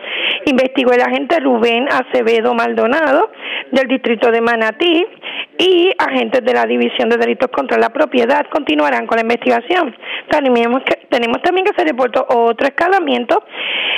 Investigó 0.45 0.91
el 0.93 1.01
agente 1.01 1.39
Rubén 1.39 1.87
Acevedo 1.91 2.53
Maldonado 2.53 3.31
del 3.71 3.87
Distrito 3.87 4.31
de 4.31 4.41
Manatí 4.41 5.05
y 5.57 5.91
agentes 5.97 6.43
de 6.43 6.53
la 6.53 6.65
División 6.65 7.09
de 7.09 7.17
Delitos 7.17 7.49
contra 7.51 7.77
la 7.77 7.89
Propiedad 7.89 8.45
continuarán 8.49 9.05
con 9.05 9.17
la 9.17 9.21
investigación. 9.21 9.95
Tenemos, 10.29 10.81
tenemos 11.09 11.41
también 11.41 11.65
que 11.65 11.75
se 11.75 11.85
reportó 11.85 12.25
otro 12.29 12.67
escalamiento 12.67 13.43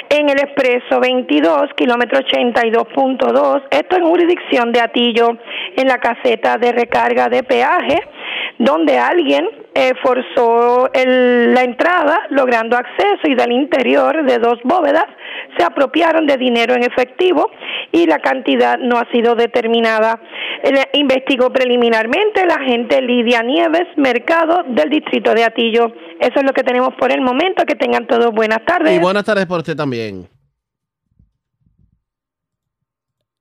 en 0.10 0.30
el 0.30 0.40
expreso 0.40 1.00
22, 1.00 1.74
kilómetro 1.76 2.20
82.2, 2.20 3.64
esto 3.72 3.96
en 3.96 4.04
jurisdicción 4.04 4.72
de 4.72 4.82
Atillo, 4.82 5.38
en 5.76 5.88
la 5.88 5.98
caseta 5.98 6.58
de 6.58 6.72
recarga 6.72 7.30
de 7.30 7.44
peaje, 7.44 8.02
donde 8.58 8.98
alguien 8.98 9.48
eh, 9.74 9.94
forzó 10.02 10.90
la 10.94 11.64
entrada, 11.64 12.22
logrando 12.30 12.78
acceso 12.78 13.28
y 13.28 13.36
del 13.36 13.52
interior 13.52 14.26
de 14.26 14.40
dos 14.40 14.60
bóvedas 14.64 15.06
se 15.58 15.64
apropiaron 15.64 16.26
de 16.28 16.38
dinero 16.38 16.74
en 16.76 16.84
efectivo 16.84 17.50
y 17.92 18.06
la 18.08 18.20
cantidad 18.20 18.78
no 18.78 18.98
ha 18.98 19.10
sido 19.12 19.36
determinada. 19.36 20.20
investigó 20.94 21.52
preliminarmente 21.52 22.46
la 22.46 22.56
agente 22.56 23.02
Lidia 23.02 23.42
Nieves 23.42 23.88
Mercado 23.98 24.64
del 24.68 24.90
distrito 24.90 25.34
de 25.34 25.44
Atillo. 25.44 25.94
Eso 26.20 26.40
es 26.40 26.44
lo 26.44 26.54
que 26.54 26.64
tenemos 26.64 26.94
por 26.96 27.12
el 27.12 27.22
momento. 27.22 27.64
Que 27.66 27.76
tengan 27.76 28.08
todos 28.08 28.32
buenas 28.34 28.66
tardes. 28.66 28.96
Y 28.96 29.00
buenas 29.00 29.24
tardes 29.24 29.46
por 29.46 29.60
usted 29.60 29.76
también. 29.76 30.28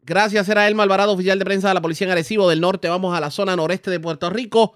Gracias, 0.02 0.48
era 0.50 0.68
Elma 0.68 0.82
Alvarado, 0.82 1.12
oficial 1.12 1.38
de 1.38 1.46
prensa 1.46 1.68
de 1.68 1.74
la 1.74 1.80
Policía 1.80 2.06
en 2.06 2.12
Arecibo 2.12 2.48
del 2.48 2.60
Norte. 2.60 2.90
Vamos 2.90 3.16
a 3.16 3.20
la 3.20 3.30
zona 3.30 3.56
noreste 3.56 3.90
de 3.90 4.00
Puerto 4.00 4.28
Rico. 4.28 4.74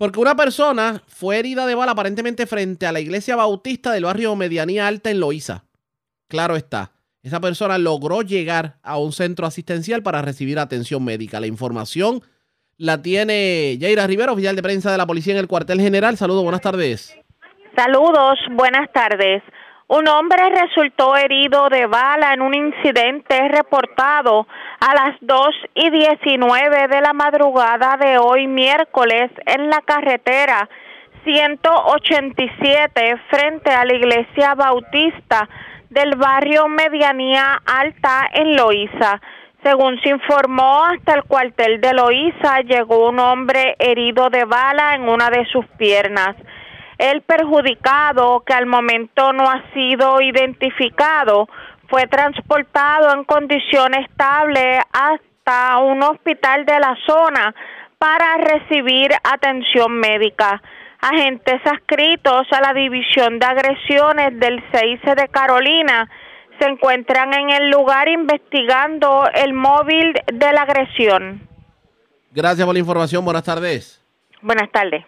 Porque 0.00 0.18
una 0.18 0.34
persona 0.34 1.02
fue 1.08 1.38
herida 1.38 1.66
de 1.66 1.74
bala 1.74 1.92
aparentemente 1.92 2.46
frente 2.46 2.86
a 2.86 2.92
la 2.92 3.00
iglesia 3.00 3.36
bautista 3.36 3.92
del 3.92 4.04
barrio 4.04 4.34
Medianía 4.34 4.86
Alta 4.86 5.10
en 5.10 5.20
Loíza. 5.20 5.64
Claro 6.26 6.56
está, 6.56 6.92
esa 7.22 7.38
persona 7.38 7.76
logró 7.76 8.22
llegar 8.22 8.78
a 8.82 8.96
un 8.96 9.12
centro 9.12 9.46
asistencial 9.46 10.02
para 10.02 10.22
recibir 10.22 10.58
atención 10.58 11.04
médica. 11.04 11.38
La 11.38 11.48
información 11.48 12.22
la 12.78 13.02
tiene 13.02 13.76
Yaira 13.76 14.06
Rivera, 14.06 14.32
oficial 14.32 14.56
de 14.56 14.62
prensa 14.62 14.90
de 14.90 14.96
la 14.96 15.06
policía 15.06 15.34
en 15.34 15.38
el 15.38 15.48
cuartel 15.48 15.82
general. 15.82 16.16
Saludos, 16.16 16.44
buenas 16.44 16.62
tardes. 16.62 17.14
Saludos, 17.76 18.38
buenas 18.52 18.90
tardes. 18.94 19.42
Un 19.92 20.06
hombre 20.06 20.50
resultó 20.50 21.16
herido 21.16 21.68
de 21.68 21.86
bala 21.86 22.32
en 22.32 22.42
un 22.42 22.54
incidente 22.54 23.48
reportado 23.48 24.46
a 24.78 24.94
las 24.94 25.16
2 25.20 25.48
y 25.74 25.90
19 25.90 26.86
de 26.86 27.00
la 27.00 27.12
madrugada 27.12 27.96
de 27.96 28.16
hoy 28.16 28.46
miércoles 28.46 29.32
en 29.46 29.68
la 29.68 29.80
carretera 29.80 30.68
187 31.24 33.16
frente 33.30 33.70
a 33.72 33.84
la 33.84 33.92
iglesia 33.92 34.54
bautista 34.54 35.48
del 35.88 36.14
barrio 36.14 36.68
Medianía 36.68 37.60
Alta 37.66 38.28
en 38.32 38.54
Loíza. 38.54 39.20
Según 39.64 40.00
se 40.02 40.10
informó, 40.10 40.84
hasta 40.84 41.14
el 41.14 41.24
cuartel 41.24 41.80
de 41.80 41.94
Loíza 41.94 42.60
llegó 42.60 43.08
un 43.08 43.18
hombre 43.18 43.74
herido 43.80 44.30
de 44.30 44.44
bala 44.44 44.94
en 44.94 45.08
una 45.08 45.30
de 45.30 45.44
sus 45.46 45.66
piernas. 45.78 46.36
El 47.00 47.22
perjudicado, 47.22 48.42
que 48.44 48.52
al 48.52 48.66
momento 48.66 49.32
no 49.32 49.48
ha 49.48 49.62
sido 49.72 50.20
identificado, 50.20 51.48
fue 51.88 52.06
transportado 52.06 53.14
en 53.14 53.24
condición 53.24 53.94
estable 53.94 54.80
hasta 54.92 55.78
un 55.78 56.02
hospital 56.02 56.66
de 56.66 56.78
la 56.78 56.94
zona 57.06 57.54
para 57.96 58.36
recibir 58.36 59.12
atención 59.24 59.98
médica. 59.98 60.60
Agentes 61.00 61.62
adscritos 61.64 62.46
a 62.52 62.60
la 62.60 62.74
División 62.74 63.38
de 63.38 63.46
Agresiones 63.46 64.38
del 64.38 64.62
CIC 64.70 65.14
de 65.16 65.28
Carolina 65.28 66.06
se 66.58 66.68
encuentran 66.68 67.32
en 67.32 67.48
el 67.48 67.70
lugar 67.70 68.10
investigando 68.10 69.24
el 69.32 69.54
móvil 69.54 70.12
de 70.34 70.52
la 70.52 70.64
agresión. 70.64 71.48
Gracias 72.30 72.66
por 72.66 72.74
la 72.74 72.80
información. 72.80 73.24
Buenas 73.24 73.44
tardes. 73.44 74.04
Buenas 74.42 74.70
tardes. 74.70 75.06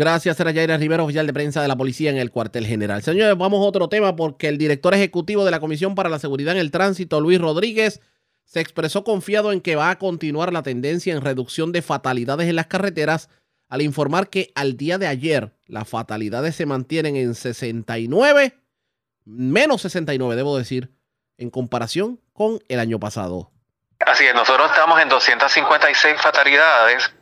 Gracias, 0.00 0.40
era 0.40 0.50
Yaira 0.50 0.78
Rivera, 0.78 1.02
oficial 1.02 1.26
de 1.26 1.34
prensa 1.34 1.60
de 1.60 1.68
la 1.68 1.76
policía 1.76 2.08
en 2.08 2.16
el 2.16 2.30
cuartel 2.30 2.66
general. 2.66 3.02
Señores, 3.02 3.36
vamos 3.36 3.60
a 3.60 3.68
otro 3.68 3.90
tema 3.90 4.16
porque 4.16 4.48
el 4.48 4.56
director 4.56 4.94
ejecutivo 4.94 5.44
de 5.44 5.50
la 5.50 5.60
Comisión 5.60 5.94
para 5.94 6.08
la 6.08 6.18
Seguridad 6.18 6.54
en 6.54 6.60
el 6.62 6.70
Tránsito, 6.70 7.20
Luis 7.20 7.38
Rodríguez, 7.38 8.00
se 8.46 8.60
expresó 8.60 9.04
confiado 9.04 9.52
en 9.52 9.60
que 9.60 9.76
va 9.76 9.90
a 9.90 9.98
continuar 9.98 10.54
la 10.54 10.62
tendencia 10.62 11.12
en 11.12 11.20
reducción 11.20 11.70
de 11.70 11.82
fatalidades 11.82 12.48
en 12.48 12.56
las 12.56 12.66
carreteras 12.68 13.28
al 13.68 13.82
informar 13.82 14.30
que 14.30 14.52
al 14.54 14.78
día 14.78 14.96
de 14.96 15.06
ayer 15.06 15.52
las 15.66 15.86
fatalidades 15.86 16.56
se 16.56 16.64
mantienen 16.64 17.16
en 17.16 17.34
69, 17.34 18.56
menos 19.26 19.82
69 19.82 20.34
debo 20.34 20.56
decir, 20.56 20.94
en 21.36 21.50
comparación 21.50 22.22
con 22.32 22.58
el 22.70 22.80
año 22.80 22.98
pasado. 22.98 23.52
Así 24.06 24.24
es, 24.24 24.34
nosotros 24.34 24.70
estamos 24.70 24.98
en 25.02 25.10
256 25.10 26.22
fatalidades, 26.22 27.12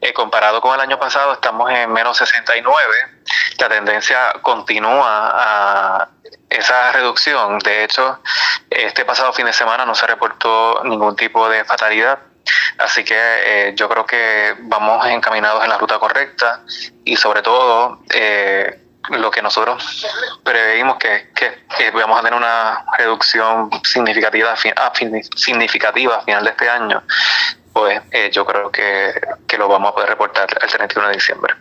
eh, 0.00 0.12
comparado 0.12 0.60
con 0.60 0.74
el 0.74 0.80
año 0.80 0.98
pasado 0.98 1.32
estamos 1.32 1.70
en 1.70 1.92
menos 1.92 2.16
69. 2.16 2.94
La 3.58 3.68
tendencia 3.68 4.32
continúa 4.42 5.32
a 5.34 6.08
esa 6.50 6.92
reducción. 6.92 7.58
De 7.58 7.84
hecho, 7.84 8.20
este 8.70 9.04
pasado 9.04 9.32
fin 9.32 9.46
de 9.46 9.52
semana 9.52 9.84
no 9.86 9.94
se 9.94 10.06
reportó 10.06 10.82
ningún 10.84 11.16
tipo 11.16 11.48
de 11.48 11.64
fatalidad. 11.64 12.18
Así 12.78 13.04
que 13.04 13.16
eh, 13.16 13.72
yo 13.74 13.88
creo 13.88 14.06
que 14.06 14.54
vamos 14.60 15.04
encaminados 15.06 15.64
en 15.64 15.70
la 15.70 15.78
ruta 15.78 15.98
correcta 15.98 16.60
y 17.04 17.16
sobre 17.16 17.42
todo 17.42 18.00
eh, 18.10 18.86
lo 19.10 19.30
que 19.30 19.42
nosotros 19.42 20.06
preveímos 20.42 20.96
que, 20.98 21.30
que, 21.34 21.90
vamos 21.92 22.18
a 22.18 22.22
tener 22.22 22.38
una 22.38 22.84
reducción 22.98 23.70
significativa 23.84 24.54
significativa 25.36 26.16
a 26.16 26.22
final 26.22 26.44
de 26.44 26.50
este 26.50 26.68
año, 26.68 27.02
pues 27.76 28.00
eh, 28.10 28.30
yo 28.32 28.46
creo 28.46 28.70
que, 28.70 29.12
que 29.46 29.58
lo 29.58 29.68
vamos 29.68 29.90
a 29.90 29.94
poder 29.94 30.08
reportar 30.08 30.48
el 30.62 30.70
31 30.70 31.08
de 31.08 31.14
diciembre. 31.14 31.54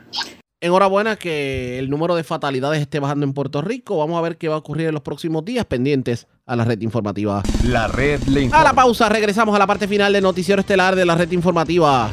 Enhorabuena 0.61 1.17
que 1.17 1.77
el 1.77 1.89
número 1.89 2.15
de 2.15 2.23
fatalidades 2.23 2.79
esté 2.79 3.01
bajando 3.01 3.25
en 3.25 3.33
Puerto 3.33 3.61
Rico. 3.61 3.97
Vamos 3.97 4.17
a 4.17 4.21
ver 4.21 4.37
qué 4.37 4.47
va 4.47 4.55
a 4.55 4.59
ocurrir 4.59 4.87
en 4.87 4.93
los 4.93 5.03
próximos 5.03 5.43
días 5.43 5.65
pendientes 5.65 6.27
a 6.45 6.55
la 6.55 6.63
red 6.63 6.79
informativa. 6.79 7.43
La 7.65 7.89
red 7.89 8.21
le 8.27 8.49
A 8.53 8.63
la 8.63 8.71
pausa, 8.71 9.09
regresamos 9.09 9.53
a 9.57 9.59
la 9.59 9.67
parte 9.67 9.89
final 9.89 10.13
del 10.13 10.23
noticiero 10.23 10.61
estelar 10.61 10.95
de 10.95 11.03
la 11.03 11.15
red 11.15 11.29
informativa. 11.33 12.09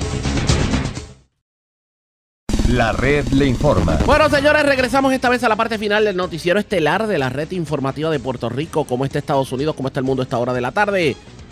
La 2.70 2.91
red 2.91 3.24
le 3.29 3.47
informa. 3.47 3.99
Bueno, 4.05 4.29
señores, 4.29 4.66
regresamos 4.66 5.12
esta 5.12 5.29
vez 5.29 5.45
a 5.45 5.49
la 5.49 5.55
parte 5.55 5.79
final 5.79 6.05
del 6.05 6.16
noticiero 6.16 6.59
estelar 6.59 7.07
de 7.07 7.19
la 7.19 7.29
red 7.29 7.53
informativa 7.53 8.11
de 8.11 8.19
Puerto 8.19 8.49
Rico. 8.49 8.85
¿Cómo 8.85 9.05
está 9.05 9.20
Estados 9.20 9.53
Unidos? 9.53 9.77
¿Cómo 9.77 9.89
está 9.89 10.01
el 10.01 10.07
mundo 10.07 10.23
a 10.23 10.24
esta 10.24 10.39
hora 10.39 10.53
de 10.53 10.61
la 10.61 10.73
tarde? 10.73 11.15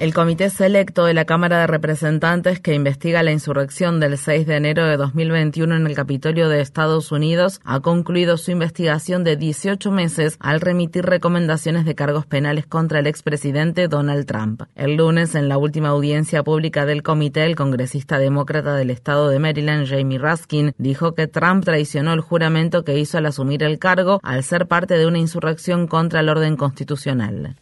El 0.00 0.12
Comité 0.12 0.50
Selecto 0.50 1.04
de 1.04 1.14
la 1.14 1.24
Cámara 1.24 1.60
de 1.60 1.66
Representantes 1.68 2.58
que 2.58 2.74
investiga 2.74 3.22
la 3.22 3.30
insurrección 3.30 4.00
del 4.00 4.18
6 4.18 4.44
de 4.44 4.56
enero 4.56 4.84
de 4.86 4.96
2021 4.96 5.76
en 5.76 5.86
el 5.86 5.94
Capitolio 5.94 6.48
de 6.48 6.60
Estados 6.60 7.12
Unidos 7.12 7.60
ha 7.64 7.78
concluido 7.78 8.36
su 8.36 8.50
investigación 8.50 9.22
de 9.22 9.36
18 9.36 9.92
meses 9.92 10.36
al 10.40 10.60
remitir 10.60 11.04
recomendaciones 11.04 11.84
de 11.84 11.94
cargos 11.94 12.26
penales 12.26 12.66
contra 12.66 12.98
el 12.98 13.06
expresidente 13.06 13.86
Donald 13.86 14.26
Trump. 14.26 14.62
El 14.74 14.96
lunes, 14.96 15.36
en 15.36 15.48
la 15.48 15.58
última 15.58 15.90
audiencia 15.90 16.42
pública 16.42 16.86
del 16.86 17.04
comité, 17.04 17.44
el 17.44 17.54
congresista 17.54 18.18
demócrata 18.18 18.74
del 18.74 18.90
estado 18.90 19.28
de 19.28 19.38
Maryland, 19.38 19.86
Jamie 19.88 20.18
Raskin, 20.18 20.74
dijo 20.76 21.14
que 21.14 21.28
Trump 21.28 21.64
traicionó 21.64 22.14
el 22.14 22.20
juramento 22.20 22.84
que 22.84 22.98
hizo 22.98 23.18
al 23.18 23.26
asumir 23.26 23.62
el 23.62 23.78
cargo 23.78 24.18
al 24.24 24.42
ser 24.42 24.66
parte 24.66 24.98
de 24.98 25.06
una 25.06 25.20
insurrección 25.20 25.86
contra 25.86 26.18
el 26.18 26.28
orden 26.28 26.56
constitucional. 26.56 27.56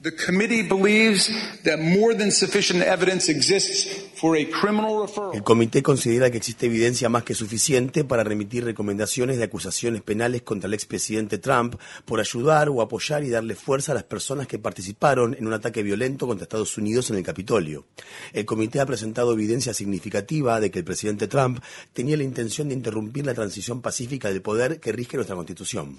El 5.33 5.43
comité 5.43 5.83
considera 5.83 6.31
que 6.31 6.37
existe 6.37 6.67
evidencia 6.67 7.09
más 7.09 7.25
que 7.25 7.35
suficiente 7.35 8.05
para 8.05 8.23
remitir 8.23 8.65
recomendaciones 8.65 9.39
de 9.39 9.45
acusaciones 9.45 10.03
penales 10.03 10.43
contra 10.43 10.69
el 10.69 10.75
expresidente 10.75 11.39
Trump 11.39 11.75
por 12.05 12.21
ayudar 12.21 12.69
o 12.69 12.81
apoyar 12.81 13.25
y 13.25 13.31
darle 13.31 13.57
fuerza 13.57 13.91
a 13.91 13.97
las 13.97 14.05
personas 14.05 14.47
que 14.47 14.61
participaron 14.61 15.35
en 15.35 15.47
un 15.47 15.53
ataque 15.53 15.83
violento 15.83 16.29
contra 16.29 16.45
Estados 16.45 16.79
Unidos 16.79 17.11
en 17.11 17.17
el 17.17 17.25
Capitolio. 17.25 17.87
El 18.33 18.45
comité 18.45 18.79
ha 18.81 18.87
presentado 18.87 19.33
evidencia 19.33 19.75
significativa 19.75 20.61
de 20.61 20.71
que 20.71 20.79
el 20.79 20.85
presidente 20.85 21.27
Trump 21.27 21.59
tenía 21.93 22.17
la 22.17 22.23
intención 22.23 22.69
de 22.69 22.75
interrumpir 22.75 23.27
la 23.27 23.35
transición 23.35 23.83
pacífica 23.83 24.29
del 24.29 24.43
poder 24.43 24.79
que 24.79 24.93
rige 24.93 25.17
nuestra 25.17 25.35
Constitución. 25.35 25.97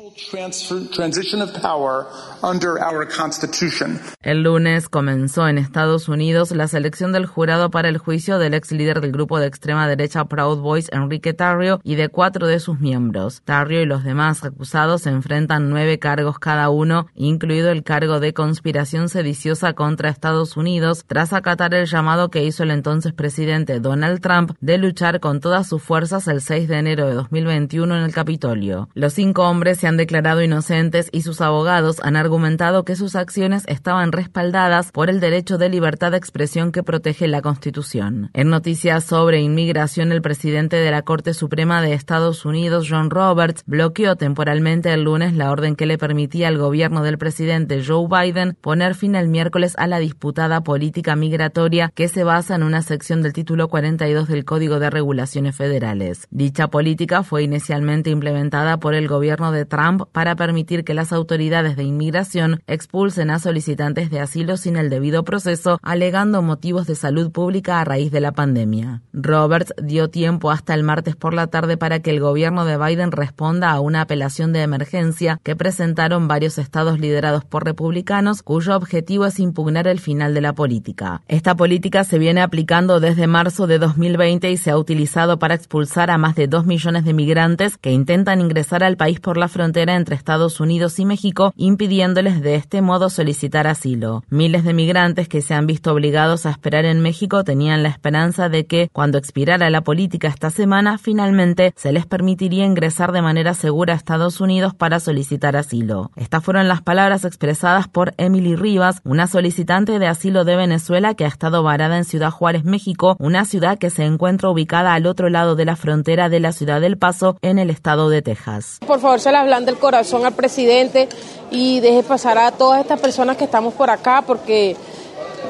El 4.21 4.43
lunes 4.43 4.87
comenzó 4.87 5.47
en 5.47 5.57
Estados 5.57 6.07
Unidos 6.07 6.12
la 6.13 6.67
selección 6.67 7.11
del 7.11 7.25
jurado 7.25 7.71
para 7.71 7.89
el 7.89 7.97
juicio 7.97 8.37
del 8.37 8.53
ex 8.53 8.71
líder 8.71 9.01
del 9.01 9.11
grupo 9.11 9.39
de 9.39 9.47
extrema 9.47 9.87
derecha 9.87 10.25
Proud 10.25 10.59
Boys, 10.59 10.89
Enrique 10.91 11.33
Tarrio, 11.33 11.81
y 11.83 11.95
de 11.95 12.09
cuatro 12.09 12.45
de 12.45 12.59
sus 12.59 12.79
miembros. 12.79 13.41
Tarrio 13.43 13.81
y 13.81 13.85
los 13.85 14.03
demás 14.03 14.43
acusados 14.43 15.01
se 15.01 15.09
enfrentan 15.09 15.71
nueve 15.71 15.97
cargos 15.97 16.37
cada 16.37 16.69
uno, 16.69 17.07
incluido 17.15 17.71
el 17.71 17.83
cargo 17.83 18.19
de 18.19 18.33
conspiración 18.33 19.09
sediciosa 19.09 19.73
contra 19.73 20.09
Estados 20.09 20.55
Unidos, 20.55 21.03
tras 21.07 21.33
acatar 21.33 21.73
el 21.73 21.87
llamado 21.87 22.29
que 22.29 22.43
hizo 22.43 22.61
el 22.61 22.69
entonces 22.69 23.13
presidente 23.13 23.79
Donald 23.79 24.21
Trump 24.21 24.51
de 24.61 24.77
luchar 24.77 25.19
con 25.19 25.39
todas 25.39 25.67
sus 25.67 25.81
fuerzas 25.81 26.27
el 26.27 26.41
6 26.41 26.67
de 26.67 26.77
enero 26.77 27.07
de 27.07 27.15
2021 27.15 27.97
en 27.97 28.03
el 28.03 28.13
Capitolio. 28.13 28.87
Los 28.93 29.13
cinco 29.13 29.49
hombres 29.49 29.79
se 29.79 29.87
han 29.87 29.97
declarado 29.97 30.43
inocentes 30.43 31.09
y 31.11 31.21
sus 31.21 31.41
abogados 31.41 31.99
han 32.03 32.15
argumentado 32.15 32.85
que 32.85 32.95
sus 32.95 33.15
acciones 33.15 33.63
estaban 33.67 34.11
respaldadas 34.11 34.91
por 34.91 35.09
el 35.09 35.19
derecho 35.19 35.57
de 35.57 35.69
libertad 35.69 36.02
de 36.09 36.17
expresión 36.17 36.71
que 36.71 36.83
protege 36.83 37.27
la 37.27 37.41
Constitución. 37.41 38.29
En 38.33 38.49
noticias 38.49 39.03
sobre 39.03 39.41
inmigración, 39.41 40.11
el 40.11 40.21
presidente 40.21 40.77
de 40.77 40.91
la 40.91 41.01
Corte 41.01 41.33
Suprema 41.33 41.81
de 41.81 41.93
Estados 41.93 42.45
Unidos, 42.45 42.87
John 42.89 43.09
Roberts, 43.09 43.63
bloqueó 43.65 44.15
temporalmente 44.15 44.93
el 44.93 45.03
lunes 45.03 45.33
la 45.33 45.51
orden 45.51 45.75
que 45.75 45.85
le 45.85 45.97
permitía 45.97 46.47
al 46.47 46.57
gobierno 46.57 47.03
del 47.03 47.17
presidente 47.17 47.83
Joe 47.85 48.07
Biden 48.07 48.57
poner 48.59 48.95
fin 48.95 49.15
el 49.15 49.27
miércoles 49.27 49.75
a 49.77 49.87
la 49.87 49.99
disputada 49.99 50.61
política 50.61 51.15
migratoria 51.15 51.91
que 51.93 52.07
se 52.07 52.23
basa 52.23 52.55
en 52.55 52.63
una 52.63 52.81
sección 52.81 53.21
del 53.21 53.33
título 53.33 53.67
42 53.67 54.27
del 54.27 54.45
Código 54.45 54.79
de 54.79 54.89
Regulaciones 54.89 55.55
Federales. 55.55 56.27
Dicha 56.31 56.67
política 56.67 57.23
fue 57.23 57.43
inicialmente 57.43 58.09
implementada 58.09 58.77
por 58.77 58.93
el 58.93 59.07
gobierno 59.07 59.51
de 59.51 59.65
Trump 59.65 60.03
para 60.11 60.35
permitir 60.35 60.83
que 60.83 60.93
las 60.93 61.13
autoridades 61.13 61.75
de 61.75 61.83
inmigración 61.83 62.61
expulsen 62.67 63.29
a 63.29 63.39
solicitantes 63.39 64.09
de 64.09 64.19
asilo 64.19 64.57
sin 64.57 64.77
el 64.77 64.89
debido 64.89 65.23
proceso, 65.23 65.79
alegando 65.93 66.41
motivos 66.41 66.87
de 66.87 66.95
salud 66.95 67.31
pública 67.31 67.79
a 67.79 67.85
raíz 67.85 68.11
de 68.11 68.19
la 68.19 68.31
pandemia. 68.31 69.01
Roberts 69.13 69.73
dio 69.81 70.09
tiempo 70.09 70.49
hasta 70.49 70.73
el 70.73 70.83
martes 70.83 71.15
por 71.15 71.33
la 71.33 71.47
tarde 71.47 71.77
para 71.77 71.99
que 71.99 72.09
el 72.09 72.19
gobierno 72.19 72.65
de 72.65 72.77
Biden 72.77 73.11
responda 73.11 73.71
a 73.71 73.79
una 73.79 74.01
apelación 74.01 74.53
de 74.53 74.63
emergencia 74.63 75.39
que 75.43 75.55
presentaron 75.55 76.27
varios 76.27 76.57
estados 76.57 76.99
liderados 76.99 77.45
por 77.45 77.63
republicanos 77.63 78.41
cuyo 78.41 78.75
objetivo 78.75 79.27
es 79.27 79.39
impugnar 79.39 79.87
el 79.87 79.99
final 79.99 80.33
de 80.33 80.41
la 80.41 80.53
política. 80.53 81.21
Esta 81.27 81.55
política 81.55 82.03
se 82.03 82.17
viene 82.17 82.41
aplicando 82.41 82.99
desde 82.99 83.27
marzo 83.27 83.67
de 83.67 83.77
2020 83.77 84.49
y 84.51 84.57
se 84.57 84.71
ha 84.71 84.77
utilizado 84.77 85.37
para 85.37 85.53
expulsar 85.53 86.09
a 86.09 86.17
más 86.17 86.35
de 86.35 86.47
dos 86.47 86.65
millones 86.65 87.05
de 87.05 87.13
migrantes 87.13 87.77
que 87.77 87.91
intentan 87.91 88.41
ingresar 88.41 88.83
al 88.83 88.97
país 88.97 89.19
por 89.19 89.37
la 89.37 89.47
frontera 89.47 89.95
entre 89.95 90.15
Estados 90.15 90.59
Unidos 90.59 90.97
y 90.99 91.05
México, 91.05 91.53
impidiéndoles 91.55 92.41
de 92.41 92.55
este 92.55 92.81
modo 92.81 93.11
solicitar 93.11 93.67
asilo. 93.67 94.23
Miles 94.29 94.63
de 94.63 94.73
migrantes 94.73 95.27
que 95.27 95.43
se 95.43 95.53
han 95.53 95.67
visto 95.67 95.82
obligados 95.87 96.45
a 96.45 96.51
esperar 96.51 96.85
en 96.85 97.01
México 97.01 97.43
tenían 97.43 97.83
la 97.83 97.89
esperanza 97.89 98.49
de 98.49 98.65
que, 98.65 98.89
cuando 98.91 99.17
expirara 99.17 99.69
la 99.69 99.81
política 99.81 100.27
esta 100.27 100.49
semana, 100.49 100.97
finalmente 100.97 101.73
se 101.75 101.91
les 101.91 102.05
permitiría 102.05 102.65
ingresar 102.65 103.11
de 103.11 103.21
manera 103.21 103.53
segura 103.53 103.93
a 103.93 103.97
Estados 103.97 104.41
Unidos 104.41 104.73
para 104.73 104.99
solicitar 104.99 105.55
asilo. 105.55 106.11
Estas 106.15 106.43
fueron 106.43 106.67
las 106.67 106.81
palabras 106.81 107.25
expresadas 107.25 107.87
por 107.87 108.13
Emily 108.17 108.55
Rivas, 108.55 109.01
una 109.03 109.27
solicitante 109.27 109.99
de 109.99 110.07
asilo 110.07 110.45
de 110.45 110.55
Venezuela 110.55 111.13
que 111.13 111.25
ha 111.25 111.29
estado 111.29 111.63
varada 111.63 111.97
en 111.97 112.05
Ciudad 112.05 112.31
Juárez, 112.31 112.63
México, 112.63 113.15
una 113.19 113.45
ciudad 113.45 113.77
que 113.77 113.89
se 113.89 114.03
encuentra 114.05 114.49
ubicada 114.49 114.93
al 114.93 115.05
otro 115.05 115.29
lado 115.29 115.55
de 115.55 115.65
la 115.65 115.75
frontera 115.75 116.29
de 116.29 116.39
la 116.39 116.51
ciudad 116.51 116.81
del 116.81 116.97
Paso, 116.97 117.37
en 117.41 117.59
el 117.59 117.69
estado 117.69 118.09
de 118.09 118.21
Texas. 118.21 118.79
Por 118.85 118.99
favor, 118.99 119.19
se 119.19 119.31
le 119.31 119.37
hablan 119.37 119.65
del 119.65 119.77
corazón 119.77 120.25
al 120.25 120.33
presidente 120.33 121.09
y 121.51 121.79
deje 121.79 122.03
pasar 122.03 122.37
a 122.37 122.51
todas 122.51 122.81
estas 122.81 122.99
personas 122.99 123.37
que 123.37 123.45
estamos 123.45 123.73
por 123.73 123.89
acá 123.89 124.23
porque 124.25 124.75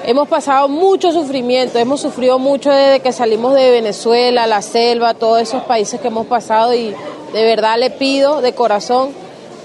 hemos 0.03 0.27
pasado 0.27 0.67
mucho 0.67 1.11
sufrimiento, 1.11 1.79
hemos 1.79 2.01
sufrido 2.01 2.39
mucho 2.39 2.71
desde 2.71 2.99
que 2.99 3.11
salimos 3.11 3.53
de 3.53 3.71
Venezuela, 3.71 4.47
la 4.47 4.61
selva, 4.61 5.13
todos 5.13 5.41
esos 5.41 5.63
países 5.63 5.99
que 6.01 6.07
hemos 6.07 6.27
pasado 6.27 6.73
y 6.73 6.95
de 7.33 7.43
verdad 7.43 7.77
le 7.77 7.89
pido 7.89 8.41
de 8.41 8.53
corazón 8.53 9.11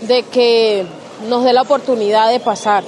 de 0.02 0.22
que 0.22 0.86
nos 1.28 1.44
dé 1.44 1.52
la 1.52 1.62
oportunidad 1.62 2.30
de 2.30 2.40
pasar. 2.40 2.84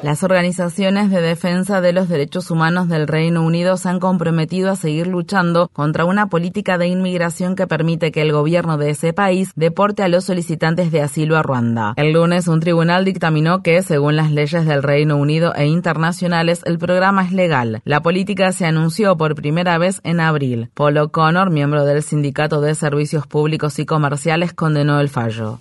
Las 0.00 0.22
organizaciones 0.22 1.10
de 1.10 1.20
defensa 1.20 1.80
de 1.80 1.92
los 1.92 2.08
derechos 2.08 2.52
humanos 2.52 2.88
del 2.88 3.08
Reino 3.08 3.44
Unido 3.44 3.76
se 3.76 3.88
han 3.88 3.98
comprometido 3.98 4.70
a 4.70 4.76
seguir 4.76 5.08
luchando 5.08 5.68
contra 5.72 6.04
una 6.04 6.28
política 6.28 6.78
de 6.78 6.86
inmigración 6.86 7.56
que 7.56 7.66
permite 7.66 8.12
que 8.12 8.22
el 8.22 8.30
gobierno 8.30 8.78
de 8.78 8.90
ese 8.90 9.12
país 9.12 9.50
deporte 9.56 10.04
a 10.04 10.08
los 10.08 10.24
solicitantes 10.24 10.92
de 10.92 11.02
asilo 11.02 11.36
a 11.36 11.42
Ruanda. 11.42 11.94
El 11.96 12.12
lunes 12.12 12.46
un 12.46 12.60
tribunal 12.60 13.04
dictaminó 13.04 13.64
que, 13.64 13.82
según 13.82 14.14
las 14.14 14.30
leyes 14.30 14.66
del 14.66 14.84
Reino 14.84 15.16
Unido 15.16 15.52
e 15.56 15.66
internacionales, 15.66 16.62
el 16.64 16.78
programa 16.78 17.24
es 17.24 17.32
legal. 17.32 17.82
La 17.84 18.00
política 18.00 18.52
se 18.52 18.66
anunció 18.66 19.16
por 19.16 19.34
primera 19.34 19.78
vez 19.78 20.00
en 20.04 20.20
abril. 20.20 20.70
Paul 20.74 20.96
O'Connor, 20.98 21.50
miembro 21.50 21.84
del 21.84 22.04
Sindicato 22.04 22.60
de 22.60 22.76
Servicios 22.76 23.26
Públicos 23.26 23.80
y 23.80 23.86
Comerciales, 23.86 24.52
condenó 24.52 25.00
el 25.00 25.08
fallo. 25.08 25.58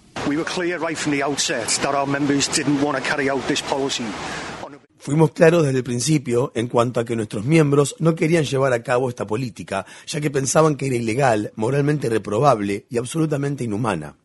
Fuimos 5.00 5.32
claros 5.32 5.64
desde 5.64 5.78
el 5.78 5.84
principio 5.86 6.52
en 6.54 6.68
cuanto 6.68 7.00
a 7.00 7.06
que 7.06 7.16
nuestros 7.16 7.46
miembros 7.46 7.96
no 8.00 8.14
querían 8.14 8.44
llevar 8.44 8.74
a 8.74 8.84
cabo 8.84 9.08
esta 9.08 9.26
política, 9.26 9.86
ya 10.06 10.20
que 10.20 10.30
pensaban 10.30 10.76
que 10.76 10.88
era 10.88 10.98
ilegal, 10.98 11.54
moralmente 11.56 12.10
reprobable 12.10 12.86
y 12.90 12.98
absolutamente 12.98 13.64
inhumana. 13.64 14.16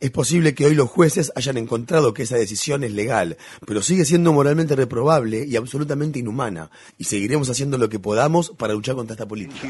Es 0.00 0.10
posible 0.10 0.54
que 0.54 0.64
hoy 0.64 0.74
los 0.74 0.88
jueces 0.88 1.30
hayan 1.36 1.58
encontrado 1.58 2.14
que 2.14 2.22
esa 2.22 2.36
decisión 2.36 2.82
es 2.82 2.92
legal, 2.92 3.36
pero 3.66 3.82
sigue 3.82 4.06
siendo 4.06 4.32
moralmente 4.32 4.74
reprobable 4.74 5.44
y 5.46 5.56
absolutamente 5.56 6.18
inhumana, 6.18 6.70
y 6.96 7.04
seguiremos 7.04 7.50
haciendo 7.50 7.76
lo 7.76 7.90
que 7.90 7.98
podamos 7.98 8.50
para 8.56 8.72
luchar 8.72 8.94
contra 8.94 9.12
esta 9.12 9.28
política. 9.28 9.68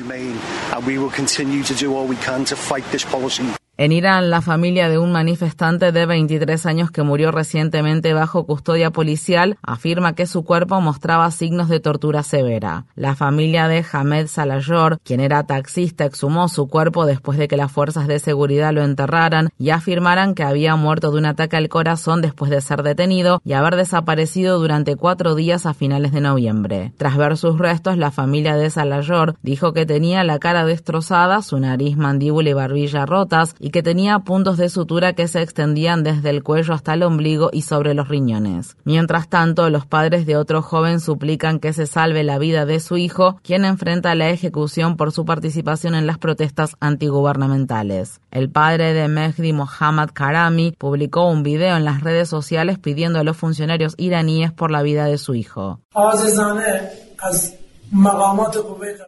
En 3.81 3.93
Irán, 3.93 4.29
la 4.29 4.43
familia 4.43 4.91
de 4.91 4.99
un 4.99 5.11
manifestante 5.11 5.91
de 5.91 6.05
23 6.05 6.67
años 6.67 6.91
que 6.91 7.03
murió 7.03 7.31
recientemente 7.31 8.13
bajo 8.13 8.45
custodia 8.45 8.91
policial 8.91 9.57
afirma 9.63 10.15
que 10.15 10.27
su 10.27 10.45
cuerpo 10.45 10.83
mostraba 10.83 11.31
signos 11.31 11.71
de 11.71 11.81
tortura 11.81 12.23
severa. 12.23 12.85
La 12.95 13.15
familia 13.15 13.69
de 13.69 13.83
Hamed 13.91 14.27
Salayor, 14.27 14.99
quien 15.03 15.21
era 15.21 15.45
taxista, 15.45 16.05
exhumó 16.05 16.49
su 16.49 16.69
cuerpo 16.69 17.07
después 17.07 17.39
de 17.39 17.49
que 17.49 17.57
las 17.57 17.73
fuerzas 17.73 18.07
de 18.07 18.19
seguridad 18.19 18.75
lo 18.75 18.83
enterraran 18.83 19.49
y 19.59 19.71
afirmaran 19.71 20.35
que 20.35 20.43
había 20.43 20.77
muerto 20.77 21.11
de 21.11 21.17
un 21.17 21.25
ataque 21.25 21.57
al 21.57 21.71
corazón 21.71 22.21
después 22.21 22.51
de 22.51 22.61
ser 22.61 22.83
detenido 22.83 23.41
y 23.47 23.55
haber 23.55 23.77
desaparecido 23.77 24.59
durante 24.59 24.97
cuatro 24.97 25.35
días 25.35 25.65
a 25.65 25.73
finales 25.73 26.13
de 26.13 26.21
noviembre. 26.21 26.93
Tras 26.99 27.17
ver 27.17 27.39
sus 27.39 27.59
restos, 27.59 27.97
la 27.97 28.11
familia 28.11 28.57
de 28.57 28.69
Salayor 28.69 29.37
dijo 29.41 29.73
que 29.73 29.87
tenía 29.87 30.23
la 30.23 30.39
cara 30.39 30.67
destrozada, 30.67 31.41
su 31.41 31.59
nariz, 31.59 31.97
mandíbula 31.97 32.51
y 32.51 32.53
barbilla 32.53 33.07
rotas 33.07 33.55
y 33.59 33.70
que 33.71 33.83
tenía 33.83 34.19
puntos 34.21 34.57
de 34.57 34.69
sutura 34.69 35.13
que 35.13 35.29
se 35.29 35.43
extendían 35.43 36.03
desde 36.03 36.31
el 36.31 36.43
cuello 36.43 36.75
hasta 36.75 36.95
el 36.95 37.03
ombligo 37.03 37.51
y 37.53 37.63
sobre 37.63 37.95
los 37.95 38.09
riñones. 38.09 38.77
Mientras 38.85 39.29
tanto, 39.29 39.71
los 39.71 39.87
padres 39.87 40.27
de 40.27 40.37
otro 40.37 40.63
joven 40.63 41.01
suplican 41.01 41.59
que 41.61 41.73
se 41.73 41.87
salve 41.87 42.25
la 42.25 42.39
vida 42.39 42.67
de 42.67 42.81
su 42.81 42.97
hijo, 42.97 43.41
quien 43.43 43.65
enfrenta 43.65 44.15
la 44.15 44.31
ejecución 44.31 44.97
por 44.97 45.13
su 45.13 45.25
participación 45.25 45.95
en 45.95 46.07
las 46.07 46.19
protestas 46.19 46.77
antigubernamentales. 46.81 48.21
El 48.31 48.51
padre 48.51 48.93
de 48.93 49.09
Mehdi 49.09 49.53
Mohammad 49.53 50.11
Karami 50.13 50.73
publicó 50.79 51.29
un 51.29 51.43
video 51.43 51.77
en 51.77 51.85
las 51.85 52.03
redes 52.03 52.29
sociales 52.29 52.79
pidiendo 52.79 53.19
a 53.19 53.25
los 53.25 53.37
funcionarios 53.37 53.95
iraníes 53.99 54.53
por 54.53 54.71
la 54.71 54.83
vida 54.83 55.05
de 55.05 55.19
su 55.19 55.35
hijo. 55.35 55.81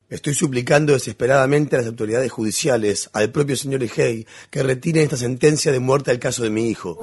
Estoy 0.09 0.35
suplicando 0.35 0.93
desesperadamente 0.93 1.77
a 1.77 1.79
las 1.81 1.89
autoridades 1.89 2.33
judiciales, 2.33 3.11
al 3.13 3.31
propio 3.31 3.57
señor 3.57 3.83
Egei, 3.83 4.27
que 4.51 4.63
retiren 4.63 5.05
esta 5.05 5.17
sentencia 5.17 5.71
de 5.71 5.79
muerte 5.79 6.11
al 6.11 6.19
caso 6.19 6.43
de 6.43 6.51
mi 6.51 6.69
hijo. 6.69 6.99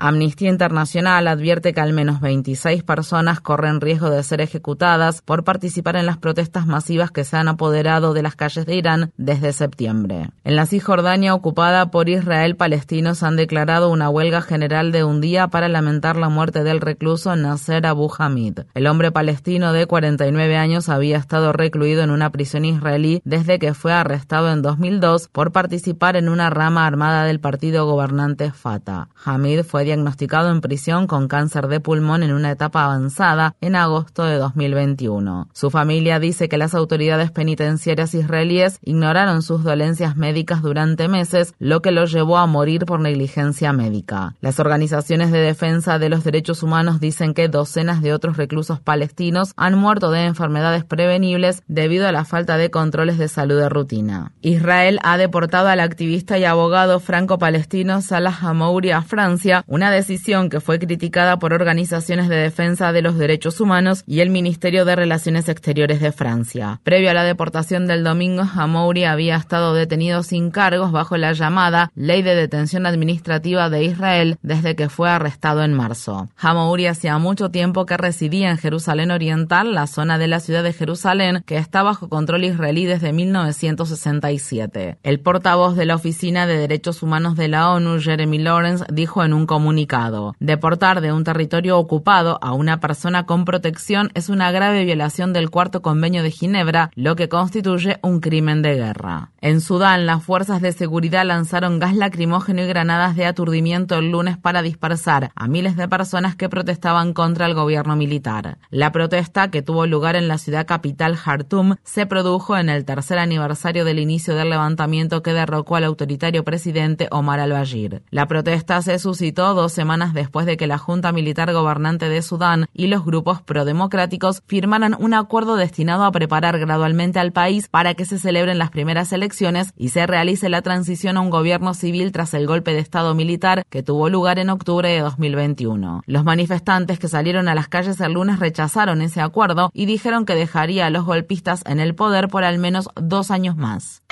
Amnistía 0.00 0.48
Internacional 0.48 1.26
advierte 1.26 1.74
que 1.74 1.80
al 1.80 1.92
menos 1.92 2.20
26 2.20 2.84
personas 2.84 3.40
corren 3.40 3.80
riesgo 3.80 4.10
de 4.10 4.22
ser 4.22 4.40
ejecutadas 4.40 5.22
por 5.22 5.42
participar 5.42 5.96
en 5.96 6.06
las 6.06 6.18
protestas 6.18 6.68
masivas 6.68 7.10
que 7.10 7.24
se 7.24 7.36
han 7.36 7.48
apoderado 7.48 8.14
de 8.14 8.22
las 8.22 8.36
calles 8.36 8.64
de 8.64 8.76
Irán 8.76 9.10
desde 9.16 9.52
septiembre. 9.52 10.30
En 10.44 10.54
la 10.54 10.66
Cisjordania 10.66 11.34
ocupada 11.34 11.90
por 11.90 12.08
Israel, 12.08 12.54
palestinos 12.54 13.24
han 13.24 13.34
declarado 13.34 13.90
una 13.90 14.08
huelga 14.08 14.40
general 14.40 14.92
de 14.92 15.02
un 15.02 15.20
día 15.20 15.48
para 15.48 15.68
lamentar 15.68 16.16
la 16.16 16.28
muerte 16.28 16.62
del 16.62 16.80
recluso 16.80 17.34
Nasser 17.34 17.84
Abu 17.84 18.08
Hamid. 18.16 18.60
El 18.74 18.86
hombre 18.86 19.10
palestino 19.10 19.72
de 19.72 19.86
49 19.86 20.56
años 20.56 20.88
había 20.88 21.16
estado 21.16 21.52
recluido 21.52 22.04
en 22.04 22.10
una 22.10 22.30
prisión 22.30 22.64
israelí 22.64 23.20
desde 23.24 23.58
que 23.58 23.74
fue 23.74 23.92
arrestado 23.92 24.52
en 24.52 24.62
2002 24.62 25.26
por 25.26 25.50
participar 25.50 26.14
en 26.14 26.28
una 26.28 26.50
rama 26.50 26.86
armada 26.86 27.24
del 27.24 27.40
partido 27.40 27.84
gobernante 27.84 28.52
Fatah. 28.52 29.08
Hamid 29.24 29.64
fue 29.64 29.87
diagnosticado 29.88 30.50
en 30.50 30.60
prisión 30.60 31.06
con 31.06 31.28
cáncer 31.28 31.66
de 31.66 31.80
pulmón 31.80 32.22
en 32.22 32.34
una 32.34 32.50
etapa 32.50 32.84
avanzada 32.84 33.54
en 33.62 33.74
agosto 33.74 34.24
de 34.24 34.36
2021. 34.36 35.48
Su 35.54 35.70
familia 35.70 36.20
dice 36.20 36.50
que 36.50 36.58
las 36.58 36.74
autoridades 36.74 37.30
penitenciarias 37.30 38.12
israelíes 38.12 38.80
ignoraron 38.82 39.40
sus 39.40 39.64
dolencias 39.64 40.14
médicas 40.14 40.60
durante 40.60 41.08
meses, 41.08 41.54
lo 41.58 41.80
que 41.80 41.90
lo 41.90 42.04
llevó 42.04 42.36
a 42.36 42.46
morir 42.46 42.84
por 42.84 43.00
negligencia 43.00 43.72
médica. 43.72 44.34
Las 44.42 44.60
organizaciones 44.60 45.32
de 45.32 45.38
defensa 45.38 45.98
de 45.98 46.10
los 46.10 46.22
derechos 46.22 46.62
humanos 46.62 47.00
dicen 47.00 47.32
que 47.32 47.48
docenas 47.48 48.02
de 48.02 48.12
otros 48.12 48.36
reclusos 48.36 48.80
palestinos 48.80 49.54
han 49.56 49.78
muerto 49.78 50.10
de 50.10 50.26
enfermedades 50.26 50.84
prevenibles 50.84 51.62
debido 51.66 52.06
a 52.06 52.12
la 52.12 52.26
falta 52.26 52.58
de 52.58 52.70
controles 52.70 53.16
de 53.16 53.28
salud 53.28 53.58
de 53.58 53.70
rutina. 53.70 54.32
Israel 54.42 54.98
ha 55.02 55.16
deportado 55.16 55.68
al 55.68 55.80
activista 55.80 56.36
y 56.38 56.44
abogado 56.44 57.00
franco-palestino 57.00 58.02
Salah 58.02 58.36
Hamouri 58.38 58.90
a 58.90 59.00
Francia, 59.00 59.64
una 59.78 59.92
decisión 59.92 60.50
que 60.50 60.58
fue 60.58 60.80
criticada 60.80 61.38
por 61.38 61.52
organizaciones 61.52 62.28
de 62.28 62.34
defensa 62.34 62.90
de 62.90 63.00
los 63.00 63.16
derechos 63.16 63.60
humanos 63.60 64.02
y 64.08 64.18
el 64.18 64.28
Ministerio 64.28 64.84
de 64.84 64.96
Relaciones 64.96 65.48
Exteriores 65.48 66.00
de 66.00 66.10
Francia. 66.10 66.80
Previo 66.82 67.10
a 67.10 67.14
la 67.14 67.22
deportación 67.22 67.86
del 67.86 68.02
domingo, 68.02 68.42
Hamouri 68.42 69.04
había 69.04 69.36
estado 69.36 69.74
detenido 69.74 70.24
sin 70.24 70.50
cargos 70.50 70.90
bajo 70.90 71.16
la 71.16 71.32
llamada 71.32 71.92
Ley 71.94 72.22
de 72.22 72.34
Detención 72.34 72.86
Administrativa 72.86 73.70
de 73.70 73.84
Israel 73.84 74.38
desde 74.42 74.74
que 74.74 74.88
fue 74.88 75.10
arrestado 75.10 75.62
en 75.62 75.74
marzo. 75.74 76.28
Hamouri 76.36 76.88
hacía 76.88 77.16
mucho 77.18 77.52
tiempo 77.52 77.86
que 77.86 77.96
residía 77.96 78.50
en 78.50 78.58
Jerusalén 78.58 79.12
Oriental, 79.12 79.74
la 79.74 79.86
zona 79.86 80.18
de 80.18 80.26
la 80.26 80.40
ciudad 80.40 80.64
de 80.64 80.72
Jerusalén 80.72 81.44
que 81.46 81.56
está 81.56 81.84
bajo 81.84 82.08
control 82.08 82.42
israelí 82.42 82.84
desde 82.84 83.12
1967. 83.12 84.98
El 85.04 85.20
portavoz 85.20 85.76
de 85.76 85.86
la 85.86 85.94
Oficina 85.94 86.48
de 86.48 86.58
Derechos 86.58 87.00
Humanos 87.04 87.36
de 87.36 87.46
la 87.46 87.70
ONU, 87.70 88.00
Jeremy 88.00 88.38
Lawrence, 88.38 88.84
dijo 88.92 89.22
en 89.22 89.32
un 89.32 89.46
comunicado 89.46 89.67
comunicado. 89.68 90.34
Deportar 90.40 91.02
de 91.02 91.12
un 91.12 91.24
territorio 91.24 91.78
ocupado 91.78 92.38
a 92.40 92.54
una 92.54 92.80
persona 92.80 93.26
con 93.26 93.44
protección 93.44 94.10
es 94.14 94.30
una 94.30 94.50
grave 94.50 94.86
violación 94.86 95.34
del 95.34 95.50
cuarto 95.50 95.82
convenio 95.82 96.22
de 96.22 96.30
Ginebra, 96.30 96.90
lo 96.94 97.16
que 97.16 97.28
constituye 97.28 97.98
un 98.02 98.20
crimen 98.20 98.62
de 98.62 98.76
guerra. 98.76 99.30
En 99.42 99.60
Sudán, 99.60 100.06
las 100.06 100.24
fuerzas 100.24 100.62
de 100.62 100.72
seguridad 100.72 101.26
lanzaron 101.26 101.78
gas 101.78 101.94
lacrimógeno 101.94 102.62
y 102.62 102.66
granadas 102.66 103.14
de 103.14 103.26
aturdimiento 103.26 103.98
el 103.98 104.10
lunes 104.10 104.38
para 104.38 104.62
dispersar 104.62 105.32
a 105.34 105.48
miles 105.48 105.76
de 105.76 105.86
personas 105.86 106.34
que 106.34 106.48
protestaban 106.48 107.12
contra 107.12 107.44
el 107.44 107.52
gobierno 107.52 107.94
militar. 107.94 108.56
La 108.70 108.90
protesta, 108.90 109.50
que 109.50 109.60
tuvo 109.60 109.86
lugar 109.86 110.16
en 110.16 110.28
la 110.28 110.38
ciudad 110.38 110.66
capital 110.66 111.18
Khartoum, 111.22 111.74
se 111.84 112.06
produjo 112.06 112.56
en 112.56 112.70
el 112.70 112.86
tercer 112.86 113.18
aniversario 113.18 113.84
del 113.84 113.98
inicio 113.98 114.34
del 114.34 114.48
levantamiento 114.48 115.22
que 115.22 115.34
derrocó 115.34 115.76
al 115.76 115.84
autoritario 115.84 116.42
presidente 116.42 117.06
Omar 117.10 117.38
al-Bashir. 117.38 118.02
La 118.10 118.26
protesta 118.26 118.80
se 118.80 118.98
suscitó 118.98 119.47
dos 119.54 119.72
semanas 119.72 120.14
después 120.14 120.46
de 120.46 120.56
que 120.56 120.66
la 120.66 120.78
Junta 120.78 121.12
Militar 121.12 121.52
Gobernante 121.52 122.08
de 122.08 122.22
Sudán 122.22 122.66
y 122.72 122.86
los 122.86 123.04
grupos 123.04 123.42
prodemocráticos 123.42 124.42
firmaran 124.46 124.96
un 124.98 125.14
acuerdo 125.14 125.56
destinado 125.56 126.04
a 126.04 126.12
preparar 126.12 126.58
gradualmente 126.58 127.18
al 127.18 127.32
país 127.32 127.68
para 127.68 127.94
que 127.94 128.04
se 128.04 128.18
celebren 128.18 128.58
las 128.58 128.70
primeras 128.70 129.12
elecciones 129.12 129.72
y 129.76 129.90
se 129.90 130.06
realice 130.06 130.48
la 130.48 130.62
transición 130.62 131.16
a 131.16 131.20
un 131.20 131.30
gobierno 131.30 131.74
civil 131.74 132.12
tras 132.12 132.34
el 132.34 132.46
golpe 132.46 132.72
de 132.72 132.80
Estado 132.80 133.14
militar 133.14 133.64
que 133.70 133.82
tuvo 133.82 134.08
lugar 134.08 134.38
en 134.38 134.50
octubre 134.50 134.88
de 134.88 135.00
2021. 135.00 136.02
Los 136.06 136.24
manifestantes 136.24 136.98
que 136.98 137.08
salieron 137.08 137.48
a 137.48 137.54
las 137.54 137.68
calles 137.68 138.00
el 138.00 138.12
lunes 138.12 138.38
rechazaron 138.38 139.02
ese 139.02 139.20
acuerdo 139.20 139.70
y 139.72 139.86
dijeron 139.86 140.24
que 140.24 140.34
dejaría 140.34 140.86
a 140.86 140.90
los 140.90 141.04
golpistas 141.04 141.62
en 141.66 141.80
el 141.80 141.94
poder 141.94 142.28
por 142.28 142.44
al 142.44 142.58
menos 142.58 142.88
dos 142.94 143.30
años 143.30 143.56
más. 143.56 144.02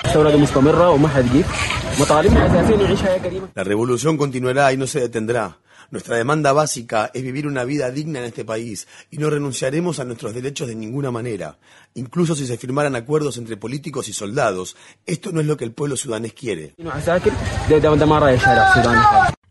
La 3.55 3.63
revolución 3.63 4.17
continuará 4.17 4.71
y 4.73 4.77
no 4.77 4.87
se 4.87 4.99
detendrá. 4.99 5.26
Nuestra 5.89 6.17
demanda 6.17 6.51
básica 6.51 7.11
es 7.13 7.23
vivir 7.23 7.47
una 7.47 7.63
vida 7.63 7.91
digna 7.91 8.19
en 8.19 8.25
este 8.25 8.43
país 8.43 8.87
y 9.09 9.17
no 9.17 9.29
renunciaremos 9.29 9.99
a 9.99 10.05
nuestros 10.05 10.33
derechos 10.33 10.67
de 10.67 10.75
ninguna 10.75 11.11
manera. 11.11 11.57
Incluso 11.93 12.35
si 12.35 12.45
se 12.45 12.57
firmaran 12.57 12.95
acuerdos 12.95 13.37
entre 13.37 13.55
políticos 13.55 14.09
y 14.09 14.13
soldados, 14.13 14.75
esto 15.05 15.31
no 15.31 15.39
es 15.39 15.47
lo 15.47 15.55
que 15.55 15.65
el 15.65 15.71
pueblo 15.71 15.95
sudanés 15.95 16.33
quiere. 16.33 16.75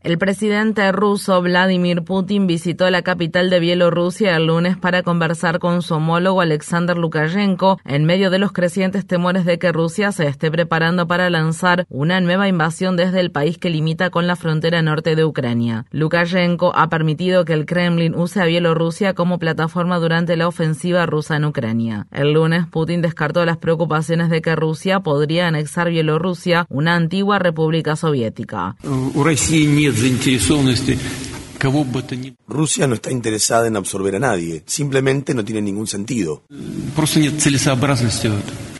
El 0.06 0.18
presidente 0.18 0.92
ruso 0.92 1.42
Vladimir 1.42 2.02
Putin 2.04 2.46
visitó 2.46 2.88
la 2.90 3.02
capital 3.02 3.50
de 3.50 3.58
Bielorrusia 3.58 4.36
el 4.36 4.46
lunes 4.46 4.76
para 4.76 5.02
conversar 5.02 5.58
con 5.58 5.82
su 5.82 5.94
homólogo 5.94 6.40
Alexander 6.40 6.96
Lukashenko 6.96 7.80
en 7.84 8.04
medio 8.04 8.30
de 8.30 8.38
los 8.38 8.52
crecientes 8.52 9.04
temores 9.04 9.44
de 9.44 9.58
que 9.58 9.72
Rusia 9.72 10.12
se 10.12 10.28
esté 10.28 10.48
preparando 10.48 11.08
para 11.08 11.28
lanzar 11.28 11.86
una 11.88 12.20
nueva 12.20 12.46
invasión 12.46 12.96
desde 12.96 13.18
el 13.18 13.32
país 13.32 13.58
que 13.58 13.68
limita 13.68 14.10
con 14.10 14.28
la 14.28 14.36
frontera 14.36 14.80
norte 14.80 15.16
de 15.16 15.24
Ucrania. 15.24 15.86
Lukashenko 15.90 16.70
ha 16.76 16.88
permitido 16.88 17.44
que 17.44 17.54
el 17.54 17.66
Kremlin 17.66 18.14
use 18.14 18.40
a 18.40 18.44
Bielorrusia 18.44 19.12
como 19.14 19.40
plataforma 19.40 19.98
durante 19.98 20.36
la 20.36 20.46
ofensiva 20.46 21.04
rusa 21.06 21.34
en 21.34 21.46
Ucrania. 21.46 22.06
El 22.12 22.32
lunes 22.32 22.68
Putin 22.68 23.02
descartó 23.02 23.44
las 23.44 23.56
preocupaciones 23.56 24.30
de 24.30 24.40
que 24.40 24.54
Rusia 24.54 25.00
podría 25.00 25.48
anexar 25.48 25.90
Bielorrusia, 25.90 26.64
una 26.68 26.94
antigua 26.94 27.40
república 27.40 27.96
soviética. 27.96 28.76
Rusia 32.46 32.86
no 32.86 32.94
está 32.94 33.10
interesada 33.10 33.66
en 33.66 33.76
absorber 33.76 34.16
a 34.16 34.18
nadie, 34.18 34.62
simplemente 34.66 35.32
no 35.34 35.44
tiene 35.44 35.62
ningún 35.62 35.86
sentido. 35.86 36.42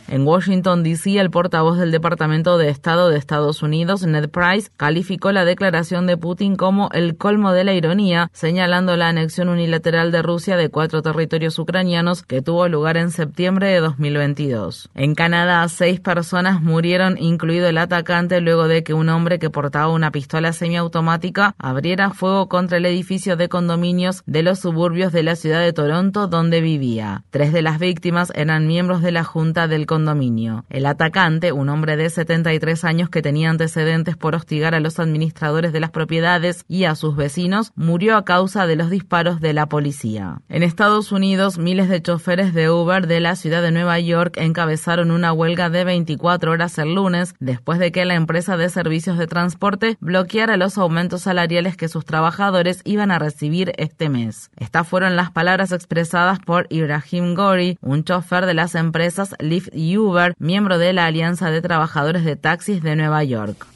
En 0.09 0.25
Washington, 0.25 0.83
D.C., 0.83 1.19
el 1.19 1.29
portavoz 1.29 1.77
del 1.77 1.91
Departamento 1.91 2.57
de 2.57 2.69
Estado 2.69 3.09
de 3.09 3.17
Estados 3.17 3.61
Unidos, 3.61 4.03
Ned 4.03 4.29
Price, 4.29 4.69
calificó 4.77 5.33
la 5.33 5.43
declaración 5.43 6.07
de 6.07 6.15
Putin 6.15 6.55
como 6.55 6.89
el 6.93 7.17
colmo 7.17 7.51
de 7.51 7.65
la 7.65 7.73
ironía, 7.73 8.29
señalando 8.31 8.95
la 8.95 9.09
anexión 9.09 9.49
unilateral 9.49 10.13
de 10.13 10.21
Rusia 10.21 10.55
de 10.55 10.69
cuatro 10.69 11.01
territorios 11.01 11.59
ucranianos 11.59 12.23
que 12.23 12.41
tuvo 12.41 12.69
lugar 12.69 12.95
en 12.95 13.11
septiembre 13.11 13.67
de 13.67 13.81
2022. 13.81 14.89
En 14.95 15.13
Canadá, 15.13 15.67
seis 15.67 15.99
personas 15.99 16.61
murieron, 16.61 17.17
incluido 17.17 17.67
el 17.67 17.77
atacante, 17.77 18.39
luego 18.39 18.69
de 18.69 18.83
que 18.83 18.93
un 18.93 19.09
hombre 19.09 19.39
que 19.39 19.49
portaba 19.49 19.89
una 19.89 20.11
pistola 20.11 20.53
semiautomática 20.53 21.53
abriera 21.57 22.11
fuego 22.11 22.47
contra 22.47 22.77
el 22.77 22.85
edificio 22.85 23.35
de 23.35 23.49
condominios 23.49 24.23
de 24.25 24.43
los 24.43 24.59
suburbios 24.59 25.11
de 25.11 25.23
la 25.23 25.35
ciudad 25.35 25.59
de 25.59 25.73
Toronto 25.73 26.27
donde 26.27 26.61
vivía. 26.61 27.23
Tres 27.29 27.51
de 27.51 27.61
las 27.61 27.77
víctimas 27.77 28.31
eran 28.35 28.67
miembros 28.67 29.01
de 29.01 29.11
la 29.11 29.25
Junta 29.25 29.67
del 29.67 29.85
condominio. 29.97 30.63
El 30.69 30.85
atacante, 30.85 31.51
un 31.51 31.69
hombre 31.69 31.97
de 31.97 32.11
73 32.11 32.83
años 32.83 33.09
que 33.09 33.23
tenía 33.23 33.49
antecedentes 33.49 34.15
por 34.15 34.35
hostigar 34.35 34.75
a 34.75 34.79
los 34.79 34.99
administradores 34.99 35.73
de 35.73 35.79
las 35.79 35.89
propiedades 35.89 36.65
y 36.67 36.83
a 36.83 36.93
sus 36.93 37.15
vecinos, 37.15 37.71
murió 37.75 38.15
a 38.15 38.23
causa 38.23 38.67
de 38.67 38.75
los 38.75 38.91
disparos 38.91 39.41
de 39.41 39.53
la 39.53 39.65
policía. 39.65 40.41
En 40.49 40.61
Estados 40.61 41.11
Unidos, 41.11 41.57
miles 41.57 41.89
de 41.89 41.99
choferes 41.99 42.53
de 42.53 42.69
Uber 42.69 43.07
de 43.07 43.19
la 43.19 43.35
ciudad 43.35 43.63
de 43.63 43.71
Nueva 43.71 43.99
York 43.99 44.35
encabezaron 44.37 45.09
una 45.09 45.33
huelga 45.33 45.71
de 45.71 45.83
24 45.83 46.51
horas 46.51 46.77
el 46.77 46.93
lunes 46.93 47.33
después 47.39 47.79
de 47.79 47.91
que 47.91 48.05
la 48.05 48.13
empresa 48.13 48.55
de 48.55 48.69
servicios 48.69 49.17
de 49.17 49.25
transporte 49.25 49.97
bloqueara 49.99 50.57
los 50.57 50.77
aumentos 50.77 51.23
salariales 51.23 51.75
que 51.75 51.87
sus 51.87 52.05
trabajadores 52.05 52.81
iban 52.85 53.09
a 53.09 53.17
recibir 53.17 53.73
este 53.77 54.09
mes. 54.09 54.51
Estas 54.57 54.87
fueron 54.87 55.15
las 55.15 55.31
palabras 55.31 55.71
expresadas 55.71 56.37
por 56.37 56.67
Ibrahim 56.69 57.33
Gori, 57.33 57.79
un 57.81 58.03
chofer 58.03 58.45
de 58.45 58.53
las 58.53 58.75
empresas 58.75 59.33
Lyft 59.39 59.69
y 59.73 59.86
Uber, 59.95 60.33
miembro 60.39 60.77
de 60.77 60.91
la 60.91 61.05
Alianza 61.05 61.51
de 61.51 61.61
Trabajadores 61.61 62.25
de 62.25 62.35
Taxis 62.35 62.81
de 62.81 62.95
Nueva 62.95 63.23
York. 63.23 63.67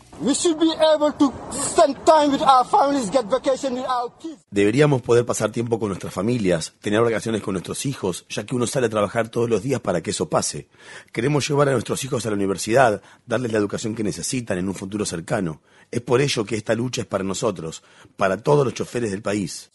Deberíamos 4.52 5.02
poder 5.02 5.26
pasar 5.26 5.52
tiempo 5.52 5.80
con 5.80 5.90
nuestras 5.90 6.14
familias, 6.14 6.74
tener 6.80 7.02
vacaciones 7.02 7.42
con 7.42 7.54
nuestros 7.54 7.86
hijos, 7.88 8.26
ya 8.30 8.46
que 8.46 8.56
uno 8.56 8.68
sale 8.68 8.86
a 8.86 8.90
trabajar 8.90 9.30
todos 9.30 9.50
los 9.50 9.64
días 9.64 9.82
para 9.82 10.02
que 10.02 10.12
eso 10.12 10.30
pase. 10.30 10.68
Queremos 11.12 11.48
llevar 11.48 11.70
a 11.70 11.72
nuestros 11.72 12.04
hijos 12.04 12.24
a 12.26 12.30
la 12.30 12.36
universidad, 12.36 13.02
darles 13.26 13.52
la 13.52 13.58
educación 13.58 13.96
que 13.96 14.04
necesitan 14.04 14.60
en 14.60 14.68
un 14.68 14.76
futuro 14.76 15.06
cercano. 15.06 15.62
Es 15.90 16.02
por 16.02 16.22
ello 16.22 16.46
que 16.46 16.56
esta 16.56 16.76
lucha 16.76 17.02
es 17.02 17.08
para 17.08 17.24
nosotros, 17.24 17.82
para 18.16 18.38
todos 18.38 18.64
los 18.64 18.76
choferes 18.76 19.10
del 19.10 19.24
país. 19.24 19.72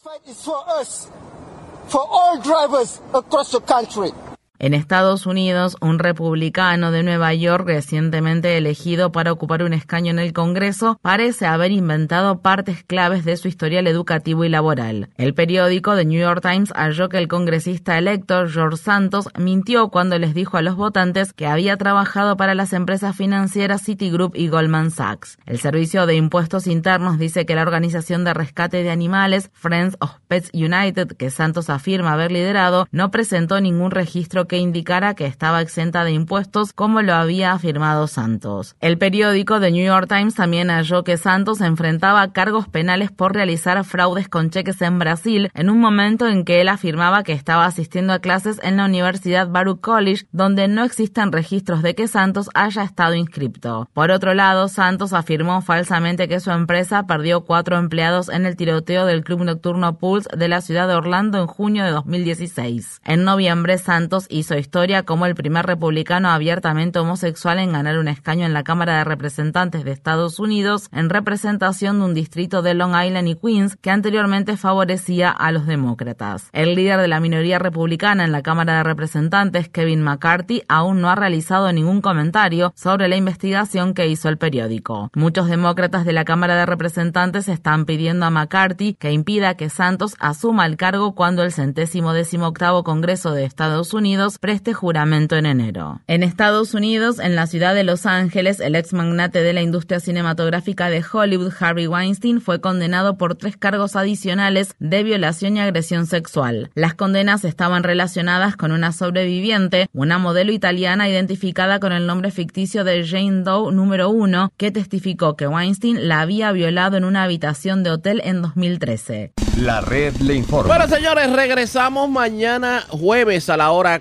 En 4.59 4.73
Estados 4.73 5.27
Unidos, 5.27 5.77
un 5.83 5.99
republicano 5.99 6.91
de 6.91 7.03
Nueva 7.03 7.35
York 7.35 7.67
recientemente 7.67 8.57
elegido 8.57 9.13
para 9.13 9.31
ocupar 9.31 9.63
un 9.63 9.75
escaño 9.75 10.13
en 10.13 10.19
el 10.19 10.33
Congreso 10.33 10.99
parece 11.03 11.45
haber 11.45 11.73
inventado 11.73 12.41
partes 12.41 12.83
claves 12.83 13.27
de 13.27 13.37
su 13.37 13.49
historial 13.49 13.87
educativo 13.87 14.45
y 14.45 14.49
laboral. 14.49 15.11
El 15.19 15.35
periódico 15.35 15.95
The 15.95 16.07
New 16.07 16.21
York 16.21 16.41
Times 16.41 16.73
halló 16.75 17.11
que 17.11 17.19
el 17.19 17.29
congresista 17.29 17.99
electo 17.99 18.47
George 18.49 18.79
Santos 18.79 19.29
mintió 19.39 19.89
cuando 19.89 20.19
les 20.19 20.33
dijo 20.33 20.57
a 20.57 20.63
los 20.63 20.77
votantes 20.77 21.35
que 21.35 21.47
había 21.47 21.77
trabajado 21.77 22.39
para 22.39 22.55
las 22.55 22.73
empresas 22.73 23.15
financieras 23.15 23.83
Citigroup 23.83 24.35
y 24.35 24.49
Goldman 24.49 24.91
Sachs. 24.91 25.39
El 25.45 25.59
Servicio 25.59 26.07
de 26.07 26.15
Impuestos 26.15 26.67
Internos 26.67 27.19
dice 27.19 27.45
que 27.45 27.55
la 27.55 27.63
organización 27.63 28.25
de 28.25 28.33
rescate 28.33 28.83
de 28.83 28.91
animales 28.91 29.51
Friends 29.53 29.97
of 30.01 30.13
Pets 30.29 30.51
United, 30.55 31.09
que 31.17 31.31
Santos 31.31 31.69
afirma 31.69 32.15
haber 32.15 32.33
liderado, 32.33 32.89
no 32.91 33.11
presentó 33.11 33.61
ningún 33.61 33.91
registro 33.91 34.46
que 34.47 34.59
indicara 34.59 35.15
que 35.15 35.27
estaba 35.27 35.61
exenta 35.61 36.05
de 36.05 36.13
impuestos 36.13 36.73
como 36.73 37.03
lo 37.03 37.15
había 37.15 37.53
afirmado 37.53 38.07
Santos. 38.07 38.77
El 38.81 38.99
periódico 38.99 39.61
The 39.61 39.71
New 39.71 39.85
York 39.85 40.09
Times 40.09 40.35
también 40.35 40.69
halló 40.71 41.05
que 41.05 41.17
Santos 41.17 41.61
enfrentaba 41.61 42.33
cargos 42.33 42.69
penales 42.69 43.11
por 43.11 43.35
realizar 43.35 43.83
fraudes 43.85 44.29
con 44.29 44.51
cheques 44.51 44.81
en 44.83 44.99
Brasil 44.99 45.51
en 45.55 45.71
un 45.71 45.81
momento 45.81 46.29
en 46.29 46.45
que 46.45 46.61
él 46.61 46.69
afirmaba 46.69 47.23
que 47.23 47.33
estaba 47.33 47.67
asistiendo 47.67 48.13
a 48.13 48.21
clases 48.21 48.61
en 48.63 48.77
la 48.77 48.85
Universidad 48.85 49.49
Baruch 49.49 49.81
College 49.81 50.27
donde 50.33 50.69
no 50.69 50.85
existen 50.85 51.33
registros 51.33 51.83
de 51.83 51.95
que 51.95 52.09
Santos 52.09 52.51
haya 52.55 52.83
estado 52.83 53.15
inscripto. 53.15 53.89
Por 53.93 54.11
otro 54.11 54.35
lado, 54.35 54.69
Santos 54.69 55.13
afirmó 55.13 55.63
falsamente 55.63 56.29
que 56.29 56.41
su 56.41 56.51
empresa 56.51 57.07
perdió 57.07 57.45
cuatro 57.45 57.77
empleados 57.77 58.29
en 58.29 58.47
el 58.47 58.57
tiroteo 58.57 59.07
del 59.07 59.25
club 59.25 59.45
nocturno 59.45 59.99
Pulse 59.99 60.29
de 60.37 60.49
la 60.49 60.61
ciudad 60.61 60.89
de 60.89 60.95
Orlando 60.95 61.39
en 61.39 61.47
junio 61.47 61.85
de 61.85 61.91
2016. 61.91 63.01
En 63.05 63.25
noviembre, 63.25 63.79
Santos 63.79 64.27
hizo 64.39 64.57
historia 64.57 65.03
como 65.05 65.27
el 65.27 65.35
primer 65.35 65.67
republicano 65.67 66.31
abiertamente 66.31 66.99
homosexual 66.99 67.59
en 67.59 67.73
ganar 67.73 67.99
un 67.99 68.09
escaño 68.09 68.47
en 68.47 68.53
la 68.53 68.65
Cámara 68.65 68.99
de 68.99 69.05
Representantes 69.05 69.85
de 69.85 69.93
Estados 69.93 70.39
Unidos 70.39 70.89
en 70.93 71.11
representación 71.11 71.99
de 71.99 72.05
un 72.05 72.15
distrito 72.15 72.63
de 72.63 72.75
Long 72.75 72.95
Island 72.95 73.29
y 73.29 73.37
Queens 73.37 73.77
que 73.77 73.91
anteriormente 73.91 74.57
favorecía 74.57 75.31
a 75.31 75.53
los 75.53 75.67
demócratas. 75.67 76.49
El 76.53 76.75
líder 76.75 77.01
de 77.01 77.09
la 77.09 77.21
minoría 77.21 77.59
republicana 77.59 78.25
en 78.25 78.33
la 78.33 78.43
Cámara 78.43 78.77
de 78.77 78.83
Representantes, 78.83 79.69
Kevin 79.69 80.03
McCarthy, 80.03 80.63
aún 80.69 81.01
no 81.01 81.09
ha 81.09 81.15
realizado 81.15 81.73
ningún 81.73 82.01
comentario 82.01 82.73
sobre 82.77 83.09
la 83.09 83.17
investigación 83.17 83.95
que 83.95 84.09
hizo 84.09 84.29
el 84.29 84.39
periódico. 84.39 85.11
Muchos 85.15 85.49
demócratas 85.49 86.05
de 86.05 86.13
la 86.13 86.25
Cámara 86.25 86.57
de 86.57 86.67
Representantes 86.67 87.49
están 87.49 87.85
pidiendo 87.85 88.27
a 88.27 88.31
McCarthy 88.31 88.95
que 88.95 89.13
impida 89.13 89.57
que 89.57 89.71
Santos 89.71 90.17
asuma 90.19 90.67
el 90.67 90.77
cargo 90.77 91.15
cuando 91.15 91.43
el 91.43 91.53
centésimo 91.53 92.13
décimo 92.13 92.49
octavo 92.49 92.85
Congreso 92.85 93.33
de 93.33 93.45
Estados 93.45 93.95
Unidos 93.95 94.26
Unidos 94.27 94.39
preste 94.39 94.75
juramento 94.75 95.37
en 95.37 95.47
enero. 95.47 96.01
En 96.09 96.25
Estados 96.25 96.75
Unidos, 96.75 97.21
en 97.21 97.37
la 97.37 97.47
ciudad 97.47 97.77
de 97.77 97.85
Los 97.85 98.07
Ángeles, 98.07 98.59
el 98.59 98.75
ex 98.75 98.93
magnate 98.93 99.41
de 99.41 99.53
la 99.53 99.63
industria 99.63 100.01
cinematográfica 100.01 100.91
de 100.91 101.05
Hollywood, 101.13 101.53
Harvey 101.61 101.87
Weinstein, 101.87 102.41
fue 102.41 102.61
condenado 102.61 103.17
por 103.19 103.37
tres 103.37 103.57
cargos 103.57 103.95
adicionales 103.95 104.75
de 104.81 105.05
violación 105.05 105.57
y 105.57 105.61
agresión 105.61 106.07
sexual. 106.07 106.71
Las 106.75 106.95
condenas 106.95 107.45
estaban 107.45 107.85
relacionadas 107.85 108.57
con 108.57 108.73
una 108.73 108.91
sobreviviente, 108.91 109.89
una 109.93 110.19
modelo 110.19 110.51
italiana 110.51 111.09
identificada 111.09 111.79
con 111.79 111.93
el 111.93 112.09
nombre 112.09 112.33
ficticio 112.33 112.83
de 112.83 113.07
Jane 113.07 113.43
Doe 113.43 113.71
número 113.71 114.11
uno, 114.11 114.51
que 114.57 114.73
testificó 114.73 115.37
que 115.37 115.47
Weinstein 115.47 116.09
la 116.09 116.21
había 116.21 116.51
violado 116.51 116.97
en 116.97 117.05
una 117.05 117.23
habitación 117.23 117.85
de 117.85 117.91
hotel 117.91 118.21
en 118.25 118.43
2013. 118.43 119.35
La 119.57 119.81
red 119.81 120.15
le 120.17 120.35
informa. 120.35 120.77
Bueno, 120.77 120.95
señores, 120.95 121.33
regresamos 121.33 122.11
mañana 122.11 122.83
jueves 122.91 123.49
a 123.49 123.57
la 123.57 123.71
hora 123.71 124.01